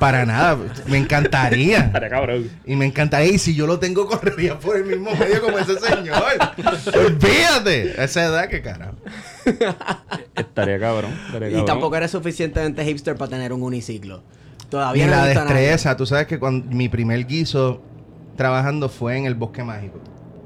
Para 0.00 0.24
nada, 0.26 0.58
me 0.88 0.96
encantaría. 0.98 1.78
Estaría 1.86 2.08
cabrón. 2.08 2.50
Y 2.64 2.74
me 2.74 2.86
encantaría, 2.86 3.32
y 3.32 3.38
si 3.38 3.54
yo 3.54 3.66
lo 3.68 3.78
tengo, 3.78 4.06
correría 4.08 4.58
por 4.58 4.76
el 4.76 4.84
mismo 4.86 5.10
medio 5.14 5.40
como 5.42 5.58
ese 5.58 5.78
señor. 5.78 6.22
Olvídate. 7.06 8.02
Esa 8.02 8.24
edad, 8.24 8.48
que 8.48 8.62
carajo. 8.62 8.96
Estaría 10.34 10.78
cabrón. 10.80 11.12
Estaría 11.26 11.48
Y 11.48 11.52
cabrón. 11.52 11.66
tampoco 11.66 11.96
eres 11.96 12.10
suficientemente 12.10 12.84
hipster 12.84 13.14
para 13.16 13.30
tener 13.30 13.52
un 13.52 13.62
uniciclo. 13.62 14.22
Todavía 14.70 15.04
Y 15.04 15.06
no 15.06 15.16
la 15.16 15.26
destreza, 15.26 15.96
tú 15.96 16.06
sabes 16.06 16.26
que 16.26 16.38
cuando 16.38 16.64
mi 16.74 16.88
primer 16.88 17.26
guiso 17.26 17.82
trabajando 18.36 18.88
fue 18.88 19.18
en 19.18 19.26
el 19.26 19.34
bosque 19.34 19.62
mágico. 19.62 20.00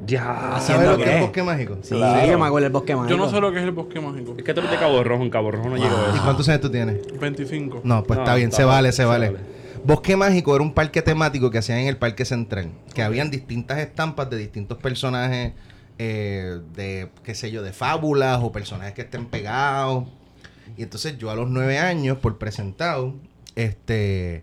Ya. 0.06 0.58
¿Sabes 0.60 0.88
lo 0.88 0.96
que 0.96 1.04
es 1.04 1.10
el 1.16 1.20
bosque 1.22 1.42
mágico? 1.42 1.78
Sí, 1.82 1.94
Claro. 1.94 2.26
yo 2.30 2.38
me 2.38 2.46
acuerdo 2.46 2.64
del 2.64 2.72
bosque 2.72 2.94
mágico. 2.96 3.10
Yo 3.10 3.16
no 3.24 3.30
sé 3.30 3.40
lo 3.40 3.52
que 3.52 3.58
es 3.58 3.64
el 3.64 3.70
bosque 3.70 4.00
mágico. 4.00 4.34
Es 4.36 4.44
que 4.44 4.52
tú 4.54 4.60
eres 4.60 4.72
de 4.72 4.78
Cabo 4.78 5.02
Rojo. 5.04 5.22
En 5.22 5.30
Cabo 5.30 5.50
Rojo 5.50 5.68
no 5.68 5.76
llegó 5.76 5.88
¿Y 6.12 6.14
eso. 6.14 6.24
cuántos 6.24 6.48
años 6.48 6.60
tú 6.60 6.70
tienes? 6.70 6.98
25. 7.18 7.80
No, 7.84 8.02
pues 8.02 8.16
No, 8.18 8.24
está 8.24 8.34
bien, 8.34 8.48
está 8.48 8.56
se 8.58 8.62
bien, 8.64 8.68
vale, 8.74 8.92
se 8.92 8.96
se 8.98 9.04
vale. 9.04 9.30
vale. 9.30 9.44
Bosque 9.84 10.16
Mágico 10.16 10.54
era 10.54 10.62
un 10.64 10.72
parque 10.72 11.02
temático 11.02 11.50
que 11.50 11.58
hacían 11.58 11.78
en 11.78 11.88
el 11.88 11.96
Parque 11.98 12.24
Central. 12.24 12.70
Que 12.94 13.02
habían 13.02 13.30
distintas 13.30 13.78
estampas 13.78 14.30
de 14.30 14.38
distintos 14.38 14.78
personajes, 14.78 15.52
eh, 15.98 16.58
de, 16.74 17.10
qué 17.22 17.34
sé 17.34 17.50
yo, 17.50 17.62
de 17.62 17.72
fábulas 17.72 18.40
o 18.42 18.50
personajes 18.50 18.94
que 18.94 19.02
estén 19.02 19.26
pegados. 19.26 20.04
Y 20.78 20.82
entonces 20.84 21.18
yo 21.18 21.30
a 21.30 21.34
los 21.34 21.50
nueve 21.50 21.78
años, 21.78 22.16
por 22.18 22.38
presentado, 22.38 23.14
este, 23.56 24.42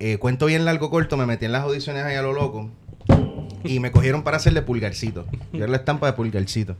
eh, 0.00 0.16
cuento 0.18 0.46
bien 0.46 0.64
largo 0.64 0.90
corto, 0.90 1.16
me 1.16 1.26
metí 1.26 1.44
en 1.44 1.52
las 1.52 1.62
audiciones 1.62 2.04
ahí 2.04 2.16
a 2.16 2.22
lo 2.22 2.32
loco. 2.32 2.70
Y 3.64 3.80
me 3.80 3.90
cogieron 3.90 4.22
para 4.22 4.36
hacerle 4.38 4.62
pulgarcito. 4.62 5.26
Yo 5.52 5.58
era 5.58 5.68
la 5.68 5.76
estampa 5.78 6.06
de 6.06 6.12
pulgarcito. 6.14 6.76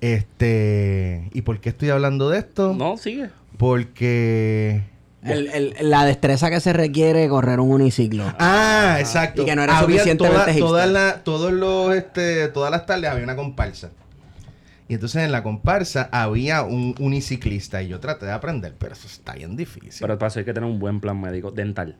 Este, 0.00 1.28
¿y 1.32 1.42
por 1.42 1.60
qué 1.60 1.68
estoy 1.70 1.90
hablando 1.90 2.30
de 2.30 2.38
esto? 2.38 2.74
No, 2.74 2.96
sigue. 2.96 3.28
Porque 3.58 4.82
El- 5.22 5.48
el- 5.48 5.90
la 5.90 6.04
destreza 6.06 6.48
que 6.50 6.60
se 6.60 6.72
requiere 6.72 7.28
correr 7.28 7.60
un 7.60 7.70
uniciclo. 7.70 8.24
Ah, 8.38 8.96
exacto. 8.98 9.42
Y 9.42 9.44
que 9.44 9.54
no 9.54 9.62
era 9.62 9.76
Había 9.78 9.98
suficientemente 9.98 10.54
toda- 10.58 10.68
todas 10.68 10.90
las- 10.90 11.24
todos 11.24 11.52
los, 11.52 11.94
este, 11.94 12.48
todas 12.48 12.70
las 12.70 12.86
tardes 12.86 13.10
había 13.10 13.24
una 13.24 13.36
comparsa. 13.36 13.90
Y 14.88 14.94
entonces 14.94 15.22
en 15.22 15.30
la 15.30 15.42
comparsa 15.42 16.08
había 16.10 16.62
un 16.62 16.94
uniciclista 16.98 17.82
y 17.82 17.88
yo 17.88 18.00
traté 18.00 18.26
de 18.26 18.32
aprender, 18.32 18.74
pero 18.78 18.94
eso 18.94 19.06
está 19.06 19.34
bien 19.34 19.54
difícil. 19.56 20.00
Pero 20.00 20.18
para 20.18 20.28
eso 20.28 20.38
hay 20.40 20.44
que 20.46 20.54
tener 20.54 20.68
un 20.68 20.78
buen 20.80 21.00
plan 21.00 21.20
médico 21.20 21.50
dental. 21.50 21.96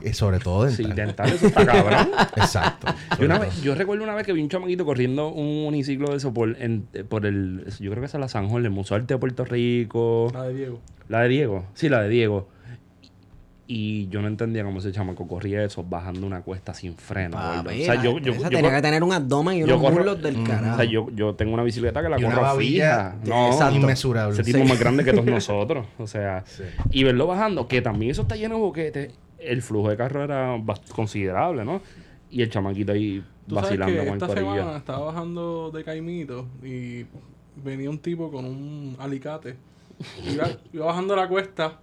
Y 0.00 0.12
sobre 0.12 0.38
todo 0.38 0.68
Sí, 0.70 0.82
dental. 0.84 1.06
dental, 1.06 1.28
eso 1.32 1.46
está 1.48 1.66
cabrón. 1.66 2.08
Exacto. 2.36 2.86
Yo, 3.18 3.26
una 3.26 3.38
vez, 3.38 3.64
recuerdo 3.64 4.04
una 4.04 4.14
vez 4.14 4.24
que 4.26 4.32
vi 4.32 4.42
un 4.42 4.48
chamaquito 4.48 4.84
corriendo 4.84 5.28
un 5.28 5.66
uniciclo 5.66 6.10
de 6.10 6.16
eso 6.16 6.32
por, 6.32 6.56
en- 6.60 6.86
eh, 6.94 7.04
por 7.04 7.26
el. 7.26 7.64
Yo 7.80 7.90
creo 7.90 8.00
que 8.02 8.06
es 8.06 8.14
la 8.14 8.28
San 8.28 8.48
Juan, 8.48 8.64
el 8.64 8.70
Museo 8.70 8.96
de 8.96 9.02
Arte 9.02 9.14
de 9.14 9.18
Puerto 9.18 9.44
Rico. 9.44 10.30
La 10.32 10.44
de 10.44 10.54
Diego. 10.54 10.80
La 11.08 11.20
de 11.22 11.28
Diego. 11.28 11.64
Sí, 11.74 11.88
la 11.88 12.02
de 12.02 12.08
Diego. 12.08 12.48
Y 13.70 14.08
yo 14.08 14.22
no 14.22 14.28
entendía 14.28 14.64
cómo 14.64 14.78
ese 14.78 14.92
chamaco 14.92 15.28
corría 15.28 15.62
eso 15.62 15.84
bajando 15.84 16.26
una 16.26 16.40
cuesta 16.40 16.72
sin 16.72 16.94
freno. 16.96 17.36
o 17.36 17.70
sea, 17.70 18.02
yo, 18.02 18.18
yo, 18.18 18.32
yo 18.32 18.48
tenía 18.48 18.74
que 18.74 18.80
tener 18.80 19.02
un 19.02 19.12
abdomen 19.12 19.58
y 19.58 19.60
yo 19.60 19.66
unos 19.76 19.80
corro- 19.82 19.94
muslos 19.96 20.22
del 20.22 20.38
Mm. 20.38 20.44
carajo. 20.44 20.72
o 20.72 20.76
sea, 20.76 20.84
yo, 20.86 21.06
yo 21.14 21.34
tengo 21.34 21.52
una 21.52 21.62
bicicleta 21.64 22.00
que 22.02 22.08
la 22.08 22.18
Y 22.18 22.24
una 22.24 22.34
corro 22.36 22.46
babilla 22.46 23.10
fija. 23.10 23.16
No, 23.26 23.48
Exacto. 23.52 23.76
inmesurable. 23.76 24.32
Ese 24.32 24.42
tipo 24.44 24.58
Sí. 24.64 24.64
más 24.70 24.80
grande 24.80 25.04
que 25.04 25.12
todos 25.12 25.26
nosotros. 25.26 25.86
O 25.98 26.06
sea, 26.06 26.44
y 26.90 27.04
verlo 27.04 27.26
bajando, 27.26 27.68
que 27.68 27.82
también 27.82 28.10
eso 28.12 28.22
está 28.22 28.36
lleno 28.36 28.54
de 28.54 28.60
boquetes. 28.62 29.12
El 29.38 29.62
flujo 29.62 29.90
de 29.90 29.96
carro 29.96 30.24
era 30.24 30.56
considerable, 30.94 31.64
¿no? 31.64 31.80
Y 32.30 32.42
el 32.42 32.50
chamaquito 32.50 32.92
ahí 32.92 33.24
Tú 33.46 33.54
sabes 33.54 33.70
vacilando 33.70 33.94
que 33.94 33.98
con 34.00 34.08
el 34.08 34.22
esta 34.22 34.34
semana 34.34 34.76
estaba 34.76 35.06
bajando 35.06 35.70
de 35.70 35.84
Caimito 35.84 36.46
y 36.62 37.06
venía 37.64 37.88
un 37.88 37.98
tipo 37.98 38.30
con 38.30 38.44
un 38.44 38.96
alicate. 38.98 39.56
Iba, 40.30 40.48
iba 40.72 40.86
bajando 40.86 41.16
la 41.16 41.28
cuesta 41.28 41.78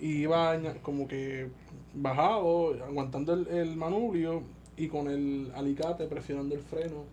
y 0.00 0.22
iba 0.22 0.56
como 0.82 1.06
que 1.06 1.48
bajado, 1.94 2.74
aguantando 2.84 3.34
el, 3.34 3.46
el 3.48 3.76
manubrio 3.76 4.42
y 4.76 4.88
con 4.88 5.08
el 5.08 5.52
alicate 5.54 6.06
presionando 6.06 6.54
el 6.54 6.60
freno. 6.62 7.04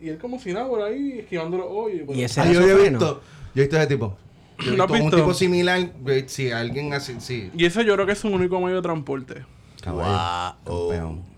Y 0.00 0.08
él 0.08 0.18
como 0.18 0.38
si 0.38 0.52
nada 0.52 0.68
por 0.68 0.82
ahí, 0.82 1.20
esquivando 1.20 1.56
los 1.56 1.66
hoyos. 1.70 2.08
Y 2.14 2.22
ese 2.22 2.40
Ah, 2.40 2.52
yo 2.52 2.60
había 2.60 2.74
freno. 2.74 2.98
visto, 2.98 3.20
yo 3.54 3.62
he 3.62 3.64
visto 3.64 3.76
ese 3.78 3.86
tipo. 3.86 4.16
Yo 4.58 4.72
he 4.72 4.76
¿Lo 4.76 4.84
has 4.84 4.92
visto 4.92 5.04
un 5.06 5.10
tipo 5.10 5.34
similar, 5.34 5.80
eh, 6.06 6.24
si 6.26 6.50
alguien 6.50 6.92
así, 6.92 7.16
sí. 7.18 7.50
Y 7.56 7.64
ese 7.64 7.84
yo 7.84 7.94
creo 7.94 8.06
que 8.06 8.12
es 8.12 8.24
un 8.24 8.34
único 8.34 8.60
medio 8.60 8.76
de 8.76 8.82
transporte. 8.82 9.44
Caballo, 9.82 10.56
campeón. 10.64 11.34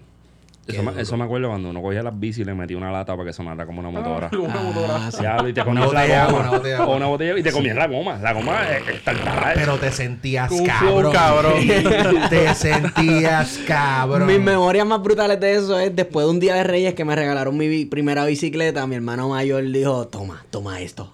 Eso 0.66 0.82
me, 0.82 1.00
eso 1.00 1.16
me 1.16 1.22
acuerdo 1.24 1.48
cuando 1.48 1.70
uno 1.70 1.80
cogía 1.80 2.02
las 2.02 2.18
bici 2.18 2.42
y 2.42 2.44
le 2.44 2.52
metía 2.52 2.76
una 2.76 2.90
lata 2.90 3.12
para 3.16 3.26
que 3.28 3.32
sonara 3.32 3.64
como 3.66 3.78
una 3.78 3.90
motora. 3.90 4.30
Como 4.30 4.46
una 4.46 4.62
motora. 4.62 5.10
sí. 5.12 5.20
Diablo, 5.20 5.48
y 5.48 5.52
te 5.52 5.60
Una 5.62 5.86
comías 5.86 5.86
botella 5.86 6.16
la 6.18 6.26
goma. 6.26 6.40
una 6.40 6.50
botella 6.50 6.74
de 6.76 6.82
agua. 6.82 6.86
O 6.92 6.96
una 6.96 7.06
botella 7.06 7.38
y 7.38 7.42
te 7.44 7.52
comías 7.52 7.76
la 7.76 7.86
goma. 7.86 8.18
La 8.18 8.32
goma 8.32 8.68
es, 8.70 8.88
es 8.88 9.04
tartar. 9.04 9.54
Pero 9.54 9.78
te 9.78 9.92
sentías 9.92 10.50
un 10.50 10.66
cabrón. 10.66 11.12
cabrón. 11.12 11.54
te 12.30 12.54
sentías 12.56 13.58
cabrón. 13.64 14.26
Mis 14.26 14.40
memorias 14.40 14.86
más 14.88 15.00
brutales 15.00 15.38
de 15.38 15.54
eso 15.54 15.78
es 15.78 15.94
después 15.94 16.26
de 16.26 16.30
un 16.32 16.40
día 16.40 16.56
de 16.56 16.64
Reyes 16.64 16.94
que 16.94 17.04
me 17.04 17.14
regalaron 17.14 17.56
mi 17.56 17.84
primera 17.84 18.24
bicicleta, 18.24 18.84
mi 18.88 18.96
hermano 18.96 19.28
mayor 19.28 19.62
dijo, 19.70 20.08
toma, 20.08 20.44
toma 20.50 20.80
esto. 20.80 21.12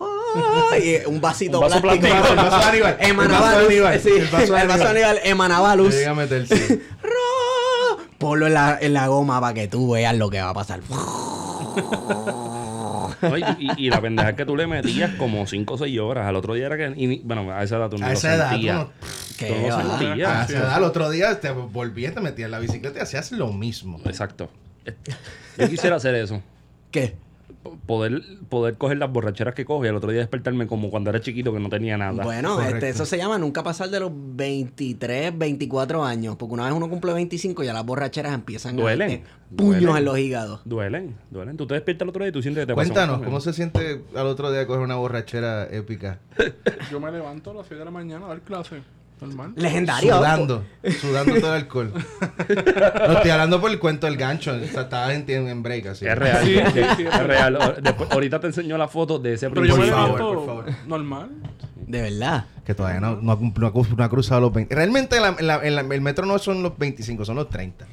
Y 0.82 1.04
un 1.06 1.20
vasito 1.20 1.59
Un 1.60 1.69
vaso 1.69 1.81
plástico. 1.82 2.06
plástico. 2.09 2.31
El 2.32 2.37
vaso 2.50 2.69
Aníbal. 2.69 2.97
El 3.00 3.10
Emanaba 3.10 3.41
vaso 3.47 3.59
luz. 3.60 3.69
Aníbal. 3.69 4.00
Sí, 4.00 4.09
El 4.16 4.26
vaso 4.28 4.56
el 4.56 4.69
vaso 4.69 4.88
Aníbal. 4.88 4.88
Aníbal 4.88 5.19
emanaba 5.25 5.76
luz. 5.76 5.94
Llega 5.94 6.10
a 6.10 6.15
meterse. 6.15 6.81
Ponlo 8.19 8.47
en 8.47 8.54
la, 8.54 8.78
en 8.81 8.94
la 8.94 9.09
goma 9.09 9.41
para 9.41 9.53
que 9.54 9.66
tú 9.69 9.91
veas 9.93 10.16
lo 10.16 10.31
que 10.31 10.41
va 10.41 10.50
a 10.50 10.54
pasar. 10.54 10.81
No, 13.22 13.38
y, 13.38 13.43
y- 13.59 13.87
y 13.87 13.91
la 13.91 14.00
pendeja 14.00 14.31
es 14.31 14.37
que 14.37 14.44
tú 14.44 14.56
le 14.56 14.66
metías 14.66 15.15
como 15.15 15.47
5 15.47 15.75
o 15.75 15.78
6 15.78 16.00
horas. 16.00 16.26
Al 16.26 16.34
otro 16.34 16.54
día 16.54 16.66
era 16.66 16.76
que. 16.76 16.93
y 16.97 17.20
bueno, 17.20 17.53
a 17.53 17.62
esa 17.62 17.76
edad 17.76 17.88
tú 17.88 17.97
no 17.99 18.06
A 18.06 18.09
lo 18.09 18.14
esa 18.14 18.34
edad, 18.34 18.47
tú 18.49 18.53
sentías. 18.54 18.76
no- 18.76 18.84
Tú 18.87 18.91
¿Qué 19.38 19.66
no 19.69 19.99
sentías. 19.99 20.28
A 20.31 20.44
esa 20.44 20.58
edad, 20.58 20.78
el 20.78 20.85
otro 20.85 21.08
día 21.11 21.40
te 21.40 21.50
volvías, 21.50 22.14
te 22.14 22.20
metías 22.20 22.46
en 22.46 22.50
la 22.50 22.58
bicicleta 22.58 22.99
y 22.99 23.02
hacías 23.02 23.31
lo 23.32 23.52
mismo. 23.52 24.00
Exacto. 24.06 24.50
Yo 25.56 25.69
quisiera 25.69 25.96
hacer 25.96 26.14
eso. 26.17 26.43
¿Qué? 26.90 27.14
Poder, 27.87 28.23
poder 28.49 28.76
coger 28.76 28.99
las 28.99 29.12
borracheras 29.12 29.55
que 29.55 29.64
cojo 29.64 29.85
y 29.85 29.88
al 29.88 29.94
otro 29.97 30.11
día 30.11 30.20
despertarme 30.20 30.67
como 30.67 30.91
cuando 30.91 31.11
era 31.11 31.20
chiquito 31.20 31.53
que 31.53 31.61
no 31.61 31.69
tenía 31.69 31.97
nada. 31.97 32.25
Bueno, 32.25 32.61
este, 32.61 32.88
eso 32.88 33.06
se 33.06 33.17
llama 33.17 33.38
nunca 33.38 33.62
pasar 33.62 33.88
de 33.88 34.00
los 34.00 34.11
23, 34.12 35.38
24 35.38 36.05
años. 36.05 36.37
Porque 36.37 36.55
una 36.55 36.64
vez 36.64 36.73
uno 36.73 36.88
cumple 36.88 37.12
25 37.12 37.62
ya 37.62 37.73
las 37.73 37.85
borracheras 37.85 38.35
empiezan 38.35 38.76
Duelen. 38.76 39.11
a 39.11 39.12
darte 39.14 39.26
puños 39.56 39.81
Duelen. 39.81 39.97
en 39.97 40.05
los 40.05 40.19
hígados. 40.19 40.61
Duelen, 40.64 41.17
duelen. 41.31 41.56
Tú 41.56 41.67
te 41.67 41.75
despiertas 41.75 42.03
el 42.06 42.09
otro 42.09 42.25
día 42.25 42.31
y 42.31 42.32
tú 42.32 42.43
sientes 42.43 42.62
que 42.62 42.67
te 42.67 42.75
Cuéntanos, 42.75 43.23
¿cómo 43.23 43.41
se 43.41 43.53
siente 43.53 44.03
al 44.17 44.26
otro 44.26 44.50
día 44.50 44.67
coger 44.67 44.82
una 44.82 44.97
borrachera 44.97 45.64
épica? 45.70 46.19
Yo 46.91 46.99
me 47.00 47.12
levanto 47.12 47.50
a 47.50 47.55
las 47.55 47.67
6 47.69 47.79
de 47.79 47.85
la 47.85 47.91
mañana 47.91 48.26
a 48.26 48.29
dar 48.31 48.41
clase. 48.41 48.82
Normal. 49.23 49.53
Legendario. 49.57 50.17
Sudando, 50.17 50.65
sudando 51.01 51.35
todo 51.41 51.55
el 51.55 51.63
alcohol. 51.63 51.93
No 52.49 53.13
estoy 53.15 53.31
hablando 53.31 53.61
por 53.61 53.71
el 53.71 53.79
cuento 53.79 54.07
del 54.07 54.17
gancho. 54.17 54.53
o 54.53 54.67
sea, 54.67 54.83
Estaba 54.83 55.13
en, 55.15 55.29
en 55.29 55.63
break 55.63 55.87
así. 55.87 56.07
Es 56.07 56.17
real, 56.19 56.45
Sí, 56.45 56.55
sí, 56.57 56.63
sí, 56.75 56.81
sí, 56.99 57.03
es 57.05 57.23
real. 57.27 57.59
Después- 57.83 58.11
ahorita 58.11 58.41
te 58.41 58.47
enseño 58.49 58.77
la 58.79 58.89
foto 58.89 59.19
de 59.19 59.35
ese 59.35 59.49
Pero 59.51 59.65
yo 59.65 59.77
me 59.77 59.87
Por 59.87 59.95
favor, 59.95 60.19
por 60.37 60.47
favor. 60.47 60.65
normal. 60.87 61.31
De 61.87 62.03
verdad. 62.03 62.47
Que 62.65 62.75
todavía 62.75 63.01
no, 63.01 63.17
no, 63.21 63.33
ha, 63.33 63.39
cum- 63.39 63.53
no 63.57 63.67
ha 63.67 63.73
cum- 63.73 63.87
no 63.97 64.05
ha 64.05 64.09
cruzado 64.09 64.41
los 64.41 64.53
20. 64.53 64.75
Realmente 64.75 65.21
la- 65.21 65.37
la- 65.41 65.61
en 65.65 65.75
la- 65.75 65.81
el 65.83 66.01
metro 66.01 66.27
no 66.27 66.39
son 66.39 66.63
los 66.63 66.79
25, 66.79 67.25
son 67.25 67.37
los 67.37 67.49
30. 67.51 67.87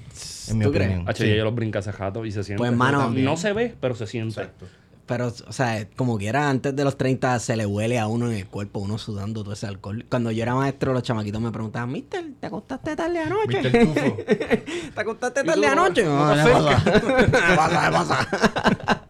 En 0.49 0.57
mi 0.57 0.65
¿Tú 0.65 0.71
crees? 0.71 0.89
opinión. 0.89 1.09
H, 1.09 1.23
Sí. 1.25 1.35
yo 1.35 1.43
los 1.43 1.53
brinca 1.55 1.79
hace 1.79 1.91
jato 1.91 2.25
y 2.25 2.31
se 2.31 2.43
siente. 2.43 2.59
Pues, 2.59 2.71
mano, 2.71 3.09
no, 3.09 3.19
no 3.19 3.37
se 3.37 3.51
ve, 3.53 3.75
pero 3.79 3.95
se 3.95 4.07
siente. 4.07 4.41
Exacto. 4.41 4.65
Pero, 5.09 5.27
o 5.47 5.51
sea, 5.51 5.87
como 5.95 6.19
quiera, 6.19 6.49
antes 6.51 6.75
de 6.75 6.83
los 6.83 6.95
30 6.95 7.39
se 7.39 7.57
le 7.57 7.65
huele 7.65 7.97
a 7.97 8.05
uno 8.05 8.27
en 8.29 8.37
el 8.37 8.45
cuerpo, 8.45 8.79
uno 8.79 8.99
sudando 8.99 9.41
todo 9.43 9.53
ese 9.53 9.65
alcohol. 9.65 10.05
Cuando 10.07 10.29
yo 10.29 10.43
era 10.43 10.53
maestro, 10.53 10.93
los 10.93 11.01
chamaquitos 11.01 11.41
me 11.41 11.51
preguntaban, 11.51 11.91
Mister, 11.91 12.23
¿te 12.39 12.45
acostaste 12.45 12.95
tarde 12.95 13.17
anoche? 13.17 13.59
¿Te 14.93 15.01
acostaste 15.01 15.41
¿Y 15.41 15.45
tarde 15.45 15.61
no- 15.61 15.71
anoche? 15.71 16.03
no 16.05 16.31
te 16.31 16.43
¿qué 16.43 16.51
pasa? 16.53 16.83
¿Qué 17.25 17.55
pasa? 17.55 17.85
¿Qué 17.87 17.91
pasa? 17.91 19.03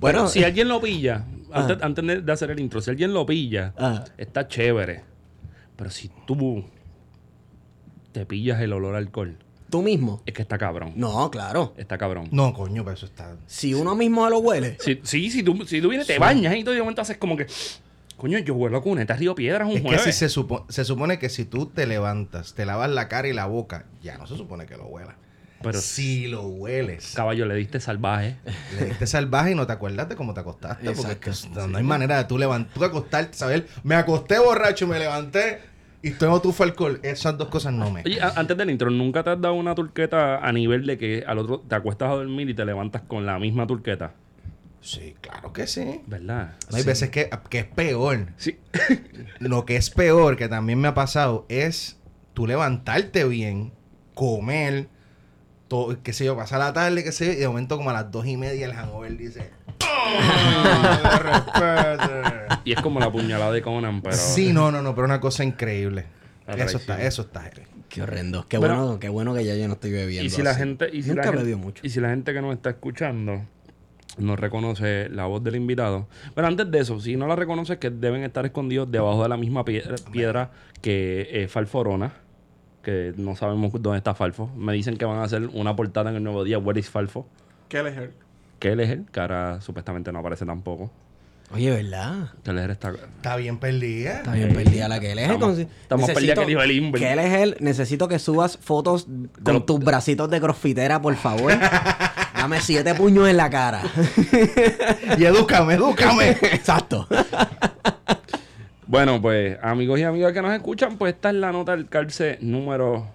bueno, 0.00 0.28
si 0.28 0.44
alguien 0.44 0.68
lo 0.68 0.80
pilla, 0.80 1.24
antes, 1.52 1.78
antes 1.82 2.06
de- 2.06 2.20
de 2.22 2.32
hacer 2.32 2.50
el 2.52 2.60
intro, 2.60 2.80
si 2.80 2.90
alguien 2.90 3.12
lo 3.12 3.26
pilla, 3.26 3.74
Ah. 3.76 4.04
está 4.18 4.46
chévere. 4.48 5.02
Pero 5.76 5.90
si 5.90 6.10
tú 6.26 6.64
te 8.12 8.24
pillas 8.26 8.60
el 8.60 8.72
olor 8.72 8.94
a 8.94 8.98
alcohol. 8.98 9.36
¿Tú 9.72 9.80
mismo? 9.80 10.20
Es 10.26 10.34
que 10.34 10.42
está 10.42 10.58
cabrón. 10.58 10.92
No, 10.96 11.30
claro. 11.30 11.72
Está 11.78 11.96
cabrón. 11.96 12.28
No, 12.30 12.52
coño, 12.52 12.84
pero 12.84 12.94
eso 12.94 13.06
está. 13.06 13.36
Si 13.46 13.72
uno 13.72 13.96
mismo 13.96 14.28
lo 14.28 14.38
huele. 14.40 14.76
Si, 14.80 15.00
sí, 15.02 15.30
si 15.30 15.42
tú, 15.42 15.64
si 15.66 15.80
tú 15.80 15.88
vienes, 15.88 16.06
te 16.06 16.18
bañas 16.18 16.54
y 16.54 16.62
todo 16.62 16.74
y 16.74 16.76
de 16.76 16.82
momento 16.82 17.00
haces 17.00 17.16
como 17.16 17.38
que. 17.38 17.46
Coño, 18.18 18.38
yo 18.40 18.54
huelo 18.54 18.76
a 18.76 18.82
cuneta 18.82 19.14
Río 19.16 19.34
Piedras 19.34 19.66
un 19.66 19.78
Es 19.78 19.82
que 19.82 19.98
si 19.98 20.12
se, 20.12 20.28
supo- 20.28 20.66
se 20.68 20.84
supone 20.84 21.18
que 21.18 21.30
si 21.30 21.46
tú 21.46 21.66
te 21.66 21.86
levantas, 21.86 22.52
te 22.52 22.66
lavas 22.66 22.90
la 22.90 23.08
cara 23.08 23.28
y 23.28 23.32
la 23.32 23.46
boca, 23.46 23.86
ya 24.02 24.18
no 24.18 24.26
se 24.26 24.36
supone 24.36 24.66
que 24.66 24.76
lo 24.76 24.84
huelas. 24.88 25.14
Pero- 25.62 25.80
si 25.80 26.26
lo 26.26 26.42
hueles, 26.42 27.12
Caballo, 27.16 27.46
le 27.46 27.54
diste 27.54 27.80
salvaje. 27.80 28.36
le 28.78 28.84
diste 28.86 29.06
salvaje 29.06 29.52
y 29.52 29.54
no 29.54 29.66
te 29.66 29.72
acuerdas 29.72 30.06
de 30.08 30.16
cómo 30.16 30.34
te 30.34 30.40
acostaste. 30.40 30.84
Porque 30.92 31.00
Exacto. 31.12 31.30
es 31.30 31.40
que 31.46 31.48
no, 31.50 31.66
no 31.68 31.78
hay 31.78 31.84
manera 31.84 32.18
de 32.18 32.24
tú 32.24 32.36
levantar, 32.36 32.74
tú 32.74 32.84
acostarte, 32.84 33.38
saber, 33.38 33.66
me 33.84 33.94
acosté 33.94 34.38
borracho, 34.38 34.86
me 34.86 34.98
levanté 34.98 35.60
y 36.02 36.10
tengo 36.12 36.40
tufo 36.40 36.64
alcohol. 36.64 37.00
Esas 37.02 37.38
dos 37.38 37.48
cosas 37.48 37.72
no 37.72 37.90
me. 37.90 38.02
Oye, 38.04 38.18
antes 38.20 38.56
del 38.56 38.70
intro, 38.70 38.90
¿nunca 38.90 39.22
te 39.22 39.30
has 39.30 39.40
dado 39.40 39.54
una 39.54 39.74
turqueta 39.74 40.38
a 40.38 40.52
nivel 40.52 40.86
de 40.86 40.98
que 40.98 41.24
al 41.26 41.38
otro 41.38 41.60
te 41.60 41.74
acuestas 41.74 42.10
a 42.10 42.14
dormir 42.14 42.50
y 42.50 42.54
te 42.54 42.64
levantas 42.64 43.02
con 43.02 43.24
la 43.24 43.38
misma 43.38 43.66
turqueta? 43.66 44.14
Sí, 44.80 45.14
claro 45.20 45.52
que 45.52 45.68
sí. 45.68 46.00
¿Verdad? 46.06 46.54
No 46.70 46.76
hay 46.76 46.82
veces 46.82 47.10
que, 47.10 47.30
que 47.48 47.60
es 47.60 47.66
peor. 47.66 48.26
Sí. 48.36 48.58
Lo 49.38 49.64
que 49.64 49.76
es 49.76 49.90
peor, 49.90 50.36
que 50.36 50.48
también 50.48 50.80
me 50.80 50.88
ha 50.88 50.94
pasado, 50.94 51.46
es 51.48 52.00
tú 52.34 52.48
levantarte 52.48 53.24
bien, 53.24 53.72
comer, 54.14 54.88
todo, 55.72 55.96
qué 56.02 56.12
sé 56.12 56.26
yo, 56.26 56.36
pasar 56.36 56.58
la 56.58 56.74
tarde, 56.74 57.02
qué 57.02 57.12
sé 57.12 57.24
yo, 57.28 57.32
y 57.32 57.36
de 57.36 57.48
momento 57.48 57.78
como 57.78 57.88
a 57.88 57.94
las 57.94 58.10
dos 58.10 58.26
y 58.26 58.36
media 58.36 58.66
el 58.66 58.74
hangover 58.74 59.16
dice... 59.16 59.50
"Oh, 59.80 61.18
respete". 61.18 62.60
Y 62.64 62.72
es 62.72 62.82
como 62.82 63.00
la 63.00 63.10
puñalada 63.10 63.50
de 63.52 63.62
Conan, 63.62 64.02
pero. 64.02 64.14
Sí, 64.14 64.52
no, 64.52 64.70
no, 64.70 64.82
no, 64.82 64.94
pero 64.94 65.06
una 65.06 65.18
cosa 65.18 65.44
increíble. 65.44 66.04
Eso 66.46 66.76
está, 66.76 67.02
eso 67.02 67.22
está. 67.22 67.50
Qué 67.88 68.02
horrendo. 68.02 68.46
Qué 68.48 68.60
Pero- 68.60 68.76
bueno, 68.76 68.98
qué 69.00 69.08
bueno 69.08 69.32
que 69.34 69.46
ya 69.46 69.54
yo 69.54 69.66
no 69.66 69.74
estoy 69.74 69.92
bebiendo. 69.92 70.26
Y 70.26 70.28
si 70.30 70.42
la 70.42 70.54
gente. 70.54 70.90
Y 70.92 71.02
si 71.02 71.08
Nunca 71.08 71.30
la 71.30 71.38
gente, 71.38 71.56
mucho. 71.56 71.86
Y 71.86 71.88
si 71.88 72.00
la 72.00 72.10
gente 72.10 72.34
que 72.34 72.42
nos 72.42 72.52
está 72.54 72.68
escuchando 72.70 73.42
no 74.18 74.36
reconoce 74.36 75.08
la 75.08 75.24
voz 75.24 75.42
del 75.42 75.56
invitado. 75.56 76.06
Pero 76.34 76.46
antes 76.46 76.70
de 76.70 76.80
eso, 76.80 77.00
si 77.00 77.16
no 77.16 77.26
la 77.26 77.34
reconoce, 77.36 77.78
que 77.78 77.88
deben 77.88 78.24
estar 78.24 78.44
escondidos 78.44 78.90
debajo 78.90 79.22
de 79.22 79.28
la 79.30 79.38
misma 79.38 79.64
piedra, 79.64 79.96
piedra 80.12 80.50
que 80.82 81.28
eh, 81.32 81.48
Falforona. 81.48 82.12
Que 82.82 83.14
no 83.16 83.36
sabemos 83.36 83.70
dónde 83.80 83.98
está 83.98 84.14
Falfo. 84.14 84.48
Me 84.56 84.72
dicen 84.72 84.96
que 84.96 85.04
van 85.04 85.18
a 85.18 85.24
hacer 85.24 85.46
una 85.52 85.76
portada 85.76 86.10
en 86.10 86.16
el 86.16 86.24
nuevo 86.24 86.42
día. 86.44 86.58
Where 86.58 86.78
is 86.80 86.90
Falfo? 86.90 87.26
Kelleher. 87.68 88.12
Él, 88.60 89.06
que 89.10 89.20
ahora 89.20 89.60
supuestamente 89.60 90.12
no 90.12 90.18
aparece 90.20 90.44
tampoco. 90.46 90.90
Oye, 91.52 91.70
¿verdad? 91.70 92.30
Él 92.46 92.58
está. 92.70 92.90
Está 92.90 93.36
bien 93.36 93.58
perdida. 93.58 94.18
Está 94.18 94.32
bien 94.32 94.54
perdida 94.54 94.88
la 94.88 95.00
que 95.00 95.12
él 95.12 95.18
es. 95.18 95.30
Estamos- 95.30 95.58
estamos 95.58 96.10
perdidas 96.10 96.38
que 96.38 96.46
nivel 96.46 96.70
Inver. 96.70 97.00
Que 97.00 97.12
él 97.12 97.18
es 97.18 97.34
él. 97.34 97.56
Necesito 97.60 98.08
que 98.08 98.18
subas 98.18 98.56
fotos 98.58 99.06
con 99.42 99.54
lo- 99.54 99.62
tus 99.64 99.80
bracitos 99.80 100.30
de 100.30 100.40
crossfitera, 100.40 101.02
por 101.02 101.14
favor. 101.16 101.52
Dame 102.34 102.60
siete 102.60 102.94
puños 102.94 103.28
en 103.28 103.36
la 103.36 103.50
cara. 103.50 103.82
Y 105.18 105.24
edúcame, 105.24 105.74
edúcame. 105.74 106.30
Exacto. 106.42 107.06
Bueno, 108.92 109.22
pues, 109.22 109.56
amigos 109.62 109.98
y 110.00 110.02
amigas 110.02 110.34
que 110.34 110.42
nos 110.42 110.52
escuchan, 110.52 110.98
pues 110.98 111.14
esta 111.14 111.30
es 111.30 111.36
la 111.36 111.50
nota 111.50 111.72
del 111.72 111.88
calce 111.88 112.36
número 112.42 113.06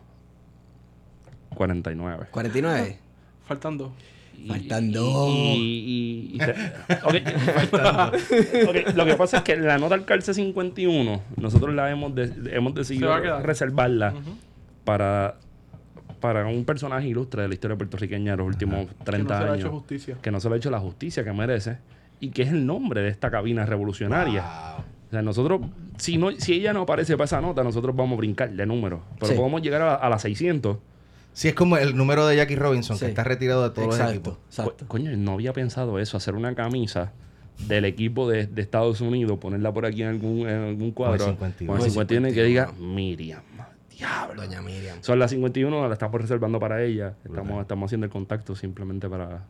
49. 1.53 2.25
49. 2.31 2.97
Faltan 3.45 3.77
dos. 3.77 3.91
Y- 4.35 4.47
Faltan 4.47 4.85
y- 4.89 4.91
dos. 4.93 5.29
Y, 5.29 6.33
y- 6.33 6.37
y- 6.37 6.41
ok. 6.41 7.15
Ok, 8.69 8.95
Lo 8.95 9.05
que 9.05 9.13
pasa 9.17 9.37
es 9.37 9.43
que 9.43 9.55
la 9.55 9.77
nota 9.77 9.95
del 9.95 10.05
calce 10.05 10.33
51, 10.33 11.21
nosotros 11.35 11.75
la 11.75 11.91
hemos, 11.91 12.15
de- 12.15 12.55
hemos 12.55 12.73
decidido 12.73 13.15
reservarla 13.41 14.15
para, 14.83 15.35
para 16.19 16.47
un 16.47 16.65
personaje 16.65 17.07
ilustre 17.07 17.43
de 17.43 17.49
la 17.49 17.53
historia 17.53 17.77
puertorriqueña 17.77 18.31
de 18.31 18.37
los 18.37 18.47
últimos 18.47 18.87
Que 18.87 19.03
30 19.03 19.33
no 19.33 19.37
se 19.39 19.43
le 19.43 19.49
ha 19.49 19.53
años. 19.53 19.65
hecho 19.65 19.71
justicia. 19.73 20.17
que 20.23 20.31
no 20.31 20.39
se 20.39 20.49
le 20.49 20.55
ha 20.55 20.57
hecho 20.57 20.71
la 20.71 20.79
justicia 20.79 21.23
que 21.23 21.33
merece 21.33 21.77
y 22.19 22.29
que 22.31 22.41
es 22.41 22.49
el 22.49 22.65
nombre 22.65 23.01
de 23.01 23.09
esta 23.09 23.29
cabina 23.29 23.63
revolucionaria. 23.67 24.41
Wow. 24.41 24.85
O 25.07 25.09
sea, 25.11 25.21
nosotros, 25.21 25.61
si, 25.97 26.17
no, 26.17 26.31
si 26.31 26.53
ella 26.53 26.73
no 26.73 26.81
aparece 26.81 27.15
para 27.15 27.25
esa 27.25 27.39
nota, 27.41 27.63
nosotros 27.63 27.95
vamos 27.95 28.15
a 28.15 28.17
brincar 28.17 28.51
de 28.51 28.65
número. 28.65 29.03
Pero 29.19 29.27
Sí. 29.31 29.37
podemos 29.37 29.61
llegar 29.61 29.81
a, 29.81 29.95
a 29.95 30.09
las 30.09 30.21
600. 30.23 30.77
Sí, 31.33 31.47
es 31.49 31.53
como 31.53 31.77
el 31.77 31.95
número 31.95 32.25
de 32.27 32.35
Jackie 32.35 32.55
Robinson, 32.55 32.97
Sí. 32.97 33.05
que 33.05 33.09
está 33.11 33.23
retirado 33.23 33.63
de 33.63 33.69
todos 33.73 33.87
los 33.97 34.09
equipos. 34.09 34.37
Exacto. 34.47 34.71
Exacto. 34.71 34.85
Co- 34.85 34.87
Coño, 34.87 35.15
no 35.15 35.33
había 35.33 35.53
pensado 35.53 35.99
eso, 35.99 36.17
hacer 36.17 36.35
una 36.35 36.55
camisa 36.55 37.13
del 37.67 37.85
equipo 37.85 38.29
de, 38.29 38.47
de 38.47 38.61
Estados 38.61 39.01
Unidos, 39.01 39.37
ponerla 39.39 39.71
por 39.73 39.85
aquí 39.85 40.01
en 40.03 40.09
algún, 40.09 40.47
en 40.49 40.61
algún 40.63 40.91
cuadro. 40.91 41.25
51. 41.25 41.37
Con 41.37 41.47
el 41.47 41.67
Con 41.67 41.85
el 41.85 41.91
51 41.91 42.27
y 42.27 42.31
que 42.33 42.43
51. 42.45 42.71
diga 42.73 42.85
Miriam. 42.93 43.41
Diablo. 43.97 44.43
Doña 44.43 44.61
Miriam. 44.61 44.97
Son 45.01 45.17
las 45.17 45.31
51, 45.31 45.87
la 45.87 45.93
estamos 45.93 46.21
reservando 46.21 46.59
para 46.59 46.83
ella. 46.83 47.15
Estamos, 47.25 47.61
estamos 47.61 47.87
haciendo 47.87 48.05
el 48.05 48.11
contacto 48.11 48.55
simplemente 48.55 49.09
para 49.09 49.45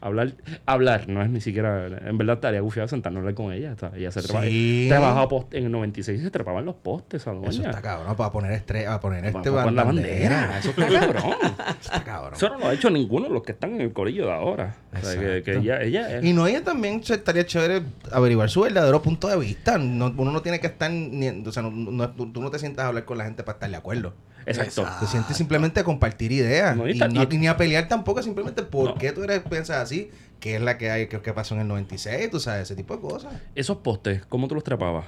hablar. 0.00 0.32
Hablar, 0.66 1.08
no 1.08 1.22
es 1.22 1.30
ni 1.30 1.40
siquiera. 1.40 1.86
En 1.86 2.16
verdad 2.18 2.36
estaría 2.36 2.60
gufiado 2.60 2.88
sentarnos 2.88 3.18
a 3.18 3.20
hablar 3.22 3.34
con 3.34 3.52
ella. 3.52 3.72
Está- 3.72 3.92
Ella 3.96 4.10
se 4.10 4.20
trepa- 4.20 4.42
Sí. 4.48 4.86
trabajaba 4.88 5.28
post- 5.28 5.54
en 5.54 5.64
el 5.66 5.72
96 5.72 6.20
y 6.20 6.24
se 6.24 6.30
trepaban 6.30 6.64
los 6.64 6.74
postes, 6.76 7.24
doña. 7.24 7.48
Eso 7.48 7.62
está 7.62 7.80
cabrón, 7.82 8.16
para 8.16 8.30
poner 8.32 8.52
estrella, 8.52 8.88
para 8.88 9.00
poner 9.00 9.24
este 9.26 9.50
pa- 9.50 9.64
con 9.64 9.76
la 9.76 9.84
bandera. 9.84 10.36
bandera. 10.40 10.58
Eso 10.58 10.70
está 10.70 10.86
cabrón. 10.88 11.22
Está 11.80 12.04
cabrón. 12.04 12.34
Eso 12.34 12.48
no 12.50 12.58
lo 12.58 12.66
ha 12.68 12.74
hecho 12.74 12.90
ninguno 12.90 13.28
de 13.28 13.34
los 13.34 13.42
que 13.42 13.52
están 13.52 13.74
en 13.74 13.80
el 13.80 13.92
corillo 13.92 14.26
de 14.26 14.32
ahora. 14.32 14.76
O 14.92 15.04
sea, 15.04 15.20
que, 15.20 15.42
que 15.42 15.56
ella, 15.56 15.82
ella 15.82 16.18
es- 16.18 16.24
Y 16.24 16.32
no, 16.32 16.46
ella 16.46 16.62
también 16.62 17.00
estaría 17.06 17.44
chévere 17.46 17.82
averiguar 18.12 18.48
su 18.50 18.60
verdadero 18.62 19.02
punto 19.02 19.28
de 19.28 19.36
vista. 19.38 19.78
No- 19.78 20.12
uno 20.16 20.30
no 20.32 20.42
tiene 20.42 20.60
que 20.60 20.66
estar, 20.68 20.90
ni, 20.90 21.28
o 21.28 21.52
sea, 21.52 21.62
no- 21.62 21.70
no- 21.70 22.10
tú, 22.10 22.32
tú 22.32 22.40
no 22.42 22.50
te 22.50 22.58
sientas 22.58 22.84
a 22.84 22.88
hablar 22.88 23.04
con 23.04 23.18
la 23.18 23.24
gente 23.24 23.42
para 23.42 23.56
estar 23.56 23.70
de 23.70 23.76
acuerdo. 23.76 24.12
Exacto. 24.50 24.86
Te 25.00 25.06
sientes 25.06 25.36
simplemente 25.36 25.80
a 25.80 25.84
compartir 25.84 26.32
ideas. 26.32 26.76
No, 26.76 26.88
y 26.88 26.94
no- 26.98 27.22
y 27.30 27.38
ni 27.38 27.46
a 27.46 27.56
pelear 27.56 27.88
tampoco, 27.88 28.22
simplemente 28.22 28.62
por 28.62 28.90
No. 28.90 28.94
qué 28.96 29.12
tú 29.12 29.22
eres, 29.22 29.40
piensas 29.48 29.78
así, 29.78 30.10
qué 30.40 30.56
es 30.56 30.62
la 30.62 30.78
que 30.78 30.90
hay, 30.90 31.06
qué, 31.06 31.20
qué 31.20 31.32
pasó 31.32 31.54
en 31.54 31.60
el 31.60 31.68
96, 31.68 32.30
tú 32.30 32.40
sabes, 32.40 32.62
ese 32.62 32.74
tipo 32.74 32.94
de 32.96 33.00
cosas. 33.02 33.32
Esos 33.54 33.76
postes, 33.78 34.24
¿cómo 34.26 34.48
tú 34.48 34.54
los 34.54 34.64
trepabas? 34.64 35.06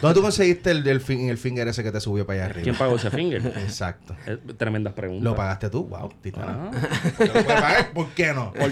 ¿Dónde 0.00 0.14
tú 0.14 0.22
conseguiste 0.22 0.70
el, 0.70 0.86
el, 0.86 1.00
fin- 1.00 1.28
el 1.28 1.38
finger 1.38 1.66
ese 1.68 1.82
que 1.82 1.90
te 1.90 2.00
subió 2.00 2.26
para 2.26 2.40
allá 2.40 2.50
arriba? 2.50 2.62
¿Quién 2.64 2.76
pagó 2.76 2.96
ese 2.96 3.10
finger? 3.10 3.44
Exacto. 3.58 4.14
Eh, 4.26 4.38
tremendas 4.56 4.92
preguntas. 4.92 5.24
¿Lo 5.24 5.34
pagaste 5.34 5.70
tú? 5.70 5.84
Wow, 5.86 6.10
titana. 6.22 6.70
Ah. 6.72 6.88
¿Lo 7.18 7.26
puedes 7.32 7.44
pagar? 7.44 7.92
¿Por 7.92 8.08
qué 8.10 8.32
no? 8.34 8.52
¿Por 8.52 8.70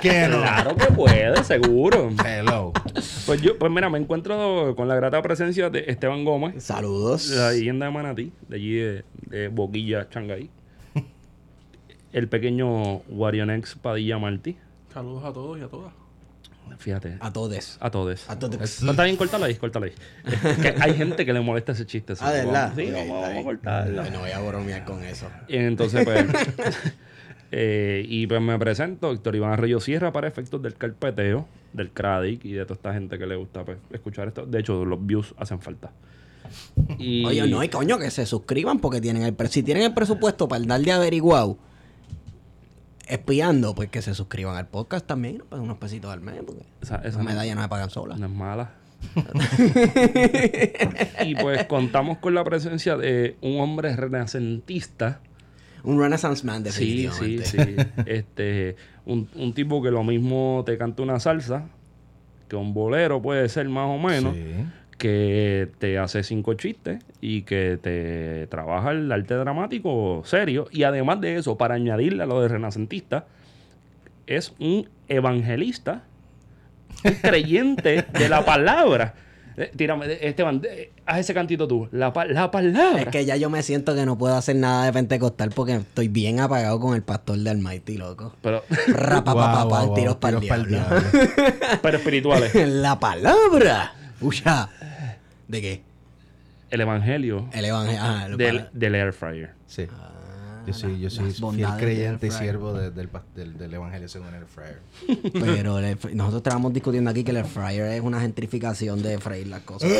qué 0.00 0.28
no? 0.28 0.38
Claro 0.38 0.76
que 0.76 0.86
puede, 0.92 1.44
seguro. 1.44 2.10
Hello. 2.24 2.72
Pues 3.26 3.40
yo, 3.40 3.58
pues 3.58 3.70
mira, 3.72 3.88
me 3.90 3.98
encuentro 3.98 4.74
con 4.76 4.88
la 4.88 4.94
grata 4.96 5.22
presencia 5.22 5.70
de 5.70 5.84
Esteban 5.88 6.24
Gómez, 6.24 6.64
Saludos. 6.64 7.28
la 7.28 7.52
leyenda 7.52 7.86
de 7.86 7.92
Manatí, 7.92 8.32
de 8.48 8.56
allí 8.56 8.74
de, 8.74 9.04
de 9.28 9.48
Boquilla, 9.48 10.08
Changaí. 10.08 10.50
El 12.12 12.28
pequeño 12.28 12.98
Warionex 13.08 13.74
Padilla 13.76 14.18
Martí. 14.18 14.56
Saludos 14.92 15.24
a 15.24 15.32
todos 15.32 15.58
y 15.58 15.62
a 15.62 15.68
todas. 15.68 15.92
Fíjate. 16.78 17.16
A 17.20 17.32
todos. 17.32 17.78
A 17.80 17.90
todos. 17.90 18.28
A 18.30 18.38
todos. 18.38 18.82
No 18.82 18.90
está 18.92 19.04
bien, 19.04 19.16
córtala 19.16 19.46
ahí, 19.46 19.54
córtala 19.56 19.86
ahí. 19.86 19.92
Es 20.44 20.58
que 20.58 20.74
hay 20.80 20.94
gente 20.94 21.24
que 21.24 21.32
le 21.32 21.40
molesta 21.40 21.72
ese 21.72 21.86
chiste. 21.86 22.14
Ah, 22.20 22.30
que 22.30 22.38
¿de 22.38 22.46
vamos- 22.46 22.52
verdad? 22.52 22.72
Sí, 22.76 22.82
Ok, 22.90 22.92
vamos, 23.36 23.54
está 23.54 23.84
vamos 23.84 24.06
a 24.06 24.10
No 24.10 24.18
voy 24.20 24.30
a 24.30 24.40
bromear 24.40 24.84
con 24.84 25.02
eso. 25.02 25.26
Y 25.48 25.56
entonces, 25.56 26.04
pues. 26.04 26.26
eh, 27.52 28.04
y 28.06 28.26
pues 28.26 28.40
me 28.40 28.58
presento, 28.58 29.10
Héctor 29.12 29.36
Iván 29.36 29.52
Arroyo 29.52 29.80
Sierra, 29.80 30.12
para 30.12 30.28
efectos 30.28 30.62
del 30.62 30.74
carpeteo, 30.74 31.46
del 31.72 31.90
Cradic 31.90 32.44
y 32.44 32.52
de 32.52 32.64
toda 32.64 32.74
esta 32.74 32.92
gente 32.92 33.18
que 33.18 33.26
le 33.26 33.36
gusta 33.36 33.64
pues, 33.64 33.78
escuchar 33.92 34.28
esto. 34.28 34.44
De 34.46 34.60
hecho, 34.60 34.84
los 34.84 35.04
views 35.04 35.34
hacen 35.38 35.60
falta. 35.60 35.90
Y, 36.98 37.24
Oye, 37.26 37.46
no, 37.46 37.62
y 37.62 37.68
coño, 37.68 37.98
que 37.98 38.10
se 38.10 38.24
suscriban 38.24 38.78
porque 38.78 39.00
tienen 39.00 39.22
el 39.22 39.34
pre- 39.34 39.48
si 39.48 39.62
tienen 39.62 39.84
el 39.84 39.94
presupuesto 39.94 40.48
para 40.48 40.60
el 40.62 40.66
dar 40.66 40.80
de 40.80 40.92
averiguado 40.92 41.58
espiando, 43.08 43.74
pues 43.74 43.88
que 43.90 44.02
se 44.02 44.14
suscriban 44.14 44.56
al 44.56 44.66
podcast 44.68 45.06
también, 45.06 45.42
pues 45.48 45.60
unos 45.60 45.78
pesitos 45.78 46.12
al 46.12 46.20
mes, 46.20 46.36
porque 46.46 46.62
Esa, 46.82 46.96
esa 46.96 47.08
esas 47.08 47.24
no, 47.24 47.54
no 47.54 47.62
se 47.62 47.68
pagan 47.68 47.90
solas. 47.90 48.18
no 48.18 48.26
es 48.26 48.32
mala. 48.32 48.70
y 51.24 51.34
pues 51.36 51.64
contamos 51.66 52.18
con 52.18 52.34
la 52.34 52.44
presencia 52.44 52.96
de 52.96 53.36
un 53.40 53.60
hombre 53.60 53.94
renacentista. 53.96 55.20
Un 55.84 56.00
Renaissance 56.00 56.44
Man, 56.44 56.64
Sí, 56.70 57.04
definitivamente. 57.06 57.44
sí, 57.44 57.58
sí. 57.58 57.76
Este, 58.06 58.76
un, 59.06 59.28
un 59.36 59.54
tipo 59.54 59.82
que 59.82 59.90
lo 59.90 60.02
mismo 60.04 60.62
te 60.66 60.76
canta 60.76 61.02
una 61.02 61.20
salsa, 61.20 61.66
que 62.48 62.56
un 62.56 62.74
bolero 62.74 63.22
puede 63.22 63.48
ser 63.48 63.68
más 63.68 63.86
o 63.88 63.98
menos. 63.98 64.34
Sí. 64.34 64.44
Que 64.98 65.70
te 65.78 65.96
hace 65.98 66.22
cinco 66.22 66.54
chistes 66.54 66.98
y 67.20 67.42
que 67.42 67.78
te 67.80 68.46
trabaja 68.48 68.90
el 68.90 69.10
arte 69.10 69.34
dramático 69.34 70.22
serio. 70.24 70.68
Y 70.72 70.82
además 70.82 71.20
de 71.20 71.36
eso, 71.36 71.56
para 71.56 71.76
añadirle 71.76 72.24
a 72.24 72.26
lo 72.26 72.42
de 72.42 72.48
renacentista, 72.48 73.26
es 74.26 74.52
un 74.58 74.88
evangelista, 75.08 76.02
un 77.04 77.14
creyente 77.22 78.04
de 78.12 78.28
la 78.28 78.44
palabra. 78.44 79.14
Eh, 79.56 79.72
Tírame, 79.74 80.06
eh, 80.06 80.18
Esteban, 80.28 80.62
eh, 80.64 80.92
haz 81.06 81.20
ese 81.20 81.34
cantito 81.34 81.66
tú. 81.66 81.88
La, 81.90 82.12
la 82.28 82.50
palabra. 82.50 83.02
Es 83.02 83.08
que 83.08 83.24
ya 83.24 83.36
yo 83.36 83.50
me 83.50 83.62
siento 83.62 83.94
que 83.94 84.04
no 84.04 84.18
puedo 84.18 84.36
hacer 84.36 84.54
nada 84.56 84.84
de 84.84 84.92
pentecostal 84.92 85.50
porque 85.50 85.74
estoy 85.76 86.08
bien 86.08 86.38
apagado 86.38 86.78
con 86.78 86.94
el 86.94 87.02
pastor 87.02 87.38
de 87.38 87.50
Almighty, 87.50 87.96
loco. 87.96 88.34
Pero, 88.42 88.62
guau, 89.24 89.68
guau, 89.68 89.94
tiros 89.94 90.16
para 90.16 90.38
el 90.38 90.66
diablo. 90.66 91.00
pero 91.82 91.98
espirituales. 91.98 92.54
La 92.68 93.00
palabra. 93.00 93.94
Uya. 94.20 94.68
¿De 95.46 95.60
qué? 95.60 95.82
el 96.70 96.82
evangelio 96.82 97.48
El 97.52 97.64
evangelio. 97.64 98.36
Del, 98.36 98.68
del 98.72 98.94
air 98.94 99.12
fryer. 99.14 99.54
Sí. 99.66 99.86
Ah, 99.90 100.10
Yo 100.66 100.74
soy, 100.74 101.00
yo 101.00 101.08
soy 101.08 101.32
fiel 101.32 101.66
creyente 101.78 102.26
y 102.26 102.30
air 102.30 102.38
siervo 102.38 102.74
de- 102.74 102.90
del, 102.90 103.08
del, 103.34 103.56
del 103.56 103.72
evangelio 103.74 104.06
según 104.06 104.34
el 104.34 104.44
fryer. 104.44 104.78
Pero 105.32 105.78
el 105.78 105.84
air 105.86 105.98
nosotros 106.14 106.40
estábamos 106.40 106.74
discutiendo 106.74 107.08
aquí 107.10 107.24
que 107.24 107.30
el 107.30 107.38
air 107.38 107.46
fryer 107.46 107.86
es 107.92 108.02
una 108.02 108.20
gentrificación 108.20 109.02
de 109.02 109.18
freír 109.18 109.46
las 109.46 109.62
cosas. 109.62 109.88
De 109.90 109.96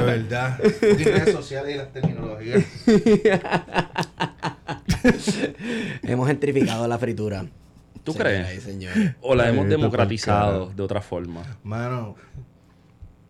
verdad. 0.00 0.58
Las 0.62 0.80
redes 0.80 1.32
sociales 1.34 1.74
y 1.74 1.78
las 1.78 1.92
tecnologías. 1.92 2.64
hemos 6.02 6.26
gentrificado 6.28 6.86
la 6.88 6.98
fritura. 6.98 7.44
¿Tú 8.04 8.12
Señoras 8.12 8.48
crees? 8.48 8.68
y. 8.68 8.88
O 9.20 9.34
la 9.34 9.48
hemos 9.48 9.68
democratizado 9.68 10.70
de 10.74 10.82
otra 10.82 11.00
forma. 11.00 11.42
Mano, 11.62 12.16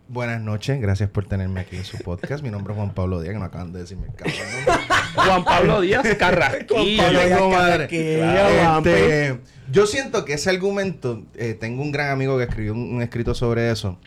buenas 0.07 0.41
noches. 0.41 0.81
Gracias 0.81 1.09
por 1.09 1.25
tenerme 1.25 1.61
aquí 1.61 1.75
en 1.77 1.85
su 1.85 1.97
podcast. 1.99 2.43
Mi 2.43 2.49
nombre 2.49 2.73
es 2.73 2.77
Juan 2.77 2.93
Pablo 2.93 3.21
Díaz, 3.21 3.33
que 3.33 3.39
no 3.39 3.45
acaban 3.45 3.71
de 3.71 3.79
decirme 3.79 4.07
el 4.07 4.13
cabrón. 4.15 4.35
Juan 5.15 5.43
Pablo 5.43 5.81
Díaz 5.81 6.07
Carrasquillo. 6.17 7.03
Pablo 7.03 7.19
Díaz 7.25 7.39
Carrasquillo, 7.51 8.17
Claro. 8.17 8.77
Este, 8.89 9.39
yo 9.71 9.85
siento 9.85 10.25
que 10.25 10.33
ese 10.33 10.49
argumento, 10.49 11.23
eh, 11.35 11.53
tengo 11.53 11.81
un 11.83 11.91
gran 11.91 12.09
amigo 12.09 12.37
que 12.37 12.43
escribió 12.45 12.73
un, 12.73 12.95
un 12.95 13.01
escrito 13.01 13.33
sobre 13.35 13.69
eso. 13.71 13.97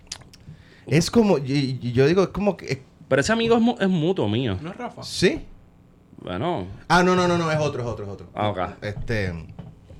Es 0.86 1.10
como, 1.10 1.38
y- 1.38 1.78
y 1.82 1.92
yo 1.92 2.06
digo, 2.06 2.22
es 2.24 2.28
como 2.28 2.56
que, 2.56 2.82
Pero 3.08 3.20
ese 3.20 3.32
amigo 3.32 3.54
es, 3.56 3.62
mu- 3.62 3.76
es 3.80 3.88
mutuo 3.88 4.28
mío. 4.28 4.58
¿No 4.60 4.70
es 4.70 4.76
Rafa? 4.76 5.02
¿sí? 5.04 5.44
Bueno, 6.18 6.66
Ah, 6.88 7.02
no, 7.04 7.14
no, 7.14 7.28
no, 7.28 7.38
no, 7.38 7.50
es 7.52 7.58
otro, 7.58 7.82
es 7.82 7.88
otro, 7.88 8.04
es 8.04 8.10
otro. 8.10 8.28
Ah, 8.34 8.48
ok. 8.48 8.58
Este, 8.82 9.32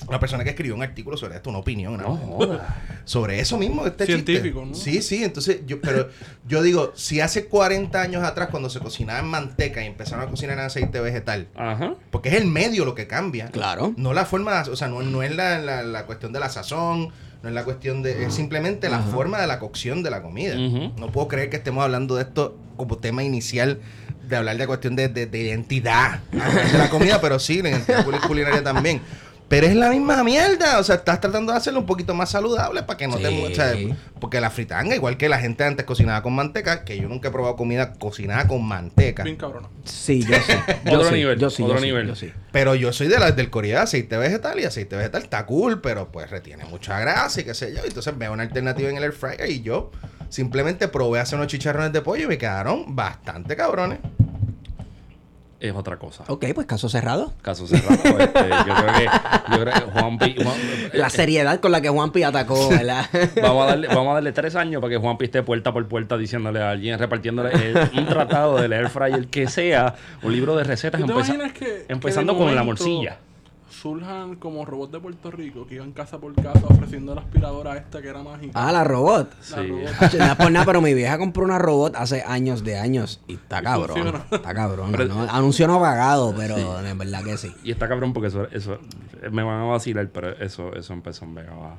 una 0.09 0.21
persona 0.21 0.45
que 0.45 0.51
escribió 0.51 0.75
un 0.75 0.83
artículo 0.83 1.17
sobre 1.17 1.37
esto, 1.37 1.51
una 1.51 1.59
opinión, 1.59 1.97
no 1.97 2.61
sobre 3.05 3.41
eso 3.41 3.57
mismo, 3.59 3.87
este 3.87 4.07
Científico, 4.07 4.61
chiste. 4.65 4.79
¿no? 4.79 4.85
Sí, 4.97 5.03
sí, 5.03 5.25
entonces 5.25 5.61
yo, 5.67 5.81
pero 5.81 6.09
yo 6.47 6.63
digo, 6.63 6.93
si 6.95 7.21
hace 7.21 7.47
40 7.47 8.01
años 8.01 8.23
atrás 8.25 8.49
cuando 8.51 8.69
se 8.71 8.79
cocinaba 8.81 9.19
en 9.21 9.27
manteca 9.27 9.83
y 9.83 9.87
empezaron 9.87 10.25
a 10.27 10.31
cocinar 10.31 10.59
en 10.59 10.65
aceite 10.65 11.01
vegetal, 11.01 11.49
Ajá. 11.57 11.95
porque 12.11 12.29
es 12.31 12.35
el 12.37 12.47
medio 12.47 12.85
lo 12.85 12.95
que 12.95 13.07
cambia. 13.07 13.47
Claro. 13.51 13.95
No 13.97 14.13
la 14.13 14.25
forma, 14.27 14.63
de- 14.63 14.71
o 14.71 14.77
sea, 14.77 14.89
no, 14.89 15.03
no 15.03 15.23
es 15.23 15.35
la, 15.35 15.59
la- 15.59 15.83
la 15.83 16.07
cuestión 16.07 16.33
de 16.33 16.41
la 16.41 16.49
sazón, 16.49 17.11
no 17.43 17.49
es 17.49 17.55
la 17.55 17.65
cuestión 17.65 18.03
de, 18.03 18.25
es 18.25 18.35
simplemente 18.35 18.89
la 18.89 19.01
forma 19.01 19.41
de 19.41 19.47
la 19.47 19.59
cocción 19.59 20.03
de 20.03 20.11
la 20.11 20.23
comida. 20.23 20.57
No 20.57 21.13
puedo 21.13 21.29
creer 21.29 21.51
que 21.51 21.57
estemos 21.57 21.83
hablando 21.85 22.17
de 22.17 22.23
esto 22.23 22.59
como 22.77 22.97
tema 22.99 23.23
inicial 23.23 23.81
de 24.27 24.35
hablar 24.37 24.57
de 24.57 24.67
cuestión 24.67 24.97
de, 24.97 25.09
de- 25.09 25.27
de 25.27 25.39
identidad 25.39 26.19
de 26.33 26.79
la 26.79 26.91
comida, 26.91 27.21
pero 27.21 27.39
sí, 27.39 27.63
la 27.63 27.71
identidad 27.71 28.05
cul- 28.05 28.21
culinaria 28.27 28.63
también. 28.65 29.01
Pero 29.49 29.67
es 29.69 29.77
la 29.77 29.91
misma 29.91 30.25
mierda, 30.25 30.81
o 30.81 30.83
sea, 30.83 30.97
estás 30.97 31.21
tratando 31.21 31.53
de 31.53 31.59
hacerlo 31.59 31.79
un 31.81 31.87
poquito 31.87 32.15
más 32.15 32.31
saludable 32.31 32.83
para 32.83 32.97
que 32.97 33.07
no 33.07 33.17
te... 33.17 33.29
Sí. 33.29 33.45
o 33.45 33.55
sea, 33.55 33.75
porque 34.19 34.41
la 34.41 34.51
fritanga, 34.51 34.97
igual 34.97 35.17
que 35.17 35.29
la 35.29 35.39
gente 35.39 35.63
antes 35.63 35.87
cocinaba 35.87 36.21
con 36.23 36.35
manteca, 36.35 36.85
que 36.85 36.99
yo 36.99 37.09
nunca 37.09 37.29
he 37.29 37.31
probado 37.31 37.55
comida 37.55 37.93
cocinada 37.93 38.49
con 38.49 38.65
manteca. 38.67 39.23
Bien 39.23 39.37
cabrona. 39.37 39.69
Sí, 39.85 40.25
yo 40.25 40.35
sí. 40.35 40.53
Yo 40.85 40.95
Otro 40.99 41.09
sí, 41.11 41.15
nivel, 41.15 41.39
Yo 41.39 41.51
sí, 41.51 41.63
otro 41.63 41.77
yo 41.77 41.81
sí, 41.81 41.87
nivel. 41.87 42.07
yo 42.09 42.17
sí. 42.17 42.33
Pero 42.51 42.75
yo 42.75 42.93
soy 42.93 43.07
de 43.07 43.21
las 43.21 43.37
del 43.37 43.51
Corea 43.51 43.79
de 43.79 43.83
aceite 43.85 44.17
vegetal 44.17 44.59
y 44.59 44.65
aceite 44.65 44.97
vegetal 44.97 45.23
está 45.23 45.47
cool, 45.47 45.81
pero 45.81 46.11
pues 46.11 46.29
retiene 46.29 46.65
mucha 46.65 46.99
grasa 46.99 47.41
y 47.41 47.45
qué 47.45 47.55
sé 47.55 47.73
yo. 47.73 47.83
Entonces 47.85 48.19
veo 48.19 48.33
una 48.33 48.43
alternativa 48.43 48.91
en 48.91 48.97
el 48.97 49.05
air 49.05 49.13
fryer 49.13 49.49
y 49.49 49.63
yo 49.63 49.93
simplemente 50.29 50.89
probé 50.89 51.21
hacer 51.21 51.39
unos 51.39 51.49
chicharrones 51.49 51.93
de 51.93 52.03
pollo 52.03 52.25
y 52.25 52.27
me 52.27 52.39
quedaron 52.39 52.97
bastante 52.97 53.55
cabrones. 53.55 54.01
Es 55.59 55.75
otra 55.75 55.97
cosa. 55.99 56.25
Ok, 56.29 56.45
pues 56.55 56.67
caso 56.67 56.89
cerrado. 56.91 57.33
Caso 57.41 57.67
cerrado. 57.67 57.95
este, 58.19 58.49
yo 58.67 58.75
creo 58.75 58.93
que, 58.95 59.05
yo 59.53 59.61
creo 59.61 59.73
que 59.73 59.81
Juan, 60.01 60.19
Pi- 60.19 60.37
Juan- 60.43 60.57
La 60.93 61.09
seriedad 61.09 61.61
con 61.61 61.73
la 61.73 61.81
que 61.81 61.89
Juanpi 61.89 62.23
atacó, 62.25 62.69
¿verdad? 62.71 63.07
Vamos 63.41 63.65
a, 63.65 63.67
darle, 63.69 63.89
vamos 63.89 64.09
a 64.11 64.15
darle 64.15 64.33
tres 64.33 64.55
años 64.55 64.83
para 64.83 64.91
que 64.93 64.99
Juan 64.99 65.17
esté 65.21 65.43
puerta 65.43 65.73
por 65.73 65.87
puerta 65.89 66.19
diciéndole 66.19 66.61
a 66.61 66.71
alguien, 66.71 66.99
repartiéndole 66.99 67.51
el- 67.53 67.77
un 67.99 68.07
tratado 68.07 68.61
del 68.61 68.73
air 68.75 68.91
fryer 68.91 69.29
que 69.29 69.49
sea, 69.49 69.95
un 70.23 70.33
libro 70.33 70.57
de 70.57 70.65
recetas, 70.65 71.01
¿Tú 71.01 71.07
te 71.07 71.13
empeza- 71.15 71.35
imaginas 71.35 71.53
que, 71.59 71.87
empezando 71.89 72.35
que 72.35 72.39
de 72.41 72.45
con 72.45 72.55
la 72.55 72.63
morcilla. 72.63 73.17
Surjan 73.81 74.37
como 74.37 74.65
robots 74.65 74.93
de 74.93 75.01
Puerto 75.01 75.31
Rico 75.31 75.67
que 75.67 75.75
iban 75.77 75.93
casa 75.93 76.19
por 76.19 76.35
casa 76.35 76.61
ofreciendo 76.69 77.15
la 77.15 77.21
aspiradora 77.21 77.77
esta 77.77 78.01
que 78.01 78.09
era 78.09 78.23
mágica. 78.23 78.53
Ah, 78.55 78.73
la 78.73 78.85
robot. 78.85 79.31
La 79.51 79.63
Sí. 79.63 79.69
robot. 79.69 80.11
Che, 80.11 80.19
No 80.19 80.25
es 80.25 80.35
por 80.37 80.51
nada, 80.51 80.65
pero 80.67 80.81
mi 80.81 80.95
vieja 80.95 81.19
compró 81.19 81.45
una 81.45 81.59
robot 81.59 81.95
hace 81.97 82.23
años 82.27 82.65
de 82.65 82.79
años 82.79 83.21
y 83.29 83.35
está 83.35 83.63
cabrón. 83.63 83.97
funciona. 83.97 84.25
Está 84.31 84.55
cabrón. 84.55 84.93
Pero- 84.93 85.07
¿no? 85.09 85.23
Anuncio 85.31 85.67
no 85.67 85.79
pagado, 85.81 86.35
pero 86.37 86.57
en 86.81 86.97
verdad 86.99 87.23
que 87.23 87.37
sí. 87.37 87.53
Y 87.65 87.71
está 87.71 87.87
cabrón 87.89 88.13
porque 88.13 88.29
eso, 88.29 88.47
eso 88.51 88.79
me 89.31 89.43
van 89.43 89.61
a 89.61 89.65
vacilar, 89.65 90.09
pero 90.09 90.31
eso, 90.39 90.75
eso 90.75 90.93
empezó 90.93 91.25
en 91.27 91.35
Vega 91.35 91.55
Baja. 91.55 91.77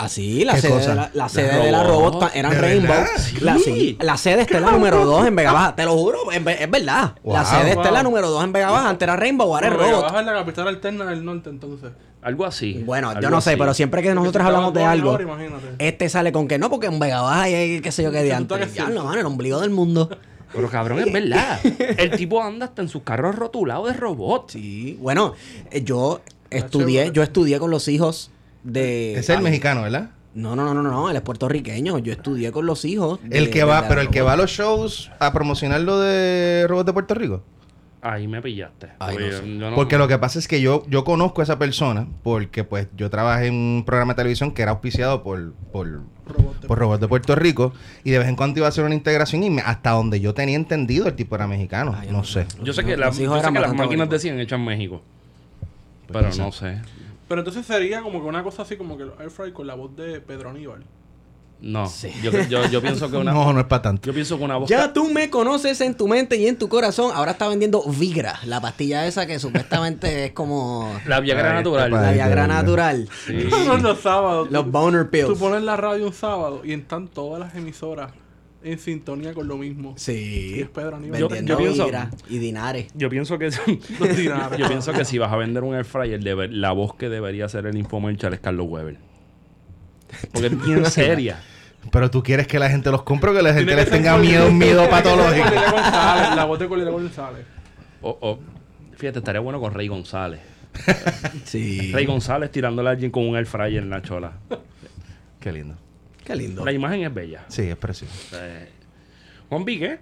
Así, 0.00 0.44
la 0.46 0.54
¿Qué 0.54 0.60
sede, 0.62 0.78
de 0.80 0.86
la, 0.88 0.94
la 0.94 1.10
La 1.14 1.28
sede 1.28 1.64
de 1.64 1.70
la 1.72 1.84
robot. 1.84 2.30
eran 2.34 2.52
¿De 2.52 2.58
Rainbow. 2.60 2.96
La, 3.42 3.58
Sí. 3.58 3.98
la 4.00 4.16
sede 4.16 4.42
está 4.42 4.56
en 4.58 4.64
la 4.64 4.72
número 4.72 5.04
2 5.04 5.26
en 5.26 5.36
Vega 5.36 5.52
Baja. 5.52 5.76
Te 5.76 5.84
lo 5.84 5.92
juro, 5.96 6.18
es 6.32 6.42
verdad. 6.70 7.14
Wow. 7.22 7.34
La 7.34 7.44
sede 7.44 7.70
está 7.72 7.88
en 7.88 7.94
la 7.94 8.02
número 8.02 8.30
2 8.30 8.44
en 8.44 8.52
Vega 8.52 8.70
Baja. 8.70 8.88
Antes 8.88 9.06
era 9.06 9.16
Rainbow, 9.16 9.54
ahora 9.54 9.68
es 9.68 9.72
Vega 9.74 9.90
robot. 9.90 10.02
Baja 10.04 10.20
es 10.20 10.26
la 10.26 10.32
capital 10.32 10.68
alterna 10.68 11.04
del 11.04 11.24
norte 11.24 11.50
entonces. 11.50 11.90
Algo 12.22 12.46
así. 12.46 12.82
Bueno, 12.84 13.10
algo 13.10 13.20
yo 13.22 13.30
no 13.30 13.40
sé, 13.42 13.50
así. 13.50 13.58
pero 13.58 13.74
siempre 13.74 14.02
que 14.02 14.14
nosotros 14.14 14.44
hablamos 14.44 14.72
de 14.74 14.84
algo, 14.84 15.20
imagínate. 15.20 15.66
este 15.78 16.08
sale 16.08 16.32
con 16.32 16.48
que 16.48 16.58
no, 16.58 16.70
porque 16.70 16.86
en 16.86 16.98
Vega 16.98 17.20
Baja 17.20 17.42
hay 17.42 17.80
qué 17.82 17.92
sé 17.92 18.02
yo 18.02 18.10
qué 18.10 18.32
antes. 18.32 18.68
que 18.68 18.74
Ya 18.78 18.88
no, 18.88 19.04
mano, 19.04 19.20
el 19.20 19.26
ombligo 19.26 19.60
del 19.60 19.70
mundo. 19.70 20.08
Pero 20.52 20.68
cabrón, 20.68 20.98
es 21.00 21.12
verdad. 21.12 21.60
El 21.98 22.10
tipo 22.16 22.42
anda 22.42 22.66
hasta 22.66 22.82
en 22.82 22.88
sus 22.88 23.02
carros 23.02 23.36
rotulados 23.36 23.86
de 23.86 23.92
robot. 23.92 24.50
Sí. 24.50 24.98
Bueno, 25.00 25.34
eh, 25.70 25.82
yo 25.84 26.22
estudié, 26.50 27.12
yo 27.12 27.22
estudié 27.22 27.58
con 27.60 27.70
los 27.70 27.86
hijos 27.86 28.30
de. 28.64 29.14
Es 29.14 29.28
el 29.30 29.40
mexicano, 29.42 29.82
¿verdad? 29.82 30.10
No, 30.34 30.54
no, 30.54 30.64
no, 30.64 30.74
no, 30.74 30.82
no, 30.90 31.10
él 31.10 31.16
es 31.16 31.22
puertorriqueño. 31.22 31.98
Yo 31.98 32.12
estudié 32.12 32.52
con 32.52 32.64
los 32.66 32.84
hijos. 32.84 33.18
de- 33.24 33.36
El 33.38 33.50
que 33.50 33.64
va, 33.64 33.88
pero 33.88 34.00
el 34.00 34.10
que 34.10 34.22
va 34.22 34.34
a 34.34 34.36
los 34.36 34.50
shows 34.50 35.10
a 35.18 35.32
promocionar 35.32 35.80
lo 35.80 35.98
de 35.98 36.66
Robots 36.68 36.86
de 36.86 36.92
Puerto 36.92 37.14
Rico. 37.14 37.42
Ahí 38.02 38.26
me 38.28 38.40
pillaste. 38.40 38.88
Ay, 38.98 39.12
Porque 39.14 39.30
no 39.30 39.38
sé. 39.38 39.58
yo 39.58 39.70
no- 39.70 39.76
Porque 39.76 39.98
lo 39.98 40.08
que 40.08 40.16
pasa 40.18 40.38
es 40.38 40.48
que 40.48 40.60
yo, 40.62 40.84
yo 40.88 41.04
conozco 41.04 41.42
a 41.42 41.44
esa 41.44 41.58
persona 41.58 42.06
porque 42.22 42.64
pues 42.64 42.86
yo 42.96 43.10
trabajé 43.10 43.48
en 43.48 43.54
un 43.54 43.82
programa 43.84 44.14
de 44.14 44.18
televisión 44.18 44.52
que 44.52 44.62
era 44.62 44.70
auspiciado 44.70 45.22
por, 45.22 45.52
por, 45.70 45.86
Robot 46.26 46.60
de- 46.62 46.68
por 46.68 46.78
Robots 46.78 47.00
de 47.00 47.08
Puerto 47.08 47.34
Rico 47.34 47.74
y 48.04 48.10
de 48.10 48.20
vez 48.20 48.28
en 48.28 48.36
cuando 48.36 48.58
iba 48.60 48.66
a 48.66 48.70
hacer 48.70 48.84
una 48.84 48.94
integración 48.94 49.42
y 49.42 49.50
me- 49.50 49.60
hasta 49.62 49.90
donde 49.90 50.18
yo 50.20 50.32
tenía 50.32 50.56
entendido 50.56 51.08
el 51.08 51.14
tipo 51.14 51.34
era 51.34 51.46
mexicano. 51.46 51.94
Ay, 51.98 52.06
no 52.06 52.18
no 52.18 52.24
sé. 52.24 52.46
Yo 52.62 52.72
sé 52.72 52.84
que, 52.84 52.96
la- 52.96 53.08
hijos 53.08 53.18
yo 53.18 53.40
sé 53.42 53.52
que 53.52 53.58
las 53.60 53.74
máquinas 53.74 54.08
decían 54.08 54.38
hechas 54.40 54.58
en 54.60 54.64
México. 54.64 55.02
Pues 56.06 56.24
Pero 56.24 56.44
no 56.44 56.52
sé. 56.52 56.78
Pero 57.30 57.42
entonces 57.42 57.64
sería 57.64 58.02
como 58.02 58.20
que 58.20 58.26
una 58.26 58.42
cosa 58.42 58.62
así 58.62 58.76
como 58.76 58.98
que 58.98 59.04
los 59.04 59.18
air 59.20 59.30
fry 59.30 59.52
con 59.52 59.64
la 59.68 59.74
voz 59.76 59.94
de 59.94 60.20
Pedro 60.20 60.50
Aníbal. 60.50 60.82
No. 61.60 61.86
Sí. 61.86 62.10
Yo, 62.24 62.32
yo, 62.48 62.66
yo 62.68 62.82
pienso 62.82 63.08
que 63.08 63.16
una. 63.18 63.32
No, 63.32 63.52
no 63.52 63.60
es 63.60 63.66
para 63.66 63.82
tanto. 63.82 64.04
Yo 64.06 64.12
pienso 64.12 64.36
que 64.36 64.42
una 64.42 64.56
voz. 64.56 64.68
Ya 64.68 64.92
tú 64.92 65.08
me 65.10 65.30
conoces 65.30 65.80
en 65.80 65.94
tu 65.96 66.08
mente 66.08 66.36
y 66.38 66.48
en 66.48 66.58
tu 66.58 66.68
corazón. 66.68 67.12
Ahora 67.14 67.30
está 67.30 67.46
vendiendo 67.46 67.84
Vigra, 67.86 68.40
la 68.46 68.60
pastilla 68.60 69.06
esa 69.06 69.26
que 69.28 69.38
supuestamente 69.38 70.24
es 70.24 70.32
como 70.32 70.92
La 71.06 71.20
Viagra 71.20 71.50
Ay, 71.50 71.54
natural. 71.58 71.90
la 71.92 72.10
Viagra 72.12 72.46
natural. 72.48 73.08
Sí. 73.26 73.48
Son 73.64 73.80
los 73.80 74.00
sábados. 74.00 74.50
Los 74.50 74.64
Tú- 74.64 74.70
boner 74.72 75.04
Tú 75.04 75.10
pills. 75.10 75.38
pones 75.38 75.62
la 75.62 75.76
radio 75.76 76.08
un 76.08 76.12
sábado 76.12 76.62
y 76.64 76.72
están 76.72 77.06
todas 77.06 77.38
las 77.38 77.54
emisoras 77.54 78.10
en 78.62 78.78
sintonía 78.78 79.32
con 79.34 79.48
lo 79.48 79.56
mismo. 79.56 79.94
Y 79.96 80.00
Sí. 80.00 80.60
es 80.60 80.68
Pedro 80.68 80.96
Aníbal. 80.96 81.18
Yo- 81.20 81.28
pienso- 81.28 81.88
y 82.28 82.38
Dinares. 82.38 82.86
Yo 82.94 83.08
pienso 83.08 83.38
que 83.38 83.46
Los 84.00 84.16
dinares. 84.16 84.58
yo 84.58 84.68
pienso 84.68 84.92
que 84.92 85.04
si 85.04 85.18
vas 85.18 85.32
a 85.32 85.36
vender 85.36 85.62
un 85.62 85.74
air 85.74 85.84
fryer, 85.84 86.20
debe- 86.20 86.48
la 86.50 86.72
voz 86.72 86.94
que 86.94 87.08
debería 87.08 87.48
ser 87.48 87.66
el 87.66 87.76
infomercial 87.78 88.34
es 88.34 88.40
Carlos 88.40 88.66
Weber. 88.68 88.96
Porque 90.32 90.48
es 90.48 90.64
bien 90.64 90.84
seria. 90.90 91.40
Pero 91.90 92.10
tú 92.10 92.22
quieres 92.22 92.46
que 92.46 92.58
la 92.58 92.68
gente 92.68 92.90
los 92.90 93.02
compre 93.04 93.30
o 93.30 93.34
que 93.34 93.40
la 93.42 93.54
gente 93.54 93.74
les 93.74 93.88
tenga 93.88 94.18
miedo, 94.18 94.48
un 94.48 94.58
miedo 94.58 94.88
patológico. 94.90 95.48
La 95.50 96.44
voz 96.46 96.58
de 96.58 96.68
Colina 96.68 96.90
González. 96.90 97.46
O- 98.02 98.18
o, 98.20 98.38
fíjate, 98.96 99.20
estaría 99.20 99.40
bueno 99.40 99.60
con 99.60 99.72
Rey 99.72 99.88
González. 99.88 100.40
Sí. 101.44 101.90
Rey 101.92 102.04
González 102.06 102.50
tirándole 102.52 102.88
a 102.90 102.92
alguien 102.92 103.10
con 103.10 103.26
un 103.26 103.36
air 103.36 103.46
fryer 103.46 103.82
en 103.82 103.90
la 103.90 104.02
chola. 104.02 104.32
Qué 105.40 105.52
lindo. 105.52 105.74
Qué 106.24 106.36
lindo. 106.36 106.64
La 106.64 106.72
imagen 106.72 107.02
es 107.02 107.12
bella. 107.14 107.44
Sí, 107.48 107.62
es 107.62 107.76
precioso. 107.76 108.14
Eh, 108.34 108.68
Juan 109.48 109.64
Vique, 109.64 109.98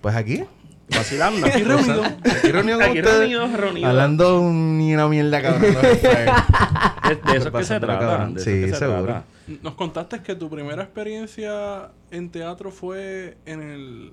Pues 0.00 0.14
aquí, 0.14 0.44
vacilando. 0.90 1.46
Aquí 1.46 1.62
reunido. 1.62 2.04
aquí 2.04 2.48
reunido 2.52 2.78
con 2.78 2.88
Aquí 2.88 2.98
ustedes, 3.00 3.18
reunidos, 3.18 3.52
reunidos. 3.52 3.90
Hablando 3.90 4.40
ni 4.52 4.94
una 4.94 5.08
mierda 5.08 5.42
cabrón. 5.42 5.74
¿no? 5.74 5.80
De, 5.80 5.96
de 5.96 7.12
eso 7.12 7.18
es 7.30 7.38
que 7.38 7.40
se 7.42 7.50
Pasándolo, 7.50 7.98
trata. 7.98 8.28
Sí, 8.36 8.50
es 8.50 8.64
que 8.66 8.70
se 8.72 8.76
seguro. 8.78 9.02
trata. 9.04 9.24
Nos 9.62 9.74
contaste 9.74 10.20
que 10.22 10.34
tu 10.34 10.48
primera 10.50 10.82
experiencia 10.82 11.90
en 12.10 12.30
teatro 12.30 12.70
fue 12.70 13.36
en 13.46 13.62
el 13.62 14.10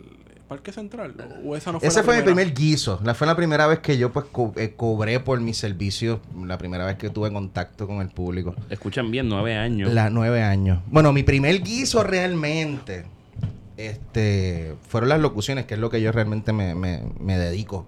Parque 0.54 0.72
Central. 0.72 1.16
¿O 1.44 1.56
esa 1.56 1.72
no 1.72 1.80
fue 1.80 1.88
Ese 1.90 2.00
la 2.00 2.04
fue 2.04 2.18
mi 2.18 2.22
primer 2.22 2.54
guiso. 2.54 3.00
La, 3.04 3.16
fue 3.16 3.26
la 3.26 3.36
primera 3.36 3.66
vez 3.66 3.80
que 3.80 3.98
yo 3.98 4.12
pues 4.12 4.26
co- 4.32 4.54
eh, 4.56 4.74
cobré 4.78 5.20
por 5.20 5.40
mis 5.42 5.58
servicios. 5.58 6.20
La 6.46 6.60
primera 6.60 6.86
vez 6.86 6.98
que 6.98 7.10
tuve 7.10 7.32
contacto 7.34 7.88
con 7.88 8.02
el 8.02 8.10
público. 8.10 8.54
Escuchan 8.70 9.10
bien, 9.10 9.28
nueve 9.30 9.56
años. 9.56 9.92
La 9.92 10.12
nueve 10.12 10.44
años. 10.44 10.80
Bueno, 10.92 11.12
mi 11.12 11.24
primer 11.24 11.64
guiso 11.64 12.04
realmente 12.04 13.06
este, 13.78 14.76
fueron 14.88 15.10
las 15.10 15.20
locuciones, 15.20 15.66
que 15.66 15.74
es 15.74 15.80
lo 15.80 15.90
que 15.90 16.02
yo 16.02 16.12
realmente 16.12 16.54
me, 16.54 16.76
me- 16.76 17.02
me 17.20 17.38
dedico. 17.40 17.88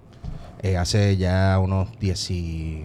Eh, 0.62 0.76
hace 0.76 1.16
ya 1.16 1.58
unos 1.60 1.96
10 2.00 2.30
y- 2.32 2.84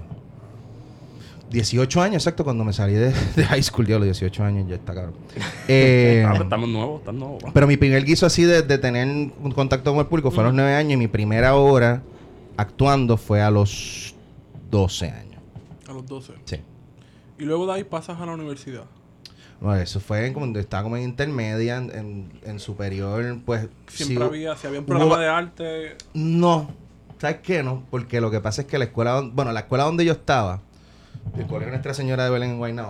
18 1.51 2.01
años, 2.01 2.15
exacto, 2.23 2.43
cuando 2.43 2.63
me 2.63 2.73
salí 2.73 2.93
de, 2.93 3.11
de 3.35 3.45
high 3.45 3.61
school, 3.63 3.85
diablo, 3.85 4.05
18 4.05 4.43
años, 4.43 4.67
ya 4.67 4.75
está 4.75 4.93
cabrón. 4.93 5.13
Eh, 5.67 6.23
Ah, 6.25 6.31
pero 6.33 6.43
estamos 6.45 6.67
nuevos, 6.69 6.99
estamos 7.01 7.19
nuevos. 7.19 7.43
pero 7.53 7.67
mi 7.67 7.77
primer 7.77 8.03
guiso 8.03 8.25
así 8.25 8.43
de, 8.43 8.61
de 8.61 8.77
tener 8.77 9.07
un 9.07 9.51
contacto 9.53 9.91
con 9.91 9.99
el 9.99 10.07
público 10.07 10.31
fue 10.31 10.43
a 10.43 10.47
los 10.47 10.55
9 10.55 10.73
años 10.75 10.93
y 10.93 10.97
mi 10.97 11.07
primera 11.07 11.55
hora 11.55 12.01
actuando 12.57 13.17
fue 13.17 13.41
a 13.41 13.49
los 13.51 14.15
12 14.69 15.05
años. 15.09 15.41
A 15.87 15.93
los 15.93 16.05
12. 16.05 16.33
Sí. 16.45 16.57
Y 17.39 17.43
luego 17.45 17.65
de 17.67 17.73
ahí 17.73 17.83
pasas 17.83 18.19
a 18.19 18.25
la 18.25 18.33
universidad. 18.33 18.83
No, 19.61 19.75
eso 19.75 19.99
fue 19.99 20.25
en- 20.25 20.33
cuando 20.33 20.59
estaba 20.59 20.83
como 20.83 20.97
en 20.97 21.03
intermedia, 21.03 21.77
en, 21.77 21.91
en- 21.95 22.31
en 22.43 22.59
superior, 22.59 23.37
pues... 23.45 23.67
Siempre 23.87 24.23
había, 24.25 24.55
si 24.55 24.67
había 24.67 24.79
un 24.79 24.85
programa 24.85 25.13
hubo- 25.15 25.19
de 25.19 25.27
arte. 25.27 25.95
No, 26.13 26.69
¿sabes 27.19 27.37
qué 27.43 27.61
no? 27.63 27.83
Porque 27.91 28.19
lo 28.19 28.31
que 28.31 28.39
pasa 28.41 28.61
es 28.63 28.67
que 28.67 28.77
la 28.77 28.85
escuela, 28.85 29.21
bueno, 29.21 29.51
la 29.51 29.61
escuela 29.61 29.83
donde 29.85 30.03
yo 30.05 30.13
estaba, 30.13 30.61
el 31.37 31.47
colegio 31.47 31.69
Nuestra 31.69 31.93
Señora 31.93 32.23
de 32.25 32.29
Belén 32.29 32.61
en 32.63 32.85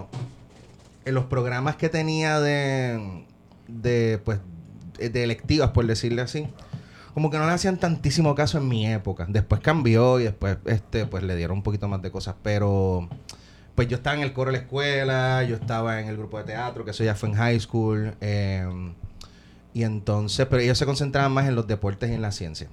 en 1.04 1.16
los 1.16 1.26
programas 1.26 1.76
que 1.78 1.90
tenía 1.90 2.40
de, 2.40 3.26
de, 3.68 4.20
pues, 4.24 4.40
de 4.98 5.24
electivas, 5.24 5.72
por 5.72 5.86
decirle 5.88 6.22
así, 6.22 6.48
como 7.14 7.30
que 7.32 7.38
no 7.38 7.46
le 7.46 7.52
hacían 7.52 7.78
tantísimo 7.78 8.36
caso 8.36 8.58
en 8.60 8.68
mi 8.68 8.88
época. 8.88 9.26
Después 9.28 9.62
cambió 9.62 10.20
y 10.20 10.24
después, 10.24 10.58
este, 10.66 11.06
pues 11.06 11.24
le 11.24 11.36
dieron 11.36 11.58
un 11.58 11.64
poquito 11.64 11.88
más 11.88 12.02
de 12.02 12.12
cosas, 12.12 12.36
pero... 12.44 13.10
Pues 13.74 13.88
yo 13.88 13.96
estaba 13.96 14.18
en 14.18 14.22
el 14.22 14.34
coro 14.34 14.52
de 14.52 14.58
la 14.58 14.64
escuela, 14.64 15.44
yo 15.44 15.56
estaba 15.56 16.02
en 16.02 16.08
el 16.08 16.18
grupo 16.18 16.38
de 16.38 16.44
teatro, 16.44 16.84
que 16.84 16.92
eso 16.92 17.06
ya 17.06 17.16
fue 17.16 17.30
en 17.30 17.36
high 17.36 17.60
school. 17.60 18.14
eh, 18.20 18.94
y 19.74 19.84
entonces, 19.84 20.46
pero 20.48 20.62
ellos 20.62 20.78
se 20.78 20.86
concentraban 20.86 21.32
más 21.32 21.48
en 21.48 21.56
los 21.56 21.66
deportes 21.66 22.10
y 22.10 22.14
en 22.14 22.22
la 22.22 22.32
ciencia. 22.32 22.68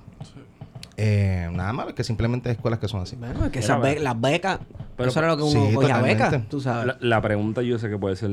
Eh, 1.00 1.48
nada 1.52 1.72
más, 1.72 1.92
que 1.94 2.02
simplemente 2.02 2.48
hay 2.48 2.56
escuelas 2.56 2.80
que 2.80 2.88
son 2.88 3.00
así. 3.02 3.14
Bueno, 3.14 3.44
es 3.46 3.52
que 3.52 3.60
esas 3.60 3.80
be- 3.80 4.00
las 4.00 4.20
becas, 4.20 4.58
Pero- 4.96 5.08
eso 5.10 5.18
era 5.20 5.28
lo 5.28 5.36
que 5.36 5.44
uno 5.44 5.68
Sí, 5.68 5.74
cogía 5.74 6.00
becas, 6.00 6.48
tú 6.48 6.60
sabes. 6.60 6.86
La, 6.86 6.96
la 7.00 7.22
pregunta 7.22 7.62
yo 7.62 7.78
sé 7.78 7.88
que 7.88 7.96
puede 7.96 8.16
ser... 8.16 8.30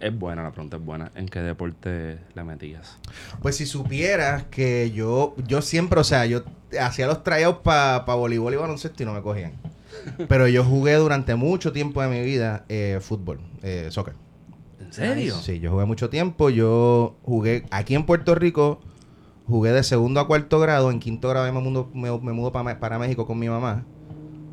Es 0.00 0.18
buena, 0.18 0.42
la 0.42 0.50
pregunta 0.50 0.78
es 0.78 0.82
buena. 0.84 1.12
¿En 1.14 1.28
qué 1.28 1.40
deporte 1.40 2.18
le 2.34 2.42
metías? 2.44 2.96
Pues 3.42 3.56
si 3.58 3.66
supieras 3.66 4.44
que 4.44 4.90
yo, 4.92 5.34
yo 5.46 5.60
siempre, 5.60 6.00
o 6.00 6.04
sea, 6.04 6.24
yo 6.24 6.42
hacía 6.80 7.06
los 7.06 7.22
tryouts 7.22 7.58
para 7.62 7.98
voleibol 8.14 8.54
y 8.54 8.56
baloncesto 8.56 9.02
y 9.02 9.04
no 9.06 9.12
me 9.12 9.20
cogían. 9.20 9.52
Pero 10.28 10.48
yo 10.48 10.64
jugué 10.64 10.94
durante 10.94 11.34
mucho 11.34 11.72
tiempo 11.72 12.00
de 12.00 12.08
mi 12.08 12.22
vida 12.24 12.64
eh, 12.70 12.98
fútbol, 13.02 13.40
eh, 13.62 13.88
soccer. 13.90 14.14
¿En 14.80 14.90
serio? 14.94 15.34
Sí, 15.34 15.60
yo 15.60 15.70
jugué 15.70 15.84
mucho 15.84 16.08
tiempo. 16.08 16.48
Yo 16.48 17.16
jugué 17.22 17.66
aquí 17.70 17.94
en 17.94 18.06
Puerto 18.06 18.34
Rico, 18.34 18.80
jugué 19.50 19.72
de 19.72 19.82
segundo 19.82 20.20
a 20.20 20.26
cuarto 20.26 20.58
grado. 20.60 20.90
En 20.90 21.00
quinto 21.00 21.28
grado 21.28 21.52
me 21.52 21.60
mudo, 21.60 21.90
me, 21.92 22.10
me 22.20 22.32
mudo 22.32 22.52
pa- 22.52 22.78
para 22.80 22.98
México 22.98 23.26
con 23.26 23.38
mi 23.38 23.48
mamá. 23.48 23.84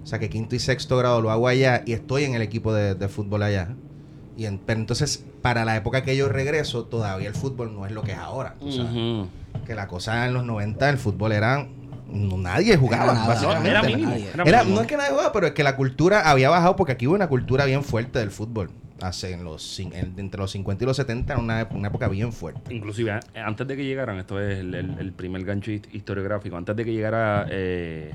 O 0.04 0.06
sea 0.08 0.20
que 0.20 0.30
quinto 0.30 0.56
y 0.56 0.60
sexto 0.60 0.98
grado 0.98 1.22
lo 1.22 1.32
hago 1.32 1.48
allá 1.48 1.84
y 1.86 1.94
estoy 1.94 2.24
en 2.24 2.34
el 2.36 2.42
equipo 2.42 2.74
de, 2.74 2.96
de 2.96 3.08
fútbol 3.08 3.44
allá. 3.44 3.76
Y 4.36 4.46
en- 4.46 4.58
pero 4.60 4.80
entonces, 4.80 5.24
para 5.42 5.64
la 5.66 5.76
época 5.78 6.04
que 6.04 6.16
yo 6.18 6.28
regreso, 6.30 6.86
todavía 6.86 7.28
el 7.28 7.36
fútbol 7.36 7.74
no 7.76 7.86
es 7.86 7.92
lo 7.92 8.04
que 8.04 8.12
es 8.12 8.18
ahora. 8.18 8.56
tú 8.60 8.72
sabes. 8.72 8.92
Ujú. 8.92 9.28
Que 9.66 9.76
la 9.76 9.88
cosa 9.88 10.26
en 10.26 10.34
los 10.34 10.44
90, 10.46 10.90
el 10.90 10.98
fútbol 10.98 11.32
era... 11.32 11.68
no- 12.10 12.38
nadie 12.38 12.78
jugaba, 12.78 13.04
Era 13.06 13.14
nada, 13.14 13.28
básicamente. 13.28 13.70
Era 13.70 13.82
Nadie. 13.82 13.96
mínimo. 13.98 14.14
Era 14.14 14.28
Era 14.34 14.44
Era- 14.46 14.60
mínimo. 14.60 14.76
no 14.76 14.82
es 14.82 14.88
que 14.88 14.96
nadie 14.98 15.10
jugaba, 15.12 15.32
pero 15.34 15.48
es 15.48 15.54
que 15.54 15.64
la 15.64 15.76
cultura 15.76 16.30
había 16.30 16.50
bajado 16.50 16.76
porque 16.76 16.94
aquí 16.94 17.08
hubo 17.08 17.16
una 17.16 17.28
cultura 17.28 17.66
bien 17.66 17.84
fuerte 17.84 18.20
del 18.20 18.32
fútbol. 18.32 18.70
Hace 19.02 19.32
en 19.34 19.44
los, 19.44 19.80
en- 19.80 20.14
entre 20.18 20.40
los 20.40 20.50
50 20.52 20.84
y 20.84 20.88
los 20.88 20.98
70 20.98 21.34
era 21.34 21.42
una, 21.42 21.68
una 21.72 21.88
época 21.90 22.08
bien 22.08 22.34
fuerte. 22.34 22.74
Inclusive, 22.74 23.12
a- 23.12 23.20
antes 23.46 23.68
de 23.68 23.76
que 23.78 23.84
llegaran, 23.86 24.18
esto 24.18 24.42
es 24.42 24.60
el, 24.60 24.74
el- 24.74 24.96
el 25.00 25.12
primer 25.12 25.44
gancho 25.46 25.72
hist- 25.72 25.88
historiográfico, 25.94 26.58
antes 26.58 26.76
de 26.76 26.84
que 26.86 26.94
llegara 26.94 27.46
eh, 27.50 28.14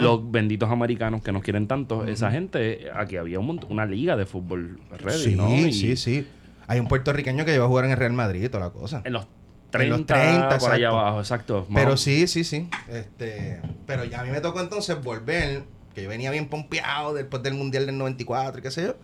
Los 0.00 0.30
benditos 0.30 0.70
americanos 0.70 1.22
que 1.22 1.32
nos 1.32 1.42
quieren 1.42 1.66
tanto, 1.68 2.04
esa 2.04 2.30
gente, 2.30 2.86
aquí 2.94 3.16
había 3.16 3.38
un 3.40 3.48
mont- 3.48 3.66
una 3.68 3.86
liga 3.86 4.16
de 4.16 4.26
fútbol 4.26 4.78
ready, 4.98 5.18
sí, 5.30 5.34
¿no? 5.36 5.48
Y 5.48 5.72
sí, 5.72 5.96
sí. 5.96 6.26
Hay 6.66 6.80
un 6.80 6.88
puertorriqueño 6.88 7.44
que 7.44 7.52
lleva 7.52 7.66
a 7.66 7.68
jugar 7.68 7.84
en 7.86 7.90
el 7.92 7.96
Real 7.96 8.12
Madrid 8.12 8.42
y 8.44 8.48
toda 8.48 8.64
la 8.66 8.70
cosa. 8.72 9.02
En 9.04 9.12
los 9.12 9.24
En 9.24 9.28
30, 9.70 9.96
los 9.96 10.06
30, 10.06 10.58
por 10.58 10.70
allá 10.72 10.88
abajo, 10.88 11.18
exacto. 11.20 11.66
Pero 11.74 11.96
sí, 11.96 12.26
sí, 12.26 12.44
sí. 12.44 12.68
Este, 12.88 13.60
pero 13.86 14.04
ya 14.04 14.20
a 14.20 14.24
mí 14.24 14.30
me 14.30 14.40
tocó 14.40 14.60
entonces 14.60 15.02
volver, 15.02 15.64
que 15.94 16.02
yo 16.02 16.08
venía 16.08 16.30
bien 16.30 16.48
pompeado 16.48 17.14
después 17.14 17.42
del 17.42 17.54
Mundial 17.54 17.86
del 17.86 17.96
94 17.96 18.58
y 18.58 18.62
qué 18.62 18.70
sé 18.70 18.82
yo, 18.82 18.96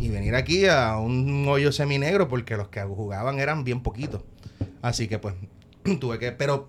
y 0.00 0.08
venir 0.08 0.34
aquí 0.34 0.66
a 0.66 0.96
un 0.98 1.46
hoyo 1.48 1.72
seminegro 1.72 2.28
porque 2.28 2.56
los 2.56 2.68
que 2.68 2.82
jugaban 2.82 3.38
eran 3.40 3.64
bien 3.64 3.82
poquitos. 3.82 4.22
Así 4.80 5.08
que 5.08 5.18
pues 5.18 5.34
tuve 6.00 6.18
que, 6.18 6.32
pero 6.32 6.68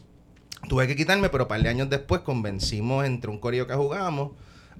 tuve 0.68 0.88
que 0.88 0.96
quitarme, 0.96 1.30
pero 1.30 1.46
un 1.46 1.48
par 1.48 1.62
de 1.62 1.70
años 1.70 1.90
después 1.90 2.22
convencimos 2.22 3.06
entre 3.06 3.30
un 3.30 3.40
corillo 3.40 3.68
que 3.68 3.76
jugábamos 3.76 4.32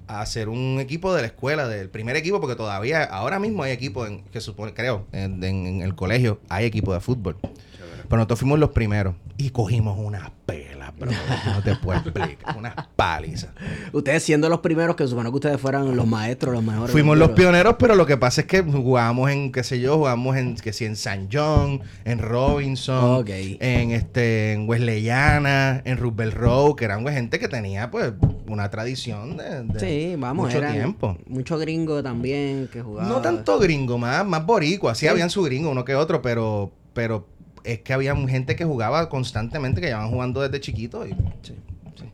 a 0.06 0.20
hacer 0.20 0.48
un 0.48 0.78
equipo 0.80 1.14
de 1.14 1.22
la 1.22 1.28
escuela, 1.28 1.68
del 1.68 1.88
primer 1.88 2.16
equipo, 2.16 2.40
porque 2.40 2.56
todavía, 2.56 3.04
ahora 3.04 3.38
mismo 3.38 3.62
hay 3.62 3.72
equipo, 3.72 4.06
en, 4.06 4.24
que 4.24 4.40
supone, 4.40 4.74
creo, 4.74 5.06
en, 5.12 5.82
el 5.82 5.94
colegio 5.94 6.40
hay 6.48 6.66
equipo 6.66 6.92
de 6.92 7.00
fútbol. 7.00 7.36
Pero 8.10 8.18
nosotros 8.18 8.40
fuimos 8.40 8.58
los 8.58 8.70
primeros 8.70 9.14
y 9.36 9.50
cogimos 9.50 9.96
unas 9.96 10.32
pelas, 10.44 10.90
bro. 10.98 11.12
No 11.46 11.62
te 11.62 11.76
puedo 11.76 12.00
explicar. 12.00 12.56
Unas 12.58 12.74
palizas. 12.96 13.50
Ustedes 13.92 14.24
siendo 14.24 14.48
los 14.48 14.58
primeros 14.58 14.96
que 14.96 15.06
supone 15.06 15.30
que 15.30 15.36
ustedes 15.36 15.60
fueran 15.60 15.94
los 15.94 16.08
maestros, 16.08 16.52
los 16.52 16.64
mejores. 16.64 16.90
Fuimos 16.90 17.16
los 17.16 17.30
pioneros, 17.30 17.76
pero 17.78 17.94
lo 17.94 18.06
que 18.06 18.16
pasa 18.16 18.40
es 18.40 18.48
que 18.48 18.62
jugábamos 18.62 19.30
en, 19.30 19.52
qué 19.52 19.62
sé 19.62 19.78
yo, 19.78 19.96
jugábamos 19.98 20.36
en, 20.36 20.56
que 20.56 20.72
si 20.72 20.86
en 20.86 20.96
San 20.96 21.28
John, 21.32 21.82
en 22.04 22.18
Robinson, 22.18 23.24
en 23.28 23.92
este, 23.92 24.54
en 24.54 24.68
Wesleyana, 24.68 25.80
en 25.84 25.96
Roosevelt 25.96 26.34
Road, 26.34 26.74
que 26.74 26.86
eran 26.86 27.02
güey, 27.02 27.14
gente 27.14 27.38
que 27.38 27.46
tenía 27.46 27.92
pues 27.92 28.12
una 28.48 28.70
tradición 28.70 29.36
de, 29.36 29.62
de 29.62 29.78
Sí, 29.78 30.16
vamos, 30.18 30.52
mucho 30.52 30.60
tiempo. 30.66 31.16
Mucho 31.28 31.58
gringo 31.58 32.02
también 32.02 32.68
que 32.72 32.82
jugaba. 32.82 33.08
No 33.08 33.20
tanto 33.20 33.60
gringo, 33.60 33.98
más, 33.98 34.26
más 34.26 34.44
boricua. 34.44 34.96
Sí, 34.96 35.00
Sí. 35.00 35.06
habían 35.06 35.30
su 35.30 35.42
gringo, 35.44 35.70
uno 35.70 35.84
que 35.84 35.94
otro, 35.94 36.20
pero, 36.20 36.72
pero 36.92 37.24
es 37.64 37.80
que 37.80 37.92
había 37.92 38.14
gente 38.28 38.56
que 38.56 38.64
jugaba 38.64 39.08
constantemente, 39.08 39.80
que 39.80 39.88
llevaban 39.88 40.10
jugando 40.10 40.40
desde 40.42 40.60
chiquito. 40.60 41.06
Y, 41.06 41.10
Sí, 41.42 41.54
sí. 41.96 42.04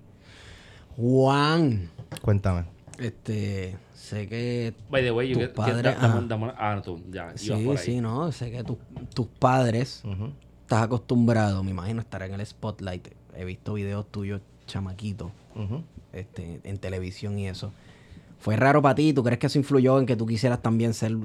Juan, 0.96 1.90
Cuéntame. 2.22 2.64
este, 2.98 3.76
sé 3.94 4.26
que 4.28 4.74
By 4.90 5.02
the 5.02 5.10
way, 5.12 5.32
tus 5.32 5.48
padres, 5.48 5.94
ah, 5.98 6.80
tú, 6.82 7.02
ya, 7.10 7.32
sí, 7.36 7.50
por 7.64 7.76
ahí. 7.76 7.84
sí, 7.84 8.00
no, 8.00 8.32
sé 8.32 8.50
que 8.50 8.64
tus- 8.64 8.78
tus 9.14 9.26
padres 9.26 10.02
estás 10.62 10.82
acostumbrado, 10.82 11.62
me 11.62 11.70
imagino, 11.70 12.00
a 12.00 12.02
estar 12.02 12.22
en 12.22 12.34
el 12.34 12.46
spotlight. 12.46 13.08
He 13.36 13.44
visto 13.44 13.74
videos 13.74 14.06
tuyos 14.10 14.40
chamaquito, 14.66 15.30
Ujú. 15.54 15.82
este, 16.12 16.60
en 16.64 16.78
televisión 16.78 17.38
y 17.38 17.48
eso. 17.48 17.72
¿Fue 18.38 18.56
raro 18.56 18.80
para 18.80 18.94
ti? 18.94 19.12
¿Tú 19.12 19.22
crees 19.22 19.38
que 19.38 19.46
eso 19.48 19.58
influyó 19.58 19.98
en 19.98 20.06
que 20.06 20.16
tú 20.16 20.26
quisieras 20.26 20.62
también 20.62 20.94
ser 20.94 21.16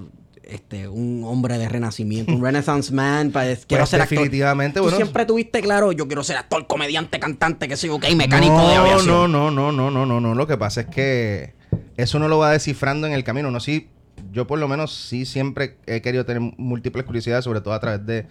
este, 0.51 0.87
un 0.87 1.23
hombre 1.25 1.57
de 1.57 1.67
renacimiento, 1.69 2.33
un 2.33 2.43
renaissance 2.43 2.93
man? 2.93 3.31
Para, 3.31 3.55
quiero 3.55 3.81
Pues 3.81 3.89
ser 3.89 4.01
actor. 4.01 4.17
definitivamente, 4.17 4.79
Tú 4.79 4.83
bueno. 4.83 4.97
siempre 4.97 5.25
tuviste 5.25 5.61
claro, 5.61 5.91
yo 5.91 6.07
quiero 6.07 6.23
ser 6.23 6.37
actor, 6.37 6.67
comediante, 6.67 7.19
cantante, 7.19 7.67
que 7.67 7.77
soy 7.77 7.89
ok, 7.89 8.05
mecánico 8.15 8.53
no, 8.53 8.69
de 8.69 8.75
aviación. 8.75 9.07
No, 9.07 9.27
no, 9.27 9.51
no, 9.51 9.71
no, 9.71 9.91
no, 9.91 10.05
no, 10.05 10.19
no. 10.21 10.35
Lo 10.35 10.47
que 10.47 10.57
pasa 10.57 10.81
es 10.81 10.87
que 10.87 11.53
eso 11.97 12.19
no 12.19 12.27
lo 12.27 12.37
va 12.37 12.51
descifrando 12.51 13.07
en 13.07 13.13
el 13.13 13.23
camino. 13.23 13.49
No, 13.51 13.59
sí, 13.59 13.89
yo 14.31 14.47
por 14.47 14.59
lo 14.59 14.67
menos 14.67 14.93
sí 14.93 15.25
siempre 15.25 15.77
he 15.87 16.01
querido 16.01 16.25
tener 16.25 16.41
múltiples 16.57 17.05
curiosidades, 17.05 17.43
sobre 17.45 17.61
todo 17.61 17.73
a 17.73 17.79
través 17.79 18.05
de 18.05 18.27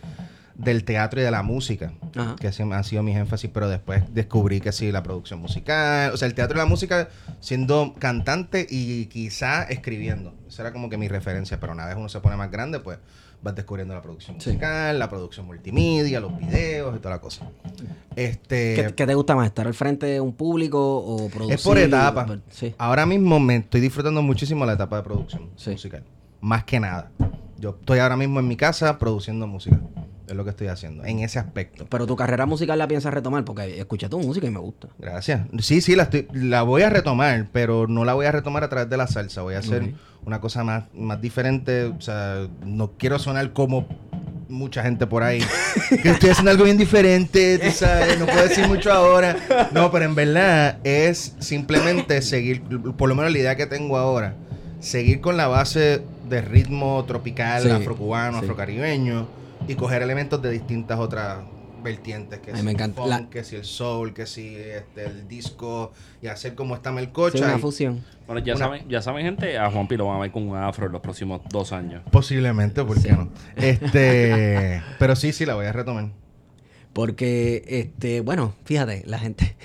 del 0.60 0.84
teatro 0.84 1.20
y 1.20 1.24
de 1.24 1.30
la 1.30 1.42
música, 1.42 1.92
Ajá. 2.14 2.36
que 2.38 2.48
han 2.48 2.84
sido 2.84 3.02
mis 3.02 3.16
énfasis, 3.16 3.50
pero 3.52 3.68
después 3.68 4.02
descubrí 4.12 4.60
que 4.60 4.72
sí, 4.72 4.92
la 4.92 5.02
producción 5.02 5.40
musical, 5.40 6.12
o 6.12 6.16
sea, 6.16 6.26
el 6.28 6.34
teatro 6.34 6.56
y 6.56 6.58
la 6.58 6.66
música 6.66 7.08
siendo 7.40 7.94
cantante 7.98 8.66
y 8.68 9.06
quizá 9.06 9.62
escribiendo. 9.64 10.34
Esa 10.48 10.62
era 10.62 10.72
como 10.72 10.90
que 10.90 10.96
mi 10.98 11.08
referencia, 11.08 11.58
pero 11.60 11.72
una 11.72 11.86
vez 11.86 11.96
uno 11.96 12.08
se 12.08 12.20
pone 12.20 12.36
más 12.36 12.50
grande, 12.50 12.80
pues 12.80 12.98
vas 13.42 13.54
descubriendo 13.54 13.94
la 13.94 14.02
producción 14.02 14.38
Sí. 14.40 14.50
musical, 14.50 14.98
la 14.98 15.08
producción 15.08 15.46
multimedia, 15.46 16.20
los 16.20 16.36
videos 16.36 16.94
y 16.94 16.98
toda 16.98 17.14
la 17.14 17.20
cosa. 17.22 17.46
Este, 18.16 18.74
¿Qué, 18.74 18.94
qué 18.94 19.06
te 19.06 19.14
gusta 19.14 19.34
más? 19.34 19.46
¿Estar 19.46 19.66
al 19.66 19.74
frente 19.74 20.06
de 20.06 20.20
un 20.20 20.32
público 20.34 20.98
o 20.98 21.28
producir? 21.30 21.54
es 21.54 21.62
por 21.62 21.78
etapa. 21.78 22.26
Sí. 22.50 22.74
Ahora 22.76 23.06
mismo 23.06 23.40
me 23.40 23.56
estoy 23.56 23.80
disfrutando 23.80 24.20
muchísimo 24.22 24.66
la 24.66 24.74
etapa 24.74 24.96
de 24.98 25.02
producción 25.04 25.48
Sí. 25.56 25.70
musical. 25.70 26.02
Más 26.40 26.64
que 26.64 26.80
nada. 26.80 27.10
Yo 27.60 27.76
estoy 27.78 27.98
ahora 27.98 28.16
mismo 28.16 28.40
en 28.40 28.48
mi 28.48 28.56
casa 28.56 28.98
produciendo 28.98 29.46
música. 29.46 29.78
Es 30.26 30.34
lo 30.34 30.44
que 30.44 30.50
estoy 30.50 30.68
haciendo. 30.68 31.04
En 31.04 31.18
ese 31.18 31.38
aspecto. 31.38 31.86
Pero 31.90 32.06
tu 32.06 32.16
carrera 32.16 32.46
musical 32.46 32.78
la 32.78 32.88
piensas 32.88 33.12
retomar 33.12 33.44
porque 33.44 33.78
escuché 33.78 34.08
tu 34.08 34.18
música 34.18 34.46
y 34.46 34.50
me 34.50 34.60
gusta. 34.60 34.88
Gracias. 34.98 35.42
Sí, 35.58 35.80
sí, 35.80 35.94
la, 35.94 36.04
estoy, 36.04 36.26
la 36.32 36.62
voy 36.62 36.82
a 36.82 36.90
retomar, 36.90 37.48
pero 37.52 37.86
no 37.86 38.04
la 38.06 38.14
voy 38.14 38.26
a 38.26 38.32
retomar 38.32 38.64
a 38.64 38.68
través 38.70 38.88
de 38.88 38.96
la 38.96 39.06
salsa. 39.06 39.42
Voy 39.42 39.56
a 39.56 39.58
hacer 39.58 39.92
una 40.24 40.40
cosa 40.40 40.64
más, 40.64 40.84
más 40.94 41.20
diferente. 41.20 41.84
O 41.84 42.00
sea, 42.00 42.48
no 42.64 42.92
quiero 42.92 43.18
sonar 43.18 43.52
como 43.52 43.86
mucha 44.48 44.82
gente 44.82 45.06
por 45.06 45.22
ahí. 45.22 45.42
que 46.02 46.10
estoy 46.10 46.30
haciendo 46.30 46.50
algo 46.50 46.64
bien 46.64 46.78
diferente, 46.78 47.58
tú 47.58 47.70
sabes, 47.72 48.18
no 48.18 48.26
puedo 48.26 48.42
decir 48.42 48.66
mucho 48.68 48.92
ahora. 48.92 49.36
No, 49.72 49.90
pero 49.90 50.06
en 50.06 50.14
verdad 50.14 50.78
es 50.84 51.34
simplemente 51.38 52.22
seguir, 52.22 52.62
por 52.96 53.08
lo 53.08 53.14
menos 53.14 53.32
la 53.32 53.38
idea 53.38 53.56
que 53.56 53.66
tengo 53.66 53.96
ahora, 53.96 54.34
seguir 54.80 55.20
con 55.20 55.36
la 55.36 55.46
base 55.46 56.02
de 56.30 56.40
ritmo 56.40 57.04
tropical, 57.06 57.62
Sí, 57.62 57.70
afrocubano, 57.70 58.38
sí. 58.38 58.44
afrocaribeño, 58.44 59.26
y 59.68 59.74
coger 59.74 60.02
elementos 60.02 60.40
de 60.40 60.50
distintas 60.50 60.98
otras 60.98 61.38
vertientes. 61.82 62.38
Que 62.40 62.54
si 62.56 62.62
me 62.62 62.70
el 62.70 62.76
encanta. 62.76 63.00
funk, 63.02 63.08
La- 63.10 63.28
que 63.30 63.42
si 63.44 63.56
el 63.56 63.64
soul, 63.64 64.12
que 64.14 64.26
si 64.26 64.54
este, 64.56 65.06
el 65.06 65.26
disco. 65.28 65.92
Y 66.22 66.26
hacer 66.28 66.54
como 66.54 66.74
esta 66.74 66.90
Sí, 66.90 66.96
melcocha. 66.96 67.44
una 67.44 67.56
y- 67.56 67.60
fusión. 67.60 68.04
Bueno, 68.26 68.42
ya 68.44 68.54
Una- 68.54 68.64
saben, 68.66 68.88
ya 68.88 69.02
saben, 69.02 69.24
gente, 69.24 69.58
a 69.58 69.70
Juanpi 69.70 69.96
lo 69.96 70.06
van 70.06 70.18
a 70.18 70.20
ver 70.20 70.30
con 70.30 70.46
un 70.48 70.56
afro 70.56 70.86
en 70.86 70.92
los 70.92 71.00
próximos 71.00 71.40
dos 71.50 71.72
años. 71.72 72.02
Posiblemente, 72.10 72.84
¿por 72.84 73.00
qué 73.02 73.12
no? 73.12 73.28
Este, 73.56 74.82
pero 74.98 75.16
sí, 75.16 75.32
sí, 75.32 75.44
la 75.46 75.54
voy 75.54 75.66
a 75.66 75.72
retomar. 75.72 76.08
Porque, 76.92 77.62
este, 77.66 78.20
bueno, 78.20 78.54
fíjate, 78.64 79.02
la 79.06 79.18
gente 79.18 79.56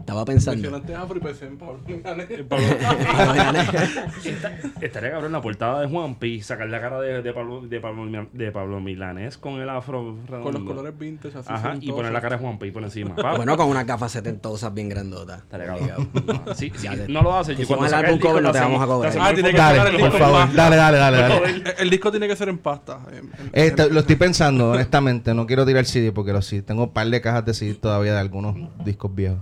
estaba 0.00 0.24
pensando. 0.24 0.80
Afro 0.96 1.16
y 1.16 1.20
pensé 1.20 1.46
en 1.46 1.56
Pablo 1.58 1.78
Milanés. 1.86 2.28
Está- 4.24 4.52
Estaría 4.80 5.10
cabrón 5.12 5.32
la 5.32 5.40
portada 5.40 5.80
de 5.80 5.88
Juanpi, 5.88 6.40
sacar 6.42 6.68
la 6.68 6.80
cara 6.80 7.00
de, 7.00 7.22
de 7.22 7.32
Pablo, 7.32 7.60
de, 7.62 7.80
Pablo, 7.80 8.26
de 8.32 8.52
Pablo 8.52 8.80
Milanés 8.80 9.38
con 9.38 9.54
el 9.60 9.68
afro 9.68 10.16
redondo. 10.26 10.42
Con 10.44 10.54
los 10.54 10.62
colores 10.64 10.98
vintage 10.98 11.38
así. 11.38 11.48
Ajá, 11.52 11.74
y 11.80 11.90
poner 11.92 12.12
la 12.12 12.20
cara 12.20 12.36
de 12.36 12.42
Juanpi 12.42 12.70
por 12.70 12.82
encima. 12.82 13.14
Bueno, 13.40 13.56
con 13.56 13.68
unas 13.68 13.86
gafas 13.86 14.12
setentosas 14.12 14.74
bien 14.74 14.88
grandotas. 14.88 15.38
Estaría 15.42 15.66
cabrón. 15.66 16.08
No, 16.26 16.54
sí, 16.54 16.70
sí, 16.76 16.88
no 17.08 17.22
lo 17.22 17.36
haces. 17.36 17.66
cuando 17.66 17.86
el 17.86 17.90
saque 17.90 18.06
álbum 18.06 18.18
disco, 18.18 18.28
cover 18.28 18.42
no 18.42 18.48
lo 18.48 18.52
te 18.52 18.60
vamos 18.60 18.82
a 18.82 18.86
cobrar. 18.86 19.12
Ah, 19.20 19.32
tiene 19.34 19.48
el 19.50 19.54
que 19.54 19.60
Dale, 19.60 19.90
el 19.90 20.00
por 20.00 20.18
favor, 20.18 20.54
dale, 20.54 20.76
dale, 20.76 20.96
dale, 20.98 21.16
dale. 21.18 21.44
El, 21.50 21.64
el 21.78 21.90
disco 21.90 22.10
tiene 22.10 22.26
que 22.28 22.36
ser 22.36 22.48
en 22.48 22.58
pasta. 22.58 23.00
en- 23.10 23.16
en- 23.18 23.50
Este, 23.52 23.82
en- 23.84 23.94
lo 23.94 24.00
estoy 24.00 24.16
pensando, 24.16 24.70
honestamente. 24.72 25.32
No 25.34 25.46
quiero 25.46 25.64
tirar 25.66 25.84
CD 25.84 26.12
porque 26.12 26.32
los 26.32 26.46
CD. 26.46 26.62
Tengo 26.62 26.84
un 26.84 26.92
par 26.92 27.06
de 27.08 27.20
cajas 27.20 27.44
de 27.44 27.54
CD 27.54 27.74
todavía 27.74 28.12
de 28.14 28.18
algunos 28.20 28.56
discos 28.84 29.14
viejos. 29.14 29.38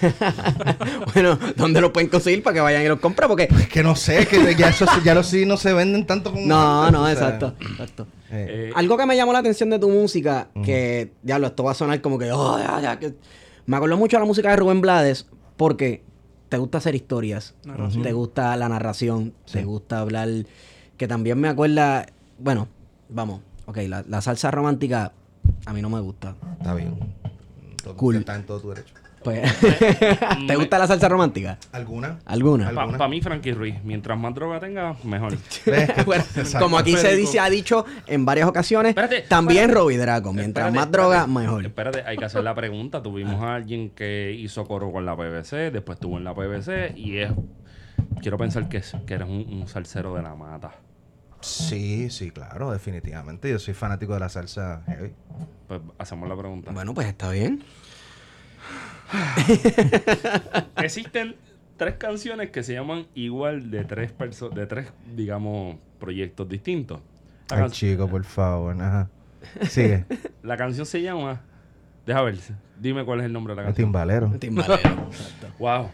bueno, 1.14 1.38
¿dónde 1.56 1.80
lo 1.80 1.92
pueden 1.92 2.08
conseguir 2.08 2.42
para 2.42 2.54
que 2.54 2.60
vayan 2.60 2.82
y 2.82 2.88
los 2.88 3.00
compren? 3.00 3.28
Porque. 3.28 3.44
Es 3.50 3.68
que 3.68 3.82
no 3.82 3.96
sé, 3.96 4.26
que 4.26 4.54
ya, 4.54 4.68
esos, 4.68 4.88
ya 5.04 5.14
los 5.14 5.26
CD 5.26 5.46
no 5.46 5.56
se 5.56 5.72
venden 5.72 6.06
tanto 6.06 6.32
como 6.32 6.46
No, 6.46 6.84
antes, 6.84 6.92
no, 6.92 7.02
o 7.02 7.06
sea, 7.06 7.12
exacto, 7.12 7.54
exacto. 7.60 8.06
eh, 8.30 8.70
Algo 8.74 8.96
que 8.96 9.06
me 9.06 9.16
llamó 9.16 9.32
la 9.32 9.38
atención 9.40 9.70
de 9.70 9.78
tu 9.78 9.88
música, 9.88 10.48
que, 10.64 11.12
diablo, 11.22 11.46
esto 11.48 11.64
va 11.64 11.72
a 11.72 11.74
sonar 11.74 12.00
como 12.00 12.18
que, 12.18 12.30
oh, 12.32 12.58
ya, 12.58 12.80
ya, 12.80 12.98
que... 12.98 13.14
Me 13.66 13.76
acordó 13.76 13.96
mucho 13.98 14.16
de 14.16 14.22
la 14.22 14.26
música 14.26 14.50
de 14.50 14.56
Rubén 14.56 14.80
Blades, 14.80 15.26
porque 15.56 16.02
te 16.48 16.56
gusta 16.56 16.78
hacer 16.78 16.94
historias, 16.94 17.54
te 18.02 18.12
gusta 18.12 18.56
la 18.56 18.68
narración, 18.68 19.34
Sí. 19.44 19.58
te 19.58 19.64
gusta 19.64 19.98
hablar, 20.00 20.28
que 20.96 21.06
también 21.06 21.38
me 21.38 21.48
acuerda, 21.48 22.06
bueno, 22.38 22.68
vamos, 23.10 23.40
ok, 23.66 23.76
la, 23.88 24.04
la 24.08 24.22
salsa 24.22 24.50
romántica 24.50 25.12
a 25.66 25.72
mí 25.74 25.82
no 25.82 25.90
me 25.90 26.00
gusta. 26.00 26.34
Está 26.58 26.74
bien. 26.74 26.94
Todo- 27.82 27.94
Cool. 27.96 28.16
Está 28.16 28.36
en 28.36 28.44
todo 28.46 28.60
tu 28.60 28.68
derecho. 28.70 28.94
Pues, 29.22 29.42
¿te 30.46 30.56
gusta 30.56 30.78
la 30.78 30.86
salsa 30.86 31.08
romántica? 31.08 31.58
¿Alguna? 31.72 32.18
¿Alguna? 32.24 32.68
Al- 32.68 32.74
Para 32.74 32.86
¿Alguna? 32.86 33.08
mí, 33.08 33.20
Frankie 33.20 33.52
Ruiz, 33.52 33.74
mientras 33.82 34.16
más 34.18 34.32
droga 34.34 34.60
tenga, 34.60 34.94
mejor. 35.04 35.36
Bueno, 36.06 36.24
como 36.60 36.78
aquí 36.78 36.96
se 36.96 37.16
dice, 37.16 37.40
ha 37.40 37.50
dicho 37.50 37.84
en 38.06 38.24
varias 38.24 38.48
ocasiones, 38.48 38.90
Espérate, 38.90 39.22
también 39.22 39.62
espérate. 39.64 39.80
Robbie 39.80 39.96
Draco, 39.98 40.32
mientras 40.32 40.66
Espérate, 40.68 40.86
más 40.86 40.92
droga, 40.92 41.16
espérate. 41.22 41.40
mejor. 41.40 41.66
Espérate, 41.66 42.02
hay 42.06 42.16
que 42.16 42.24
hacer 42.24 42.44
la 42.44 42.54
pregunta. 42.54 43.02
Tuvimos 43.02 43.42
a 43.42 43.54
alguien 43.56 43.90
que 43.90 44.32
hizo 44.38 44.64
coro 44.66 44.92
con 44.92 45.04
la 45.04 45.16
PBC, 45.16 45.72
después 45.72 45.96
estuvo 45.96 46.16
en 46.18 46.24
la 46.24 46.34
PBC 46.34 46.96
y 46.96 47.18
es. 47.18 47.30
Quiero 48.22 48.38
pensar 48.38 48.68
que, 48.68 48.78
es- 48.78 48.96
que 49.06 49.14
eres 49.14 49.28
un, 49.28 49.46
un 49.52 49.68
salsero 49.68 50.14
de 50.14 50.22
la 50.22 50.34
mata. 50.34 50.72
Sí, 51.40 52.10
sí, 52.10 52.30
claro, 52.30 52.70
definitivamente. 52.72 53.50
Yo 53.50 53.58
soy 53.58 53.74
fanático 53.74 54.14
de 54.14 54.20
la 54.20 54.28
salsa 54.28 54.82
heavy. 54.86 55.12
Pues 55.68 55.80
hacemos 55.98 56.28
la 56.28 56.36
pregunta. 56.36 56.70
Bueno, 56.72 56.94
pues 56.94 57.06
está 57.08 57.30
bien. 57.30 57.62
Existen 60.76 61.36
tres 61.76 61.94
canciones 61.94 62.50
que 62.50 62.62
se 62.62 62.74
llaman 62.74 63.06
igual 63.14 63.70
de 63.70 63.84
tres 63.84 64.12
perso 64.12 64.48
de 64.50 64.66
tres, 64.66 64.92
digamos, 65.14 65.76
proyectos 65.98 66.48
distintos. 66.48 67.00
La, 67.50 67.64
Ay, 67.64 67.70
chico, 67.70 68.08
por 68.08 68.24
favor. 68.24 68.76
Ajá. 68.80 69.08
Sigue. 69.68 70.04
la 70.42 70.56
canción 70.56 70.84
se 70.86 71.00
llama. 71.02 71.40
Deja 72.06 72.22
ver, 72.22 72.38
dime 72.78 73.04
cuál 73.04 73.20
es 73.20 73.26
el 73.26 73.32
nombre 73.32 73.52
de 73.52 73.56
la 73.56 73.62
El 73.62 73.66
canción. 73.68 73.86
timbalero. 73.88 74.30
Timbalero. 74.38 74.74
exacto. 75.08 75.46
Wow. 75.58 75.90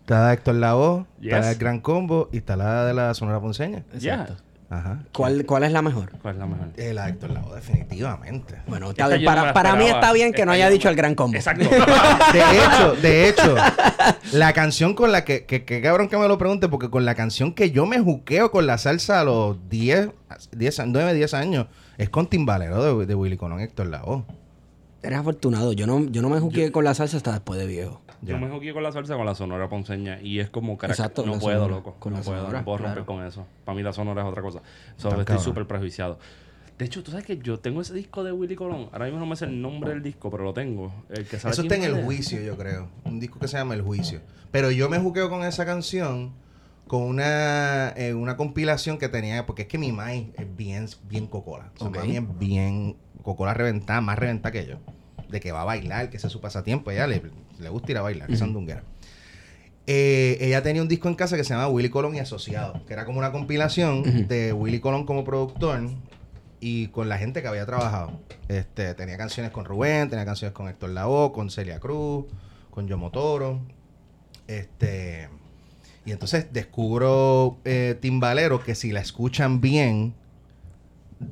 Está 0.00 0.20
la 0.20 0.28
de 0.28 0.34
Héctor 0.34 0.54
Lavoe, 0.54 1.04
está 1.20 1.36
la 1.36 1.40
Yes. 1.40 1.48
del 1.50 1.58
Gran 1.58 1.80
Combo 1.80 2.28
y 2.32 2.38
está 2.38 2.56
la 2.56 2.86
de 2.86 2.94
la 2.94 3.12
Sonora 3.12 3.38
Ponceña. 3.40 3.84
Ya. 3.98 4.22
Exacto. 4.22 4.42
Ajá. 4.70 4.98
¿Cuál, 5.12 5.44
¿Cuál 5.46 5.62
es 5.64 5.72
la 5.72 5.82
mejor? 5.82 6.10
¿Cuál 6.22 6.34
es 6.34 6.40
la 6.40 6.46
mejor? 6.46 6.68
Eh, 6.76 6.92
la 6.94 7.04
de 7.04 7.10
Héctor 7.10 7.30
Lavoe, 7.30 7.54
definitivamente. 7.56 8.56
Bueno, 8.66 8.90
Esta 8.90 9.04
está 9.04 9.16
bien. 9.16 9.20
yo 9.22 9.30
no 9.30 9.36
me 9.36 9.36
Para, 9.36 9.46
la 9.48 9.54
para 9.54 9.72
mí 9.76 9.80
esperaba. 9.84 10.00
está 10.00 10.12
bien 10.12 10.32
que 10.32 10.46
no 10.46 10.52
Esta 10.52 10.54
haya 10.54 10.64
yo 10.64 10.70
no 10.70 10.72
dicho 10.74 10.88
me- 10.88 10.90
el 10.90 10.96
gran 10.96 11.14
combo. 11.14 11.36
Exacto. 11.36 11.68
De 12.32 12.40
hecho, 12.64 12.94
de 13.00 13.28
hecho, 13.28 13.54
la 14.32 14.52
canción 14.52 14.94
con 14.94 15.12
la 15.12 15.24
que, 15.24 15.44
que, 15.44 15.64
que 15.64 15.80
cabrón 15.82 16.08
que 16.08 16.16
me 16.16 16.26
lo 16.28 16.38
pregunte, 16.38 16.68
porque 16.68 16.90
con 16.90 17.04
la 17.04 17.14
canción 17.14 17.52
que 17.54 17.70
yo 17.70 17.86
me 17.86 18.00
juqueo 18.00 18.50
con 18.50 18.66
la 18.66 18.78
salsa 18.78 19.20
a 19.20 19.24
los 19.24 19.58
10, 19.68 20.08
10 20.52 20.82
9, 20.86 21.14
10 21.14 21.34
años, 21.34 21.66
es 21.98 22.08
con 22.08 22.26
Timbalero 22.28 22.98
de, 22.98 23.06
de 23.06 23.14
Willy 23.14 23.36
Colón 23.36 23.60
y 23.60 23.64
Héctor 23.64 23.86
Lavoe. 23.86 24.24
Eres 25.02 25.18
afortunado. 25.18 25.72
Yo 25.74 25.86
no, 25.86 26.00
yo 26.06 26.22
no 26.22 26.30
me 26.30 26.40
jugué 26.40 26.72
con 26.72 26.82
la 26.84 26.94
salsa 26.94 27.18
hasta 27.18 27.32
después 27.32 27.60
de 27.60 27.66
viejo. 27.66 28.00
Yo 28.24 28.38
me 28.38 28.48
jugué 28.48 28.72
con 28.72 28.82
la 28.82 28.92
salsa 28.92 29.16
con 29.16 29.26
la 29.26 29.34
sonora 29.34 29.68
ponceña 29.68 30.20
y 30.20 30.40
es 30.40 30.50
como 30.50 30.76
carac- 30.78 30.90
Exacto, 30.90 31.24
no 31.26 31.38
puedo, 31.38 31.58
sonora, 31.64 31.74
loco. 31.76 31.96
con 31.98 32.12
no 32.12 32.18
la 32.18 32.24
puedo, 32.24 32.38
sonora, 32.40 32.58
no 32.60 32.64
puedo 32.64 32.78
romper 32.78 32.92
claro. 33.04 33.06
con 33.06 33.24
eso. 33.26 33.46
Para 33.64 33.76
mí 33.76 33.82
la 33.82 33.92
sonora 33.92 34.22
es 34.22 34.28
otra 34.28 34.42
cosa. 34.42 34.60
So, 34.96 35.18
estoy 35.20 35.38
súper 35.38 35.66
prejuiciado. 35.66 36.18
De 36.78 36.84
hecho, 36.84 37.04
tú 37.04 37.12
sabes 37.12 37.24
que 37.24 37.38
yo 37.38 37.60
tengo 37.60 37.80
ese 37.80 37.94
disco 37.94 38.24
de 38.24 38.32
Willy 38.32 38.56
Colón. 38.56 38.88
Ahora 38.92 39.04
mismo 39.04 39.20
no 39.20 39.26
me 39.26 39.36
sé 39.36 39.44
el 39.44 39.62
nombre 39.62 39.90
del 39.90 40.02
disco, 40.02 40.28
pero 40.30 40.42
lo 40.42 40.52
tengo. 40.52 40.92
El 41.08 41.24
que 41.24 41.38
sale 41.38 41.52
Eso 41.52 41.62
está 41.62 41.76
en 41.76 41.84
el 41.84 42.02
juicio, 42.02 42.40
yo 42.40 42.56
creo. 42.56 42.88
Un 43.04 43.20
disco 43.20 43.38
que 43.38 43.46
se 43.46 43.56
llama 43.56 43.74
El 43.74 43.82
Juicio. 43.82 44.20
Pero 44.50 44.72
yo 44.72 44.88
me 44.88 44.98
juqueo 44.98 45.30
con 45.30 45.44
esa 45.44 45.64
canción 45.66 46.32
con 46.88 47.02
una, 47.02 47.90
eh, 47.96 48.12
una 48.12 48.36
compilación 48.36 48.98
que 48.98 49.08
tenía, 49.08 49.46
porque 49.46 49.62
es 49.62 49.68
que 49.68 49.78
mi 49.78 49.92
mai 49.92 50.32
es 50.36 50.56
bien, 50.56 50.86
bien 51.08 51.26
cocola. 51.28 51.70
O 51.76 51.78
sea, 51.78 51.88
Ok. 51.88 51.96
mami 51.98 52.16
es 52.16 52.38
bien 52.38 52.96
cocola 53.22 53.54
reventada, 53.54 54.00
más 54.00 54.18
reventada 54.18 54.50
que 54.52 54.66
yo. 54.66 54.78
De 55.28 55.38
que 55.40 55.52
va 55.52 55.62
a 55.62 55.64
bailar, 55.64 56.10
que 56.10 56.16
ese 56.16 56.26
es 56.26 56.32
su 56.32 56.40
pasatiempo. 56.40 56.90
Ella 56.90 57.06
le, 57.06 57.22
le 57.58 57.68
gusta 57.68 57.92
ir 57.92 57.98
a 57.98 58.02
bailar, 58.02 58.26
que 58.28 58.34
es 58.34 58.38
sandunguera. 58.38 58.82
Eh, 59.86 60.38
ella 60.40 60.62
tenía 60.62 60.80
un 60.80 60.88
disco 60.88 61.08
en 61.08 61.14
casa 61.14 61.36
que 61.36 61.44
se 61.44 61.50
llama 61.50 61.68
Willy 61.68 61.90
Colón 61.90 62.14
y 62.14 62.18
Asociados, 62.18 62.82
que 62.86 62.92
era 62.94 63.04
como 63.04 63.18
una 63.18 63.32
compilación 63.32 64.28
de 64.28 64.52
Willy 64.52 64.80
Colón 64.80 65.04
como 65.04 65.24
productor 65.24 65.90
y 66.60 66.88
con 66.88 67.10
la 67.10 67.18
gente 67.18 67.42
que 67.42 67.48
había 67.48 67.66
trabajado. 67.66 68.18
Este, 68.48 68.94
tenía 68.94 69.18
canciones 69.18 69.52
con 69.52 69.66
Rubén, 69.66 70.08
tenía 70.08 70.24
canciones 70.24 70.54
con 70.54 70.68
Héctor 70.68 70.90
Lavoe, 70.90 71.32
con 71.32 71.50
Celia 71.50 71.78
Cruz, 71.80 72.24
con 72.70 72.88
Yo 72.88 72.96
Motoro. 72.96 73.60
Este, 74.46 75.28
y 76.06 76.12
entonces 76.12 76.46
descubro 76.52 77.58
eh, 77.64 77.96
Timbalero 78.00 78.62
que 78.62 78.74
si 78.74 78.92
la 78.92 79.00
escuchan 79.00 79.60
bien, 79.60 80.14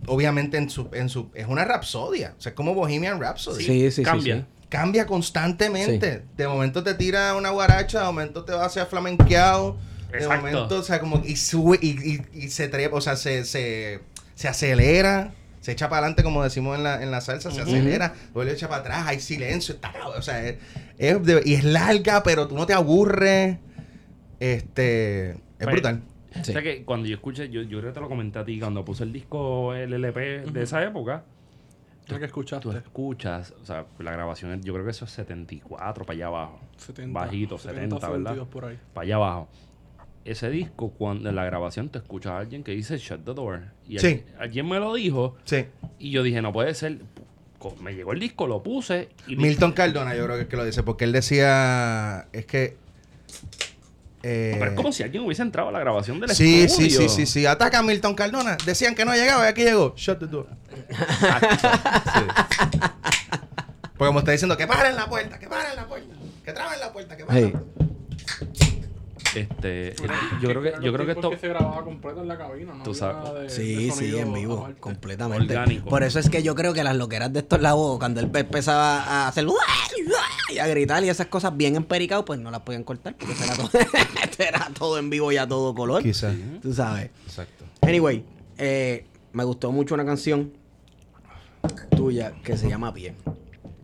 obviamente 0.07 0.59
en 0.59 0.69
su, 0.69 0.89
en 0.93 1.09
su, 1.09 1.31
es 1.35 1.47
una 1.47 1.65
rapsodia. 1.65 2.35
O 2.39 2.41
sea, 2.41 2.51
es 2.51 2.57
como 2.57 2.75
Bohemian 2.75 3.19
Rhapsody 3.19 3.65
Sí, 3.65 3.81
sí, 3.81 3.91
sí. 3.91 4.03
Cambia. 4.03 4.37
sí. 4.37 4.45
Cambia 4.73 5.07
constantemente. 5.07 6.23
De 6.35 6.49
momento 6.49 6.83
te 6.83 6.95
tira 6.95 7.35
una 7.37 7.51
guaracha, 7.51 7.99
de 8.01 8.05
momento 8.07 8.45
te 8.45 8.53
va 8.53 8.65
hacia 8.65 8.87
flamenqueado. 8.87 9.77
De 10.11 10.17
Exacto. 10.19 10.37
momento, 10.47 10.79
o 10.79 10.83
sea, 10.83 10.99
como 10.99 11.23
y 11.25 11.37
sube 11.37 11.79
y, 11.83 11.91
y, 11.91 12.23
y 12.33 12.49
se 12.49 12.69
trepa, 12.69 12.97
o 12.97 13.01
sea, 13.03 13.17
se, 13.17 13.45
se, 13.45 14.01
se 14.35 14.49
acelera, 14.49 15.33
se 15.61 15.73
echa 15.73 15.89
para 15.89 15.99
adelante, 16.01 16.23
como 16.23 16.43
decimos 16.43 16.77
en 16.79 16.85
la, 16.85 17.03
en 17.03 17.11
la 17.11 17.21
salsa, 17.21 17.51
se 17.51 17.61
acelera, 17.61 18.15
luego 18.35 18.45
le 18.45 18.53
echa 18.53 18.69
para 18.69 18.81
atrás, 18.81 19.07
hay 19.07 19.21
silencio, 19.21 19.75
está, 19.75 19.93
o 20.17 20.21
sea, 20.23 20.43
es, 20.47 20.57
es 20.99 21.23
de- 21.25 21.43
y 21.45 21.55
es 21.55 21.65
larga, 21.65 22.23
pero 22.23 22.47
tú 22.49 22.55
no 22.57 22.65
te 22.67 22.73
aburres. 22.75 23.57
Este, 24.41 25.31
es 25.31 25.37
Oye, 25.67 25.73
brutal. 25.73 26.03
O 26.41 26.45
sea 26.45 26.63
que 26.63 26.85
cuando 26.85 27.07
yo 27.09 27.15
escuché, 27.15 27.49
yo, 27.51 27.63
yo 27.63 27.79
creo 27.81 27.91
que 27.93 27.95
te 27.95 28.01
lo 28.01 28.09
comenté 28.09 28.39
a 28.39 28.45
ti, 28.45 28.59
cuando 28.59 28.85
puse 28.85 29.05
el 29.05 29.13
disco, 29.13 29.75
el 29.75 29.93
LP 29.93 30.45
de 30.51 30.63
esa 30.63 30.83
época, 30.83 31.25
Que 32.07 32.25
escuchaste. 32.25 32.63
tú 32.63 32.73
escuchas, 32.77 33.55
o 33.63 33.65
sea, 33.65 33.87
la 33.99 34.13
grabación, 34.13 34.63
yo 34.63 34.73
creo 34.73 34.85
que 34.85 34.91
eso 34.91 35.05
es 35.05 35.11
74 35.13 36.05
para 36.05 36.15
allá 36.15 36.27
abajo. 36.27 36.61
70, 36.77 37.19
Bajito, 37.19 37.59
70, 37.59 37.97
¿verdad? 37.97 38.09
72 38.09 38.49
por 38.49 38.65
ahí. 38.67 38.79
Para 38.93 39.05
allá 39.05 39.15
abajo. 39.17 39.49
Ese 40.25 40.51
disco, 40.51 40.91
cuando 40.91 41.29
en 41.29 41.37
la 41.37 41.45
grabación 41.45 41.89
te 41.89 41.99
escuchas 41.99 42.33
a 42.33 42.39
alguien 42.39 42.63
que 42.63 42.73
dice 42.73 42.97
Shut 42.99 43.25
the 43.25 43.35
Door. 43.35 43.63
Y 43.89 43.99
Sí. 43.99 44.07
alguien, 44.07 44.25
alguien 44.39 44.69
me 44.69 44.79
lo 44.79 44.95
dijo 44.95 45.37
Sí. 45.45 45.65
y 45.99 46.11
yo 46.11 46.23
dije, 46.23 46.43
no 46.43 46.53
puede 46.53 46.75
ser. 46.75 46.99
Me 47.81 47.95
llegó 47.95 48.13
el 48.13 48.19
disco, 48.19 48.47
lo 48.49 48.61
puse 48.63 49.09
y 49.29 49.37
Milton 49.37 49.71
Cardona, 49.73 50.17
yo 50.17 50.25
creo 50.25 50.37
que 50.37 50.43
es 50.43 50.49
que 50.49 50.57
lo 50.57 50.65
dice, 50.65 50.83
porque 50.83 51.05
él 51.05 51.13
decía, 51.13 52.27
es 52.33 52.45
que... 52.47 52.77
eh, 54.23 54.57
Pero 54.59 54.71
es 54.71 54.77
como 54.77 54.93
si 54.93 55.03
alguien 55.03 55.25
hubiese 55.25 55.43
entrado 55.43 55.69
a 55.69 55.73
la 55.73 55.81
grabación 55.81 56.21
del 56.21 56.31
Sí, 56.31 56.63
estudio. 56.65 56.91
sí, 56.91 57.09
sí, 57.09 57.09
sí, 57.09 57.27
sí. 57.27 57.47
Ataca 57.47 57.79
a 57.79 57.83
Milton 57.83 58.15
Cardona. 58.15 58.57
Decían 58.65 58.95
que 58.95 59.05
no 59.05 59.15
llegaba 59.15 59.45
y 59.47 59.49
aquí 59.49 59.63
llegó. 59.65 59.95
Shut 59.97 60.19
the 60.21 60.27
door. 60.27 60.47
Sí. 60.71 60.87
Porque 63.97 64.09
como 64.09 64.19
está 64.21 64.33
diciendo, 64.33 64.57
que 64.57 64.67
paren 64.67 64.97
la 64.97 65.07
puerta, 65.09 65.39
que 65.39 65.47
paren 65.49 65.77
la 65.77 65.87
puerta, 65.87 66.15
que 66.45 66.53
traben 66.53 66.81
la 66.81 66.93
puerta, 66.93 67.17
que 67.17 67.25
paren 67.25 67.45
Hey. 67.45 67.53
la 67.53 67.61
puerta. 67.61 67.83
Este, 69.35 69.95
yo 70.43 70.49
creo 70.51 70.61
que, 70.63 70.75
yo 70.83 70.93
creo 70.93 71.07
que 71.07 71.13
esto. 71.13 71.31
Se 71.41 71.49
grababa 71.49 71.83
completo 71.85 72.21
en 72.21 72.29
la 72.29 72.37
cabina, 72.37 72.75
¿no? 72.75 72.83
Tú 72.83 72.95
sabes. 72.95 73.33
de- 73.45 73.49
Sí, 73.51 73.87
de 73.87 73.91
sí, 73.93 74.19
en 74.19 74.31
vivo, 74.33 74.59
aparte. 74.59 74.81
completamente. 74.81 75.55
Orgánico. 75.57 75.89
Por 75.89 76.03
eso 76.03 76.19
es 76.19 76.29
que 76.29 76.43
yo 76.43 76.55
creo 76.55 76.75
que 76.75 76.85
las 76.85 76.97
loqueras 76.97 77.33
de 77.33 77.39
estos 77.41 77.61
lados, 77.63 77.99
cuando 77.99 78.21
él 78.21 78.31
empezaba 78.35 79.03
a 79.03 79.29
hacer 79.29 79.47
y 80.51 80.59
a 80.59 80.67
gritar 80.67 81.03
y 81.05 81.09
esas 81.09 81.29
cosas 81.29 81.57
bien 81.57 81.77
empericadas, 81.77 82.25
pues 82.27 82.41
no 82.41 82.51
las 82.51 82.61
podían 82.61 82.85
cortar, 82.85 83.15
porque 83.15 83.35
era 83.43 83.57
todo, 83.57 83.71
esto 84.33 84.43
era 84.43 84.71
todo 84.77 84.99
en 84.99 85.11
vivo 85.11 85.31
y 85.33 85.37
a 85.37 85.47
todo 85.47 85.75
color. 85.75 86.03
Quizás. 86.03 86.35
Tú 86.61 86.73
sabes. 86.73 87.11
Exacto. 87.27 87.65
Anyway, 87.83 88.25
eh, 88.59 89.07
me 89.33 89.45
gustó 89.45 89.73
mucho 89.73 89.95
una 89.95 90.05
canción 90.05 90.53
tuya 91.97 92.33
que 92.43 92.57
se 92.57 92.69
llama 92.69 92.93
Pie. 92.93 93.15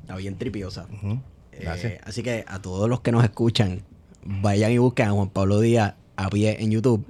Está 0.01 0.17
bien 0.17 0.37
tripiosa. 0.37 0.87
Ujú. 0.93 1.21
Gracias. 1.53 1.93
Eh, 1.93 2.01
así 2.05 2.23
que 2.23 2.45
a 2.47 2.61
todos 2.61 2.89
los 2.89 3.01
que 3.01 3.13
nos 3.13 3.25
escuchan, 3.25 3.83
vayan 4.25 4.73
y 4.73 4.79
busquen 4.79 5.09
a 5.09 5.11
Juan 5.13 5.29
Pablo 5.29 5.61
Díaz 5.61 5.95
a 6.17 6.29
pie 6.31 6.57
en 6.61 6.71
YouTube. 6.71 7.05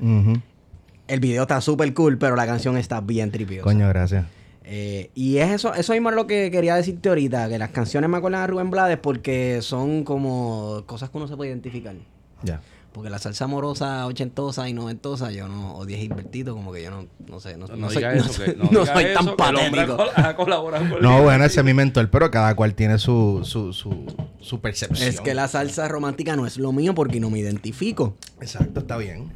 El 1.07 1.21
video 1.21 1.43
está 1.43 1.61
súper 1.61 1.95
cool, 1.95 2.19
pero 2.19 2.37
la 2.37 2.47
canción 2.47 2.77
está 2.77 3.01
bien 3.01 3.31
tripiosa. 3.31 3.63
Coño, 3.63 3.89
gracias. 3.89 4.27
Eh, 4.65 5.11
y 5.15 5.39
es 5.39 5.51
eso, 5.51 5.73
eso 5.73 5.95
mismo 5.95 6.11
es 6.11 6.17
lo 6.17 6.27
que 6.27 6.51
quería 6.51 6.75
decirte 6.77 7.09
ahorita, 7.09 7.49
que 7.49 7.59
las 7.59 7.71
canciones 7.71 8.11
me 8.11 8.19
acuerdan 8.19 8.43
a 8.43 8.47
Rubén 8.47 8.71
Blades 8.71 8.99
porque 8.99 9.61
son 9.63 10.05
como 10.05 10.83
cosas 10.85 11.09
que 11.09 11.17
uno 11.17 11.27
se 11.27 11.37
puede 11.37 11.51
identificar. 11.51 11.95
Ya. 12.43 12.61
Porque 12.93 13.11
la 13.11 13.19
salsa 13.19 13.45
amorosa, 13.45 14.07
ochentosa 14.07 14.69
y 14.69 14.73
noventosa, 14.73 15.31
yo 15.31 15.47
no 15.47 15.75
odio 15.75 15.97
a 15.97 16.01
Gilbertito, 16.01 16.55
como 16.55 16.73
que 16.73 16.83
yo 16.83 16.91
no, 16.91 17.07
no 17.29 17.39
sé, 17.39 17.57
no, 17.57 17.67
No, 17.69 17.77
no 17.77 17.91
soy, 17.91 18.03
eso, 18.15 18.43
que, 18.45 18.57
no 18.57 18.87
soy 18.87 19.05
eso, 19.05 19.15
tan 19.25 19.37
patético. 19.37 19.97
col- 20.37 20.51
No, 21.03 21.19
el- 21.19 21.23
bueno, 21.23 21.45
ese 21.45 21.61
es 21.61 21.65
mi 21.65 21.75
mentor, 21.75 22.11
pero 22.11 22.31
cada 22.31 22.57
cual 22.57 22.75
tiene 22.75 22.99
su, 22.99 23.43
su, 23.45 23.73
su, 23.73 24.07
su 24.41 24.61
percepción. 24.61 25.09
Es 25.09 25.21
que 25.21 25.35
la 25.35 25.47
salsa 25.49 25.87
romántica 25.87 26.35
no 26.35 26.47
es 26.47 26.57
lo 26.57 26.73
mío 26.73 26.95
porque 26.95 27.21
no 27.21 27.31
me 27.31 27.39
identifico. 27.39 28.17
Exacto, 28.41 28.81
está 28.81 28.97
bien. 28.97 29.31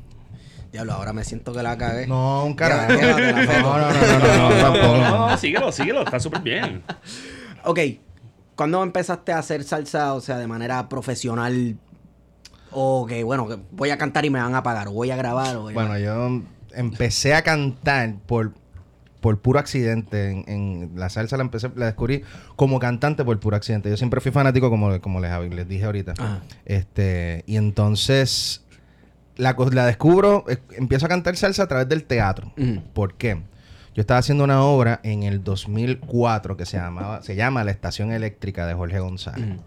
Diablo, 0.73 0.95
ahora 0.95 1.13
me 1.13 1.23
siento 1.23 1.53
que 1.53 1.63
la 1.63 1.77
cagué. 1.77 2.07
No, 2.07 2.45
un 2.47 2.55
carajo. 2.55 2.91
No, 2.95 2.99
no, 2.99 3.93
no, 3.93 3.93
no, 3.93 4.49
no, 4.49 4.55
tampoco. 4.63 4.97
No, 4.97 5.29
no, 5.29 5.37
síguelo, 5.37 5.71
síguelo, 5.71 6.03
está 6.05 6.19
súper 6.19 6.41
bien. 6.41 6.83
Ok, 7.65 7.79
¿cuándo 8.57 8.83
empezaste 8.83 9.33
a 9.33 9.39
hacer 9.39 9.63
salsa, 9.65 10.15
o 10.15 10.21
sea, 10.23 10.39
de 10.39 10.47
manera 10.47 10.89
profesional? 10.89 11.77
O 12.73 13.07
que, 13.07 13.23
bueno, 13.25 13.47
que 13.49 13.59
voy 13.71 13.91
a 13.91 13.99
cantar 13.99 14.25
y 14.25 14.31
me 14.31 14.41
van 14.41 14.55
a 14.55 14.63
pagar, 14.63 14.89
o 14.89 14.93
voy 14.93 15.11
a 15.11 15.17
grabar, 15.17 15.57
o 15.57 15.63
voy 15.63 15.73
a- 15.73 15.75
Bueno, 15.75 15.99
yo 15.99 16.43
empecé 16.75 17.35
a 17.35 17.43
cantar 17.43 18.15
por, 18.27 18.53
por 19.21 19.39
puro 19.41 19.59
accidente. 19.59 20.31
En, 20.31 20.45
en 20.49 20.93
la 20.97 21.09
salsa 21.11 21.37
la 21.37 21.43
empecé, 21.45 21.71
la 21.77 21.87
descubrí 21.87 22.23
como 22.57 22.79
cantante 22.79 23.25
por 23.25 23.39
puro 23.41 23.57
accidente. 23.57 23.91
Yo 23.91 23.97
siempre 23.97 24.21
fui 24.21 24.33
fanático, 24.33 24.71
como, 24.71 25.01
como 25.01 25.21
les, 25.21 25.31
les 25.55 25.69
dije 25.69 25.85
ahorita. 25.85 26.15
Ajá. 26.19 26.41
Este, 26.65 27.45
y 27.47 27.57
entonces 27.57 28.65
la, 29.37 29.55
la 29.73 29.87
descubro, 29.87 30.45
eh, 30.49 30.59
empiezo 30.77 31.07
a 31.07 31.09
cantar 31.09 31.37
salsa 31.37 31.65
a 31.65 31.69
través 31.69 31.89
del 31.89 32.05
teatro. 32.05 32.53
¿Por 32.95 33.15
qué? 33.15 33.41
Yo 33.95 34.01
estaba 34.01 34.19
haciendo 34.21 34.45
una 34.45 34.63
obra 34.63 35.01
en 35.03 35.23
el 35.23 35.45
2004 35.45 36.57
que 36.57 36.65
se 36.65 36.79
llamaba, 36.79 37.21
se 37.23 37.37
llama 37.37 37.63
La 37.63 37.71
Estación 37.73 38.11
Eléctrica 38.11 38.67
de 38.67 38.73
Jorge 38.73 38.99
González. 39.01 39.59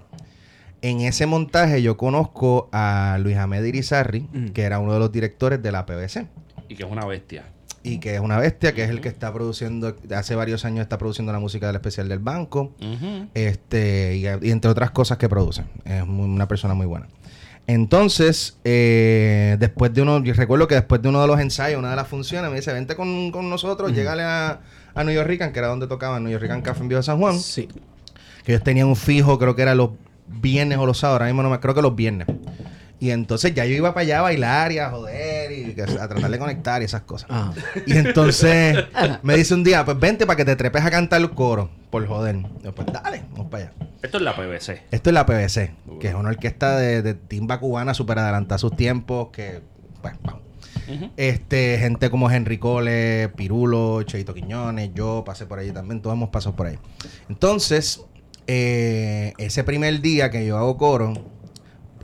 En 0.87 1.01
ese 1.01 1.25
montaje 1.25 1.81
yo 1.81 1.97
conozco 1.97 2.69
a 2.71 3.17
Luis 3.19 3.37
Ahmed 3.37 3.63
Irizarry, 3.63 4.27
Ujú. 4.33 4.53
que 4.53 4.61
era 4.63 4.77
uno 4.77 4.93
de 4.93 4.99
los 4.99 5.11
directores 5.11 5.61
de 5.63 5.71
la 5.71 5.85
PBC. 5.87 6.27
Y 6.69 6.75
que 6.75 6.83
es 6.83 6.89
una 6.91 7.05
bestia. 7.05 7.45
Y 7.81 7.99
que 7.99 8.13
es 8.13 8.19
una 8.19 8.37
bestia, 8.37 8.73
que 8.75 8.83
es 8.83 8.89
el 8.91 9.01
que 9.01 9.07
está 9.09 9.33
produciendo, 9.33 9.95
hace 10.15 10.35
varios 10.35 10.63
años 10.63 10.81
está 10.83 10.97
produciendo 10.99 11.31
la 11.33 11.39
música 11.39 11.65
del 11.67 11.75
especial 11.77 12.07
del 12.07 12.19
banco. 12.19 12.73
Este, 13.33 14.15
y, 14.17 14.25
y 14.47 14.51
entre 14.51 14.69
otras 14.69 14.91
cosas 14.91 15.17
que 15.17 15.27
produce. 15.27 15.63
Es 15.85 16.05
muy- 16.05 16.25
una 16.29 16.47
persona 16.47 16.75
muy 16.75 16.85
buena. 16.85 17.07
Entonces, 17.67 18.57
eh, 18.63 19.57
después 19.59 19.91
de 19.91 20.03
uno, 20.03 20.23
yo 20.23 20.33
recuerdo 20.35 20.67
que 20.67 20.75
después 20.75 21.01
de 21.01 21.09
uno 21.09 21.19
de 21.21 21.27
los 21.27 21.39
ensayos, 21.39 21.79
una 21.79 21.89
de 21.89 21.95
las 21.95 22.07
funciones, 22.07 22.51
me 22.51 22.57
dice, 22.57 22.71
vente 22.73 22.95
con, 22.95 23.31
con 23.31 23.49
nosotros, 23.49 23.91
llégale 23.91 24.21
a, 24.21 24.59
a 24.93 25.03
New 25.03 25.15
York 25.15 25.27
Rican, 25.27 25.51
que 25.51 25.57
era 25.59 25.69
donde 25.69 25.87
tocaba 25.87 26.19
New 26.19 26.29
York 26.31 26.43
Rican 26.43 26.61
Café 26.61 26.81
en 26.83 26.89
Viejo 26.89 27.01
San 27.01 27.17
Juan. 27.17 27.39
Sí. 27.39 27.67
Que 28.43 28.51
ellos 28.53 28.63
tenían 28.63 28.87
un 28.87 28.95
fijo, 28.95 29.39
creo 29.39 29.55
que 29.55 29.63
era 29.63 29.73
los 29.73 29.89
viernes 30.27 30.77
o 30.77 30.85
los 30.85 30.99
sábados, 30.99 31.21
ahora 31.21 31.25
mismo 31.27 31.43
no 31.43 31.49
me 31.49 31.59
creo 31.59 31.73
que 31.73 31.81
los 31.81 31.95
viernes. 31.95 32.27
Y 32.99 33.11
entonces 33.11 33.53
ya 33.53 33.65
yo 33.65 33.75
iba 33.75 33.93
para 33.93 34.03
allá 34.03 34.19
a 34.19 34.21
bailar 34.21 34.71
y 34.71 34.79
a 34.79 34.89
joder 34.89 35.51
y 35.51 35.79
a 35.79 36.07
tratar 36.07 36.31
de 36.31 36.39
conectar 36.39 36.81
y 36.81 36.85
esas 36.85 37.01
cosas. 37.01 37.29
Ajá. 37.29 37.53
Y 37.85 37.97
entonces 37.97 38.85
me 39.21 39.35
dice 39.35 39.53
un 39.53 39.63
día, 39.63 39.83
pues 39.83 39.99
vente 39.99 40.25
para 40.25 40.37
que 40.37 40.45
te 40.45 40.55
trepes 40.55 40.83
a 40.83 40.91
cantar 40.91 41.21
los 41.21 41.31
coros, 41.31 41.69
por 41.89 42.07
joder. 42.07 42.37
Yo, 42.63 42.73
pues 42.73 42.87
dale, 42.91 43.23
vamos 43.31 43.47
para 43.51 43.65
allá. 43.65 43.73
Esto 44.01 44.17
es 44.17 44.23
la 44.23 44.35
PVC. 44.35 44.83
Esto 44.91 45.09
es 45.09 45.13
la 45.13 45.25
PBC, 45.25 45.71
que 45.99 46.07
es 46.07 46.15
una 46.15 46.29
orquesta 46.29 46.77
de, 46.77 47.01
de 47.01 47.13
timba 47.15 47.59
cubana 47.59 47.93
súper 47.93 48.19
adelantada 48.19 48.55
a 48.55 48.59
sus 48.59 48.75
tiempos, 48.75 49.29
que, 49.31 49.61
pues, 50.01 50.13
vamos. 50.23 50.45
Este, 51.17 51.77
gente 51.79 52.09
como 52.09 52.29
Henry 52.29 52.57
Cole, 52.57 53.29
Pirulo, 53.35 54.03
Cheito 54.03 54.33
Quiñones, 54.33 54.91
yo 54.93 55.23
pasé 55.25 55.45
por 55.45 55.59
allí 55.59 55.71
también, 55.71 56.01
todos 56.01 56.15
hemos 56.15 56.29
pasado 56.29 56.55
por 56.55 56.67
ahí. 56.67 56.77
Entonces, 57.29 58.05
eh, 58.47 59.33
ese 59.37 59.63
primer 59.63 60.01
día 60.01 60.29
que 60.31 60.45
yo 60.45 60.57
hago 60.57 60.77
coro, 60.77 61.13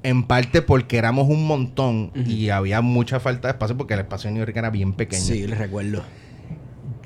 en 0.03 0.23
parte 0.23 0.61
porque 0.61 0.97
éramos 0.97 1.29
un 1.29 1.45
montón 1.45 2.11
y 2.15 2.49
había 2.49 2.81
mucha 2.81 3.19
falta 3.19 3.47
de 3.47 3.53
espacio 3.53 3.77
porque 3.77 3.93
el 3.93 3.99
espacio 4.01 4.29
de 4.29 4.33
New 4.33 4.45
York 4.45 4.55
era 4.55 4.69
bien 4.69 4.93
pequeño. 4.93 5.21
Sí, 5.21 5.45
les 5.45 5.57
recuerdo. 5.57 6.03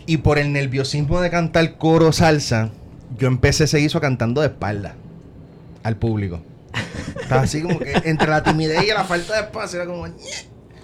Y 0.05 0.17
por 0.17 0.37
el 0.37 0.53
nerviosismo 0.53 1.19
de 1.19 1.29
cantar 1.29 1.77
coro 1.77 2.11
salsa, 2.13 2.71
yo 3.17 3.27
empecé 3.27 3.65
ese 3.65 3.79
guiso 3.79 3.99
cantando 3.99 4.41
de 4.41 4.47
espalda 4.47 4.95
al 5.83 5.97
público. 5.97 6.41
Estaba 7.21 7.41
así 7.41 7.61
como 7.61 7.79
que 7.79 7.93
entre 8.05 8.27
la 8.27 8.43
timidez 8.43 8.83
y 8.83 8.87
la 8.87 9.03
falta 9.03 9.33
de 9.33 9.41
espacio 9.41 9.81
era 9.81 9.91
como... 9.91 10.07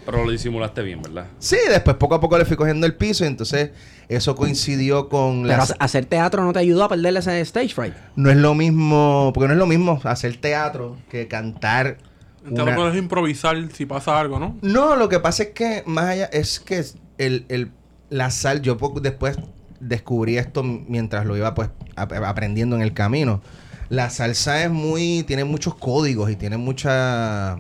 Pero 0.06 0.26
lo 0.26 0.32
disimulaste 0.32 0.82
bien, 0.82 1.02
¿verdad? 1.02 1.28
Sí, 1.38 1.58
después 1.70 1.96
poco 1.98 2.16
a 2.16 2.20
poco 2.20 2.38
le 2.38 2.46
fui 2.46 2.58
cogiendo 2.58 2.88
el 2.88 2.96
piso 2.96 3.24
y 3.24 3.28
entonces 3.28 3.70
eso 4.16 4.36
coincidió 4.36 5.10
con 5.10 5.44
Pero 5.44 5.64
hacer 5.80 6.06
teatro 6.06 6.44
no 6.44 6.54
te 6.54 6.60
ayudó 6.60 6.84
a 6.84 6.90
perderle 6.90 7.20
ese 7.20 7.40
stage 7.42 7.70
fright. 7.70 7.94
No 8.16 8.30
es 8.30 8.38
lo 8.38 8.54
mismo, 8.56 9.32
porque 9.34 9.48
no 9.48 9.54
es 9.54 9.60
lo 9.60 9.68
mismo 9.68 10.00
hacer 10.04 10.38
teatro 10.38 10.98
que 11.10 11.28
cantar... 11.28 11.98
Entonces 12.44 12.64
una- 12.64 12.72
no 12.72 12.76
puedes 12.78 12.98
improvisar 12.98 13.56
si 13.72 13.86
pasa 13.86 14.20
algo, 14.20 14.40
¿no? 14.40 14.58
No, 14.62 14.96
lo 14.96 15.10
que 15.10 15.20
pasa 15.20 15.44
es 15.44 15.50
que 15.50 15.84
más 15.86 16.06
allá 16.06 16.26
es 16.26 16.60
que 16.60 16.84
el, 17.20 17.46
el- 17.50 17.72
la 18.10 18.32
sal, 18.32 18.62
yo 18.62 18.78
poco 18.78 19.00
después 19.00 19.38
descubrí 19.80 20.38
esto 20.38 20.64
mientras 20.64 21.26
lo 21.26 21.38
iba 21.38 21.54
pues 21.54 21.70
ap- 21.96 22.14
aprendiendo 22.14 22.76
en 22.76 22.82
el 22.82 22.94
camino. 22.94 23.42
La 23.90 24.10
salsa 24.10 24.64
es 24.64 24.72
muy, 24.72 25.24
tiene 25.24 25.44
muchos 25.44 25.76
códigos 25.76 26.32
y 26.32 26.36
tiene 26.36 26.58
mucha, 26.58 27.60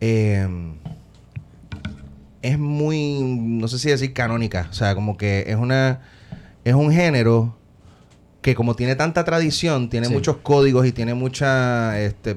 eh, 0.00 0.46
es 2.42 2.58
muy, 2.58 3.20
no 3.22 3.68
sé 3.68 3.78
si 3.78 3.88
decir 3.90 4.12
canónica, 4.12 4.66
o 4.70 4.74
sea, 4.74 4.94
como 4.94 5.16
que 5.16 5.44
es 5.46 5.56
una, 5.56 6.00
es 6.64 6.74
un 6.74 6.92
género 6.92 7.56
que 8.40 8.54
como 8.56 8.74
tiene 8.74 8.96
tanta 8.96 9.24
tradición, 9.24 9.88
tiene 9.88 10.08
Sí. 10.08 10.12
muchos 10.12 10.38
códigos 10.38 10.84
y 10.86 10.92
tiene 10.92 11.14
mucha, 11.14 12.00
este, 12.00 12.36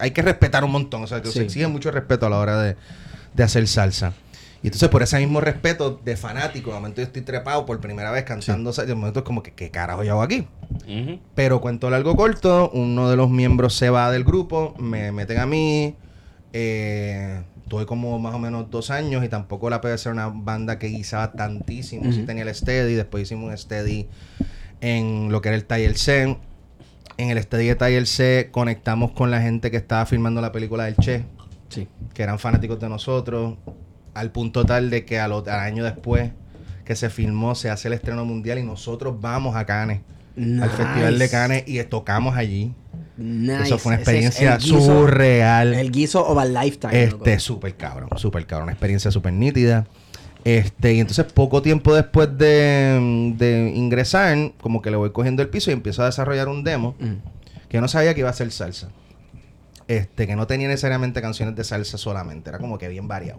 hay 0.00 0.10
que 0.10 0.22
respetar 0.22 0.64
un 0.64 0.72
montón, 0.72 1.04
o 1.04 1.06
sea, 1.06 1.22
que 1.22 1.28
Sí. 1.28 1.34
se 1.34 1.42
exige 1.44 1.68
mucho 1.68 1.92
respeto 1.92 2.26
a 2.26 2.30
la 2.30 2.38
hora 2.38 2.60
de, 2.60 2.76
de 3.34 3.42
hacer 3.44 3.66
salsa. 3.68 4.12
Y 4.64 4.68
entonces 4.68 4.88
por 4.88 5.02
ese 5.02 5.18
mismo 5.18 5.40
respeto 5.42 6.00
de 6.04 6.16
fanático, 6.16 6.70
de 6.70 6.76
momento 6.76 7.00
yo 7.02 7.06
estoy 7.06 7.22
trepado 7.22 7.66
por 7.66 7.78
primera 7.80 8.10
vez 8.10 8.24
cantando 8.24 8.72
salsa, 8.72 8.88
de 8.88 8.94
momento 8.96 9.20
es 9.20 9.24
como 9.24 9.42
que, 9.42 9.52
¿qué 9.52 9.70
carajo 9.70 10.02
yo 10.02 10.12
hago 10.12 10.22
aquí? 10.22 10.48
Ujú. 10.88 11.20
Pero 11.36 11.60
cuento 11.60 11.88
largo 11.90 12.16
corto, 12.16 12.70
uno 12.74 13.08
de 13.08 13.14
los 13.16 13.30
miembros 13.30 13.74
se 13.76 13.90
va 13.90 14.10
del 14.10 14.24
grupo, 14.24 14.74
me 14.80 15.12
meten 15.12 15.38
a 15.38 15.46
mí, 15.46 15.94
eh, 16.52 17.42
tuve 17.68 17.86
como 17.86 18.18
más 18.18 18.34
o 18.34 18.38
menos 18.38 18.70
dos 18.70 18.90
años 18.90 19.24
y 19.24 19.28
tampoco 19.28 19.70
la 19.70 19.80
PBC 19.80 20.06
era 20.06 20.12
una 20.12 20.28
banda 20.28 20.78
que 20.78 20.88
guisaba 20.88 21.32
tantísimo, 21.32 22.04
sí 22.12 22.18
Ujú. 22.18 22.26
tenía 22.26 22.42
el 22.44 22.54
steady, 22.54 22.94
después 22.94 23.22
hicimos 23.24 23.50
un 23.50 23.56
steady 23.58 24.08
en 24.80 25.30
lo 25.32 25.40
que 25.40 25.48
era 25.48 25.56
el 25.56 25.64
Taller 25.64 25.96
C. 25.96 26.36
En 27.16 27.30
el 27.30 27.40
steady 27.42 27.66
de 27.68 27.74
Taller 27.76 28.06
C 28.06 28.48
conectamos 28.50 29.12
con 29.12 29.30
la 29.30 29.40
gente 29.40 29.70
que 29.70 29.76
estaba 29.76 30.04
filmando 30.06 30.40
la 30.40 30.52
película 30.52 30.84
del 30.84 30.96
Che, 30.96 31.24
Sí. 31.68 31.88
que 32.12 32.22
eran 32.22 32.38
fanáticos 32.38 32.78
de 32.80 32.88
nosotros, 32.88 33.56
al 34.14 34.30
punto 34.30 34.64
tal 34.64 34.90
de 34.90 35.04
que 35.04 35.18
al, 35.18 35.32
al 35.32 35.48
año 35.48 35.84
después 35.84 36.30
que 36.84 36.94
se 36.96 37.08
filmó 37.10 37.54
se 37.54 37.70
hace 37.70 37.88
el 37.88 37.94
estreno 37.94 38.24
mundial 38.24 38.58
y 38.58 38.62
nosotros 38.62 39.20
vamos 39.20 39.56
a 39.56 39.64
Cannes 39.64 40.00
al 40.36 40.70
Festival 40.70 41.18
de 41.18 41.28
Cannes 41.30 41.64
y 41.66 41.82
tocamos 41.84 42.36
allí. 42.36 42.72
Nice. 43.16 43.62
Eso 43.64 43.78
fue 43.78 43.92
una 43.94 44.02
Ese 44.02 44.10
es 44.18 44.24
experiencia 44.26 44.54
el 44.54 44.60
guiso- 44.60 44.80
surreal. 44.84 45.74
El 45.74 45.90
guiso 45.92 46.26
of 46.26 46.36
a 46.38 46.44
lifetime. 46.44 47.04
Este, 47.04 47.38
súper 47.38 47.76
cabrón, 47.76 48.08
súper 48.16 48.44
cabrón. 48.46 48.64
Una 48.64 48.72
experiencia 48.72 49.10
súper 49.10 49.32
nítida. 49.32 49.86
Este, 50.44 50.92
y 50.94 51.00
entonces 51.00 51.24
poco 51.32 51.62
tiempo 51.62 51.94
después 51.94 52.36
de, 52.36 53.32
de 53.38 53.72
ingresar, 53.74 54.52
como 54.60 54.82
que 54.82 54.90
le 54.90 54.96
voy 54.96 55.10
cogiendo 55.10 55.42
el 55.42 55.48
piso 55.48 55.70
y 55.70 55.74
empiezo 55.74 56.02
a 56.02 56.06
desarrollar 56.06 56.48
un 56.48 56.64
demo 56.64 56.96
Mm. 56.98 57.68
que 57.68 57.80
no 57.80 57.88
sabía 57.88 58.12
que 58.14 58.20
iba 58.20 58.30
a 58.30 58.34
ser 58.34 58.50
salsa. 58.50 58.88
Este, 59.86 60.26
que 60.26 60.34
no 60.36 60.46
tenía 60.46 60.66
necesariamente 60.68 61.20
canciones 61.22 61.54
de 61.56 61.62
salsa 61.64 61.96
solamente, 61.98 62.48
era 62.50 62.58
como 62.58 62.78
que 62.78 62.88
bien 62.88 63.06
variado. 63.06 63.38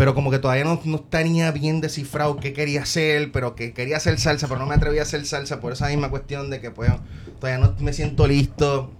Pero 0.00 0.14
como 0.14 0.30
que 0.30 0.38
todavía 0.38 0.64
no, 0.64 0.80
no 0.86 1.00
tenía 1.00 1.50
bien 1.50 1.82
descifrado 1.82 2.38
qué 2.38 2.54
quería 2.54 2.84
hacer, 2.84 3.30
pero 3.32 3.54
que 3.54 3.74
quería 3.74 3.98
hacer 3.98 4.18
salsa, 4.18 4.48
pero 4.48 4.58
no 4.58 4.64
me 4.64 4.74
atrevía 4.74 5.02
a 5.02 5.04
hacer 5.04 5.26
salsa 5.26 5.60
por 5.60 5.74
esa 5.74 5.88
misma 5.88 6.08
cuestión 6.08 6.48
de 6.48 6.58
que 6.58 6.70
pues 6.70 6.90
todavía 7.38 7.62
no 7.62 7.74
me 7.80 7.92
siento 7.92 8.26
listo. 8.26 8.90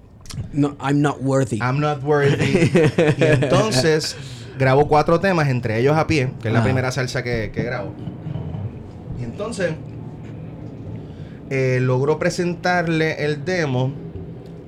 No, 0.53 0.77
I'm 0.79 1.01
not 1.01 1.17
worthy. 1.23 1.57
I'm 1.57 1.81
not 1.81 2.05
worthy. 2.05 2.71
y 3.17 3.25
entonces 3.25 4.15
grabo 4.59 4.89
cuatro 4.89 5.21
temas, 5.21 5.49
entre 5.49 5.79
ellos 5.79 5.97
a 5.97 6.07
pie, 6.07 6.33
que 6.43 6.49
es 6.49 6.53
la 6.53 6.63
primera 6.63 6.93
salsa 6.93 7.23
que, 7.23 7.51
que 7.51 7.63
grabo. 7.63 7.95
Y 9.19 9.25
entonces 9.25 9.73
eh, 11.49 11.79
logró 11.81 12.19
presentarle 12.19 13.25
el 13.25 13.47
demo 13.47 13.95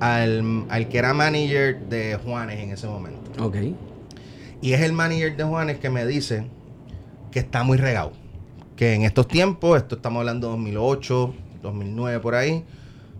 al, 0.00 0.64
al 0.70 0.88
que 0.88 0.96
era 0.96 1.12
manager 1.12 1.78
de 1.90 2.18
Juanes 2.24 2.58
en 2.58 2.70
ese 2.70 2.86
momento. 2.86 3.44
ok. 3.44 3.56
Y 4.62 4.72
es 4.72 4.80
el 4.80 4.92
manager 4.94 5.36
de 5.36 5.44
Juanes 5.44 5.78
que 5.78 5.90
me 5.90 6.06
dice 6.06 6.46
que 7.30 7.40
está 7.40 7.62
muy 7.64 7.76
regado. 7.76 8.12
Que 8.76 8.94
en 8.94 9.02
estos 9.02 9.28
tiempos, 9.28 9.76
esto 9.76 9.96
estamos 9.96 10.20
hablando 10.20 10.46
de 10.46 10.52
2008, 10.52 11.34
2009 11.62 12.20
por 12.20 12.34
ahí, 12.34 12.64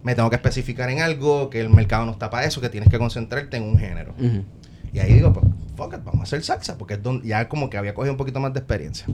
me 0.02 0.14
tengo 0.14 0.30
que 0.30 0.36
especificar 0.36 0.88
en 0.90 1.00
algo, 1.00 1.50
que 1.50 1.60
el 1.60 1.68
mercado 1.68 2.06
no 2.06 2.12
está 2.12 2.30
para 2.30 2.46
eso, 2.46 2.60
que 2.60 2.68
tienes 2.68 2.88
que 2.88 2.98
concentrarte 2.98 3.56
en 3.58 3.64
un 3.64 3.76
género. 3.78 4.14
Ujú. 4.18 4.44
Y 4.92 4.98
ahí 4.98 5.12
digo, 5.14 5.32
pues, 5.32 5.46
fuck 5.76 5.94
it, 5.94 6.04
vamos 6.04 6.20
a 6.20 6.22
hacer 6.24 6.42
salsa, 6.42 6.78
porque 6.78 6.94
es 6.94 7.02
donde 7.02 7.26
ya 7.28 7.48
como 7.48 7.68
que 7.70 7.76
había 7.76 7.94
cogido 7.94 8.12
un 8.12 8.18
poquito 8.18 8.40
más 8.40 8.52
de 8.52 8.60
experiencia. 8.60 9.06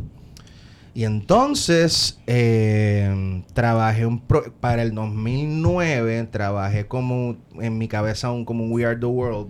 Y 0.94 1.04
entonces 1.04 2.18
eh, 2.26 3.42
trabajé 3.52 4.06
un 4.06 4.20
pro- 4.20 4.52
para 4.60 4.82
el 4.82 4.92
2009, 4.94 6.24
trabajé 6.30 6.86
como 6.86 7.36
en 7.60 7.78
mi 7.78 7.86
cabeza 7.88 8.30
un 8.32 8.44
como 8.44 8.64
un 8.64 8.72
We 8.72 8.84
Are 8.86 8.96
the 8.98 9.06
World, 9.06 9.48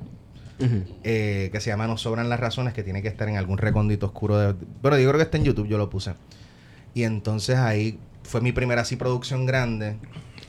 Eh, 1.04 1.48
que 1.52 1.60
se 1.60 1.70
llama 1.70 1.86
Nos 1.86 2.02
sobran 2.02 2.28
las 2.28 2.40
razones, 2.40 2.74
que 2.74 2.82
tiene 2.82 3.02
que 3.02 3.08
estar 3.08 3.28
en 3.28 3.36
algún 3.36 3.58
recóndito 3.58 4.06
oscuro. 4.06 4.38
De, 4.38 4.54
bueno, 4.82 4.98
yo 4.98 5.08
creo 5.08 5.18
que 5.18 5.22
está 5.24 5.36
en 5.38 5.44
YouTube, 5.44 5.68
yo 5.68 5.78
lo 5.78 5.88
puse. 5.90 6.14
Y 6.94 7.04
entonces 7.04 7.56
ahí 7.56 7.98
fue 8.24 8.40
mi 8.40 8.52
primera 8.52 8.82
así 8.82 8.96
producción 8.96 9.46
grande. 9.46 9.96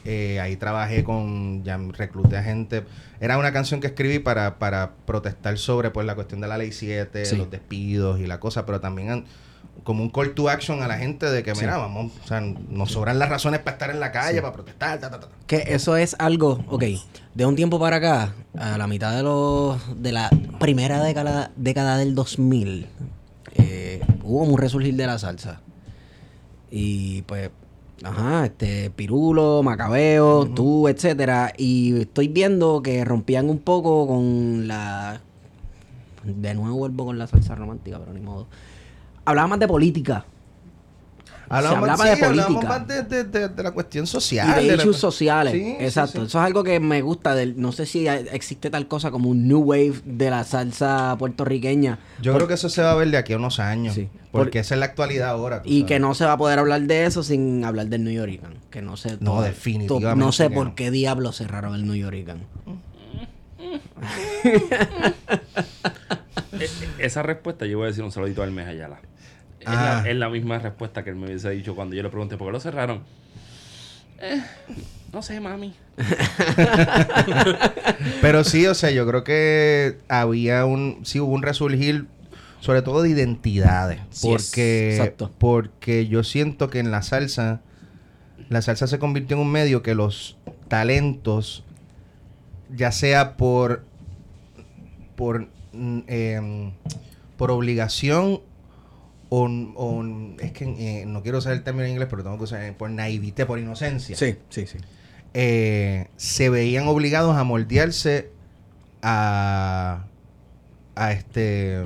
Eh, 0.06 0.40
ahí 0.40 0.56
trabajé 0.56 1.04
con, 1.04 1.64
ya 1.64 1.78
recluté 1.78 2.38
a 2.38 2.44
gente. 2.44 2.84
Era 3.20 3.38
una 3.38 3.52
canción 3.52 3.80
que 3.82 3.88
escribí 3.88 4.20
para, 4.20 4.58
para 4.58 4.94
protestar 5.06 5.58
sobre 5.58 5.92
pues 5.92 6.08
la 6.08 6.16
cuestión 6.16 6.40
de 6.42 6.48
la 6.48 6.58
ley 6.58 6.72
7, 6.72 7.26
Sí. 7.26 7.36
los 7.38 7.52
despidos 7.52 8.20
y 8.20 8.26
la 8.26 8.40
cosa, 8.40 8.66
pero 8.66 8.80
también 8.80 9.10
an- 9.12 9.26
como 9.84 10.04
un 10.04 10.10
call 10.10 10.34
to 10.34 10.50
action 10.50 10.82
a 10.82 10.88
la 10.88 10.98
gente 10.98 11.26
de 11.30 11.44
que, 11.44 11.54
Sí. 11.56 11.62
mira, 11.62 11.78
vamos, 11.78 12.12
o 12.24 12.28
sea, 12.28 12.42
nos 12.42 12.92
sobran 12.92 13.20
las 13.20 13.30
razones 13.30 13.60
para 13.62 13.76
estar 13.76 13.90
en 13.90 14.00
la 14.00 14.12
calle, 14.12 14.42
para 14.42 14.54
protestar, 14.54 15.00
ta, 15.00 15.10
ta, 15.10 15.20
ta. 15.20 15.28
Que 15.48 15.64
eso 15.68 15.96
es 15.98 16.16
algo, 16.20 16.64
ok, 16.68 16.84
de 17.36 17.46
un 17.46 17.56
tiempo 17.56 17.80
para 17.80 17.98
acá, 17.98 18.34
a 18.58 18.78
la 18.78 18.88
mitad 18.88 19.16
de 19.16 19.24
los 19.24 20.02
de 20.02 20.12
la 20.12 20.30
primera 20.60 21.02
década, 21.04 21.52
década 21.56 21.98
del 21.98 22.16
2000, 22.16 22.88
eh, 23.56 24.02
hubo 24.24 24.44
un 24.44 24.58
resurgir 24.58 24.96
de 24.96 25.08
la 25.08 25.18
salsa. 25.20 25.62
Y 26.72 27.24
pues, 27.24 27.50
ajá, 28.04 28.46
este, 28.46 28.90
Pirulo, 28.92 29.64
Macabeo, 29.64 30.46
tú, 30.48 30.88
etcétera. 30.88 31.54
Y 31.58 32.02
estoy 32.02 32.28
viendo 32.28 32.82
que 32.84 33.04
rompían 33.06 33.50
un 33.50 33.60
poco 33.60 34.08
con 34.08 34.68
la... 34.68 35.22
De 36.24 36.54
nuevo 36.54 36.76
vuelvo 36.78 37.06
con 37.06 37.18
la 37.18 37.28
salsa 37.28 37.56
romántica, 37.56 37.98
pero 37.98 38.14
ni 38.14 38.20
modo. 38.20 38.48
Hablaba 39.26 39.48
más 39.48 39.60
de 39.60 39.68
política. 39.68 40.26
Hablamos, 41.52 41.80
hablaba 41.80 42.04
sí, 42.14 42.20
de 42.20 42.26
hablamos 42.28 42.54
política. 42.64 42.80
más 42.80 42.88
de, 42.88 43.02
de- 43.04 43.24
de- 43.24 43.50
de 43.50 43.64
la 43.64 43.72
cuestión 43.72 44.04
Y 44.04 44.08
social. 44.08 44.56
de 44.56 44.68
la- 44.68 44.76
issues 44.84 44.98
sociales. 44.98 45.52
Sí, 45.54 45.76
Exacto. 45.80 46.20
sí. 46.22 46.28
Eso 46.28 46.38
es 46.40 46.46
algo 46.46 46.64
que 46.64 46.80
me 46.80 47.02
gusta. 47.02 47.34
Del, 47.34 47.60
no 47.60 47.72
sé 47.72 47.88
si 47.88 48.08
existe 48.08 48.70
tal 48.70 48.88
cosa 48.88 49.10
como 49.10 49.30
un 49.30 49.48
new 49.48 49.60
wave 49.62 49.96
de 50.06 50.30
la 50.30 50.44
salsa 50.44 51.16
puertorriqueña. 51.18 51.98
Yo 52.22 52.34
Por- 52.34 52.42
creo 52.42 52.48
que 52.50 52.54
eso 52.54 52.70
se 52.70 52.84
va 52.84 52.92
a 52.92 52.96
ver 52.96 53.10
de 53.10 53.18
aquí 53.18 53.34
a 53.34 53.38
unos 53.38 53.60
años. 53.60 53.96
Sí. 53.96 54.10
Porque 54.32 54.52
Por- 54.52 54.58
esa 54.62 54.76
es 54.76 54.80
la 54.80 54.86
actualidad 54.86 55.30
ahora. 55.30 55.64
Y 55.66 55.80
sabes. 55.80 55.88
que 55.88 56.00
no 56.00 56.14
se 56.14 56.26
va 56.26 56.34
a 56.34 56.38
poder 56.38 56.60
hablar 56.60 56.82
de 56.84 57.06
eso 57.06 57.24
sin 57.24 57.66
hablar 57.66 57.88
del 57.88 58.04
New 58.04 58.14
Yorican. 58.14 58.54
Que 58.70 58.84
no 58.84 58.96
sé. 58.96 59.18
No, 59.20 59.42
definitivamente 59.42 60.24
No 60.24 60.32
sé 60.32 60.52
por 60.52 60.68
no. 60.68 60.76
qué 60.76 60.92
diablos 60.92 61.38
cerraron 61.38 61.74
el 61.74 61.84
New 61.88 61.96
Yorican. 61.96 62.44
E- 66.60 66.64
e- 66.64 67.06
Esa 67.06 67.24
respuesta 67.24 67.66
yo 67.66 67.78
voy 67.78 67.86
a 67.86 67.90
decir 67.90 68.04
un 68.04 68.12
saludito 68.12 68.44
al 68.44 68.52
mes 68.52 68.68
Ayala. 68.68 69.00
Es, 69.60 69.68
Ah. 69.68 70.02
la, 70.04 70.10
es 70.10 70.16
la 70.16 70.30
misma 70.30 70.60
respuesta 70.60 71.04
que 71.04 71.10
él 71.10 71.16
me 71.18 71.28
hubiese 71.28 71.50
dicho 71.52 71.76
cuando 71.76 71.96
yo 71.96 72.04
le 72.04 72.10
pregunté 72.10 72.38
por 72.38 72.48
qué 72.48 72.52
lo 72.54 72.60
cerraron. 72.60 73.04
Eh, 74.22 74.42
no 75.14 75.22
sé, 75.22 75.40
mami. 75.40 75.74
Pero 78.22 78.44
sí, 78.44 78.66
o 78.68 78.74
sea, 78.74 78.92
yo 78.92 79.08
creo 79.08 79.24
que 79.24 79.98
había 80.08 80.66
un. 80.66 81.00
Sí, 81.04 81.20
hubo 81.20 81.34
un 81.34 81.42
resurgir, 81.42 82.06
sobre 82.60 82.82
todo 82.82 83.02
de 83.02 83.10
identidades. 83.10 84.00
Sí, 84.12 84.28
porque, 84.28 84.96
exacto. 84.98 85.32
porque 85.38 86.08
yo 86.08 86.24
siento 86.24 86.70
que 86.70 86.80
en 86.80 86.92
la 86.92 87.02
salsa. 87.02 87.62
La 88.50 88.64
salsa 88.64 88.88
se 88.88 88.98
convirtió 88.98 89.38
en 89.38 89.44
un 89.44 89.52
medio 89.52 89.84
que 89.84 89.94
los 89.94 90.36
talentos, 90.68 91.64
ya 92.76 92.92
sea 92.92 93.38
por. 93.38 93.84
por. 95.16 95.48
Em, 96.08 96.72
por 97.38 97.52
obligación 97.52 98.42
o, 99.30 99.46
o- 99.76 100.36
es 100.40 100.52
que 100.52 100.66
eh, 100.66 101.06
no 101.06 101.22
quiero 101.24 101.38
usar 101.38 101.54
el 101.54 101.64
término 101.64 101.86
en 101.86 101.92
inglés, 101.92 102.08
pero 102.10 102.24
tengo 102.24 102.38
que 102.38 102.44
usar 102.46 102.74
por 102.78 102.90
naivete, 102.90 103.46
por 103.46 103.60
inocencia. 103.60 104.16
Sí, 104.18 104.36
sí, 104.50 104.66
sí. 104.68 104.78
eh, 105.34 106.08
se 106.18 106.50
veían 106.50 106.88
obligados 106.88 107.36
a 107.38 107.44
moldearse 107.44 108.32
a, 109.02 110.06
a 110.96 111.12
este 111.14 111.78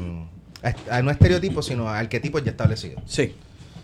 a, 0.89 0.97
a 0.97 1.01
no 1.01 1.12
estereotipos, 1.12 1.65
sino 1.65 1.89
a 1.89 1.99
arquetipos 1.99 2.43
ya 2.43 2.51
establecidos. 2.51 3.03
Sí. 3.06 3.36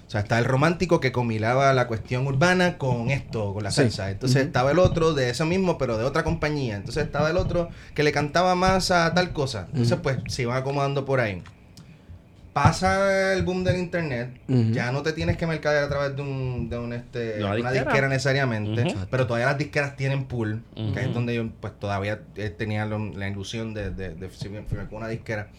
O 0.10 0.12
sea, 0.12 0.22
está 0.22 0.40
el 0.40 0.46
romántico 0.46 1.00
que 1.00 1.12
combinaba 1.12 1.72
la 1.72 1.86
cuestión 1.86 2.26
urbana 2.26 2.80
con 2.80 3.12
esto, 3.12 3.54
con 3.54 3.62
la 3.64 3.70
Sí. 3.70 3.82
salsa. 3.84 4.10
Entonces 4.10 4.44
estaba 4.44 4.72
el 4.72 4.80
otro 4.80 5.14
de 5.14 5.30
eso 5.30 5.46
mismo, 5.46 5.78
pero 5.78 6.00
de 6.00 6.04
otra 6.04 6.24
compañía. 6.24 6.78
Entonces 6.78 7.04
estaba 7.06 7.30
el 7.30 7.38
otro 7.38 7.70
que 7.94 8.02
le 8.02 8.12
cantaba 8.12 8.56
más 8.56 8.90
a 8.90 9.14
tal 9.14 9.34
cosa. 9.34 9.68
Entonces, 9.72 10.00
pues, 10.02 10.18
se 10.28 10.42
iban 10.42 10.58
acomodando 10.58 11.06
por 11.06 11.20
ahí. 11.20 11.44
Pasa 12.54 13.34
el 13.34 13.44
boom 13.44 13.64
del 13.64 13.78
internet, 13.78 14.32
ya 14.72 14.92
no 14.92 15.04
te 15.04 15.14
tienes 15.14 15.38
que 15.38 15.46
mercadear 15.46 15.84
a 15.84 15.88
través 15.90 16.16
de 16.16 16.24
un, 16.24 16.68
de 16.70 16.78
un 16.80 16.92
este, 16.94 17.38
De 17.38 17.44
una 17.44 17.54
disquera. 17.56 17.84
disquera 17.86 18.08
necesariamente, 18.10 18.96
pero 19.12 19.28
todavía 19.28 19.46
las 19.46 19.58
disqueras 19.60 19.96
tienen 19.96 20.26
pool, 20.26 20.64
que 20.76 21.00
es 21.02 21.14
donde 21.14 21.36
yo 21.36 21.48
pues 21.62 21.80
todavía 21.80 22.20
eh, 22.36 22.50
tenía 22.50 22.86
lo- 22.88 23.14
la 23.14 23.30
ilusión 23.30 23.76
de, 23.76 23.92
de, 23.92 24.16
de 24.16 24.30
firmar 24.30 24.64
con 24.90 24.98
una 24.98 25.08
disquera. 25.08 25.50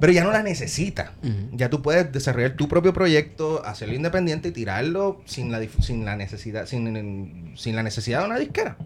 Pero 0.00 0.12
ya 0.12 0.24
no 0.24 0.32
la 0.32 0.42
necesita. 0.42 1.12
Ujú. 1.22 1.56
Ya 1.56 1.68
tú 1.68 1.82
puedes 1.82 2.10
desarrollar 2.10 2.56
tu 2.56 2.68
propio 2.68 2.92
proyecto, 2.92 3.64
hacerlo 3.64 3.94
independiente 3.94 4.48
y 4.48 4.52
tirarlo 4.52 5.20
sin 5.26 5.52
la, 5.52 5.60
sin 5.80 6.04
la 6.04 6.16
necesidad, 6.16 6.66
sin, 6.66 7.52
sin 7.56 7.76
la 7.76 7.82
necesidad 7.82 8.20
de 8.20 8.26
una 8.26 8.38
disquera. 8.38 8.76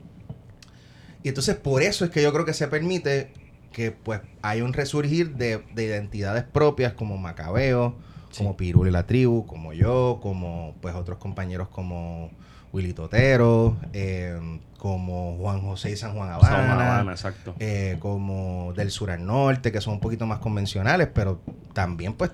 Y 1.23 1.29
entonces 1.29 1.57
por 1.57 1.83
eso 1.83 2.05
es 2.05 2.11
que 2.11 2.23
yo 2.23 2.33
creo 2.33 2.45
que 2.45 2.53
se 2.53 2.69
permite 2.69 3.33
que 3.73 3.91
pues 3.93 4.21
hay 4.43 4.61
un 4.61 4.73
resurgir 4.73 5.37
de, 5.37 5.63
de 5.75 5.85
identidades 5.85 6.45
propias 6.45 6.93
como 6.93 7.17
Macabeo, 7.17 7.97
como 8.37 8.57
Pirul 8.57 8.89
y 8.89 8.91
la 8.91 9.07
tribu, 9.07 9.47
como 9.47 9.73
yo, 9.73 10.19
como 10.23 10.75
pues 10.81 10.95
otros 10.95 11.19
compañeros 11.19 11.69
como 11.69 12.31
Willy 12.73 12.93
Totero, 12.93 13.77
eh, 13.93 14.39
como 14.85 15.39
Juan 15.39 15.63
José 15.63 15.93
y 15.93 15.97
San 15.97 16.13
Juan 16.15 16.29
San 16.43 16.53
Habana, 16.53 16.75
Juan 16.75 16.87
Habana, 16.89 17.13
exacto. 17.13 17.55
eh, 17.59 17.97
como 18.01 18.75
del 18.77 18.91
sur 18.91 19.11
al 19.11 19.25
norte, 19.25 19.73
que 19.73 19.81
son 19.81 19.95
un 19.95 20.01
poquito 20.01 20.27
más 20.27 20.41
convencionales, 20.41 21.09
pero 21.15 21.41
también 21.73 22.13
pues 22.13 22.33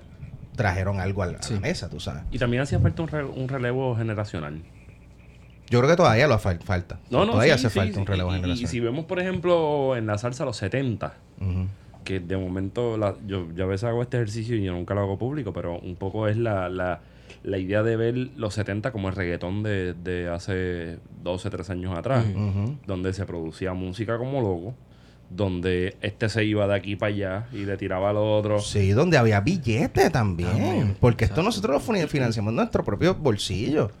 trajeron 0.57 0.99
algo 0.99 1.23
a 1.23 1.27
la, 1.27 1.31
a 1.31 1.35
la 1.37 1.43
Sí. 1.43 1.53
mesa, 1.61 1.87
tú 1.89 2.01
sabes. 2.01 2.23
Y 2.29 2.39
también 2.39 2.61
hacía 2.63 2.77
falta 2.81 3.03
un, 3.03 3.07
re- 3.07 3.23
un 3.23 3.47
relevo 3.47 3.95
generacional. 3.95 4.61
Yo 5.69 5.79
creo 5.79 5.89
que 5.91 5.95
todavía 5.95 6.27
lo 6.27 6.37
fal- 6.39 6.59
falta. 6.61 6.99
No, 7.09 7.19
no, 7.25 7.31
todavía 7.31 7.57
sí, 7.57 7.67
hace 7.67 7.73
sí, 7.73 7.79
falta 7.79 7.99
un 8.01 8.05
relevo 8.05 8.31
Y- 8.31 8.33
generacional. 8.35 8.63
Y 8.65 8.67
si 8.67 8.79
vemos, 8.81 9.05
por 9.05 9.21
ejemplo, 9.21 9.95
en 9.95 10.07
la 10.07 10.17
salsa 10.17 10.43
los 10.43 10.57
70, 10.57 11.13
Ujú. 11.39 11.67
que 12.03 12.19
de 12.19 12.35
momento, 12.35 12.97
la- 12.97 13.15
yo, 13.25 13.47
yo 13.55 13.63
a 13.63 13.67
veces 13.67 13.85
hago 13.85 14.01
este 14.01 14.17
ejercicio 14.17 14.57
y 14.57 14.63
yo 14.65 14.73
nunca 14.73 14.93
lo 14.93 14.99
hago 15.03 15.17
público, 15.17 15.53
pero 15.53 15.79
un 15.79 15.95
poco 15.95 16.27
es 16.27 16.35
la, 16.35 16.67
la, 16.67 16.99
la 17.43 17.57
idea 17.57 17.83
de 17.83 17.95
ver 17.95 18.15
los 18.35 18.53
70 18.53 18.91
como 18.91 19.09
el 19.09 19.15
reggaetón 19.15 19.63
de, 19.63 19.93
de 19.93 20.29
hace 20.29 20.99
12, 21.23 21.49
13 21.49 21.71
años 21.73 21.97
atrás, 21.97 22.25
donde 22.85 23.13
se 23.13 23.25
producía 23.25 23.73
música 23.73 24.17
como 24.17 24.41
loco, 24.41 24.75
donde 25.29 25.97
este 26.01 26.29
se 26.29 26.43
iba 26.43 26.67
de 26.67 26.75
aquí 26.75 26.95
para 26.95 27.13
allá 27.13 27.47
y 27.53 27.65
le 27.65 27.77
tiraba 27.77 28.09
al 28.09 28.17
otro. 28.17 28.59
Sí, 28.59 28.91
donde 28.91 29.17
había 29.17 29.39
billete 29.41 30.09
también. 30.09 30.51
También, 30.51 30.97
porque 30.99 31.25
esto 31.25 31.41
nosotros 31.41 31.83
lo 31.87 32.07
financiamos 32.07 32.51
en 32.51 32.55
nuestro 32.55 32.83
propio 32.83 33.15
bolsillo. 33.15 33.91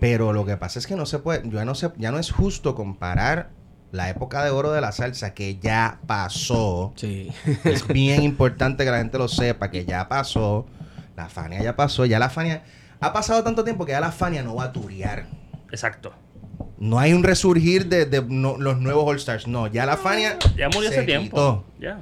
Pero 0.00 0.32
lo 0.32 0.44
que 0.44 0.56
pasa 0.56 0.78
es 0.78 0.86
que 0.86 0.96
no 0.96 1.06
se 1.06 1.18
puede, 1.18 1.48
ya 1.50 1.64
no, 1.64 1.74
se, 1.74 1.90
ya 1.96 2.12
no 2.12 2.18
es 2.18 2.30
justo 2.30 2.74
comparar 2.74 3.50
la 3.92 4.10
época 4.10 4.44
de 4.44 4.50
oro 4.50 4.72
de 4.72 4.80
la 4.80 4.92
salsa 4.92 5.34
que 5.34 5.58
ya 5.58 6.00
pasó. 6.06 6.92
Sí. 6.96 7.30
Es 7.64 7.86
bien 7.88 8.22
importante 8.22 8.84
que 8.84 8.90
la 8.90 8.98
gente 8.98 9.18
lo 9.18 9.28
sepa, 9.28 9.70
que 9.70 9.84
ya 9.84 10.08
pasó. 10.08 10.66
La 11.16 11.28
Fania 11.28 11.62
ya 11.62 11.74
pasó. 11.76 12.04
Ya 12.04 12.18
la 12.18 12.30
Fania... 12.30 12.62
Ha 13.00 13.12
pasado 13.12 13.42
tanto 13.42 13.64
tiempo 13.64 13.84
que 13.84 13.92
ya 13.92 14.00
la 14.00 14.12
Fania 14.12 14.42
no 14.42 14.54
va 14.56 14.64
a 14.64 14.72
turear. 14.72 15.26
Exacto. 15.70 16.12
No 16.78 16.98
hay 16.98 17.12
un 17.12 17.22
resurgir 17.24 17.86
de, 17.86 18.06
de 18.06 18.22
no- 18.22 18.56
los 18.58 18.78
nuevos 18.78 19.04
All 19.06 19.16
Stars. 19.16 19.46
No, 19.46 19.66
ya 19.66 19.84
la 19.86 19.96
Fania... 19.96 20.38
Ya 20.56 20.68
murió 20.68 20.90
se 20.90 20.96
hace 20.98 21.06
tiempo. 21.06 21.26
quitó. 21.30 21.64
Ya. 21.80 22.00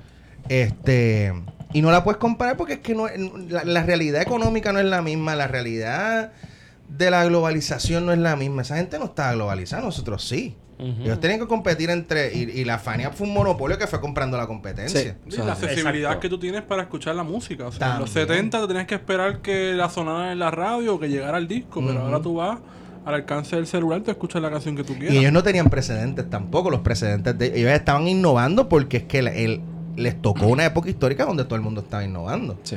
Este... 0.49 1.33
Y 1.73 1.83
no 1.83 1.91
la 1.91 2.05
puedes 2.05 2.19
comparar 2.19 2.57
porque 2.57 2.75
es 2.75 2.79
que 2.79 2.95
no, 2.95 3.07
la, 3.49 3.65
la 3.65 3.83
realidad 3.83 4.23
económica 4.23 4.73
no 4.73 4.79
es 4.79 4.85
la 4.85 5.03
misma. 5.03 5.35
La 5.35 5.49
realidad 5.49 6.31
de 6.89 7.11
la 7.11 7.25
globalización 7.25 8.07
no 8.07 8.13
es 8.13 8.19
la 8.19 8.37
misma. 8.37 8.63
Esa 8.63 8.77
gente 8.77 8.97
no 9.01 9.07
está 9.07 9.33
globalizada, 9.33 9.83
nosotros 9.83 10.23
sí. 10.25 10.57
Ellos 10.79 11.21
tenían 11.21 11.41
que 11.41 11.47
competir 11.47 11.91
entre... 11.91 12.35
Y, 12.35 12.43
y 12.61 12.65
la 12.65 12.79
Fania 12.79 13.11
fue 13.11 13.27
un 13.27 13.35
monopolio 13.35 13.79
que 13.79 13.87
fue 13.87 14.01
comprando 14.01 14.37
la 14.37 14.47
competencia. 14.47 15.17
Sí. 15.29 15.37
La 15.39 15.53
accesibilidad 15.53 15.95
exacto. 15.97 16.21
que 16.21 16.29
tú 16.29 16.39
tienes 16.39 16.63
para 16.63 16.83
escuchar 16.83 17.15
la 17.15 17.23
música. 17.23 17.67
O 17.69 17.73
sea, 17.73 17.95
en 17.95 18.01
los 18.01 18.13
También. 18.13 18.29
70 18.51 18.61
te 18.63 18.67
tenías 18.69 18.87
que 18.87 18.95
esperar 18.97 19.41
que 19.41 19.73
la 19.75 19.89
sonara 19.91 20.33
en 20.33 20.39
la 20.39 20.51
radio 20.51 20.95
o 20.97 21.01
que 21.01 21.09
llegara 21.09 21.39
el 21.39 21.47
disco, 21.49 21.83
pero 21.87 22.01
ahora 22.01 22.21
tú 22.21 22.35
vas 22.37 22.59
al 23.05 23.15
alcance 23.15 23.55
del 23.57 23.67
celular, 23.67 24.01
te 24.01 24.11
escuchas 24.13 24.41
la 24.41 24.51
canción 24.51 24.77
que 24.77 24.83
tú 24.85 24.95
quieras. 24.95 25.15
Y 25.15 25.19
ellos 25.19 25.33
no 25.33 25.43
tenían 25.43 25.69
precedentes 25.69 26.29
tampoco. 26.31 26.71
Los 26.71 26.81
precedentes 26.81 27.37
de 27.39 27.47
ellos 27.59 27.71
estaban 27.71 28.09
innovando 28.09 28.69
porque 28.69 28.97
es 28.99 29.03
que 29.05 29.19
el- 29.21 29.29
el- 29.29 29.61
les 29.97 30.21
tocó 30.21 30.47
una 30.47 30.65
época 30.65 30.89
histórica 30.91 31.25
donde 31.25 31.45
todo 31.45 31.55
el 31.57 31.61
mundo 31.63 31.83
estaba 31.83 32.03
innovando. 32.05 32.59
Sí. 32.65 32.77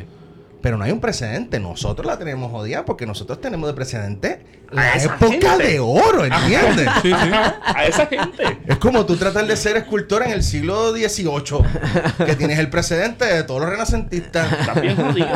Pero 0.62 0.76
no 0.78 0.84
hay 0.84 0.91
un 0.91 0.99
precedente. 0.99 1.60
Nosotros 1.60 2.05
la 2.08 2.18
tenemos 2.18 2.51
jodida 2.51 2.84
porque 2.84 3.05
nosotros 3.05 3.39
tenemos 3.39 3.68
de 3.70 3.74
precedente 3.76 4.45
la 4.72 4.95
esa 4.95 5.16
época 5.16 5.51
gente. 5.51 5.68
de 5.68 5.80
oro, 5.80 6.26
¿entiendes? 6.26 6.88
Sí, 7.03 7.10
sí. 7.10 7.30
A 7.64 7.86
esa 7.86 8.08
gente. 8.08 8.60
Es 8.66 8.78
como 8.78 9.05
tú 9.05 9.16
tratar 9.18 9.45
de 9.45 9.55
ser 9.55 9.78
escultor 9.78 10.24
en 10.24 10.32
el 10.32 10.43
siglo 10.43 10.91
XVIII, 10.93 12.26
que 12.26 12.36
tienes 12.36 12.58
el 12.60 12.70
precedente 12.70 13.26
de 13.26 13.43
todos 13.43 13.62
los 13.62 13.70
renacentistas. 13.70 14.51
Estás 14.51 14.82
bien 14.82 14.95
jodido. 14.95 15.28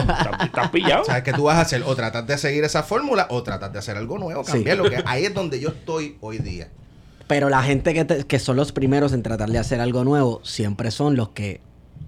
Estás, 0.44 0.70
pillado. 0.72 1.06
¿Sabes 1.06 1.24
qué 1.24 1.34
tú 1.34 1.44
vas 1.44 1.58
a 1.58 1.62
hacer? 1.62 1.84
O 1.86 1.96
tratar 1.96 2.26
de 2.26 2.38
seguir 2.38 2.64
esa 2.64 2.82
fórmula 2.84 3.28
o 3.30 3.44
tratar 3.44 3.72
de 3.72 3.80
hacer 3.80 3.96
algo 3.98 4.18
nuevo, 4.18 4.44
Sí. 4.44 4.54
cambiar 4.54 4.78
lo 4.80 4.90
que 4.90 5.02
ahí 5.06 5.26
es 5.26 5.34
donde 5.34 5.60
yo 5.60 5.70
estoy 5.70 6.18
hoy 6.22 6.40
día. 6.40 6.70
Pero 7.28 7.48
la 7.50 7.62
gente 7.64 7.94
que, 7.94 8.04
te- 8.06 8.24
que 8.26 8.40
son 8.40 8.58
los 8.58 8.72
primeros 8.72 9.14
en 9.14 9.22
tratar 9.24 9.50
de 9.50 9.60
hacer 9.60 9.80
algo 9.80 10.04
nuevo 10.04 10.42
siempre 10.44 10.92
son 10.92 11.16
los 11.16 11.30
que 11.30 11.62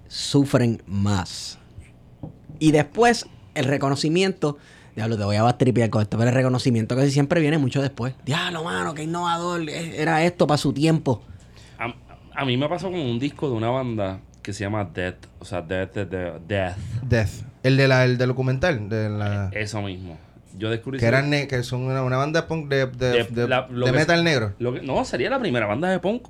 sufren 0.08 0.82
más. 0.86 1.58
Y 2.58 2.72
después, 2.72 3.26
el 3.54 3.64
reconocimiento. 3.66 4.58
Diablo, 4.96 5.16
te 5.18 5.24
voy 5.24 5.36
a 5.36 5.42
bastripear 5.42 5.90
con 5.90 6.02
esto, 6.02 6.16
pero 6.16 6.28
el 6.30 6.34
reconocimiento 6.36 6.94
casi 6.94 7.10
siempre 7.10 7.40
viene 7.40 7.58
mucho 7.58 7.82
después. 7.82 8.14
Diablo, 8.24 8.62
mano, 8.62 8.94
qué 8.94 9.02
innovador. 9.02 9.68
eh, 9.68 10.00
Era 10.00 10.22
esto 10.24 10.46
para 10.46 10.58
su 10.58 10.72
tiempo. 10.72 11.22
A, 11.78 11.94
a 12.40 12.44
mí 12.44 12.56
me 12.56 12.68
pasó 12.68 12.90
con 12.90 13.00
un 13.00 13.18
disco 13.18 13.48
de 13.50 13.56
una 13.56 13.70
banda 13.70 14.20
que 14.40 14.52
se 14.52 14.60
llama 14.64 14.84
Death. 14.94 15.26
O 15.40 15.44
sea, 15.44 15.62
Death, 15.62 15.94
Death, 15.94 16.42
Death. 16.46 16.76
Death. 17.02 17.30
El, 17.64 17.76
de 17.76 17.88
la, 17.88 18.04
el 18.04 18.18
del 18.18 18.28
documental, 18.28 18.88
de 18.88 19.08
la... 19.08 19.50
Eso 19.52 19.82
mismo. 19.82 20.16
Yo 20.56 20.70
descubrí 20.70 21.00
Que, 21.00 21.06
eran 21.06 21.30
que 21.48 21.62
son 21.64 21.82
una, 21.82 22.04
una 22.04 22.16
banda 22.16 22.46
punk 22.46 22.68
de, 22.68 22.86
de, 22.86 23.08
De- 23.10 23.24
de- 23.24 23.48
la- 23.48 23.62
de 23.66 23.84
que- 23.86 23.92
metal 23.92 24.22
negro. 24.22 24.52
Lo 24.60 24.74
que- 24.74 24.82
no, 24.82 25.04
sería 25.04 25.28
la 25.28 25.40
primera 25.40 25.66
banda 25.66 25.88
de 25.88 25.98
punk. 25.98 26.28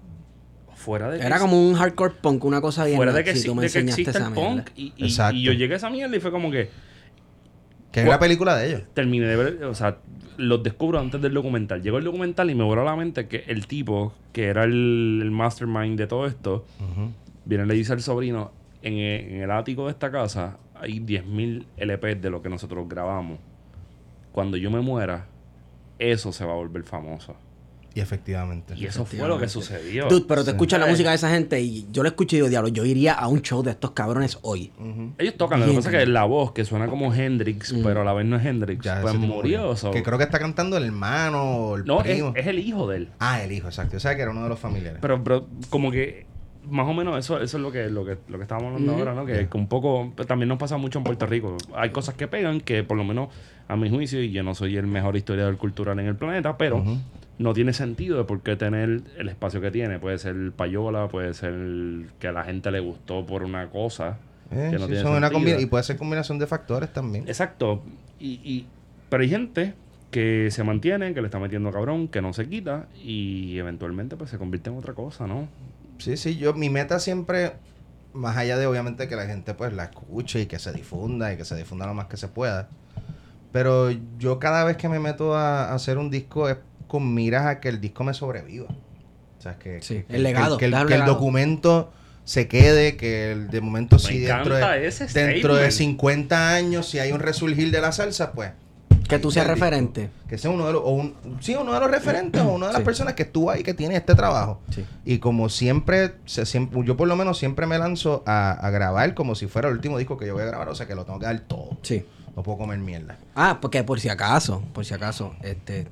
Fuera 0.84 1.10
de 1.10 1.18
que 1.18 1.26
Era 1.26 1.38
como 1.38 1.66
un 1.66 1.74
hardcore 1.74 2.14
punk, 2.20 2.44
una 2.44 2.60
cosa 2.60 2.84
bien. 2.84 2.96
fuera 2.96 3.12
de 3.12 3.24
que, 3.24 3.34
si 3.34 3.46
tú 3.46 3.52
exi- 3.52 3.56
me 3.56 3.62
de 3.62 3.70
que 3.72 3.78
existe 3.80 4.10
esa 4.10 4.28
el 4.28 4.34
punk. 4.34 4.68
Y, 4.76 4.92
y- 4.96 5.04
Exacto. 5.04 5.36
y 5.36 5.42
yo 5.42 5.52
llegué 5.52 5.74
a 5.74 5.76
esa 5.78 5.88
mierda 5.88 6.14
y 6.16 6.20
fue 6.20 6.30
como 6.30 6.50
que 6.50 6.68
Que 7.92 8.00
es 8.02 8.06
la 8.08 8.18
película 8.18 8.56
de 8.56 8.68
ellos. 8.68 8.82
terminé 8.92 9.26
de 9.26 9.36
ver, 9.36 9.64
o 9.64 9.74
sea, 9.74 9.96
los 10.36 10.62
descubro 10.62 10.98
antes 10.98 11.22
del 11.22 11.32
documental. 11.32 11.80
Llegó 11.82 11.96
el 11.98 12.04
documental 12.04 12.50
y 12.50 12.54
me 12.54 12.64
voló 12.64 12.82
a 12.82 12.84
la 12.84 12.96
mente 12.96 13.28
que 13.28 13.44
el 13.46 13.66
tipo, 13.66 14.12
que 14.32 14.44
era 14.46 14.64
el, 14.64 15.20
el 15.22 15.30
mastermind 15.30 15.96
de 15.98 16.06
todo 16.06 16.26
esto, 16.26 16.66
viene 17.44 17.64
y 17.64 17.66
le 17.68 17.74
dice 17.74 17.92
al 17.92 18.02
sobrino, 18.02 18.50
en 18.82 18.94
el, 18.94 19.20
en 19.34 19.42
el 19.42 19.50
ático 19.52 19.84
de 19.86 19.92
esta 19.92 20.10
casa 20.10 20.58
hay 20.74 20.98
10.000 21.00 21.64
LPs 21.78 22.20
de 22.20 22.28
lo 22.30 22.42
que 22.42 22.48
nosotros 22.50 22.86
grabamos. 22.88 23.38
Cuando 24.32 24.56
yo 24.58 24.70
me 24.70 24.80
muera, 24.80 25.26
eso 25.98 26.32
se 26.32 26.44
va 26.44 26.52
a 26.52 26.56
volver 26.56 26.82
famoso. 26.82 27.36
Y 27.96 28.00
efectivamente. 28.00 28.74
Y 28.76 28.86
eso 28.86 29.04
fue 29.04 29.28
lo 29.28 29.38
que 29.38 29.48
sucedió. 29.48 30.08
Dude, 30.08 30.24
pero 30.26 30.42
te 30.42 30.50
Sí. 30.50 30.56
escuchas 30.56 30.80
la 30.80 30.86
música 30.86 31.10
de 31.10 31.14
esa 31.16 31.30
gente 31.30 31.60
y 31.60 31.86
yo 31.92 32.02
lo 32.02 32.08
escucho 32.08 32.34
y 32.34 32.38
digo, 32.38 32.48
diablo, 32.48 32.68
yo 32.68 32.84
iría 32.84 33.12
a 33.14 33.28
un 33.28 33.40
show 33.42 33.62
de 33.62 33.70
estos 33.70 33.92
cabrones 33.92 34.38
hoy. 34.42 34.72
Ellos 35.18 35.34
tocan, 35.36 35.60
lo 35.60 35.66
que 35.66 35.72
pasa 35.74 35.90
es 35.92 35.96
que 35.98 36.06
la 36.06 36.24
voz, 36.24 36.52
que 36.52 36.64
suena 36.64 36.88
como 36.88 37.14
Hendrix, 37.14 37.72
Mm. 37.72 37.82
pero 37.84 38.00
a 38.00 38.04
la 38.04 38.12
vez 38.12 38.26
no 38.26 38.36
es 38.36 38.44
Hendrix, 38.44 38.84
Ya, 38.84 39.00
pues 39.00 39.14
murió. 39.14 39.76
so- 39.76 39.92
Que 39.92 40.02
creo 40.02 40.18
que 40.18 40.24
está 40.24 40.38
cantando 40.40 40.76
el 40.76 40.84
hermano 40.84 41.42
o 41.42 41.76
el 41.76 41.84
no, 41.84 42.00
es, 42.00 42.06
primo. 42.14 42.32
es 42.34 42.46
el 42.48 42.58
hijo 42.58 42.88
de 42.88 42.96
él. 42.96 43.08
Ah, 43.20 43.42
el 43.42 43.52
hijo, 43.52 43.68
exacto. 43.68 43.96
O 43.96 44.00
sea, 44.00 44.16
que 44.16 44.22
era 44.22 44.32
uno 44.32 44.42
de 44.42 44.48
los 44.48 44.58
familiares. 44.58 44.98
Pero, 45.00 45.22
pero 45.22 45.46
como 45.70 45.90
que 45.92 46.26
más 46.68 46.88
o 46.88 46.94
menos 46.94 47.16
eso, 47.18 47.40
eso 47.42 47.58
es 47.58 47.62
lo 47.62 47.70
que, 47.70 47.88
lo 47.90 48.04
que, 48.04 48.16
lo 48.28 48.38
que 48.38 48.42
estábamos 48.42 48.72
hablando 48.72 48.94
ahora, 48.94 49.14
¿no? 49.14 49.24
Que, 49.26 49.48
que 49.48 49.56
un 49.56 49.68
poco 49.68 50.12
pues, 50.16 50.26
también 50.26 50.48
nos 50.48 50.58
pasa 50.58 50.78
mucho 50.78 50.98
en 50.98 51.04
Puerto 51.04 51.26
Rico. 51.26 51.56
Hay 51.76 51.90
cosas 51.90 52.14
que 52.14 52.26
pegan 52.26 52.60
que 52.60 52.82
por 52.82 52.96
lo 52.96 53.04
menos 53.04 53.28
a 53.68 53.76
mi 53.76 53.88
juicio, 53.88 54.20
y 54.22 54.30
yo 54.32 54.42
no 54.42 54.54
soy 54.54 54.76
el 54.76 54.86
mejor 54.86 55.16
historiador 55.16 55.56
cultural 55.58 55.98
en 56.00 56.06
el 56.06 56.16
planeta, 56.16 56.56
pero. 56.58 56.82
No 57.38 57.52
tiene 57.52 57.72
sentido 57.72 58.18
de 58.18 58.24
por 58.24 58.40
qué 58.42 58.56
tener 58.56 59.02
el 59.18 59.28
espacio 59.28 59.60
que 59.60 59.70
tiene. 59.70 59.98
Puede 59.98 60.18
ser 60.18 60.52
payola, 60.52 61.08
puede 61.08 61.34
ser 61.34 61.54
que 62.18 62.28
a 62.28 62.32
la 62.32 62.44
gente 62.44 62.70
le 62.70 62.80
gustó 62.80 63.26
por 63.26 63.42
una 63.42 63.70
cosa. 63.70 64.18
Eh, 64.50 64.68
que 64.70 64.76
no 64.78 64.82
sí, 64.86 64.92
tiene 64.92 65.02
son 65.02 65.16
una 65.16 65.60
y 65.60 65.66
puede 65.66 65.82
ser 65.84 65.96
combinación 65.96 66.38
de 66.38 66.46
factores 66.46 66.92
también. 66.92 67.26
Exacto. 67.26 67.82
Y, 68.20 68.40
y- 68.44 68.66
pero 69.08 69.22
hay 69.22 69.28
gente 69.30 69.74
que 70.10 70.48
se 70.52 70.62
mantiene, 70.62 71.12
que 71.12 71.20
le 71.20 71.26
está 71.26 71.40
metiendo 71.40 71.72
cabrón, 71.72 72.06
que 72.08 72.22
no 72.22 72.32
se 72.32 72.48
quita 72.48 72.86
y 73.02 73.58
eventualmente 73.58 74.16
pues 74.16 74.30
se 74.30 74.38
convierte 74.38 74.70
en 74.70 74.78
otra 74.78 74.94
cosa, 74.94 75.26
¿no? 75.26 75.48
Sí, 75.98 76.16
sí, 76.16 76.36
yo, 76.36 76.54
mi 76.54 76.70
meta 76.70 77.00
siempre, 77.00 77.52
más 78.12 78.36
allá 78.36 78.56
de 78.56 78.66
obviamente 78.66 79.08
que 79.08 79.16
la 79.16 79.26
gente 79.26 79.54
pues 79.54 79.72
la 79.72 79.84
escuche 79.84 80.42
y 80.42 80.46
que 80.46 80.58
se 80.60 80.72
difunda 80.72 81.32
y 81.32 81.36
que 81.36 81.44
se 81.44 81.56
difunda 81.56 81.86
lo 81.86 81.94
más 81.94 82.06
que 82.06 82.16
se 82.16 82.28
pueda. 82.28 82.68
Pero 83.52 83.90
yo 84.18 84.38
cada 84.38 84.64
vez 84.64 84.76
que 84.76 84.88
me 84.88 84.98
meto 84.98 85.34
a, 85.34 85.66
a 85.70 85.74
hacer 85.74 85.98
un 85.98 86.10
disco 86.10 86.48
es 86.48 86.56
con 86.88 87.14
miras 87.14 87.46
a 87.46 87.60
que 87.60 87.68
el 87.68 87.80
disco 87.80 88.04
me 88.04 88.14
sobreviva. 88.14 88.66
O 88.68 89.42
sea, 89.42 89.58
que, 89.58 89.82
Sí, 89.82 90.04
que- 90.08 90.16
el 90.16 90.22
legado, 90.22 90.56
que, 90.56 90.66
el- 90.66 90.86
que 90.86 90.96
documento 90.98 91.92
se 92.24 92.48
quede, 92.48 92.96
que 92.96 93.32
el, 93.32 93.50
de 93.50 93.60
momento 93.60 93.96
Me 93.96 94.02
si 94.02 94.18
dentro 94.20 94.54
de, 94.54 94.86
ese 94.86 95.06
dentro 95.06 95.54
de 95.56 95.70
statement. 95.70 95.98
50 95.98 96.54
años, 96.54 96.88
si 96.88 96.98
hay 96.98 97.12
un 97.12 97.20
resurgir 97.20 97.70
de 97.70 97.80
la 97.82 97.92
salsa, 97.92 98.32
pues 98.32 98.52
Que 99.08 99.18
tú 99.18 99.30
seas 99.30 99.44
disco. 99.44 99.54
referente. 99.56 100.08
Que 100.26 100.38
sea 100.38 100.50
uno 100.50 100.66
de 100.66 100.72
los, 100.72 100.82
o 100.82 100.90
un, 100.92 101.14
sí, 101.40 101.54
uno 101.54 101.74
de 101.74 101.80
los 101.80 101.90
referentes 101.90 102.40
o 102.40 102.54
una 102.54 102.68
de 102.68 102.72
las 102.72 102.80
Sí. 102.80 102.84
personas 102.86 103.12
que 103.12 103.24
estuvo 103.24 103.50
ahí 103.50 103.62
que 103.62 103.74
tiene 103.74 103.96
este 103.96 104.14
trabajo. 104.14 104.62
Sí. 104.70 104.86
Y 105.04 105.18
como 105.18 105.50
siempre, 105.50 106.14
se, 106.24 106.46
siempre, 106.46 106.80
yo 106.84 106.96
por 106.96 107.06
lo 107.08 107.14
menos 107.16 107.36
siempre 107.38 107.66
me 107.66 107.76
lanzo 107.76 108.22
a, 108.26 108.52
a 108.52 108.70
grabar 108.70 109.12
como 109.12 109.34
si 109.34 109.46
fuera 109.46 109.68
el 109.68 109.74
último 109.74 109.98
disco 109.98 110.16
que 110.16 110.26
yo 110.26 110.32
voy 110.32 110.44
a 110.44 110.46
grabar, 110.46 110.70
o 110.70 110.74
sea 110.74 110.86
que 110.86 110.94
lo 110.94 111.04
tengo 111.04 111.18
que 111.18 111.26
dar 111.26 111.40
todo. 111.40 111.76
Sí. 111.82 112.06
No 112.34 112.42
puedo 112.42 112.56
comer 112.58 112.78
mierda. 112.78 113.16
Ah, 113.36 113.58
porque 113.60 113.84
por 113.84 114.00
si 114.00 114.08
acaso, 114.08 114.62
por 114.72 114.84
si 114.86 114.92
acaso, 114.94 115.34
este, 115.42 115.86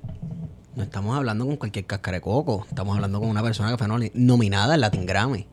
no 0.76 0.82
estamos 0.82 1.16
hablando 1.16 1.44
con 1.46 1.56
cualquier 1.56 1.84
cáscara 1.86 2.16
de 2.16 2.20
coco. 2.22 2.64
Estamos 2.68 2.94
hablando 2.96 3.20
con 3.20 3.28
una 3.28 3.42
persona 3.42 3.70
que 3.70 3.78
fue 3.78 3.86
nomi- 3.86 4.10
nominada 4.14 4.74
al 4.74 4.80
Latin 4.80 5.04
Grammy. 5.06 5.46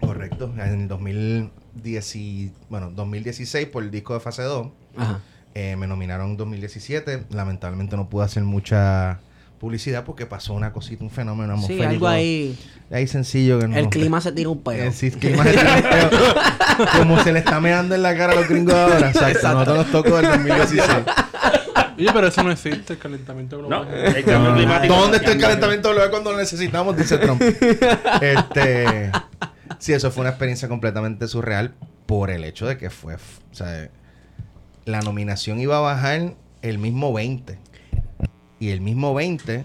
Correcto. 0.00 0.52
En 0.58 0.80
el 0.82 0.88
2010, 0.88 2.16
y- 2.16 2.52
bueno, 2.68 2.90
2016 2.90 3.66
por 3.66 3.82
el 3.82 3.90
disco 3.90 4.14
de 4.14 4.20
fase 4.20 4.42
2. 4.42 4.68
Ajá. 4.96 5.20
eh, 5.54 5.74
me 5.76 5.86
nominaron 5.86 6.30
en 6.30 6.36
2017. 6.36 7.24
Lamentablemente 7.30 7.96
no 7.96 8.08
pude 8.08 8.24
hacer 8.24 8.42
mucha 8.44 9.18
publicidad 9.58 10.04
porque 10.04 10.24
pasó 10.24 10.54
una 10.54 10.72
cosita, 10.72 11.02
un 11.04 11.10
fenómeno 11.10 11.54
Sí, 11.58 11.64
atmosférico. 11.64 11.90
algo 11.90 12.08
ahí. 12.08 12.58
Ahí 12.90 13.06
sencillo 13.06 13.58
que 13.58 13.68
no. 13.68 13.76
El 13.76 13.88
clima 13.88 14.20
se 14.20 14.32
tira 14.32 14.48
un 14.48 14.62
pedo. 14.62 14.82
Eh, 14.84 14.92
sí, 14.92 15.06
el 15.08 15.18
clima 15.18 15.44
se 15.44 15.50
tira 15.50 15.74
un 15.76 15.82
peo. 15.82 16.10
Como 16.98 17.22
se 17.22 17.32
le 17.32 17.40
está 17.40 17.60
meando 17.60 17.94
en 17.94 18.02
la 18.02 18.16
cara 18.16 18.32
a 18.32 18.36
los 18.36 18.48
gringos 18.48 18.74
ahora. 18.74 19.10
Exacto. 19.10 19.48
Nosotros 19.52 19.76
nos 19.76 19.90
tocó 19.92 20.18
el 20.20 20.26
2016. 20.26 20.82
Oye, 22.00 22.10
pero 22.12 22.26
eso 22.26 22.42
no 22.42 22.50
existe, 22.52 22.94
el 22.94 22.98
calentamiento 22.98 23.60
No, 23.62 23.68
global. 23.68 23.88
el 24.16 24.24
cambio 24.24 24.54
climático. 24.54 24.94
¿Dónde 24.94 25.16
está 25.18 25.32
el 25.32 25.38
calentamiento 25.40 25.90
global 25.90 26.10
cuando 26.10 26.32
lo 26.32 26.38
necesitamos? 26.38 26.96
Dice 26.96 27.18
Trump. 27.18 27.40
este, 28.20 29.12
sí, 29.78 29.92
eso 29.92 30.10
fue 30.10 30.22
una 30.22 30.30
experiencia 30.30 30.68
completamente 30.68 31.26
surreal 31.28 31.74
por 32.06 32.30
el 32.30 32.44
hecho 32.44 32.66
de 32.66 32.76
que 32.78 32.90
fue, 32.90 33.14
o 33.14 33.18
sea, 33.54 33.88
la 34.84 35.00
nominación 35.00 35.60
iba 35.60 35.76
a 35.76 35.80
bajar 35.80 36.34
el 36.62 36.78
mismo 36.78 37.12
20. 37.12 37.58
Y 38.58 38.70
el 38.70 38.80
mismo 38.80 39.14
20 39.14 39.64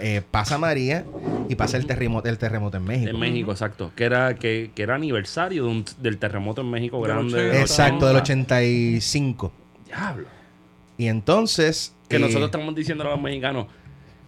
eh, 0.00 0.22
pasa 0.30 0.56
María 0.58 1.04
y 1.48 1.54
pasa 1.56 1.76
el 1.76 1.86
terremoto, 1.86 2.28
el 2.28 2.38
terremoto 2.38 2.76
en 2.78 2.84
México. 2.84 3.10
En 3.10 3.18
México, 3.18 3.50
exacto. 3.50 3.92
Que 3.94 4.04
era, 4.04 4.34
que, 4.36 4.70
que 4.74 4.82
era 4.82 4.94
aniversario 4.94 5.64
de 5.64 5.70
un- 5.70 5.84
del 5.98 6.18
terremoto 6.18 6.60
en 6.62 6.70
México 6.70 7.00
grande. 7.00 7.34
80. 7.34 7.52
del 7.52 7.60
Exacto, 7.62 8.06
del 8.06 8.16
80. 8.16 8.54
85. 8.56 9.52
Diablo. 9.86 10.26
Y 11.00 11.08
entonces... 11.08 11.94
Que 12.08 12.16
eh, 12.16 12.18
nosotros 12.18 12.44
estamos 12.46 12.74
diciendo 12.74 13.04
a 13.04 13.10
los 13.12 13.20
mexicanos, 13.22 13.66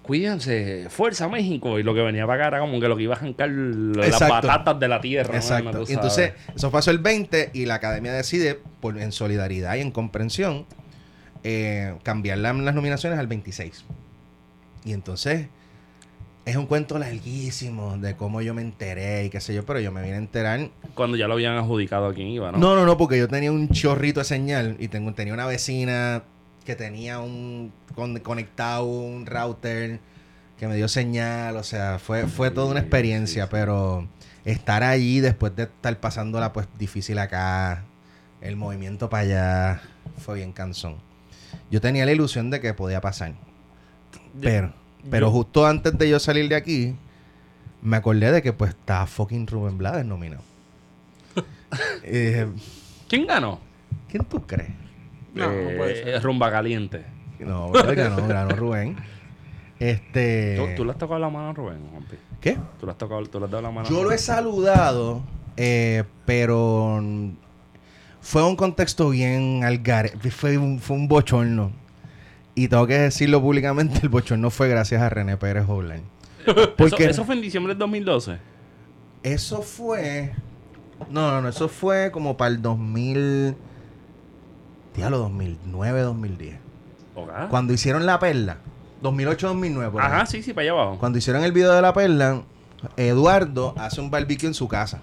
cuídense, 0.02 0.86
fuerza 0.88 1.28
México. 1.28 1.78
Y 1.78 1.82
lo 1.82 1.94
que 1.94 2.00
venía 2.00 2.26
para 2.26 2.46
acá 2.46 2.56
era 2.56 2.60
como 2.60 2.80
que 2.80 2.88
lo 2.88 2.96
que 2.96 3.02
iba 3.02 3.14
a 3.14 3.18
arrancar 3.18 3.50
las 3.50 4.18
batatas 4.20 4.80
de 4.80 4.88
la 4.88 4.98
tierra. 5.02 5.36
Exacto. 5.36 5.84
Y 5.86 5.92
entonces, 5.92 6.32
eso 6.56 6.70
pasó 6.70 6.90
el 6.90 6.98
20 6.98 7.50
y 7.52 7.66
la 7.66 7.74
academia 7.74 8.12
decide, 8.14 8.58
por, 8.80 8.98
en 8.98 9.12
solidaridad 9.12 9.74
y 9.76 9.80
en 9.80 9.90
comprensión, 9.90 10.64
eh, 11.44 11.94
cambiar 12.04 12.38
la- 12.38 12.54
las 12.54 12.74
nominaciones 12.74 13.18
al 13.18 13.26
26. 13.26 13.84
Y 14.86 14.92
entonces, 14.94 15.48
es 16.46 16.56
un 16.56 16.64
cuento 16.66 16.98
larguísimo 16.98 17.98
de 17.98 18.16
cómo 18.16 18.40
yo 18.40 18.54
me 18.54 18.62
enteré 18.62 19.26
y 19.26 19.28
qué 19.30 19.40
sé 19.40 19.54
yo, 19.54 19.66
pero 19.66 19.78
yo 19.78 19.92
me 19.92 20.00
vine 20.02 20.14
a 20.14 20.18
enterar. 20.18 20.70
Cuando 20.94 21.18
ya 21.18 21.28
lo 21.28 21.34
habían 21.34 21.56
adjudicado 21.56 22.06
a 22.06 22.14
quien 22.14 22.28
iba, 22.28 22.50
¿no? 22.50 22.58
No, 22.58 22.74
no, 22.74 22.86
no, 22.86 22.96
porque 22.96 23.18
yo 23.18 23.28
tenía 23.28 23.52
un 23.52 23.68
chorrito 23.68 24.20
de 24.20 24.24
señal 24.24 24.76
y 24.80 24.88
tengo, 24.88 25.12
tenía 25.12 25.34
una 25.34 25.46
vecina 25.46 26.24
que 26.64 26.76
tenía 26.76 27.18
un 27.20 27.72
con- 27.94 28.18
conectado 28.20 28.84
un 28.84 29.26
router 29.26 30.00
que 30.58 30.68
me 30.68 30.76
dio 30.76 30.88
señal, 30.88 31.56
o 31.56 31.62
sea, 31.64 31.98
fue, 31.98 32.26
fue 32.28 32.50
toda 32.50 32.70
una 32.70 32.80
experiencia, 32.80 33.48
pero 33.48 34.06
estar 34.44 34.82
allí 34.84 35.20
después 35.20 35.54
de 35.56 35.64
estar 35.64 35.98
pasándola 35.98 36.52
pues 36.52 36.68
difícil 36.78 37.18
acá, 37.18 37.84
el 38.40 38.56
movimiento 38.56 39.10
para 39.10 39.22
allá, 39.22 39.82
fue 40.18 40.36
bien 40.36 40.52
cansón. 40.52 40.96
Yo 41.70 41.80
tenía 41.80 42.06
la 42.06 42.12
ilusión 42.12 42.50
de 42.50 42.60
que 42.60 42.74
podía 42.74 43.00
pasar, 43.00 43.34
pero, 44.40 44.72
pero 45.10 45.30
justo 45.30 45.66
antes 45.66 45.96
de 45.98 46.08
yo 46.08 46.20
salir 46.20 46.48
de 46.48 46.54
aquí, 46.54 46.94
me 47.82 47.96
acordé 47.96 48.30
de 48.30 48.40
que 48.42 48.52
pues 48.52 48.70
está 48.70 49.06
fucking 49.06 49.46
Rubén 49.48 49.78
Blades 49.78 50.04
nominado. 50.06 50.42
y 52.04 52.10
dije, 52.10 52.46
¿Quién 53.08 53.26
ganó? 53.26 53.58
¿quién 54.08 54.24
tú 54.24 54.46
crees? 54.46 54.70
No, 55.34 55.46
no 55.50 55.76
puede 55.76 56.00
Eh, 56.00 56.04
ser. 56.04 56.22
Rumba 56.22 56.50
Caliente. 56.50 57.04
No, 57.38 57.70
ganó, 57.72 58.26
ganó 58.28 58.54
Rubén. 58.56 58.96
Este. 59.78 60.56
¿Tú, 60.56 60.66
tú 60.76 60.84
le 60.84 60.92
has 60.92 60.98
tocado 60.98 61.18
la 61.18 61.28
mano 61.28 61.48
a 61.50 61.52
Rubén, 61.52 61.78
Juanpi? 61.90 62.16
¿Qué? 62.40 62.56
¿Tú 62.78 62.86
le 62.86 62.92
has 62.92 62.98
tocado, 62.98 63.22
tú 63.26 63.38
le 63.38 63.46
has 63.46 63.50
dado 63.50 63.62
la 63.62 63.70
mano? 63.70 63.86
a 63.86 63.90
Yo 63.90 64.04
lo 64.04 64.12
he 64.12 64.18
saludado, 64.18 65.22
eh, 65.56 66.04
pero 66.24 67.00
fue 68.20 68.44
un 68.46 68.54
contexto 68.56 69.10
bien 69.10 69.64
algare, 69.64 70.10
fue 70.30 70.56
un, 70.58 70.78
fue 70.78 70.96
un 70.96 71.08
bochorno. 71.08 71.72
Y 72.54 72.68
tengo 72.68 72.86
que 72.86 72.98
decirlo 72.98 73.40
públicamente, 73.40 74.00
el 74.02 74.08
bochorno 74.08 74.50
fue 74.50 74.68
gracias 74.68 75.00
a 75.02 75.08
René 75.08 75.36
Pérez 75.36 75.64
Online. 75.68 76.02
Porque 76.76 77.04
Eso, 77.04 77.10
eso 77.10 77.24
fue 77.24 77.34
en 77.36 77.40
diciembre 77.40 77.72
del 77.72 77.78
2012. 77.78 78.36
eso 79.22 79.62
fue... 79.62 80.32
No, 81.10 81.30
no, 81.30 81.40
no, 81.42 81.48
eso 81.48 81.68
fue 81.68 82.10
como 82.12 82.36
para 82.36 82.50
el 82.50 82.60
2000... 82.62 83.56
Diablo, 84.94 85.18
2009, 85.18 86.00
2010. 86.02 86.58
Ok. 87.14 87.30
Cuando 87.50 87.72
hicieron 87.72 88.06
La 88.06 88.18
Perla, 88.18 88.58
2008-2009. 89.02 89.90
por 89.90 90.02
ahí. 90.02 90.06
Ajá, 90.12 90.26
sí, 90.26 90.42
sí, 90.42 90.52
para 90.52 90.62
allá 90.62 90.72
abajo. 90.72 90.98
Cuando 90.98 91.18
hicieron 91.18 91.42
el 91.44 91.52
video 91.52 91.72
de 91.72 91.82
La 91.82 91.92
Perla, 91.92 92.42
Eduardo 92.96 93.74
hace 93.78 94.00
un 94.00 94.10
barbecue 94.10 94.46
en 94.48 94.54
su 94.54 94.68
casa. 94.68 95.00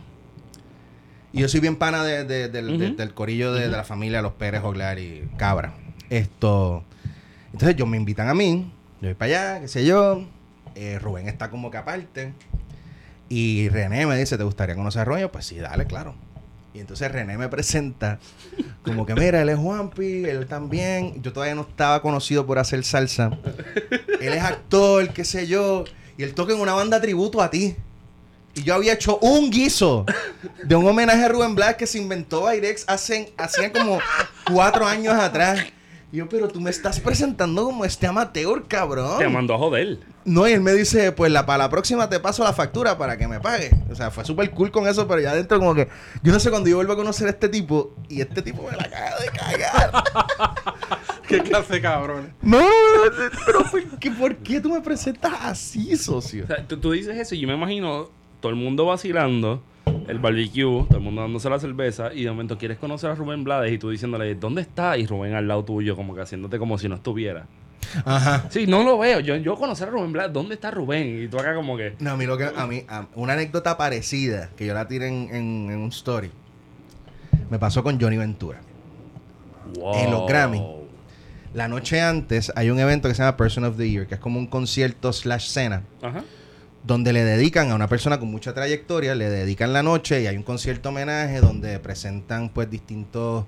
Y 1.31 1.41
yo 1.41 1.47
soy 1.47 1.59
bien 1.59 1.75
pana 1.75 2.03
de- 2.03 2.23
de- 2.23 2.49
del, 2.49 3.13
corillo 3.13 3.53
de, 3.53 3.61
de 3.61 3.67
la 3.69 3.83
familia 3.83 4.21
Los 4.21 4.33
Pérez, 4.33 4.63
Oglar 4.63 4.97
y 4.99 5.29
Cabra. 5.37 5.73
Esto. 6.09 6.83
Entonces, 7.53 7.75
ellos 7.75 7.87
me 7.87 7.97
invitan 7.97 8.27
a 8.29 8.33
mí. 8.33 8.71
Yo 9.01 9.07
voy 9.09 9.13
para 9.13 9.53
allá, 9.55 9.61
qué 9.61 9.67
sé 9.67 9.85
yo. 9.85 10.23
Eh, 10.75 10.97
Rubén 10.99 11.27
está 11.27 11.49
como 11.51 11.69
que 11.71 11.77
aparte. 11.77 12.33
Y 13.27 13.69
René 13.69 14.07
me 14.07 14.17
dice, 14.17 14.37
¿te 14.37 14.43
gustaría 14.43 14.75
conocer 14.75 15.01
a 15.03 15.05
Rubén? 15.05 15.21
Yo, 15.21 15.31
Pues 15.31 15.45
sí, 15.45 15.57
dale, 15.57 15.85
claro. 15.85 16.15
Y 16.73 16.79
entonces 16.79 17.11
René 17.11 17.37
me 17.37 17.49
presenta 17.49 18.19
como 18.83 19.05
que, 19.05 19.15
mira, 19.15 19.41
él 19.41 19.49
es 19.49 19.57
Juanpi, 19.57 20.25
él 20.25 20.47
también. 20.47 21.21
Yo 21.21 21.33
todavía 21.33 21.55
no 21.55 21.61
estaba 21.61 22.01
conocido 22.01 22.45
por 22.45 22.59
hacer 22.59 22.83
salsa. 22.83 23.31
Él 24.21 24.33
es 24.33 24.43
actor, 24.43 25.09
qué 25.09 25.25
sé 25.25 25.47
yo. 25.47 25.85
Y 26.17 26.23
él 26.23 26.33
toca 26.33 26.53
en 26.53 26.59
una 26.59 26.73
banda 26.73 27.01
tributo 27.01 27.41
a 27.41 27.49
ti. 27.49 27.75
Y 28.55 28.63
yo 28.63 28.75
había 28.75 28.93
hecho 28.93 29.17
un 29.19 29.49
guiso 29.49 30.05
de 30.63 30.75
un 30.75 30.85
homenaje 30.85 31.23
a 31.23 31.29
Rubén 31.29 31.55
Blas 31.55 31.75
que 31.75 31.87
se 31.87 31.97
inventó 31.97 32.41
Bairex 32.41 32.83
hace, 32.87 33.33
hacía 33.37 33.71
como 33.71 33.99
cuatro 34.51 34.85
años 34.85 35.13
atrás. 35.13 35.65
Y 36.11 36.17
yo, 36.17 36.27
pero 36.27 36.47
tú 36.47 36.59
me 36.59 36.71
estás 36.71 36.99
presentando 36.99 37.65
como 37.65 37.85
este 37.85 38.07
amateur, 38.07 38.67
cabrón. 38.67 39.19
Te 39.19 39.29
mandó 39.29 39.53
a 39.53 39.57
joder. 39.59 39.99
No, 40.25 40.47
y 40.47 40.53
él 40.53 40.61
me 40.61 40.73
dice, 40.73 41.11
pues 41.11 41.31
la, 41.31 41.45
para 41.45 41.65
la 41.65 41.69
próxima 41.69 42.09
te 42.09 42.19
paso 42.19 42.43
la 42.43 42.51
factura 42.51 42.97
para 42.97 43.17
que 43.17 43.27
me 43.27 43.39
pague. 43.39 43.69
O 43.91 43.95
sea, 43.95 44.09
fue 44.09 44.25
súper 44.25 44.49
cool 44.51 44.71
con 44.71 44.87
eso, 44.87 45.07
pero 45.07 45.21
ya 45.21 45.31
adentro 45.31 45.59
como 45.59 45.75
que... 45.75 45.87
Yo 46.23 46.33
no 46.33 46.39
sé 46.39 46.49
cuando 46.49 46.67
yo 46.67 46.77
vuelvo 46.77 46.93
a 46.93 46.95
conocer 46.95 47.27
a 47.27 47.29
este 47.29 47.47
tipo 47.47 47.95
y 48.09 48.21
este 48.21 48.41
tipo 48.41 48.63
me 48.63 48.75
la 48.75 48.89
caga 48.89 49.19
de 49.19 49.27
cagar. 49.27 50.03
¿Qué 51.27 51.41
clase 51.43 51.73
de 51.73 51.81
cabrones? 51.81 52.31
No, 52.41 52.59
pero 53.45 53.63
¿por 53.69 53.99
qué, 53.99 54.09
por 54.09 54.35
qué 54.37 54.59
tú 54.59 54.69
me 54.69 54.81
presentas 54.81 55.33
así, 55.41 55.95
socio? 55.95 56.45
O 56.45 56.47
sea, 56.47 56.67
tú, 56.67 56.77
tú 56.77 56.91
dices 56.91 57.15
eso 57.15 57.35
y 57.35 57.41
yo 57.41 57.47
me 57.47 57.53
imagino 57.53 58.09
todo 58.39 58.49
el 58.49 58.55
mundo 58.55 58.85
vacilando, 58.85 59.61
el 60.09 60.19
barbecue, 60.19 60.85
todo 60.87 60.97
el 60.97 61.03
mundo 61.03 61.21
dándose 61.21 61.49
la 61.49 61.59
cerveza 61.59 62.13
y 62.13 62.23
de 62.23 62.29
momento 62.31 62.57
quieres 62.57 62.77
conocer 62.77 63.09
a 63.11 63.15
Rubén 63.15 63.43
Blades 63.43 63.71
y 63.73 63.77
tú 63.77 63.89
diciéndole, 63.89 64.35
¿dónde 64.35 64.61
está? 64.61 64.97
Y 64.97 65.05
Rubén 65.05 65.33
al 65.35 65.47
lado 65.47 65.63
tuyo, 65.63 65.95
como 65.95 66.15
que 66.15 66.21
haciéndote 66.21 66.57
como 66.59 66.77
si 66.77 66.89
no 66.89 66.95
estuviera. 66.95 67.45
Ajá. 68.05 68.45
Sí, 68.49 68.67
no 68.67 68.83
lo 68.83 68.97
veo. 68.97 69.19
Yo, 69.19 69.35
yo 69.37 69.55
conocer 69.55 69.87
a 69.87 69.91
Rubén 69.91 70.11
Blades, 70.11 70.33
¿dónde 70.33 70.55
está 70.55 70.69
Rubén? 70.71 71.23
Y 71.23 71.27
tú 71.27 71.39
acá 71.39 71.55
como 71.55 71.77
que... 71.77 71.95
No, 71.99 72.11
a 72.11 72.17
mí 72.17 72.25
lo 72.25 72.37
que... 72.37 72.45
A 72.55 72.67
mí, 72.67 72.83
a- 72.87 73.07
una 73.15 73.33
anécdota 73.33 73.77
parecida, 73.77 74.49
que 74.57 74.65
yo 74.65 74.73
la 74.73 74.87
tiré 74.87 75.07
en, 75.07 75.33
en- 75.33 75.71
en 75.71 75.77
un 75.79 75.89
story, 75.89 76.29
me 77.49 77.57
pasó 77.57 77.83
con 77.83 77.99
Johnny 77.99 78.17
Ventura. 78.17 78.59
Wow. 79.75 79.95
En 79.95 80.11
los 80.11 80.27
Grammy. 80.27 80.61
La 81.53 81.67
noche 81.67 81.99
antes 82.01 82.51
hay 82.55 82.69
un 82.69 82.79
evento 82.79 83.07
que 83.07 83.15
se 83.15 83.23
llama 83.23 83.35
Person 83.37 83.63
of 83.63 83.75
the 83.77 83.89
Year, 83.89 84.05
que 84.05 84.15
es 84.15 84.19
como 84.21 84.37
un 84.39 84.45
concierto 84.47 85.11
slash 85.11 85.47
cena, 85.49 85.81
Ajá. 86.01 86.23
Donde 86.83 87.13
le 87.13 87.23
dedican 87.23 87.71
a 87.71 87.75
una 87.75 87.87
persona 87.87 88.19
con 88.19 88.29
mucha 88.29 88.53
trayectoria, 88.53 89.15
le 89.15 89.29
dedican 89.29 89.73
la 89.73 89.83
noche 89.83 90.21
y 90.21 90.27
hay 90.27 90.37
un 90.37 90.43
concierto 90.43 90.89
homenaje 90.89 91.41
donde 91.41 91.79
presentan 91.79 92.49
pues 92.49 92.69
distintos 92.69 93.45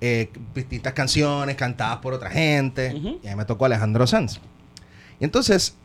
eh, 0.00 0.28
distintas 0.54 0.92
canciones 0.92 1.56
cantadas 1.56 1.98
por 1.98 2.12
otra 2.12 2.30
gente. 2.30 2.94
Ujú. 2.94 3.20
Y 3.22 3.28
ahí 3.28 3.36
me 3.36 3.44
tocó 3.44 3.64
Alejandro 3.64 4.06
Sanz. 4.06 4.38
Y 5.18 5.24
entonces, 5.24 5.76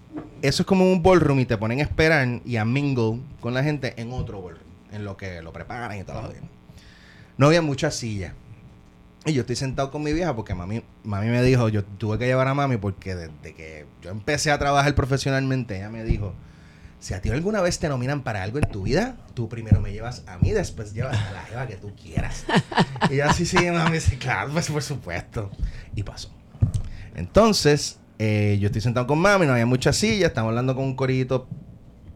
eso 0.41 0.63
es 0.63 0.65
como 0.65 0.91
un 0.91 1.01
ballroom 1.01 1.39
y 1.39 1.45
te 1.45 1.57
ponen 1.57 1.79
a 1.79 1.83
esperar 1.83 2.41
y 2.43 2.57
a 2.57 2.65
mingle 2.65 3.21
con 3.39 3.53
la 3.53 3.63
gente 3.63 3.93
en 3.95 4.11
otro 4.11 4.41
ballroom, 4.41 4.67
en 4.91 5.05
lo 5.05 5.15
que 5.15 5.41
lo 5.41 5.53
preparan 5.53 5.97
y 5.97 6.03
todo 6.03 6.23
lo 6.23 6.29
demás. 6.29 6.49
No 7.37 7.47
había 7.47 7.61
muchas 7.61 7.95
sillas. 7.95 8.33
Y 9.25 9.33
yo 9.33 9.41
estoy 9.41 9.55
sentado 9.55 9.91
con 9.91 10.01
mi 10.03 10.11
vieja 10.11 10.35
porque 10.35 10.55
mami, 10.55 10.81
mami 11.03 11.27
me 11.27 11.41
dijo, 11.43 11.69
yo 11.69 11.83
tuve 11.85 12.17
que 12.17 12.25
llevar 12.25 12.47
a 12.47 12.53
mami 12.53 12.77
porque 12.77 13.15
desde 13.15 13.53
que 13.53 13.85
yo 14.01 14.09
empecé 14.09 14.51
a 14.51 14.57
trabajar 14.57 14.95
profesionalmente, 14.95 15.77
ella 15.77 15.89
me 15.89 16.03
dijo, 16.03 16.33
si 16.99 17.13
a 17.13 17.21
ti 17.21 17.29
alguna 17.29 17.61
vez 17.61 17.79
te 17.79 17.87
nominan 17.87 18.23
para 18.23 18.43
algo 18.43 18.57
en 18.59 18.69
tu 18.69 18.83
vida, 18.83 19.15
tú 19.33 19.47
primero 19.47 19.79
me 19.79 19.91
llevas 19.91 20.23
a 20.27 20.37
mí, 20.37 20.51
después 20.51 20.93
llevas 20.93 21.17
a 21.17 21.31
la 21.31 21.41
jeva 21.43 21.67
que 21.67 21.77
tú 21.77 21.93
quieras. 21.95 22.45
y 23.09 23.17
yo, 23.17 23.31
sí, 23.33 23.57
mami, 23.71 23.99
sí, 23.99 24.17
claro, 24.17 24.51
pues 24.51 24.69
por 24.69 24.83
supuesto. 24.83 25.49
Y 25.95 26.03
pasó. 26.03 26.29
Entonces, 27.15 27.99
eh, 28.17 28.57
yo 28.59 28.67
estoy 28.67 28.81
sentado 28.81 29.07
con 29.07 29.19
mami, 29.19 29.45
no 29.45 29.53
había 29.53 29.65
muchas 29.65 29.95
sillas, 29.95 30.29
estamos 30.29 30.49
hablando 30.49 30.75
con 30.75 30.83
un 30.83 30.95
corito 30.95 31.47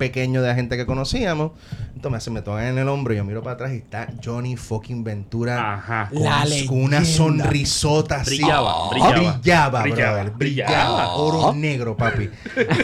pequeño 0.03 0.41
de 0.41 0.53
gente 0.55 0.75
que 0.77 0.85
conocíamos. 0.85 1.51
Entonces 1.95 2.23
se 2.23 2.31
me 2.31 2.41
tocan 2.41 2.65
en 2.65 2.77
el 2.77 2.89
hombro 2.89 3.13
y 3.13 3.17
yo 3.17 3.23
miro 3.23 3.41
para 3.41 3.53
atrás 3.53 3.71
y 3.73 3.77
está 3.77 4.09
Johnny 4.23 4.57
fucking 4.57 5.03
Ventura 5.03 5.73
Ajá. 5.75 6.09
con, 6.13 6.23
La 6.23 6.43
con 6.67 6.83
una 6.83 7.05
sonrisota 7.05 8.15
así. 8.17 8.37
Brillaba, 8.37 8.71
Ah, 8.73 8.89
brillaba. 8.91 9.11
brillaba, 9.39 9.81
Brillaba, 9.83 10.11
brother, 10.13 10.31
brillaba. 10.31 10.69
brillaba. 10.71 11.13
Oro 11.15 11.53
negro, 11.53 11.95
papi. 11.95 12.29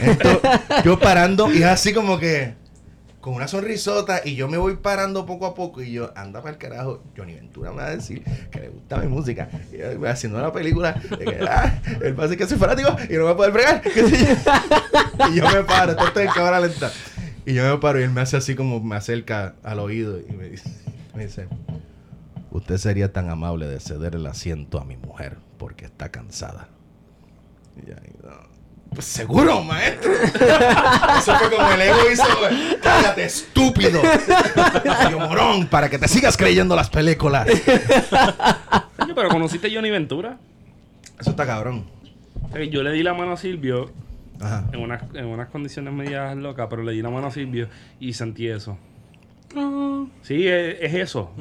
Entonces, 0.02 0.42
yo 0.86 0.98
parando 1.00 1.52
y 1.54 1.58
es 1.58 1.66
así 1.66 1.94
como 1.94 2.18
que 2.18 2.54
con 3.22 3.34
una 3.34 3.48
sonrisota 3.48 4.22
y 4.24 4.36
yo 4.36 4.48
me 4.48 4.58
voy 4.58 4.78
parando 4.78 5.26
poco 5.26 5.46
a 5.46 5.54
poco 5.54 5.82
y 5.82 5.92
yo, 5.92 6.12
anda 6.16 6.42
para 6.42 6.54
el 6.54 6.58
carajo, 6.58 7.04
Johnny 7.18 7.34
Ventura 7.34 7.72
me 7.72 7.78
va 7.78 7.88
a 7.88 7.96
decir 7.96 8.24
que 8.50 8.60
le 8.60 8.70
gusta 8.70 8.98
mi 8.98 9.08
música. 9.08 9.50
Y 9.74 9.78
yo 9.78 10.10
haciendo 10.10 10.40
una 10.40 10.54
película 10.54 10.94
de 10.94 11.26
que, 11.26 11.40
ah, 11.48 11.82
él 12.02 12.18
va 12.18 12.24
a 12.24 12.28
decir 12.28 12.38
que 12.38 12.48
soy 12.48 12.58
fanático 12.58 12.96
y 13.10 13.14
no 13.14 13.20
me 13.20 13.26
va 13.26 13.32
a 13.32 13.38
poder 13.38 13.54
yo. 13.54 14.02
y 15.32 15.36
yo 15.36 15.50
me 15.50 15.64
paro, 15.64 15.92
esto 15.92 16.08
está 16.08 16.24
en 16.24 16.30
cámara 16.30 16.60
lenta. 16.62 16.92
Y 17.46 17.54
yo 17.54 17.64
me 17.64 17.78
paro 17.80 18.00
y 18.00 18.04
él 18.04 18.12
me 18.12 18.22
hace 18.22 18.38
así 18.38 18.56
como 18.56 18.80
me 18.80 18.96
acerca 18.96 19.56
al 19.64 19.80
oído 19.80 20.20
y 20.20 20.32
me 20.32 20.50
dice, 20.50 20.70
me 21.14 21.26
dice, 21.26 21.48
usted 22.52 22.78
sería 22.78 23.12
tan 23.12 23.30
amable 23.30 23.68
de 23.68 23.80
ceder 23.80 24.16
el 24.16 24.26
asiento 24.28 24.80
a 24.80 24.86
mi 24.86 24.96
mujer 24.96 25.38
porque 25.58 25.86
está 25.86 26.10
cansada. 26.10 26.70
Y 27.76 27.92
ahí, 27.92 28.14
no. 28.24 28.59
Pues 28.94 29.06
seguro, 29.06 29.62
maestro. 29.62 30.12
Eso 30.14 31.36
fue 31.38 31.50
como 31.56 31.70
el 31.72 31.82
ego 31.82 31.98
hizo, 32.12 32.24
cállate, 32.82 33.24
estúpido. 33.26 34.02
Yo, 35.12 35.20
morón, 35.20 35.68
para 35.68 35.90
que 35.90 35.98
te 36.00 36.08
sigas 36.08 36.36
creyendo 36.36 36.76
las 36.76 36.90
películas. 36.90 37.48
Oye, 37.48 39.14
pero 39.16 39.30
conociste 39.30 39.68
a 39.68 39.72
Johnny 39.74 39.90
Ventura. 39.90 40.38
Eso 41.20 41.30
está 41.32 41.46
cabrón. 41.46 41.86
Que 42.54 42.70
Yo 42.70 42.82
le 42.84 42.92
di 42.92 43.04
la 43.04 43.14
mano 43.14 43.34
a 43.34 43.38
Silvio 43.38 43.92
Ajá. 44.42 44.66
en 44.74 44.80
unas, 44.82 45.04
en 45.14 45.26
unas 45.28 45.50
condiciones 45.50 45.94
medias 45.94 46.36
locas, 46.36 46.68
pero 46.70 46.84
le 46.84 46.92
di 46.94 47.02
la 47.02 47.10
mano 47.10 47.28
a 47.28 47.32
Silvio 47.32 47.68
y 48.00 48.14
sentí 48.14 48.48
eso. 48.48 48.78
Ah, 49.56 50.04
Sí, 50.24 50.48
es, 50.48 50.78
es 50.82 50.94
eso. 50.96 51.32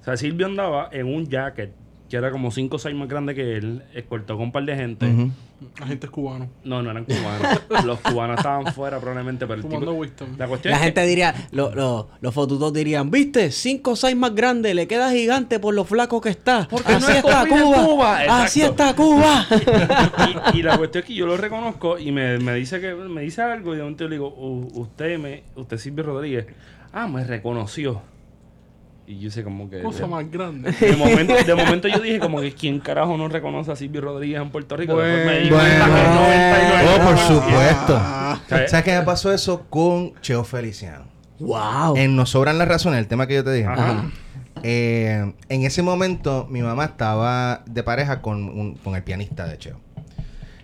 O 0.00 0.04
sea, 0.04 0.16
Silvio 0.16 0.46
andaba 0.46 0.88
en 0.92 1.06
un 1.06 1.26
jacket 1.28 1.72
que 2.08 2.16
era 2.16 2.30
como 2.30 2.50
5 2.50 2.76
o 2.76 2.78
6 2.78 2.94
más 2.96 3.06
grande 3.08 3.34
que 3.34 3.56
él, 3.56 3.82
escoltó 3.94 4.34
con 4.36 4.44
un 4.46 4.52
par 4.52 4.64
de 4.64 4.74
gente. 4.76 5.06
Ujú. 5.06 5.30
agentes 5.82 6.08
cubanos. 6.08 6.48
No, 6.64 6.82
no 6.82 6.90
eran 6.92 7.04
cubanos. 7.04 7.60
Los 7.84 7.98
cubanos 8.00 8.36
estaban 8.38 8.72
fuera 8.72 8.98
probablemente, 9.00 9.44
pero 9.46 9.56
el 9.56 9.62
Fumando 9.62 9.86
tipo... 9.86 10.00
Winston. 10.00 10.28
La 10.38 10.46
cuestión 10.46 10.70
La 10.72 10.78
es 10.78 10.84
gente 10.84 11.00
que- 11.02 11.06
diría, 11.06 11.34
lo- 11.50 11.74
lo- 11.74 12.08
los 12.20 12.32
fotutos 12.32 12.72
dirían, 12.72 13.10
viste, 13.10 13.50
5 13.50 13.90
o 13.90 13.96
6 13.96 14.16
más 14.16 14.34
grande, 14.34 14.72
le 14.74 14.86
queda 14.86 15.10
gigante 15.10 15.58
por 15.58 15.74
lo 15.74 15.84
flaco 15.84 16.20
que 16.20 16.30
está. 16.30 16.66
Porque 16.70 16.92
Así 16.92 17.04
no 17.06 17.10
es 17.12 17.16
está 17.18 17.44
Cuba. 17.46 17.84
Cuba. 17.84 18.18
Así 18.42 18.62
está 18.62 18.94
Cuba. 18.94 19.46
y, 20.54 20.58
y 20.58 20.62
la 20.62 20.78
cuestión 20.78 21.02
es 21.02 21.08
que 21.08 21.14
yo 21.14 21.26
lo 21.26 21.36
reconozco 21.36 21.98
y 21.98 22.12
me, 22.12 22.38
me 22.38 22.54
dice 22.54 22.80
que 22.80 22.94
me 22.94 23.22
dice 23.22 23.42
algo 23.42 23.74
y 23.74 23.76
de 23.76 23.82
momento 23.82 24.04
yo 24.04 24.08
le 24.08 24.14
digo, 24.16 24.28
"U- 24.28 24.70
usted 24.80 25.18
me, 25.18 25.42
usted 25.56 25.76
Silvio 25.78 26.04
Rodríguez, 26.04 26.46
ah, 26.92 27.06
me 27.08 27.24
reconoció. 27.24 28.00
Y 29.10 29.20
yo 29.20 29.30
sé 29.30 29.42
como 29.42 29.70
que 29.70 29.80
Cosa 29.80 30.02
de, 30.02 30.06
más 30.08 30.30
grande. 30.30 30.70
de 30.80 30.94
momento, 30.94 31.34
de 31.34 31.54
momento 31.54 31.88
yo 31.88 31.98
dije 32.00 32.18
como 32.20 32.42
que 32.42 32.52
quién 32.52 32.78
carajo 32.78 33.16
no 33.16 33.26
reconoce 33.28 33.72
a 33.72 33.76
Silvio 33.76 34.02
Rodríguez 34.02 34.38
en 34.42 34.50
Puerto 34.50 34.76
Rico. 34.76 34.98
Después 34.98 35.26
me 35.26 35.38
di 35.40 35.48
Bueno. 35.48 35.64
cuenta 35.66 35.86
que 35.86 36.00
el 36.00 36.14
99 36.14 36.88
Oh, 36.94 37.04
por 37.06 37.18
supuesto. 37.18 37.96
Ah. 37.98 38.40
¿Sabes 38.48 38.82
qué 38.84 38.98
me 38.98 39.02
pasó 39.06 39.32
eso 39.32 39.64
con 39.70 40.12
Cheo 40.20 40.44
Feliciano? 40.44 41.04
wow. 41.40 41.96
En 41.96 42.16
Nos 42.16 42.30
Sobran 42.30 42.58
las 42.58 42.68
Razones, 42.68 42.98
el 42.98 43.06
tema 43.06 43.26
que 43.26 43.34
yo 43.36 43.44
te 43.44 43.52
dije. 43.52 43.66
Ajá. 43.68 44.10
Eh, 44.62 45.32
en 45.48 45.62
ese 45.62 45.82
momento, 45.82 46.46
mi 46.50 46.60
mamá 46.62 46.84
estaba 46.86 47.62
de 47.66 47.82
pareja 47.84 48.20
con, 48.20 48.44
un- 48.44 48.74
con 48.74 48.94
el 48.96 49.04
pianista 49.04 49.46
de 49.46 49.56
Cheo. 49.56 49.80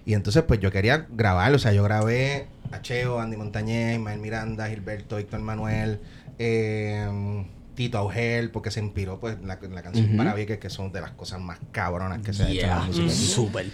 Y 0.05 0.12
entonces, 0.14 0.42
pues 0.42 0.61
yo 0.61 0.70
quería 0.72 1.07
grabarlo. 1.11 1.57
O 1.57 1.61
sea, 1.61 1.72
yo 1.72 1.82
grabé 1.84 2.49
a 2.72 2.82
Cheo, 2.82 3.20
Andy 3.20 3.36
Montañez, 3.36 3.95
Ismael 3.97 4.18
Miranda, 4.18 4.68
Gilberto, 4.68 5.16
Héctor 5.16 5.40
Manuel, 5.40 6.01
eh, 6.38 7.09
Tito 7.74 7.98
Augel, 7.98 8.50
porque 8.50 8.70
se 8.70 8.80
inspiró 8.80 9.18
pues 9.20 9.36
en 9.40 9.46
la, 9.48 9.58
en 9.62 9.74
la 9.74 9.82
canción 9.82 10.06
Ujú. 10.06 10.16
Para 10.16 10.34
Vieques, 10.34 10.58
que 10.58 10.70
son 10.70 10.92
de 10.92 11.00
las 11.00 11.10
cosas 11.12 11.40
más 11.40 11.58
cabronas 11.72 12.20
que 12.22 12.32
se 12.32 12.44
ha 12.44 12.48
hecho 12.50 12.62
en 12.64 12.68
la 12.70 12.80
música. 12.80 13.10
Súper. 13.10 13.66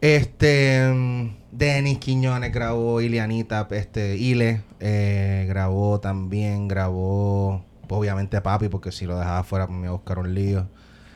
Este, 0.00 0.86
mm, 0.92 1.36
Denis 1.52 1.98
Quiñones 1.98 2.52
grabó, 2.52 3.00
Ileanita, 3.00 3.66
este, 3.70 4.16
Ile, 4.16 4.60
eh, 4.80 5.46
grabó 5.48 5.98
también, 6.00 6.68
grabó, 6.68 7.64
obviamente 7.88 8.40
Papi, 8.40 8.68
porque 8.68 8.92
si 8.92 9.06
lo 9.06 9.18
dejaba 9.18 9.42
fuera 9.44 9.66
me 9.66 9.78
iba 9.86 9.88
a 9.88 9.92
buscar 9.92 10.18
un 10.18 10.34
lío. 10.34 10.68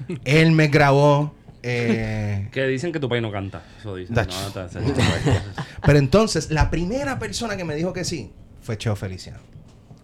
Él 0.25 0.53
me 0.53 0.69
grabó. 0.69 1.35
eh, 1.63 2.49
Que 2.53 2.67
dicen 2.67 2.93
que 2.93 3.01
tu 3.01 3.09
país 3.09 3.21
no 3.21 3.31
canta. 3.33 3.63
Eso 3.79 3.97
dicen. 3.97 4.15
No, 4.15 4.23
pero 5.85 5.99
entonces, 5.99 6.51
la 6.51 6.71
primera 6.71 7.19
persona 7.19 7.57
que 7.57 7.65
me 7.65 7.75
dijo 7.75 7.93
que 7.93 8.05
sí 8.05 8.33
fue 8.63 8.79
Cheo 8.79 8.97
Feliciano. 8.97 9.41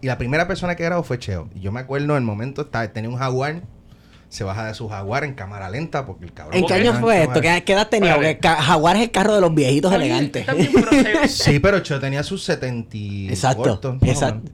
Y 0.05 0.07
la 0.07 0.19
primera 0.19 0.47
persona 0.47 0.75
que 0.75 0.83
grabó 0.83 1.01
fue 1.01 1.17
Cheo. 1.17 1.49
Y 1.55 1.61
yo 1.61 1.71
me 1.71 1.79
acuerdo 1.79 2.15
el 2.15 2.21
momento, 2.21 2.61
estaba, 2.61 2.87
tenía 2.89 3.09
un 3.09 3.17
jaguar. 3.17 3.63
Se 4.29 4.43
baja 4.43 4.67
de 4.67 4.75
su 4.75 4.87
jaguar 4.87 5.23
en 5.23 5.33
cámara 5.33 5.67
lenta 5.67 6.05
porque 6.05 6.25
el 6.25 6.31
cabrón. 6.31 6.59
¿En 6.59 6.67
qué 6.67 6.75
año 6.75 6.93
fue 6.99 7.23
esto? 7.23 7.41
¿Qué, 7.41 7.63
qué 7.65 7.73
edad 7.73 7.87
tenía? 7.87 8.13
Porque 8.13 8.37
Jaguar 8.43 8.97
es 8.97 9.01
el 9.01 9.09
carro 9.09 9.33
de 9.33 9.41
los 9.41 9.55
viejitos 9.55 9.91
elegantes. 9.91 10.45
pero, 10.45 11.27
Sí, 11.27 11.57
pero 11.59 11.79
Cheo 11.79 11.99
tenía 11.99 12.21
sus 12.21 12.43
70 12.43 12.95
y 12.97 13.29
Exacto, 13.29 13.63
cortos, 13.63 13.95
exacto. 14.03 14.51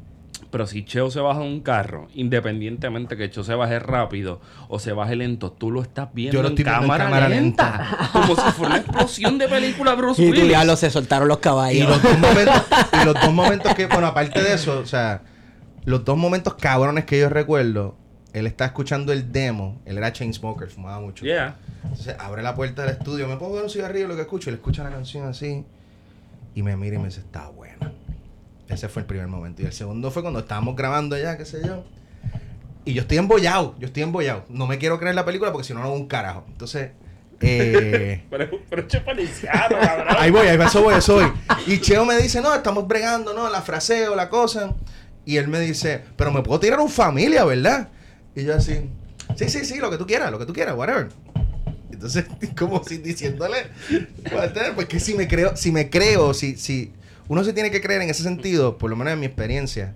pero 0.52 0.68
si 0.68 0.86
Cheo 0.86 1.12
se 1.12 1.20
baja 1.20 1.42
de 1.42 1.48
un 1.48 1.60
carro, 1.60 2.08
independientemente 2.14 3.18
que 3.18 3.30
Cheo 3.30 3.44
se 3.44 3.54
baje 3.56 3.78
rápido 3.80 4.40
o 4.70 4.80
se 4.80 4.94
baje 4.94 5.18
lento, 5.18 5.52
tú 5.52 5.70
lo 5.70 5.82
estás 5.82 6.08
viendo, 6.14 6.34
Yo 6.36 6.42
lo 6.44 6.48
en, 6.50 6.58
estoy 6.58 6.74
en 6.74 6.80
cámara 6.80 7.28
lenta. 7.28 8.10
Como 8.14 8.36
si 8.38 8.42
fuera 8.54 8.76
una 8.76 8.78
explosión 8.78 9.38
de 9.38 9.50
película 9.50 9.96
Bruce 9.96 10.22
Y 10.22 10.28
tú 10.28 10.32
Willis. 10.32 10.48
diablo, 10.48 10.78
se 10.78 10.90
soltaron 10.90 11.28
los 11.28 11.40
Y 11.40 11.42
caballos. 11.42 11.90
los 11.90 12.02
dos 12.02 12.18
momentos, 12.20 12.64
y 13.02 13.06
los 13.06 13.14
dos 13.16 13.34
momentos 13.34 13.74
que, 13.76 13.88
bueno, 13.88 14.08
aparte 14.08 14.42
de 14.42 14.54
eso, 14.54 14.80
o 14.80 14.86
sea, 14.86 15.22
los 15.86 16.06
dos 16.06 16.18
momentos 16.18 16.56
cabrones 16.56 17.06
que 17.06 17.20
yo 17.20 17.30
recuerdo, 17.30 17.96
él 18.34 18.48
está 18.48 18.66
escuchando 18.66 19.12
el 19.12 19.32
demo, 19.32 19.82
él 19.86 19.98
era 19.98 20.14
Chainsmoker, 20.14 20.70
fumaba 20.70 21.00
mucho. 21.00 21.26
Yeah. 21.26 21.58
Entonces 21.84 22.16
abre 22.20 22.44
la 22.44 22.56
puerta 22.56 22.84
del 22.84 22.92
estudio, 22.92 23.28
me 23.28 23.38
pongo 23.38 23.62
un 23.62 23.70
cigarrillo, 23.70 24.08
lo 24.08 24.16
que 24.16 24.22
escucho, 24.22 24.50
él 24.50 24.56
escucha 24.56 24.84
la 24.84 24.90
canción 24.90 25.28
así, 25.28 25.66
y 26.56 26.64
me 26.64 26.76
mira 26.78 26.96
y 26.96 27.00
me 27.00 27.06
dice, 27.06 27.22
está 27.22 27.50
buena. 27.50 27.92
Ese 28.68 28.88
fue 28.88 29.02
el 29.02 29.06
primer 29.06 29.28
momento. 29.28 29.62
Y 29.62 29.66
el 29.66 29.74
segundo 29.74 30.12
fue 30.12 30.22
cuando 30.22 30.40
estábamos 30.40 30.76
grabando 30.76 31.18
ya, 31.18 31.38
qué 31.38 31.46
sé 31.46 31.62
yo. 31.66 31.84
Y 32.86 32.94
yo 32.94 33.02
estoy 33.02 33.18
embollado, 33.18 33.76
yo 33.80 33.88
estoy 33.88 34.04
embollado. 34.04 34.46
No 34.50 34.66
me 34.66 34.78
quiero 34.78 34.98
creer 34.98 35.16
la 35.16 35.26
película 35.26 35.52
porque 35.52 35.68
si 35.68 35.74
no, 35.74 35.82
no 35.82 35.88
hago 35.88 35.96
un 35.96 36.08
carajo. 36.08 36.46
Entonces, 36.48 36.92
eh... 37.42 38.24
Pero, 38.30 38.50
pero 38.70 38.88
Feliciano, 38.88 39.78
cabrón. 39.82 40.16
Ahí 40.18 40.32
voy, 40.32 40.48
ahí 40.48 40.58
va, 40.58 40.66
eso 40.66 40.82
voy, 40.82 40.96
eso 40.96 41.16
voy. 41.16 41.32
Y 41.68 41.80
Cheo 41.80 42.06
me 42.06 42.16
dice, 42.18 42.42
no, 42.42 42.54
estamos 42.54 42.88
bregando, 42.88 43.34
no, 43.34 43.50
la 43.50 43.62
fraseo, 43.62 44.16
la 44.16 44.30
cosa. 44.30 44.74
Y 45.32 45.38
él 45.38 45.48
me 45.48 45.62
dice, 45.62 46.02
pero 46.18 46.30
me 46.34 46.42
puedo 46.42 46.60
tirar 46.60 46.82
un 46.82 46.90
familia, 46.90 47.46
¿verdad? 47.46 47.88
Y 48.36 48.44
yo 48.44 48.54
así, 48.54 48.82
sí, 49.38 49.48
sí, 49.48 49.64
sí, 49.64 49.80
lo 49.80 49.90
que 49.90 49.98
tú 49.98 50.06
quieras, 50.06 50.30
lo 50.30 50.38
que 50.38 50.46
tú 50.46 50.52
quieras, 50.52 50.76
whatever. 50.76 51.08
Entonces, 51.90 52.26
como 52.58 52.84
si 52.84 52.98
diciéndole, 52.98 53.68
"Whatever", 54.30 54.76
pues 54.76 55.02
si 55.02 55.14
me 55.14 55.30
creo, 55.30 55.56
si 55.56 55.72
me 55.72 55.90
creo, 55.90 56.34
si, 56.34 56.58
si 56.58 56.92
uno 57.30 57.46
se 57.46 57.54
tiene 57.54 57.72
que 57.72 57.80
creer 57.80 58.02
en 58.02 58.10
ese 58.10 58.24
sentido, 58.24 58.78
por 58.78 58.90
lo 58.90 58.98
menos 58.98 59.14
en 59.14 59.22
mi 59.22 59.26
experiencia, 59.26 59.94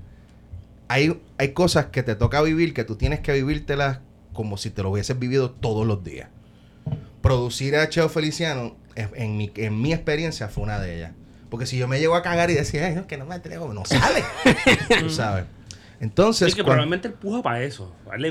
hay, 0.88 1.20
hay 1.38 1.50
cosas 1.52 1.88
que 1.88 2.02
te 2.02 2.16
toca 2.16 2.42
vivir 2.42 2.74
que 2.74 2.86
tú 2.86 2.96
tienes 2.96 3.20
que 3.20 3.34
vivírtelas 3.34 4.00
como 4.32 4.56
si 4.56 4.70
te 4.70 4.84
lo 4.84 4.92
hubieses 4.92 5.20
vivido 5.20 5.52
todos 5.52 5.86
los 5.86 6.02
días. 6.02 6.30
Producir 7.22 7.76
a 7.76 7.90
Cheo 7.90 8.08
Feliciano, 8.08 8.78
en 8.96 9.36
mi, 9.36 9.52
en 9.58 9.82
mi 9.82 9.92
experiencia, 9.92 10.48
fue 10.48 10.64
una 10.64 10.80
de 10.80 10.96
ellas. 10.96 11.12
Porque 11.56 11.66
si 11.68 11.78
yo 11.78 11.88
me 11.88 12.00
llego 12.00 12.16
a 12.16 12.22
cagar 12.22 12.52
y 12.52 12.54
decía, 12.54 12.86
ay, 12.88 12.96
no, 12.96 13.08
que 13.08 13.16
no 13.16 13.26
me 13.26 13.34
atrevo, 13.36 13.74
no 13.74 13.86
sale. 13.86 14.22
Tú 15.00 15.10
sabes. 15.10 15.46
Entonces, 16.02 16.50
Es 16.50 16.56
que 16.56 16.64
probablemente 16.66 17.08
él 17.08 17.14
puja 17.14 17.42
para 17.42 17.64
eso. 17.64 17.96
A, 18.12 18.16
él 18.18 18.26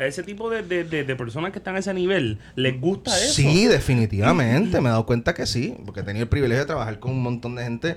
ese 0.00 0.22
tipo 0.22 0.50
de, 0.50 0.62
de- 0.62 0.84
de- 0.84 1.04
de 1.04 1.16
personas 1.16 1.50
que 1.52 1.58
están 1.58 1.74
a 1.74 1.78
ese 1.78 1.94
nivel, 1.94 2.38
les 2.54 2.78
gusta 2.78 3.16
eso. 3.18 3.32
Sí, 3.32 3.64
definitivamente. 3.66 4.78
me 4.82 4.88
he 4.88 4.90
dado 4.90 5.06
cuenta 5.06 5.32
que 5.32 5.46
sí. 5.46 5.74
Porque 5.86 6.00
he 6.00 6.02
tenido 6.02 6.24
el 6.24 6.28
privilegio 6.28 6.60
de 6.60 6.66
trabajar 6.66 6.98
con 6.98 7.12
un 7.12 7.22
montón 7.22 7.54
de 7.54 7.64
gente. 7.64 7.96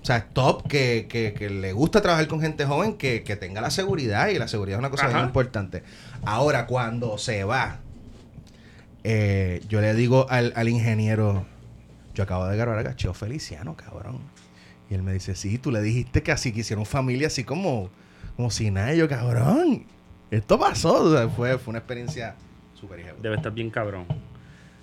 O 0.00 0.04
sea, 0.04 0.28
top, 0.32 0.68
que, 0.68 1.06
que, 1.10 1.34
que 1.36 1.50
le 1.50 1.72
gusta 1.72 2.00
trabajar 2.02 2.28
con 2.28 2.40
gente 2.40 2.64
joven 2.64 2.94
que, 2.94 3.24
que 3.24 3.34
tenga 3.34 3.60
la 3.60 3.70
seguridad. 3.72 4.28
Y 4.28 4.38
la 4.38 4.46
seguridad 4.46 4.76
es 4.76 4.80
una 4.80 4.90
cosa 4.90 5.06
Ajá. 5.06 5.14
bien 5.14 5.26
importante. 5.26 5.82
Ahora, 6.24 6.66
cuando 6.66 7.18
se 7.18 7.42
va, 7.42 7.80
eh, 9.04 9.60
yo 9.68 9.80
le 9.80 9.92
digo 9.94 10.26
al, 10.30 10.52
al 10.54 10.68
ingeniero, 10.68 11.46
yo 12.14 12.24
acabo 12.24 12.46
de 12.46 12.56
grabar 12.56 12.78
a 12.78 12.82
Gacheo 12.82 13.14
Feliciano, 13.14 13.76
cabrón. 13.76 14.18
Y 14.90 14.94
él 14.94 15.02
me 15.02 15.12
dice, 15.12 15.34
sí, 15.34 15.58
tú 15.58 15.70
le 15.70 15.80
dijiste 15.80 16.22
que 16.22 16.32
así 16.32 16.52
que 16.52 16.60
hicieron 16.60 16.84
familia, 16.84 17.28
así 17.28 17.44
como, 17.44 17.90
como 18.36 18.50
si 18.50 18.70
nada. 18.70 18.94
Yo, 18.94 19.08
cabrón, 19.08 19.86
esto 20.30 20.58
pasó. 20.58 21.04
O 21.04 21.12
sea, 21.12 21.28
fue, 21.28 21.58
fue 21.58 21.72
una 21.72 21.78
experiencia 21.78 22.36
súper. 22.74 23.16
Debe 23.20 23.36
estar 23.36 23.52
bien 23.52 23.70
cabrón. 23.70 24.06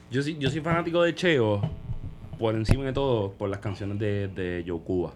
Yo, 0.10 0.24
sí, 0.24 0.38
yo 0.40 0.50
soy 0.50 0.62
fanático 0.62 1.04
de 1.04 1.14
Cheo, 1.14 1.62
por 2.40 2.56
encima 2.56 2.86
de 2.86 2.94
todo, 2.94 3.34
por 3.34 3.50
las 3.50 3.60
canciones 3.60 4.00
de, 4.00 4.28
de 4.28 4.64
Joe 4.68 4.80
Cuba. 4.82 5.14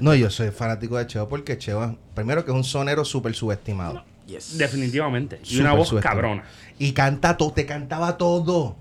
No, 0.00 0.14
yo 0.14 0.30
soy 0.30 0.50
fanático 0.50 0.96
de 0.96 1.06
Cheo 1.06 1.28
porque 1.28 1.58
Cheo, 1.58 1.98
primero 2.14 2.44
que 2.44 2.50
es 2.50 2.56
un 2.56 2.64
sonero 2.64 3.04
súper 3.04 3.34
subestimado. 3.34 4.04
Definitivamente. 4.26 5.40
Y 5.44 5.60
una 5.60 5.72
voz 5.72 5.94
cabrona. 6.00 6.44
Y 6.78 6.92
canta 6.92 7.36
todo, 7.36 7.52
te 7.52 7.66
cantaba 7.66 8.16
todo. 8.16 8.76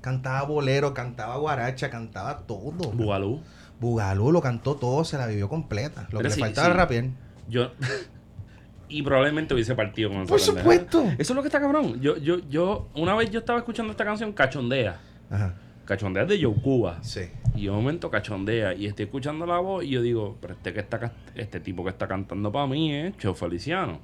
Cantaba 0.00 0.42
bolero, 0.42 0.94
cantaba 0.94 1.36
guaracha, 1.36 1.90
cantaba 1.90 2.38
todo. 2.46 2.92
Bugalú. 2.92 3.42
Bugalú 3.80 4.32
lo 4.32 4.40
cantó 4.40 4.76
todo, 4.76 5.04
se 5.04 5.18
la 5.18 5.26
vivió 5.26 5.48
completa. 5.48 6.02
Lo 6.10 6.18
Pero 6.18 6.28
que 6.28 6.30
sí, 6.30 6.40
le 6.40 6.46
faltaba 6.46 6.66
sí. 6.66 6.70
era 6.72 6.80
rapier. 6.82 7.10
Yo. 7.48 7.72
y 8.88 9.02
probablemente 9.02 9.54
hubiese 9.54 9.74
partido 9.74 10.10
con 10.10 10.26
Por 10.26 10.40
supuesto. 10.40 11.02
Eso 11.18 11.32
es 11.32 11.36
lo 11.36 11.42
que 11.42 11.48
está 11.48 11.60
cabrón. 11.60 12.00
Yo, 12.00 12.16
yo, 12.16 12.38
yo, 12.48 12.88
una 12.94 13.14
vez 13.14 13.30
yo 13.30 13.40
estaba 13.40 13.58
escuchando 13.58 13.90
esta 13.90 14.04
canción, 14.04 14.32
Cachondea. 14.32 15.00
Ajá. 15.30 15.54
Cachondea 15.84 16.24
es 16.24 16.28
de 16.28 16.42
Joe 16.42 16.54
Cuba. 16.54 16.98
Sí. 17.00 17.22
Y 17.56 17.68
un 17.68 17.76
momento 17.76 18.10
cachondea. 18.10 18.74
Y 18.74 18.86
estoy 18.86 19.06
escuchando 19.06 19.46
la 19.46 19.58
voz 19.58 19.84
y 19.84 19.88
yo 19.88 20.02
digo, 20.02 20.36
pero 20.38 20.52
este 20.52 20.74
que 20.74 20.80
está 20.80 21.12
este 21.34 21.60
tipo 21.60 21.82
que 21.82 21.90
está 21.90 22.06
cantando 22.06 22.52
para 22.52 22.66
mí 22.66 22.94
es 22.94 23.16
Cheo 23.16 23.34
Feliciano. 23.34 23.98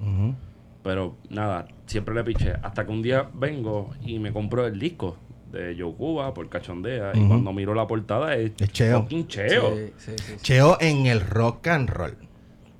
Pero 0.81 1.15
nada, 1.29 1.67
siempre 1.85 2.15
le 2.15 2.23
piché. 2.23 2.53
Hasta 2.63 2.85
que 2.85 2.91
un 2.91 3.03
día 3.03 3.29
vengo 3.33 3.91
y 4.03 4.17
me 4.17 4.33
compro 4.33 4.65
el 4.65 4.79
disco 4.79 5.17
de 5.51 5.75
Joe 5.79 5.93
Cuba 5.95 6.33
por 6.33 6.49
cachondea. 6.49 7.11
Y 7.13 7.27
cuando 7.27 7.53
miro 7.53 7.73
la 7.73 7.87
portada 7.87 8.35
es, 8.35 8.51
Es 8.59 8.71
Cheo. 8.71 9.01
fucking 9.01 9.27
Cheo. 9.27 9.75
Sí, 9.75 9.93
sí, 9.97 10.11
sí, 10.17 10.23
sí. 10.33 10.35
Cheo 10.41 10.77
en 10.81 11.05
el 11.05 11.21
rock 11.21 11.67
and 11.67 11.89
roll. 11.89 12.17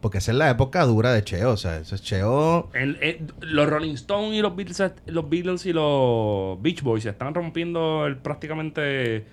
Porque 0.01 0.19
esa 0.19 0.31
es 0.33 0.37
la 0.37 0.49
época 0.51 0.83
dura 0.85 1.11
de 1.13 1.23
Cheo. 1.23 1.51
O 1.51 1.57
sea, 1.57 1.77
eso 1.77 1.95
es 1.95 2.01
Cheo. 2.03 2.69
El- 2.73 2.97
el- 3.01 3.33
los 3.41 3.67
Rolling 3.67 3.93
Stones 3.95 4.33
y 4.37 4.41
los 4.41 4.55
Beatles, 4.55 4.83
los 5.07 5.29
Beatles 5.29 5.65
y 5.65 5.73
los 5.73 6.61
Beach 6.61 6.81
Boys 6.83 7.05
están 7.05 7.33
rompiendo 7.33 8.05
el, 8.05 8.17
prácticamente 8.17 9.25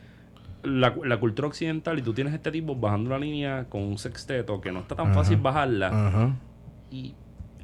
la, 0.63 0.95
la 1.05 1.19
cultura 1.19 1.49
occidental 1.49 1.99
y 1.99 2.03
tú 2.03 2.15
tienes 2.15 2.33
este 2.33 2.51
tipo 2.53 2.75
bajando 2.77 3.11
la 3.11 3.19
línea 3.19 3.67
con 3.69 3.83
un 3.83 3.99
sexteto 3.99 4.61
que 4.61 4.71
no 4.73 4.81
está 4.81 4.95
tan 4.95 5.13
fácil 5.13 5.37
bajarla 5.39 5.89
Ajá. 5.89 6.37
y 6.91 7.15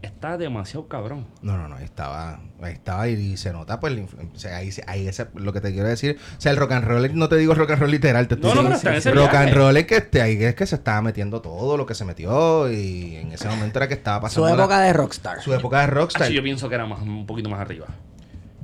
está 0.03 0.39
demasiado 0.39 0.87
cabrón. 0.89 1.27
No, 1.43 1.57
no, 1.59 1.69
no, 1.69 1.77
ahí 1.77 1.85
estaba, 1.85 2.41
ahí 2.63 2.73
estaba 2.73 3.09
y, 3.09 3.37
se 3.37 3.53
nota 3.53 3.81
pues 3.81 3.95
o 3.99 4.39
sea, 4.39 4.57
ahí, 4.59 4.71
ahí 4.87 5.07
ese- 5.09 5.27
lo 5.35 5.53
que 5.53 5.61
te 5.61 5.73
quiero 5.73 5.89
decir, 5.89 6.19
o 6.37 6.41
sea, 6.41 6.53
el 6.53 6.59
rock 6.59 6.73
and 6.73 6.85
roll, 6.87 7.11
no 7.19 7.29
te 7.29 7.37
digo 7.37 7.55
rock 7.55 7.71
and 7.73 7.81
roll 7.81 7.91
literal, 7.91 8.29
te 8.29 8.35
estoy 8.35 8.51
No, 8.51 8.55
diciendo- 8.57 8.77
está 8.77 8.91
en 8.91 8.97
ese 8.97 9.11
rock 9.13 9.35
and 9.35 9.53
roll 9.55 9.77
es 9.77 9.87
que 9.87 9.97
este, 9.97 10.23
ahí 10.23 10.43
es 10.43 10.55
que 10.55 10.67
se 10.67 10.77
estaba 10.77 11.03
metiendo 11.03 11.41
todo 11.43 11.77
lo 11.77 11.87
que 11.87 11.95
se 11.95 12.05
metió 12.05 12.71
y 12.73 13.17
en 13.17 13.33
ese 13.33 13.49
momento 13.49 13.79
era 13.79 13.89
que 13.89 13.95
estaba 13.95 14.19
Su 14.19 14.23
pasando 14.41 14.57
la- 14.57 14.63
época 14.65 14.81
de 14.81 14.93
rockstar. 14.93 15.43
su 15.43 15.53
época 15.55 15.81
de 15.81 15.87
rockstar. 15.89 16.23
Así 16.25 16.35
yo 16.35 16.43
pienso 16.43 16.69
que 16.69 16.75
era 16.77 16.87
más, 16.87 17.01
un 17.03 17.27
poquito 17.27 17.49
más 17.49 17.61
arriba. 17.61 17.87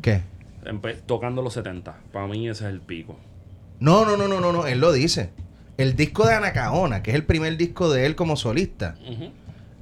¿Qué? 0.02 0.22
Empe- 0.64 0.96
tocando 1.06 1.42
los 1.42 1.52
70. 1.54 1.96
Para 2.12 2.26
mí 2.26 2.48
ese 2.48 2.64
es 2.64 2.70
el 2.70 2.80
pico. 2.80 3.18
No, 3.80 4.04
no, 4.04 4.16
no, 4.16 4.28
no, 4.28 4.40
no, 4.40 4.52
no, 4.52 4.66
él 4.66 4.80
lo 4.80 4.92
dice. 4.92 5.30
El 5.76 5.96
disco 5.96 6.26
de 6.26 6.34
Anacaona, 6.34 7.02
que 7.02 7.10
es 7.10 7.16
el 7.16 7.24
primer 7.24 7.56
disco 7.56 7.90
de 7.92 8.06
él 8.06 8.14
como 8.14 8.36
solista, 8.36 8.94
Ujú. 9.10 9.30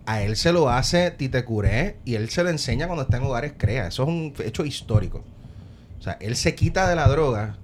A 0.07 0.23
él 0.23 0.37
se 0.37 0.53
lo 0.53 0.69
hace 0.69 1.11
Tite 1.11 1.45
Curé 1.45 1.97
y 2.05 2.15
él 2.15 2.29
se 2.31 2.43
lo 2.43 2.51
enseña 2.51 2.87
cuando 2.87 3.03
está 3.05 3.19
en 3.19 3.25
hogares 3.25 3.55
crea. 3.57 3.87
Eso 3.87 4.03
es 4.03 4.09
un 4.09 4.35
hecho 4.45 4.65
histórico. 4.65 5.23
O 5.99 6.03
sea, 6.03 6.17
él 6.21 6.37
se 6.37 6.55
quita 6.55 6.89
de 6.89 6.97
la 6.97 7.09
droga 7.09 7.57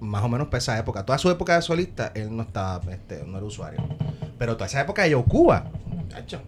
más 0.00 0.22
o 0.24 0.28
menos 0.28 0.48
para 0.48 0.58
esa 0.58 0.78
época. 0.78 1.04
Toda 1.04 1.18
su 1.18 1.30
época 1.30 1.56
de 1.56 1.62
solista, 1.62 2.12
él 2.14 2.34
no 2.34 2.42
estaba, 2.42 2.80
este, 2.92 3.24
no 3.24 3.38
era 3.38 3.46
usuario. 3.46 3.80
Pero 4.38 4.56
toda 4.56 4.66
esa 4.66 4.80
época 4.80 5.02
de 5.02 5.10
Yokuba, 5.10 5.70
muchacho. 5.86 6.40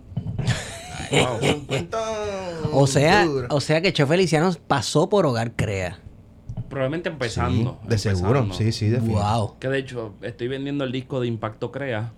Wow. 1.10 1.38
O 2.72 2.86
sea, 2.86 3.24
duro. 3.24 3.48
o 3.50 3.60
sea 3.60 3.80
que 3.80 3.92
Cheo 3.92 4.06
Feliciano 4.06 4.52
pasó 4.66 5.08
por 5.08 5.26
Hogar 5.26 5.52
Crea. 5.52 5.98
Probablemente 6.68 7.08
empezando. 7.08 7.78
Sí, 7.82 7.88
de 7.88 7.98
seguro, 7.98 8.52
sí, 8.52 8.72
sí, 8.72 8.88
de. 8.88 8.98
Wow. 8.98 9.58
Que 9.58 9.68
de 9.68 9.78
hecho, 9.78 10.14
estoy 10.22 10.48
vendiendo 10.48 10.84
el 10.84 10.92
disco 10.92 11.20
de 11.20 11.28
Impacto 11.28 11.70
Crea. 11.70 12.12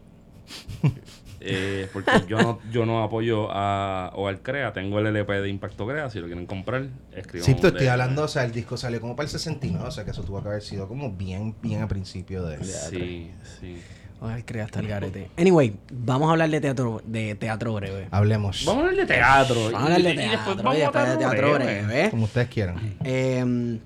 eh, 1.40 1.88
porque 1.92 2.10
yo 2.28 2.38
no, 2.38 2.58
yo 2.72 2.84
no 2.86 3.02
apoyo 3.02 3.48
a 3.50 4.10
Hogar 4.14 4.40
Crea. 4.42 4.72
Tengo 4.72 4.98
el 4.98 5.06
LP 5.06 5.40
de 5.40 5.48
Impacto 5.48 5.86
Crea. 5.86 6.10
Si 6.10 6.18
lo 6.20 6.26
quieren 6.26 6.46
comprar, 6.46 6.86
escriban. 7.14 7.44
Sí, 7.46 7.54
te 7.54 7.68
estoy 7.68 7.86
hablando, 7.86 8.24
o 8.24 8.28
sea, 8.28 8.44
el 8.44 8.52
disco 8.52 8.76
salió 8.76 9.00
como 9.00 9.14
para 9.16 9.24
el 9.26 9.30
69, 9.30 9.86
o 9.88 9.90
sea, 9.90 10.04
que 10.04 10.10
eso 10.10 10.22
tuvo 10.24 10.42
que 10.42 10.48
haber 10.48 10.62
sido 10.62 10.88
como 10.88 11.12
bien, 11.12 11.54
bien 11.62 11.82
a 11.82 11.88
principio 11.88 12.44
de... 12.44 12.62
Sí, 12.64 13.30
sí. 13.60 13.78
Hogar 14.20 14.44
Crea 14.44 14.64
hasta 14.64 14.80
el 14.80 14.88
garete. 14.88 15.30
Anyway, 15.38 15.76
vamos 15.92 16.28
a 16.28 16.32
hablar 16.32 16.50
de 16.50 16.60
teatro, 16.60 17.00
de 17.04 17.36
teatro 17.36 17.72
breve. 17.74 18.08
Hablemos, 18.10 18.64
Vamos 18.66 18.82
a 18.84 18.88
hablar 18.88 19.06
de 19.06 19.14
teatro. 19.14 19.54
Vamos 19.70 19.74
a 19.80 19.84
hablar 19.94 20.02
de 20.02 20.08
y- 20.08 20.12
y 20.12 20.16
después 20.16 20.44
teatro. 20.44 20.62
vamos 20.64 20.76
y 20.78 20.80
a 20.80 20.84
después 20.86 21.08
de 21.08 21.16
teatro 21.18 21.54
breve. 21.54 22.10
como 22.10 22.24
ustedes 22.24 22.48
quieran. 22.48 22.96
Eh, 23.04 23.78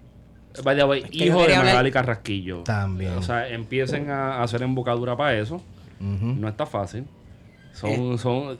By 0.64 0.76
the 0.76 0.84
way, 0.84 1.04
hijo 1.10 1.36
de 1.38 1.42
quería 1.44 1.58
hablar- 1.58 1.74
Magali 1.74 1.90
Carrasquillo. 1.92 2.62
También. 2.62 3.12
O 3.12 3.22
sea, 3.22 3.46
empiecen 3.48 4.08
a 4.10 4.42
hacer 4.42 4.62
embocadura 4.62 5.16
para 5.16 5.34
eso. 5.38 5.62
No 6.00 6.48
está 6.48 6.64
fácil. 6.66 7.04
Eh. 7.72 7.96
Son, 7.96 8.18
son, 8.18 8.58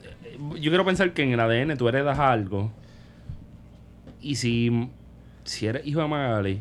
yo 0.59 0.69
quiero 0.71 0.85
pensar 0.85 1.13
que 1.13 1.23
en 1.23 1.31
el 1.33 1.39
ADN 1.39 1.77
tú 1.77 1.87
heredas 1.87 2.19
algo. 2.19 2.71
Y 4.21 4.35
si 4.35 4.89
si 5.43 5.67
eres 5.67 5.85
hijo 5.85 5.99
de 6.01 6.07
Magali, 6.07 6.59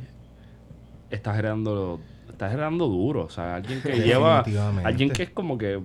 estás 1.10 1.38
heredando, 1.38 2.00
estás 2.30 2.52
heredando 2.52 2.86
duro. 2.88 3.24
O 3.24 3.30
sea, 3.30 3.56
alguien 3.56 3.80
que 3.82 3.92
lleva, 4.02 4.42
alguien 4.84 5.10
que 5.10 5.22
es 5.24 5.30
como 5.30 5.56
que 5.58 5.80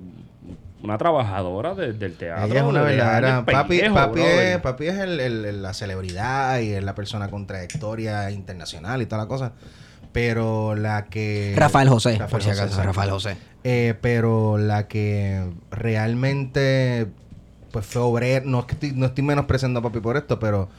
una 0.84 0.98
trabajadora 0.98 1.74
de- 1.76 1.94
del 1.94 2.16
teatro. 2.18 2.46
Ella 2.46 2.60
es 2.60 2.66
una 2.66 2.84
de 2.84 2.96
verdadera. 2.96 3.46
Papi, 3.46 3.80
papi, 3.94 4.22
es, 4.22 4.58
papi 4.62 4.86
es 4.88 4.96
el- 5.00 5.20
el- 5.20 5.46
el- 5.46 5.62
la 5.62 5.74
celebridad 5.74 6.60
y 6.60 6.70
es 6.74 6.84
la 6.84 6.94
persona 6.96 7.30
con 7.30 7.46
trayectoria 7.48 8.30
internacional 8.32 9.02
y 9.02 9.06
toda 9.06 9.24
la 9.24 9.28
cosa. 9.28 9.54
Pero 10.18 10.74
la 10.74 11.06
que. 11.06 11.54
Rafael 11.56 11.88
José, 11.90 12.14
Rafael 12.14 12.32
por 12.32 12.42
si 12.42 12.50
José, 12.50 12.62
acaso. 12.64 12.82
Rafael 12.82 13.12
José. 13.12 13.38
Eh, 13.64 13.94
pero 14.02 14.58
la 14.58 14.88
que 14.88 15.44
realmente 15.70 17.06
pues 17.72 17.86
fue 17.86 18.02
obrera, 18.02 18.44
no, 18.44 18.62
es 18.62 18.66
que 18.66 18.72
estoy, 18.74 18.94
no 18.94 19.06
estoy 19.06 19.24
menospreciando 19.24 19.80
a 19.80 19.84
papi 19.84 20.00
por 20.00 20.18
esto, 20.18 20.40
pero 20.40 20.70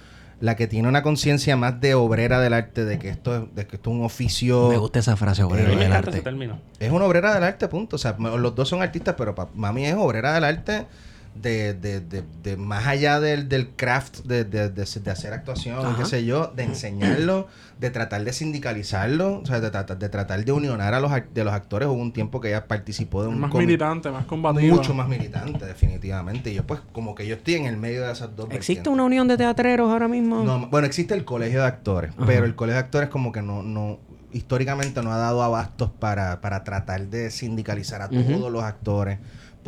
la 0.41 0.57
que 0.57 0.67
tiene 0.67 0.89
una 0.89 1.05
conciencia 1.05 1.57
más 1.57 1.81
de 1.81 1.95
obrera 1.95 2.41
del 2.41 2.53
arte, 2.53 2.85
de 2.85 2.99
que 2.99 3.11
esto 3.11 3.37
es, 3.37 3.43
de 3.55 3.65
que 3.69 3.77
esto 3.77 3.91
es 3.91 3.97
un 3.97 4.05
oficio, 4.05 4.71
Me 4.71 4.77
gusta 4.79 4.99
esa 4.99 5.17
frase, 5.17 5.43
A 5.43 5.45
mí 5.45 5.53
obrero 5.53 5.69
me 5.69 5.75
del 5.77 5.83
ese 5.87 5.95
arte. 5.95 6.21
término. 6.21 6.59
es 6.81 6.91
una 6.91 7.05
obrera 7.05 7.33
del 7.33 7.45
arte, 7.45 7.69
punto. 7.69 7.95
O 7.95 7.99
sea, 8.01 8.17
los 8.19 8.57
dos 8.57 8.69
son 8.69 8.83
artistas, 8.83 9.15
pero 9.17 9.37
mami 9.55 9.87
es 9.87 9.95
obrera 9.95 10.35
del 10.35 10.43
arte 10.43 10.87
de, 11.35 11.73
de, 11.75 12.01
de, 12.01 12.25
de 12.43 12.57
más 12.57 12.87
allá 12.87 13.21
del, 13.21 13.49
del 13.49 13.69
craft 13.71 14.21
de, 14.25 14.45
de, 14.45 14.69
de, 14.71 14.85
de 14.85 15.11
hacer 15.11 15.33
actuación, 15.33 15.79
Ajá. 15.87 15.97
qué 15.99 16.05
sé 16.05 16.25
yo, 16.25 16.49
de 16.57 16.65
enseñarlo, 16.65 17.47
de 17.79 17.91
tratar 17.91 18.25
de 18.25 18.33
sindicalizarlo, 18.33 19.39
o 19.41 19.47
sea, 19.47 19.61
de, 19.61 19.71
tratar- 19.71 19.99
de 19.99 20.09
tratar 20.09 20.45
de 20.45 20.51
unionar 20.53 20.95
a 20.95 21.01
los, 21.01 21.13
de 21.33 21.45
los 21.45 21.53
actores. 21.53 21.89
Hubo 21.89 22.01
un 22.01 22.13
tiempo 22.13 22.41
que 22.41 22.49
ella 22.49 22.67
participó 22.67 23.23
de 23.23 23.29
un 23.29 23.39
Más 23.41 23.55
militante, 23.55 24.11
más 24.11 24.25
combativa. 24.27 24.75
mucho 24.75 24.95
más 24.95 25.09
militante, 25.09 25.65
definitivamente. 25.65 26.51
Y 26.51 26.55
yo, 26.55 26.67
pues, 26.67 26.81
como 26.93 27.15
que 27.15 27.27
yo 27.27 27.37
estoy 27.37 27.55
en 27.55 27.67
el 27.67 27.77
medio 27.77 28.05
de 28.05 28.13
esas 28.13 28.35
dos. 28.35 28.47
¿Existe 28.51 28.81
vertientes. 28.81 28.93
una 28.93 29.05
unión 29.05 29.29
de 29.29 29.37
teatreros 29.37 29.91
ahora 29.91 30.09
mismo? 30.09 30.43
No, 30.43 30.67
bueno, 30.69 30.87
existe 30.87 31.15
el 31.15 31.25
colegio 31.25 31.61
de 31.61 31.67
actores, 31.67 32.11
Ajá. 32.17 32.27
pero 32.27 32.45
el 32.47 32.55
colegio 32.57 32.75
de 32.81 32.85
actores 32.85 33.09
como 33.11 33.31
que 33.33 33.43
no, 33.43 33.63
no, 33.63 34.01
históricamente 34.33 35.03
no 35.03 35.13
ha 35.13 35.17
dado 35.19 35.43
abastos 35.43 35.91
para, 35.91 36.41
para 36.41 36.65
tratar 36.65 37.07
de 37.07 37.31
sindicalizar 37.31 38.03
a 38.03 38.09
todos 38.09 38.51
los 38.53 38.63
actores 38.63 39.19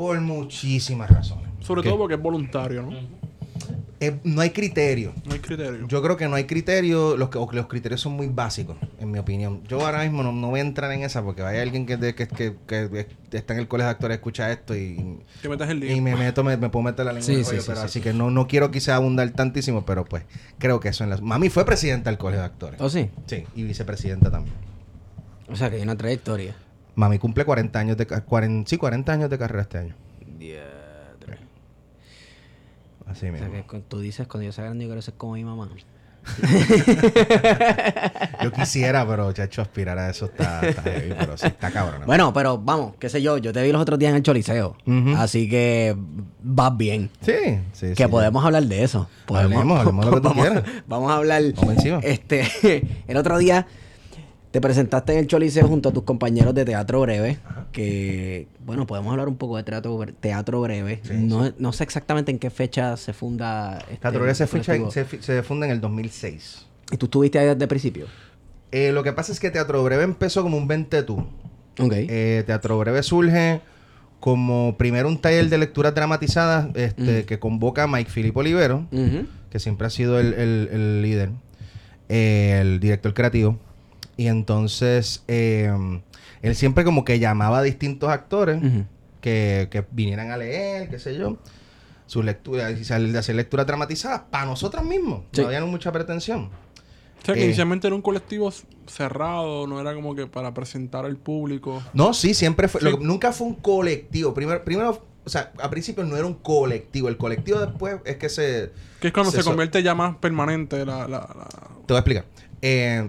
por 0.00 0.18
muchísimas 0.20 1.10
razones. 1.10 1.44
Sobre 1.60 1.82
todo 1.82 1.98
porque 1.98 2.14
es 2.14 2.20
voluntario, 2.22 2.82
¿no? 2.82 2.90
eh, 4.02 4.18
no 4.24 4.40
hay 4.40 4.48
criterio. 4.48 5.12
No 5.26 5.34
hay 5.34 5.40
criterio. 5.40 5.86
Yo 5.86 6.00
creo 6.02 6.16
que 6.16 6.26
no 6.26 6.34
hay 6.36 6.44
criterio, 6.44 7.18
los, 7.18 7.28
que, 7.28 7.36
o 7.36 7.46
que 7.46 7.56
los 7.56 7.66
criterios 7.66 8.00
son 8.00 8.14
muy 8.14 8.28
básicos, 8.28 8.78
en 8.98 9.10
mi 9.10 9.18
opinión. 9.18 9.62
Yo 9.68 9.84
ahora 9.84 10.02
mismo 10.04 10.22
no, 10.22 10.32
no 10.32 10.48
voy 10.48 10.60
a 10.60 10.62
entrar 10.62 10.90
en 10.92 11.02
esa 11.02 11.22
porque 11.22 11.42
vaya 11.42 11.60
alguien 11.60 11.84
que, 11.84 11.98
de- 11.98 12.14
que, 12.14 12.26
que, 12.26 12.54
que 12.66 13.06
está 13.36 13.52
en 13.52 13.58
el 13.60 13.68
colegio 13.68 13.88
de 13.88 13.90
actores 13.92 14.14
escucha 14.16 14.50
esto 14.50 14.74
y, 14.74 15.18
Te 15.42 15.50
metes 15.50 15.68
el 15.68 15.84
y 15.84 16.00
me 16.00 16.16
meto, 16.16 16.42
me, 16.42 16.56
me 16.56 16.70
puedo 16.70 16.82
meter 16.84 17.04
la 17.04 17.12
lengua 17.12 17.26
Sí, 17.26 17.32
en 17.34 17.38
el 17.40 17.44
sí, 17.44 17.50
rollo, 17.50 17.60
sí, 17.60 17.66
pero 17.68 17.80
sí, 17.80 17.84
así 17.84 17.98
sí. 17.98 18.00
que 18.02 18.14
no, 18.14 18.30
no 18.30 18.46
quiero 18.46 18.70
quizá 18.70 18.96
abundar 18.96 19.28
tantísimo, 19.32 19.84
pero 19.84 20.06
pues 20.06 20.22
creo 20.58 20.80
que 20.80 20.88
eso 20.88 21.04
en 21.04 21.10
las... 21.10 21.20
Mami 21.20 21.50
fue 21.50 21.66
presidenta 21.66 22.08
del 22.08 22.16
colegio 22.18 22.40
de 22.40 22.46
actores. 22.46 22.80
¿O 22.80 22.88
sí? 22.88 23.10
Sí, 23.26 23.44
y 23.54 23.64
vicepresidenta 23.64 24.30
también. 24.30 24.54
O 25.52 25.56
sea, 25.56 25.68
que 25.68 25.76
hay 25.76 25.82
una 25.82 25.96
trayectoria. 25.96 26.54
Mami 26.94 27.18
cumple 27.18 27.44
40 27.44 27.78
años 27.78 27.96
de... 27.96 28.06
ca- 28.06 28.20
40, 28.22 28.68
sí, 28.68 28.76
40 28.76 29.12
años 29.12 29.30
de 29.30 29.38
carrera 29.38 29.62
este 29.62 29.78
año. 29.78 29.94
Así 33.06 33.26
O 33.28 33.32
mismo. 33.32 33.50
sea, 33.50 33.62
que 33.66 33.78
tú 33.80 34.00
dices, 34.00 34.26
cuando 34.28 34.46
yo 34.46 34.52
sea 34.52 34.64
grande, 34.64 34.84
yo 34.84 34.88
quiero 34.88 35.02
ser 35.02 35.14
como 35.14 35.34
mi 35.34 35.44
mamá. 35.44 35.68
Yo 38.42 38.52
quisiera, 38.52 39.06
pero 39.08 39.32
chacho, 39.32 39.62
aspirar 39.62 39.98
a 39.98 40.10
eso 40.10 40.26
está, 40.26 40.60
está 40.60 40.82
heavy, 40.82 41.14
pero 41.18 41.36
sí, 41.38 41.46
está 41.46 41.70
cabrón. 41.70 42.02
Bueno, 42.06 42.30
pero 42.34 42.58
vamos, 42.58 42.94
qué 42.98 43.08
sé 43.08 43.22
yo, 43.22 43.38
yo 43.38 43.52
te 43.54 43.62
vi 43.62 43.72
los 43.72 43.80
otros 43.80 43.98
días 43.98 44.10
en 44.10 44.16
el 44.16 44.22
Choliseo. 44.22 44.76
Así 45.16 45.48
que 45.48 45.96
vas 46.42 46.76
bien. 46.76 47.10
Sí, 47.22 47.32
sí, 47.72 47.88
sí. 47.88 47.94
que 47.94 48.06
podemos 48.08 48.44
hablar 48.44 48.64
de 48.64 48.82
eso. 48.84 49.08
Podemos, 49.26 49.52
Hablemos, 49.54 49.80
hablemos 49.80 50.04
lo 50.06 50.10
que 50.12 50.20
tú 50.20 50.22
vamos, 50.28 50.46
quieras. 50.46 50.64
Vamos 50.86 51.10
a 51.10 51.16
hablar. 51.16 51.42
Vamos 51.56 51.74
encima. 51.76 52.00
Este, 52.02 53.02
el 53.08 53.16
otro 53.16 53.38
día 53.38 53.66
te 54.50 54.60
presentaste 54.60 55.12
en 55.12 55.18
el 55.20 55.26
Choliseo 55.26 55.66
junto 55.68 55.90
a 55.90 55.92
tus 55.92 56.02
compañeros 56.02 56.54
de 56.54 56.64
Teatro 56.64 57.00
Breve. 57.02 57.38
Que, 57.72 58.48
bueno, 58.66 58.86
podemos 58.86 59.10
hablar 59.12 59.28
un 59.28 59.36
poco 59.36 59.56
de 59.56 59.62
Teatro, 59.62 59.98
teatro 60.20 60.60
Breve. 60.60 61.00
Sí, 61.04 61.12
no, 61.16 61.52
no 61.58 61.72
sé 61.72 61.84
exactamente 61.84 62.32
en 62.32 62.38
qué 62.38 62.50
fecha 62.50 62.96
se 62.96 63.12
funda. 63.12 63.78
Este, 63.82 63.96
Teatro 63.98 64.20
Breve 64.20 64.34
se, 64.34 64.46
funda 65.42 65.66
en 65.66 65.72
el 65.72 65.80
2006. 65.80 66.66
¿Y 66.92 66.96
tú 66.96 67.06
estuviste 67.06 67.38
ahí 67.38 67.46
desde 67.46 67.62
el 67.62 67.68
principio? 67.68 68.06
Eh, 68.72 68.90
lo 68.92 69.02
que 69.04 69.12
pasa 69.12 69.30
es 69.32 69.38
que 69.40 69.50
Teatro 69.50 69.82
Breve 69.84 70.02
empezó 70.02 70.42
como 70.42 70.56
un 70.56 70.66
20 70.66 71.02
tú. 71.04 71.18
Ok. 71.78 71.92
Eh, 71.92 72.42
Teatro 72.46 72.78
Breve 72.78 73.02
surge 73.04 73.60
como 74.18 74.76
primero 74.76 75.08
un 75.08 75.18
taller 75.18 75.48
de 75.48 75.58
lecturas 75.58 75.94
dramatizadas 75.94 76.68
este, 76.74 77.24
que 77.24 77.38
convoca 77.38 77.84
a 77.84 77.86
Mike 77.86 78.10
Filipe 78.10 78.38
Olivero, 78.38 78.86
que 79.50 79.58
siempre 79.58 79.86
ha 79.86 79.90
sido 79.90 80.18
el, 80.20 80.34
el- 80.34 80.68
el 80.72 81.02
líder, 81.02 81.30
eh, 82.08 82.58
el 82.60 82.80
director 82.80 83.14
creativo. 83.14 83.58
Y 84.20 84.26
entonces 84.26 85.24
eh, 85.28 85.72
él 86.42 86.54
siempre 86.54 86.84
como 86.84 87.06
que 87.06 87.18
llamaba 87.18 87.60
a 87.60 87.62
distintos 87.62 88.10
actores 88.10 88.60
que, 89.22 89.68
que 89.70 89.82
vinieran 89.92 90.30
a 90.30 90.36
leer, 90.36 90.90
qué 90.90 90.98
sé 90.98 91.16
yo, 91.16 91.38
sus 92.04 92.22
lecturas, 92.22 92.86
de 92.86 93.18
hacer 93.18 93.34
lecturas 93.34 93.66
dramatizadas 93.66 94.20
para 94.30 94.44
nosotros 94.44 94.84
mismos. 94.84 95.22
Sí. 95.32 95.40
No 95.40 95.46
había 95.46 95.64
mucha 95.64 95.90
pretensión. 95.90 96.50
O 97.22 97.24
sea, 97.24 97.34
que 97.34 97.40
eh. 97.40 97.46
inicialmente 97.46 97.86
era 97.86 97.96
un 97.96 98.02
colectivo 98.02 98.52
cerrado, 98.86 99.66
no 99.66 99.80
era 99.80 99.94
como 99.94 100.14
que 100.14 100.26
para 100.26 100.52
presentar 100.52 101.06
al 101.06 101.16
público. 101.16 101.82
No, 101.94 102.12
sí, 102.12 102.34
siempre 102.34 102.68
fue. 102.68 102.82
Sí. 102.82 102.90
lo 102.90 102.98
que- 102.98 103.04
nunca 103.06 103.32
fue 103.32 103.46
un 103.46 103.54
colectivo. 103.54 104.34
Primero, 104.34 104.62
primero, 104.62 105.02
o 105.24 105.30
sea, 105.30 105.50
a 105.62 105.70
principio 105.70 106.04
no 106.04 106.14
era 106.14 106.26
un 106.26 106.34
colectivo. 106.34 107.08
El 107.08 107.16
colectivo 107.16 107.58
después 107.58 107.96
es 108.04 108.16
que 108.16 108.28
se. 108.28 108.70
Que 109.00 109.06
es 109.08 109.14
cuando 109.14 109.30
Se 109.30 109.38
se, 109.38 109.44
so- 109.44 109.48
convierte 109.50 109.82
ya 109.82 109.94
más 109.94 110.16
permanente 110.16 110.84
la... 110.84 111.08
la, 111.08 111.20
la- 111.20 111.48
Te 111.86 111.94
voy 111.94 111.96
a 111.96 112.00
explicar. 112.00 112.24
Eh, 112.60 113.08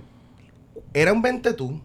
era 0.94 1.14
un 1.14 1.22
20 1.22 1.54
tú. 1.54 1.82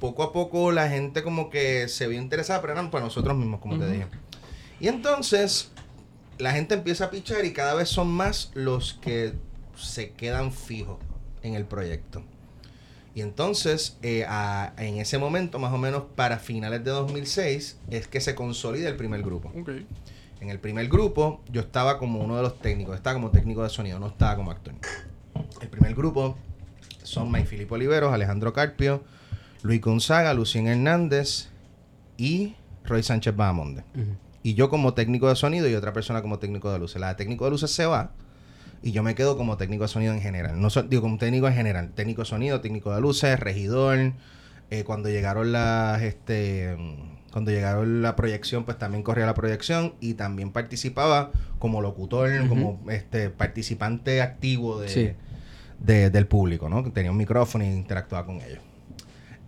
Poco 0.00 0.22
a 0.22 0.32
poco 0.32 0.72
la 0.72 0.88
gente 0.88 1.22
como 1.22 1.50
que 1.50 1.86
se 1.88 2.06
vio 2.06 2.18
interesada, 2.18 2.60
pero 2.62 2.72
eran 2.72 2.90
para 2.90 3.04
nosotros 3.04 3.36
mismos, 3.36 3.60
como 3.60 3.76
te 3.78 3.84
Ujú. 3.84 3.92
dije. 3.92 4.06
Y 4.80 4.88
entonces 4.88 5.70
la 6.38 6.52
gente 6.52 6.74
empieza 6.74 7.06
a 7.06 7.10
pichar 7.10 7.44
y 7.44 7.52
cada 7.52 7.74
vez 7.74 7.90
son 7.90 8.08
más 8.10 8.50
los 8.54 8.94
que 8.94 9.34
se 9.76 10.12
quedan 10.12 10.52
fijos 10.52 10.96
en 11.42 11.54
el 11.54 11.66
proyecto. 11.66 12.22
Y 13.14 13.20
entonces, 13.20 13.98
eh, 14.02 14.24
a- 14.26 14.72
en 14.78 14.96
ese 14.98 15.18
momento, 15.18 15.58
más 15.58 15.72
o 15.72 15.78
menos 15.78 16.04
para 16.14 16.38
finales 16.38 16.82
de 16.84 16.90
2006, 16.92 17.76
es 17.90 18.06
que 18.08 18.20
se 18.22 18.34
consolida 18.34 18.88
el 18.88 18.96
primer 18.96 19.22
grupo. 19.22 19.52
En 20.40 20.48
el 20.48 20.58
primer 20.60 20.88
grupo, 20.88 21.42
yo 21.52 21.60
estaba 21.60 21.98
como 21.98 22.20
uno 22.20 22.36
de 22.36 22.42
los 22.42 22.58
técnicos, 22.60 22.96
estaba 22.96 23.14
como 23.14 23.30
técnico 23.30 23.62
de 23.62 23.68
sonido, 23.68 23.98
no 23.98 24.06
estaba 24.06 24.36
como 24.36 24.50
actor. 24.50 24.72
El 25.60 25.68
primer 25.68 25.94
grupo 25.94 26.38
son 27.10 27.30
Mike 27.30 27.46
Filipe 27.46 27.74
Oliveros, 27.74 28.12
Alejandro 28.12 28.52
Carpio, 28.52 29.02
Luis 29.62 29.80
Gonzaga, 29.80 30.32
Lucien 30.34 30.66
Hernández 30.68 31.48
y 32.16 32.54
Roy 32.84 33.02
Sánchez 33.02 33.34
Bahamonde. 33.36 33.82
Ujú. 33.94 34.16
Y 34.42 34.54
yo 34.54 34.70
como 34.70 34.94
técnico 34.94 35.28
de 35.28 35.36
sonido 35.36 35.68
y 35.68 35.74
otra 35.74 35.92
persona 35.92 36.22
como 36.22 36.38
técnico 36.38 36.72
de 36.72 36.78
luces. 36.78 37.00
La 37.00 37.08
de 37.08 37.14
técnico 37.16 37.44
de 37.44 37.50
luces 37.50 37.70
se 37.70 37.84
va 37.86 38.12
y 38.82 38.92
yo 38.92 39.02
me 39.02 39.14
quedo 39.14 39.36
como 39.36 39.56
técnico 39.58 39.82
de 39.84 39.88
sonido 39.88 40.14
en 40.14 40.20
general. 40.22 40.60
No 40.60 40.70
so- 40.70 40.82
digo 40.84 41.02
como 41.02 41.18
técnico 41.18 41.46
en 41.48 41.54
general. 41.54 41.90
Técnico 41.94 42.22
de 42.22 42.26
sonido, 42.26 42.60
técnico 42.60 42.94
de 42.94 43.00
luces, 43.00 43.38
regidor. 43.38 44.12
Eh, 44.70 44.84
cuando 44.84 45.08
llegaron 45.10 45.50
las, 45.52 46.00
este, 46.02 46.76
cuando 47.32 47.50
llegaron 47.50 48.02
la 48.02 48.14
proyección, 48.16 48.64
pues 48.64 48.78
también 48.78 49.02
corría 49.02 49.26
la 49.26 49.34
proyección 49.34 49.94
y 50.00 50.14
también 50.14 50.52
participaba 50.52 51.32
como 51.58 51.82
locutor, 51.82 52.30
como 52.48 52.80
este 52.88 53.30
participante 53.30 54.22
activo 54.22 54.80
de, 54.80 54.88
Sí. 54.88 55.10
De- 55.80 56.10
del 56.10 56.26
público, 56.26 56.68
¿no? 56.68 56.84
Que 56.84 56.90
tenía 56.90 57.10
un 57.10 57.16
micrófono 57.16 57.64
y 57.64 57.68
interactuaba 57.68 58.26
con 58.26 58.36
ellos. 58.36 58.60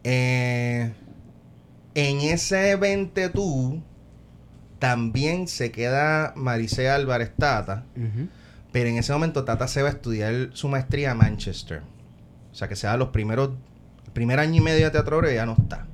Eh, 0.05 0.93
en 1.95 2.21
ese 2.21 2.71
evento 2.71 3.21
tú 3.31 3.83
también 4.79 5.47
se 5.47 5.71
queda 5.71 6.33
Maricé 6.37 6.89
Álvarez 6.91 7.33
Tata, 7.39 7.85
pero 8.73 8.89
en 8.89 8.97
ese 8.99 9.13
momento 9.13 9.45
Tata 9.45 9.69
se 9.69 9.83
va 9.83 9.89
a 9.91 9.93
estudiar 9.93 10.51
su 10.55 10.69
maestría 10.69 11.13
a 11.13 11.15
Manchester. 11.15 11.83
O 12.51 12.55
sea 12.55 12.69
que 12.69 12.77
se 12.77 12.87
da 12.87 12.97
los 12.97 13.09
primeros, 13.11 13.51
el 14.07 14.13
primer 14.13 14.39
año 14.41 14.57
y 14.57 14.65
medio 14.65 14.87
de 14.87 14.91
teatro 14.91 15.19
breve 15.19 15.35
ya 15.37 15.47
no 15.47 15.53
está. 15.59 15.87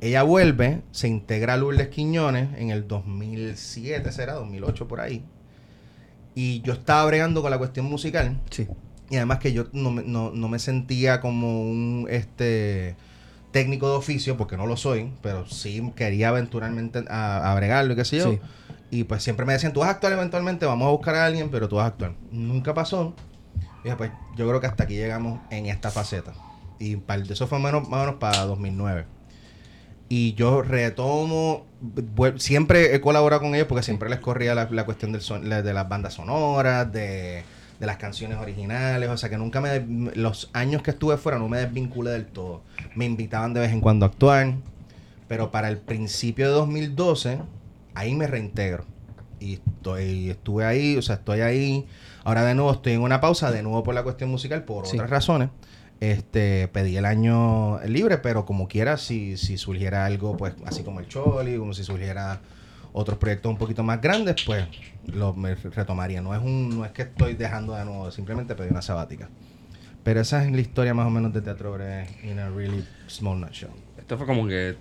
Ella 0.00 0.22
vuelve, 0.22 0.82
se 0.92 1.08
integra 1.08 1.54
a 1.54 1.56
Lourdes 1.56 1.88
Quiñones 1.88 2.50
en 2.58 2.70
el 2.70 2.86
2007, 2.86 4.12
será 4.12 4.34
2008 4.34 4.86
por 4.86 5.00
ahí. 5.00 5.24
Y 6.36 6.60
yo 6.60 6.74
estaba 6.74 7.04
bregando 7.06 7.42
con 7.42 7.50
la 7.50 7.58
cuestión 7.58 7.86
musical. 7.86 8.38
Sí. 8.50 8.68
Y 9.10 9.16
además 9.16 9.38
que 9.38 9.52
yo 9.52 9.66
no, 9.72 9.90
me- 9.90 10.02
no, 10.02 10.30
no 10.30 10.48
me 10.48 10.58
sentía 10.58 11.20
como 11.20 11.62
un 11.62 12.06
este 12.10 12.96
técnico 13.52 13.88
de 13.90 13.96
oficio, 13.96 14.36
porque 14.36 14.56
no 14.58 14.66
lo 14.66 14.76
soy, 14.76 15.10
pero 15.22 15.46
sí 15.48 15.92
quería 15.96 16.28
eventualmente 16.28 17.04
a, 17.08 17.50
a 17.50 17.54
bregarlo 17.54 17.94
y 17.94 17.96
qué 17.96 18.04
sé 18.04 18.18
yo. 18.18 18.32
Sí. 18.32 18.40
Y 18.90 19.04
pues 19.04 19.22
siempre 19.22 19.46
me 19.46 19.52
decían, 19.54 19.72
tú 19.72 19.80
vas 19.80 19.88
a 19.88 19.92
actuar 19.92 20.12
eventualmente, 20.12 20.66
vamos 20.66 20.86
a 20.86 20.90
buscar 20.90 21.14
a 21.14 21.26
alguien, 21.26 21.50
pero 21.50 21.68
tú 21.68 21.76
vas 21.76 21.84
a 21.84 21.88
actuar. 21.88 22.12
Nunca 22.30 22.74
pasó. 22.74 23.14
Y 23.84 23.90
pues 23.92 24.10
yo 24.36 24.46
creo 24.48 24.60
que 24.60 24.66
hasta 24.66 24.84
aquí 24.84 24.94
llegamos 24.96 25.40
en 25.50 25.66
esta 25.66 25.90
faceta. 25.90 26.32
Y 26.78 26.96
para, 26.96 27.22
eso 27.22 27.46
fue 27.46 27.58
menos, 27.58 27.88
más 27.88 28.00
o 28.00 28.04
menos 28.04 28.14
para 28.16 28.44
2009. 28.44 29.06
Y 30.10 30.32
yo 30.34 30.62
retomo, 30.62 31.66
siempre 32.36 32.94
he 32.94 33.00
colaborado 33.00 33.42
con 33.42 33.54
ellos 33.54 33.66
porque 33.66 33.82
siempre 33.82 34.08
les 34.08 34.20
corría 34.20 34.54
la, 34.54 34.68
la 34.70 34.84
cuestión 34.84 35.12
del 35.12 35.20
son- 35.20 35.48
la- 35.48 35.62
de 35.62 35.72
las 35.74 35.86
bandas 35.88 36.14
sonoras, 36.14 36.90
de, 36.92 37.44
de 37.80 37.86
las 37.86 37.96
canciones 37.96 38.38
originales, 38.38 39.08
o 39.08 39.16
sea 39.16 39.28
que 39.30 39.38
nunca 39.38 39.60
me, 39.60 39.80
los 40.14 40.50
años 40.52 40.82
que 40.82 40.90
estuve 40.90 41.16
fuera 41.16 41.38
no 41.38 41.48
me 41.48 41.58
desvinculé 41.58 42.10
del 42.10 42.26
todo. 42.26 42.62
Me 42.96 43.04
invitaban 43.04 43.54
de 43.54 43.60
vez 43.60 43.72
en 43.72 43.80
cuando 43.80 44.04
a 44.04 44.08
actuar, 44.08 44.54
pero 45.28 45.50
para 45.50 45.68
el 45.68 45.78
principio 45.78 46.46
de 46.48 46.52
2012, 46.54 47.38
ahí 47.94 48.14
me 48.14 48.26
reintegro. 48.26 48.84
Y 49.40 49.54
estoy, 49.54 50.30
estuve 50.30 50.64
ahí, 50.64 50.96
o 50.96 51.02
sea, 51.02 51.16
estoy 51.16 51.40
ahí. 51.42 51.86
Ahora 52.24 52.42
de 52.44 52.54
nuevo 52.56 52.72
estoy 52.72 52.94
en 52.94 53.02
una 53.02 53.20
pausa, 53.20 53.52
de 53.52 53.62
nuevo 53.62 53.84
por 53.84 53.94
la 53.94 54.02
cuestión 54.02 54.30
musical, 54.30 54.64
por 54.64 54.86
Sí. 54.86 54.96
otras 54.96 55.10
razones. 55.10 55.50
Este, 56.00 56.68
pedí 56.68 56.96
el 56.96 57.04
año 57.04 57.80
libre, 57.86 58.18
pero 58.18 58.44
como 58.44 58.68
quiera, 58.68 58.96
si, 58.98 59.36
si 59.36 59.56
surgiera 59.58 60.04
algo, 60.06 60.36
pues, 60.36 60.54
así 60.64 60.82
como 60.82 61.00
el 61.00 61.08
Choli, 61.08 61.56
como 61.58 61.74
si 61.74 61.84
surgiera 61.84 62.40
otros 62.98 63.18
proyectos 63.18 63.50
un 63.50 63.58
poquito 63.58 63.82
más 63.82 64.00
grandes, 64.00 64.36
pues 64.44 64.66
lo 65.06 65.32
me 65.34 65.54
retomaría. 65.54 66.20
No 66.20 66.34
es 66.34 66.42
un, 66.42 66.78
no 66.78 66.84
es 66.84 66.90
que 66.92 67.02
estoy 67.02 67.34
dejando 67.34 67.74
de 67.74 67.84
nuevo, 67.84 68.10
simplemente 68.10 68.54
pedí 68.54 68.70
una 68.70 68.82
sabática. 68.82 69.28
Pero 70.02 70.20
esa 70.20 70.44
es 70.44 70.50
la 70.52 70.60
historia 70.60 70.94
más 70.94 71.06
o 71.06 71.10
menos 71.10 71.32
de 71.32 71.40
Teatro 71.42 71.72
Breve 71.72 72.08
in 72.24 72.38
a 72.38 72.48
really 72.50 72.84
small 73.08 73.38
nutshell. 73.40 73.70
Esto 73.98 74.16
fue 74.16 74.26
como 74.26 74.46
que 74.48 74.74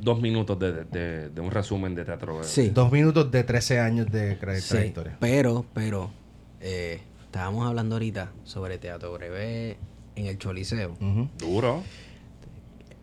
dos 0.00 0.20
minutos 0.20 0.56
de, 0.58 0.84
de- 0.84 1.28
de 1.30 1.40
un 1.40 1.50
resumen 1.50 1.94
de 1.94 2.04
teatro. 2.04 2.34
breve. 2.36 2.46
Sí. 2.48 2.70
Dos 2.70 2.92
minutos 2.92 3.30
de 3.30 3.42
13 3.42 3.80
años 3.80 4.06
de 4.10 4.38
tra- 4.38 4.58
Sí, 4.60 4.68
trayectoria. 4.68 5.16
pero, 5.18 5.66
pero, 5.74 6.10
eh, 6.60 7.00
estábamos 7.24 7.66
hablando 7.66 7.96
ahorita 7.96 8.30
sobre 8.44 8.78
teatro 8.78 9.12
breve 9.14 9.76
en 10.14 10.26
el 10.26 10.38
Choliseo. 10.38 10.96
Duro. 11.38 11.82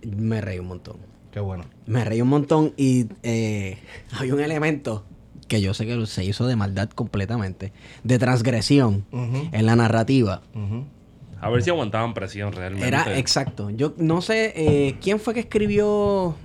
Me 0.06 0.40
reí 0.42 0.60
un 0.60 0.68
montón. 0.68 0.98
Qué 1.34 1.40
bueno. 1.40 1.64
Me 1.88 2.06
reí 2.06 2.22
un 2.22 2.30
montón 2.30 2.74
y 2.78 3.08
eh, 3.24 3.78
hay 4.20 4.32
un 4.32 4.40
elemento 4.40 5.04
que 5.48 5.62
yo 5.62 5.74
sé 5.74 5.86
que 5.86 6.06
se 6.06 6.24
hizo 6.24 6.48
de 6.48 6.56
maldad 6.56 6.90
completamente, 6.90 7.74
de 8.04 8.18
transgresión 8.20 9.06
en 9.12 9.66
la 9.66 9.76
narrativa. 9.76 10.42
A 11.42 11.50
ver 11.50 11.62
si 11.64 11.70
aguantaban 11.70 12.14
presión 12.14 12.54
realmente. 12.54 12.88
Era 12.88 13.18
exacto. 13.18 13.70
Yo 13.70 13.94
no 13.98 14.22
sé 14.22 14.54
eh, 14.56 14.96
quién 15.02 15.20
fue 15.20 15.34
que 15.34 15.42
escribió 15.42 16.36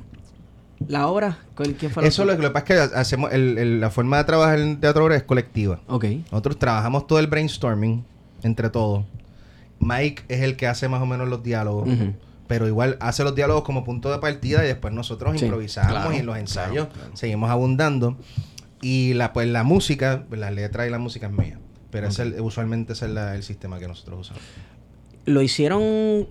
la 0.89 1.07
obra. 1.07 1.39
¿Cuál- 1.55 1.75
¿Quién 1.75 1.93
fue 1.93 2.03
la 2.03 2.09
Eso 2.09 2.25
lo, 2.25 2.33
lo 2.35 2.41
que 2.41 2.51
pasa 2.51 2.75
es 2.85 2.91
que 2.91 2.97
hacemos 2.97 3.33
el- 3.33 3.57
el- 3.59 3.81
la 3.81 3.91
forma 3.91 4.17
de 4.19 4.25
trabajar 4.25 4.59
en 4.59 4.81
Teatro 4.81 5.05
Breve 5.05 5.19
es 5.19 5.25
colectiva. 5.25 5.81
Ok. 5.87 6.05
Nosotros 6.33 6.59
trabajamos 6.59 7.07
todo 7.07 7.19
el 7.21 7.29
brainstorming 7.29 8.05
entre 8.43 8.69
todos. 8.71 9.05
Mike 9.81 10.25
es 10.29 10.41
el 10.41 10.57
que 10.57 10.67
hace 10.67 10.89
más 10.89 11.01
o 11.01 11.07
menos 11.07 11.29
los 11.29 11.43
diálogos. 11.45 11.89
Pero 12.49 12.67
igual 12.67 12.97
hace 13.01 13.23
los 13.23 13.35
diálogos 13.37 13.63
como 13.63 13.85
punto 13.85 14.11
de 14.11 14.19
partida 14.19 14.65
y 14.65 14.67
después 14.67 14.93
nosotros 14.93 15.39
Sí, 15.39 15.45
improvisamos 15.45 15.93
claro, 15.93 16.13
y 16.13 16.17
en 16.17 16.27
los 16.27 16.37
ensayos 16.37 16.87
claro, 16.87 16.93
claro. 16.93 17.17
seguimos 17.17 17.51
abundando. 17.51 18.17
Y 18.83 19.15
la 19.15 19.33
pues 19.33 19.47
la 19.49 19.63
música, 19.63 20.25
la 20.31 20.51
letra 20.51 20.87
y 20.87 20.91
la 20.91 20.99
música 20.99 21.27
es 21.27 21.33
mía. 21.33 21.59
Pero 21.91 22.09
es 22.09 22.19
el- 22.19 22.41
usualmente 22.41 22.95
ese 22.95 23.07
es 23.07 23.13
la- 23.13 23.35
el 23.37 23.43
sistema 23.43 23.79
que 23.79 23.87
nosotros 23.87 24.21
usamos. 24.21 24.43
Lo 25.27 25.43
hicieron 25.43 26.27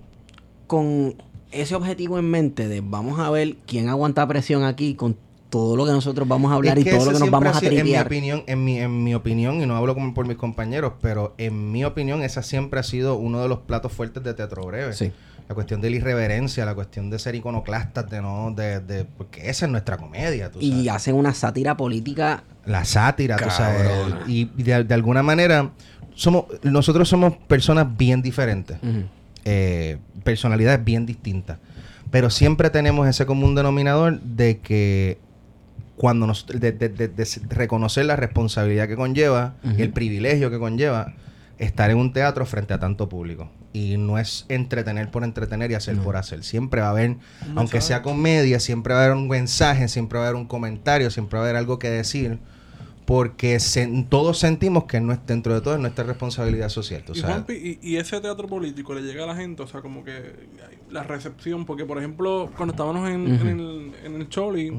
con 0.68 1.16
ese 1.52 1.76
objetivo 1.76 2.20
en 2.20 2.30
mente 2.30 2.68
de 2.68 2.82
vamos 2.82 3.20
a 3.20 3.30
ver 3.30 3.56
quién 3.66 3.88
aguanta 3.90 4.28
presión 4.28 4.64
aquí 4.64 4.96
con 4.96 5.18
todo 5.50 5.78
lo 5.78 5.86
que 5.86 5.92
nosotros 5.92 6.28
vamos 6.28 6.52
a 6.52 6.56
hablar 6.56 6.78
Es 6.78 6.86
y 6.86 6.90
todo 6.90 7.06
lo 7.06 7.12
que 7.14 7.20
nos 7.20 7.32
vamos 7.32 7.56
a 7.56 7.66
En 7.66 7.84
mi 7.86 7.96
opinión, 7.98 8.44
en 8.48 8.66
mi, 8.66 8.80
en 8.80 9.04
mi 9.04 9.16
opinión, 9.16 9.62
y 9.62 9.66
no 9.66 9.78
hablo 9.78 9.94
como 9.94 10.14
por 10.14 10.28
mis 10.28 10.36
compañeros, 10.36 10.94
pero 11.02 11.36
en 11.38 11.72
mi 11.72 11.86
opinión, 11.86 12.22
esa 12.22 12.44
siempre 12.44 12.80
ha 12.82 12.84
sido 12.84 13.16
uno 13.16 13.42
de 13.42 13.48
los 13.48 13.60
platos 13.60 13.94
fuertes 13.94 14.24
de 14.24 14.34
teatro 14.34 14.64
breve. 14.66 14.94
Sí. 14.94 15.12
La 15.50 15.56
cuestión 15.56 15.80
de 15.80 15.90
la 15.90 15.96
irreverencia, 15.96 16.66
la 16.66 16.76
cuestión 16.76 17.10
de 17.10 17.20
ser 17.20 17.36
iconoclastas, 17.36 18.10
de 18.10 18.22
no, 18.22 18.52
de, 18.56 18.82
de, 18.82 19.06
porque 19.06 19.50
esa 19.50 19.66
es 19.66 19.72
nuestra 19.72 19.96
comedia, 19.98 20.52
tú 20.52 20.60
Y 20.62 20.90
hacen 20.90 21.16
una 21.16 21.34
sátira 21.34 21.78
política. 21.78 22.44
La 22.66 22.84
sátira, 22.84 23.38
tú 23.38 23.50
sabes. 23.50 23.90
Y 24.28 24.52
y 24.58 24.64
de, 24.64 24.84
de 24.84 24.94
alguna 24.94 25.24
manera, 25.24 25.72
somos, 26.16 26.46
nosotros 26.64 27.08
somos 27.08 27.38
personas 27.48 27.96
bien 27.96 28.22
diferentes. 28.22 28.78
Eh, 29.46 29.98
personalidades 30.26 30.84
bien 30.84 31.06
distintas. 31.06 31.60
Pero 32.12 32.30
siempre 32.30 32.70
tenemos 32.70 33.08
ese 33.08 33.26
común 33.26 33.56
denominador 33.56 34.20
de 34.22 34.60
que 34.60 35.18
cuando 35.96 36.28
nos 36.28 36.46
de, 36.48 36.72
de- 36.74 37.26
reconocer 37.50 38.06
la 38.06 38.16
responsabilidad 38.18 38.88
que 38.88 38.96
conlleva 38.96 39.56
y 39.78 39.82
el 39.82 39.92
privilegio 39.92 40.50
que 40.52 40.60
conlleva 40.60 41.14
estar 41.58 41.90
en 41.90 41.98
un 41.98 42.14
teatro 42.14 42.46
frente 42.46 42.74
a 42.74 42.80
tanto 42.80 43.10
público. 43.10 43.50
Y 43.78 43.98
no 43.98 44.18
es 44.18 44.46
entretener 44.50 45.12
por 45.12 45.24
entretener 45.24 45.70
y 45.72 45.76
hacer 45.76 45.96
No. 45.98 46.04
por 46.04 46.16
hacer. 46.18 46.44
Siempre 46.44 46.82
va 46.82 46.88
a 46.88 46.92
haber, 46.92 47.12
Un 47.12 47.58
aunque 47.58 47.80
sea 47.82 48.02
comedia, 48.02 48.60
siempre 48.60 48.94
va 48.94 49.02
a 49.02 49.06
haber 49.06 49.16
un 49.18 49.28
mensaje, 49.28 49.88
siempre 49.88 50.18
va 50.18 50.26
a 50.26 50.28
haber 50.30 50.40
un 50.42 50.48
comentario, 50.48 51.12
siempre 51.12 51.38
va 51.38 51.46
a 51.46 51.48
haber 51.50 51.58
algo 51.58 51.78
que 51.78 51.90
decir. 51.90 52.40
Porque 53.06 53.62
se- 53.62 54.06
todos 54.10 54.38
sentimos 54.38 54.84
que 54.84 55.00
no 55.00 55.14
es, 55.14 55.20
dentro 55.26 55.54
de 55.54 55.62
todo 55.62 55.76
es 55.76 55.80
nuestra 55.80 56.04
responsabilidad 56.04 56.68
social. 56.68 57.04
tú 57.06 57.14
Y, 57.14 57.20
sabes. 57.20 57.36
Juanpi, 57.36 57.54
y, 57.54 57.80
y 57.82 57.96
ese 57.98 58.20
teatro 58.20 58.48
político 58.50 58.94
le 58.94 59.02
llega 59.02 59.24
a 59.24 59.28
la 59.28 59.36
gente, 59.36 59.64
o 59.64 59.68
sea, 59.68 59.80
como 59.82 60.04
que 60.04 60.34
la 60.92 61.04
recepción, 61.04 61.66
porque 61.66 61.86
por 61.86 61.98
ejemplo, 62.00 62.50
cuando 62.58 62.74
estábamos 62.74 63.10
en 63.10 63.28
el, 63.28 63.92
en 64.04 64.16
el 64.16 64.28
Choli, 64.28 64.72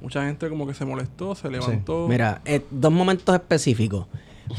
mucha 0.00 0.24
gente 0.24 0.48
como 0.48 0.66
que 0.66 0.74
se 0.74 0.84
molestó, 0.84 1.36
se 1.36 1.48
levantó. 1.48 2.08
Mira, 2.08 2.40
eh, 2.44 2.64
dos 2.72 2.90
momentos 2.92 3.32
específicos. 3.36 4.06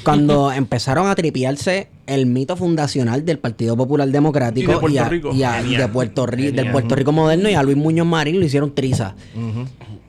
Cuando 0.03 0.51
empezaron 0.51 1.07
a 1.07 1.15
tripiarse 1.15 1.89
el 2.07 2.25
mito 2.25 2.55
fundacional 2.55 3.25
del 3.25 3.39
Partido 3.39 3.75
Popular 3.77 4.07
Democrático 4.09 4.71
Y 4.71 4.73
de 4.75 4.79
Puerto 4.79 5.01
a- 5.01 5.09
Rico. 5.09 5.29
y 5.33 5.43
a- 5.43 5.59
y 5.59 5.63
Genial. 5.63 5.81
de 5.81 5.87
Puerto 5.89 6.25
Rico, 6.25 6.55
del. 6.55 6.71
Puerto 6.71 6.95
Rico 6.95 7.11
moderno 7.11 7.49
y 7.49 7.53
a 7.53 7.63
Luis 7.63 7.77
Muñoz 7.77 8.07
Marín 8.07 8.39
lo 8.39 8.45
hicieron 8.45 8.73
triza. 8.75 9.15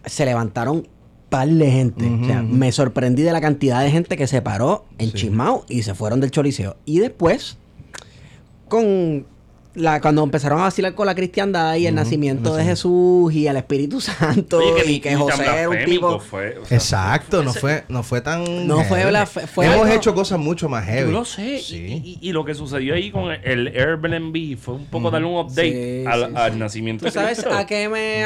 Se 0.04 0.24
levantaron 0.24 0.86
par 1.28 1.48
de 1.48 1.70
gente. 1.70 2.06
O 2.06 2.24
sea, 2.26 2.42
me 2.42 2.72
sorprendí 2.72 3.22
de 3.22 3.32
la 3.32 3.40
cantidad 3.40 3.82
de 3.82 3.90
gente 3.90 4.16
que 4.16 4.26
se 4.26 4.40
paró 4.40 4.86
en 4.98 5.10
Sí. 5.10 5.14
Chismao 5.18 5.64
y 5.68 5.82
se 5.82 5.94
fueron 5.94 6.20
del 6.20 6.30
Choliseo. 6.30 6.76
Y 6.86 7.00
después, 7.00 7.58
con 8.68 9.26
la, 9.78 10.00
cuando 10.00 10.22
empezaron 10.22 10.58
a 10.60 10.64
vacilar 10.64 10.94
con 10.94 11.06
la 11.06 11.14
cristiandad 11.14 11.76
y 11.76 11.86
el 11.86 11.94
nacimiento 11.94 12.54
de 12.56 12.64
Jesús 12.64 13.32
y 13.32 13.46
el 13.46 13.56
Espíritu 13.56 14.00
Santo 14.02 14.58
Oye, 14.58 14.84
y 14.84 14.88
ni- 14.88 15.00
que 15.00 15.14
José 15.16 15.42
era 15.44 15.68
un 15.68 15.84
tipo... 15.84 16.18
fue, 16.20 16.58
o 16.58 16.64
sea, 16.66 16.76
Exacto, 16.76 17.42
no 17.42 17.52
fue, 17.54 17.84
no 17.88 18.02
fue 18.02 18.20
tan. 18.20 18.66
No 18.66 18.82
fue 18.84 19.00
Hemos 19.02 19.14
algo- 19.56 19.86
hecho 19.88 20.14
cosas 20.14 20.38
mucho 20.38 20.68
más 20.68 20.84
heavy. 20.84 21.10
Yo 21.10 21.18
lo 21.18 21.24
sé. 21.24 21.58
Sí. 21.60 21.76
Y, 22.04 22.18
y- 22.22 22.28
y 22.28 22.32
lo 22.32 22.44
que 22.44 22.54
sucedió 22.54 22.94
ahí 22.94 23.10
con 23.10 23.30
el 23.32 23.68
Airbnb 23.68 24.58
fue 24.58 24.74
un 24.74 24.86
poco 24.86 25.10
darle 25.10 25.26
un 25.28 25.34
update 25.38 26.02
Sí, 26.02 26.06
al, 26.06 26.26
sí, 26.30 26.32
al 26.36 26.52
sí. 26.52 26.58
nacimiento 26.58 27.04
¿Tú 27.06 27.10
sabes 27.12 27.46
a 27.46 27.66
qué 27.66 27.88
me? 27.88 28.24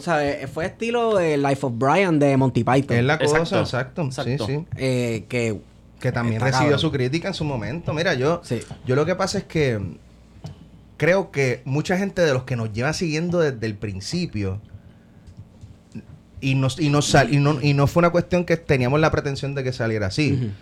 ¿Sabes? 0.00 0.50
Fue 0.50 0.66
estilo 0.66 1.16
de 1.16 1.36
Life 1.36 1.64
of 1.66 1.72
Brian 1.76 2.18
de 2.18 2.36
Monty 2.36 2.64
Python. 2.64 2.96
Es 2.96 3.04
la 3.04 3.18
cosa, 3.18 3.38
Exacto. 3.38 3.60
exacto. 3.60 4.02
Exacto. 4.02 4.46
Sí, 4.46 4.54
sí. 4.56 4.64
Eh, 4.76 5.24
que 5.28 5.60
Que 6.00 6.12
también 6.12 6.40
recibió 6.40 6.60
cabrón. 6.62 6.78
su 6.78 6.92
crítica 6.92 7.28
en 7.28 7.34
su 7.34 7.44
momento. 7.44 7.92
Mira, 7.92 8.14
yo, 8.14 8.40
Sí. 8.44 8.60
yo 8.86 8.94
lo 8.96 9.04
que 9.04 9.14
pasa 9.16 9.38
es 9.38 9.44
que 9.44 9.80
creo 10.98 11.30
que 11.30 11.62
mucha 11.64 11.96
gente 11.96 12.20
de 12.20 12.32
los 12.34 12.42
que 12.44 12.54
nos 12.56 12.72
lleva 12.74 12.92
siguiendo 12.92 13.38
desde 13.40 13.64
el 13.66 13.74
principio 13.76 14.60
y, 16.40 16.54
nos, 16.54 16.78
y, 16.78 16.90
nos 16.90 17.06
sal- 17.10 17.32
y, 17.32 17.38
no, 17.38 17.60
y 17.62 17.72
no 17.72 17.86
fue 17.86 18.00
una 18.02 18.10
cuestión 18.10 18.44
que 18.44 18.56
teníamos 18.58 19.00
la 19.00 19.10
pretensión 19.10 19.54
de 19.54 19.64
que 19.64 19.72
saliera 19.72 20.08
así. 20.08 20.52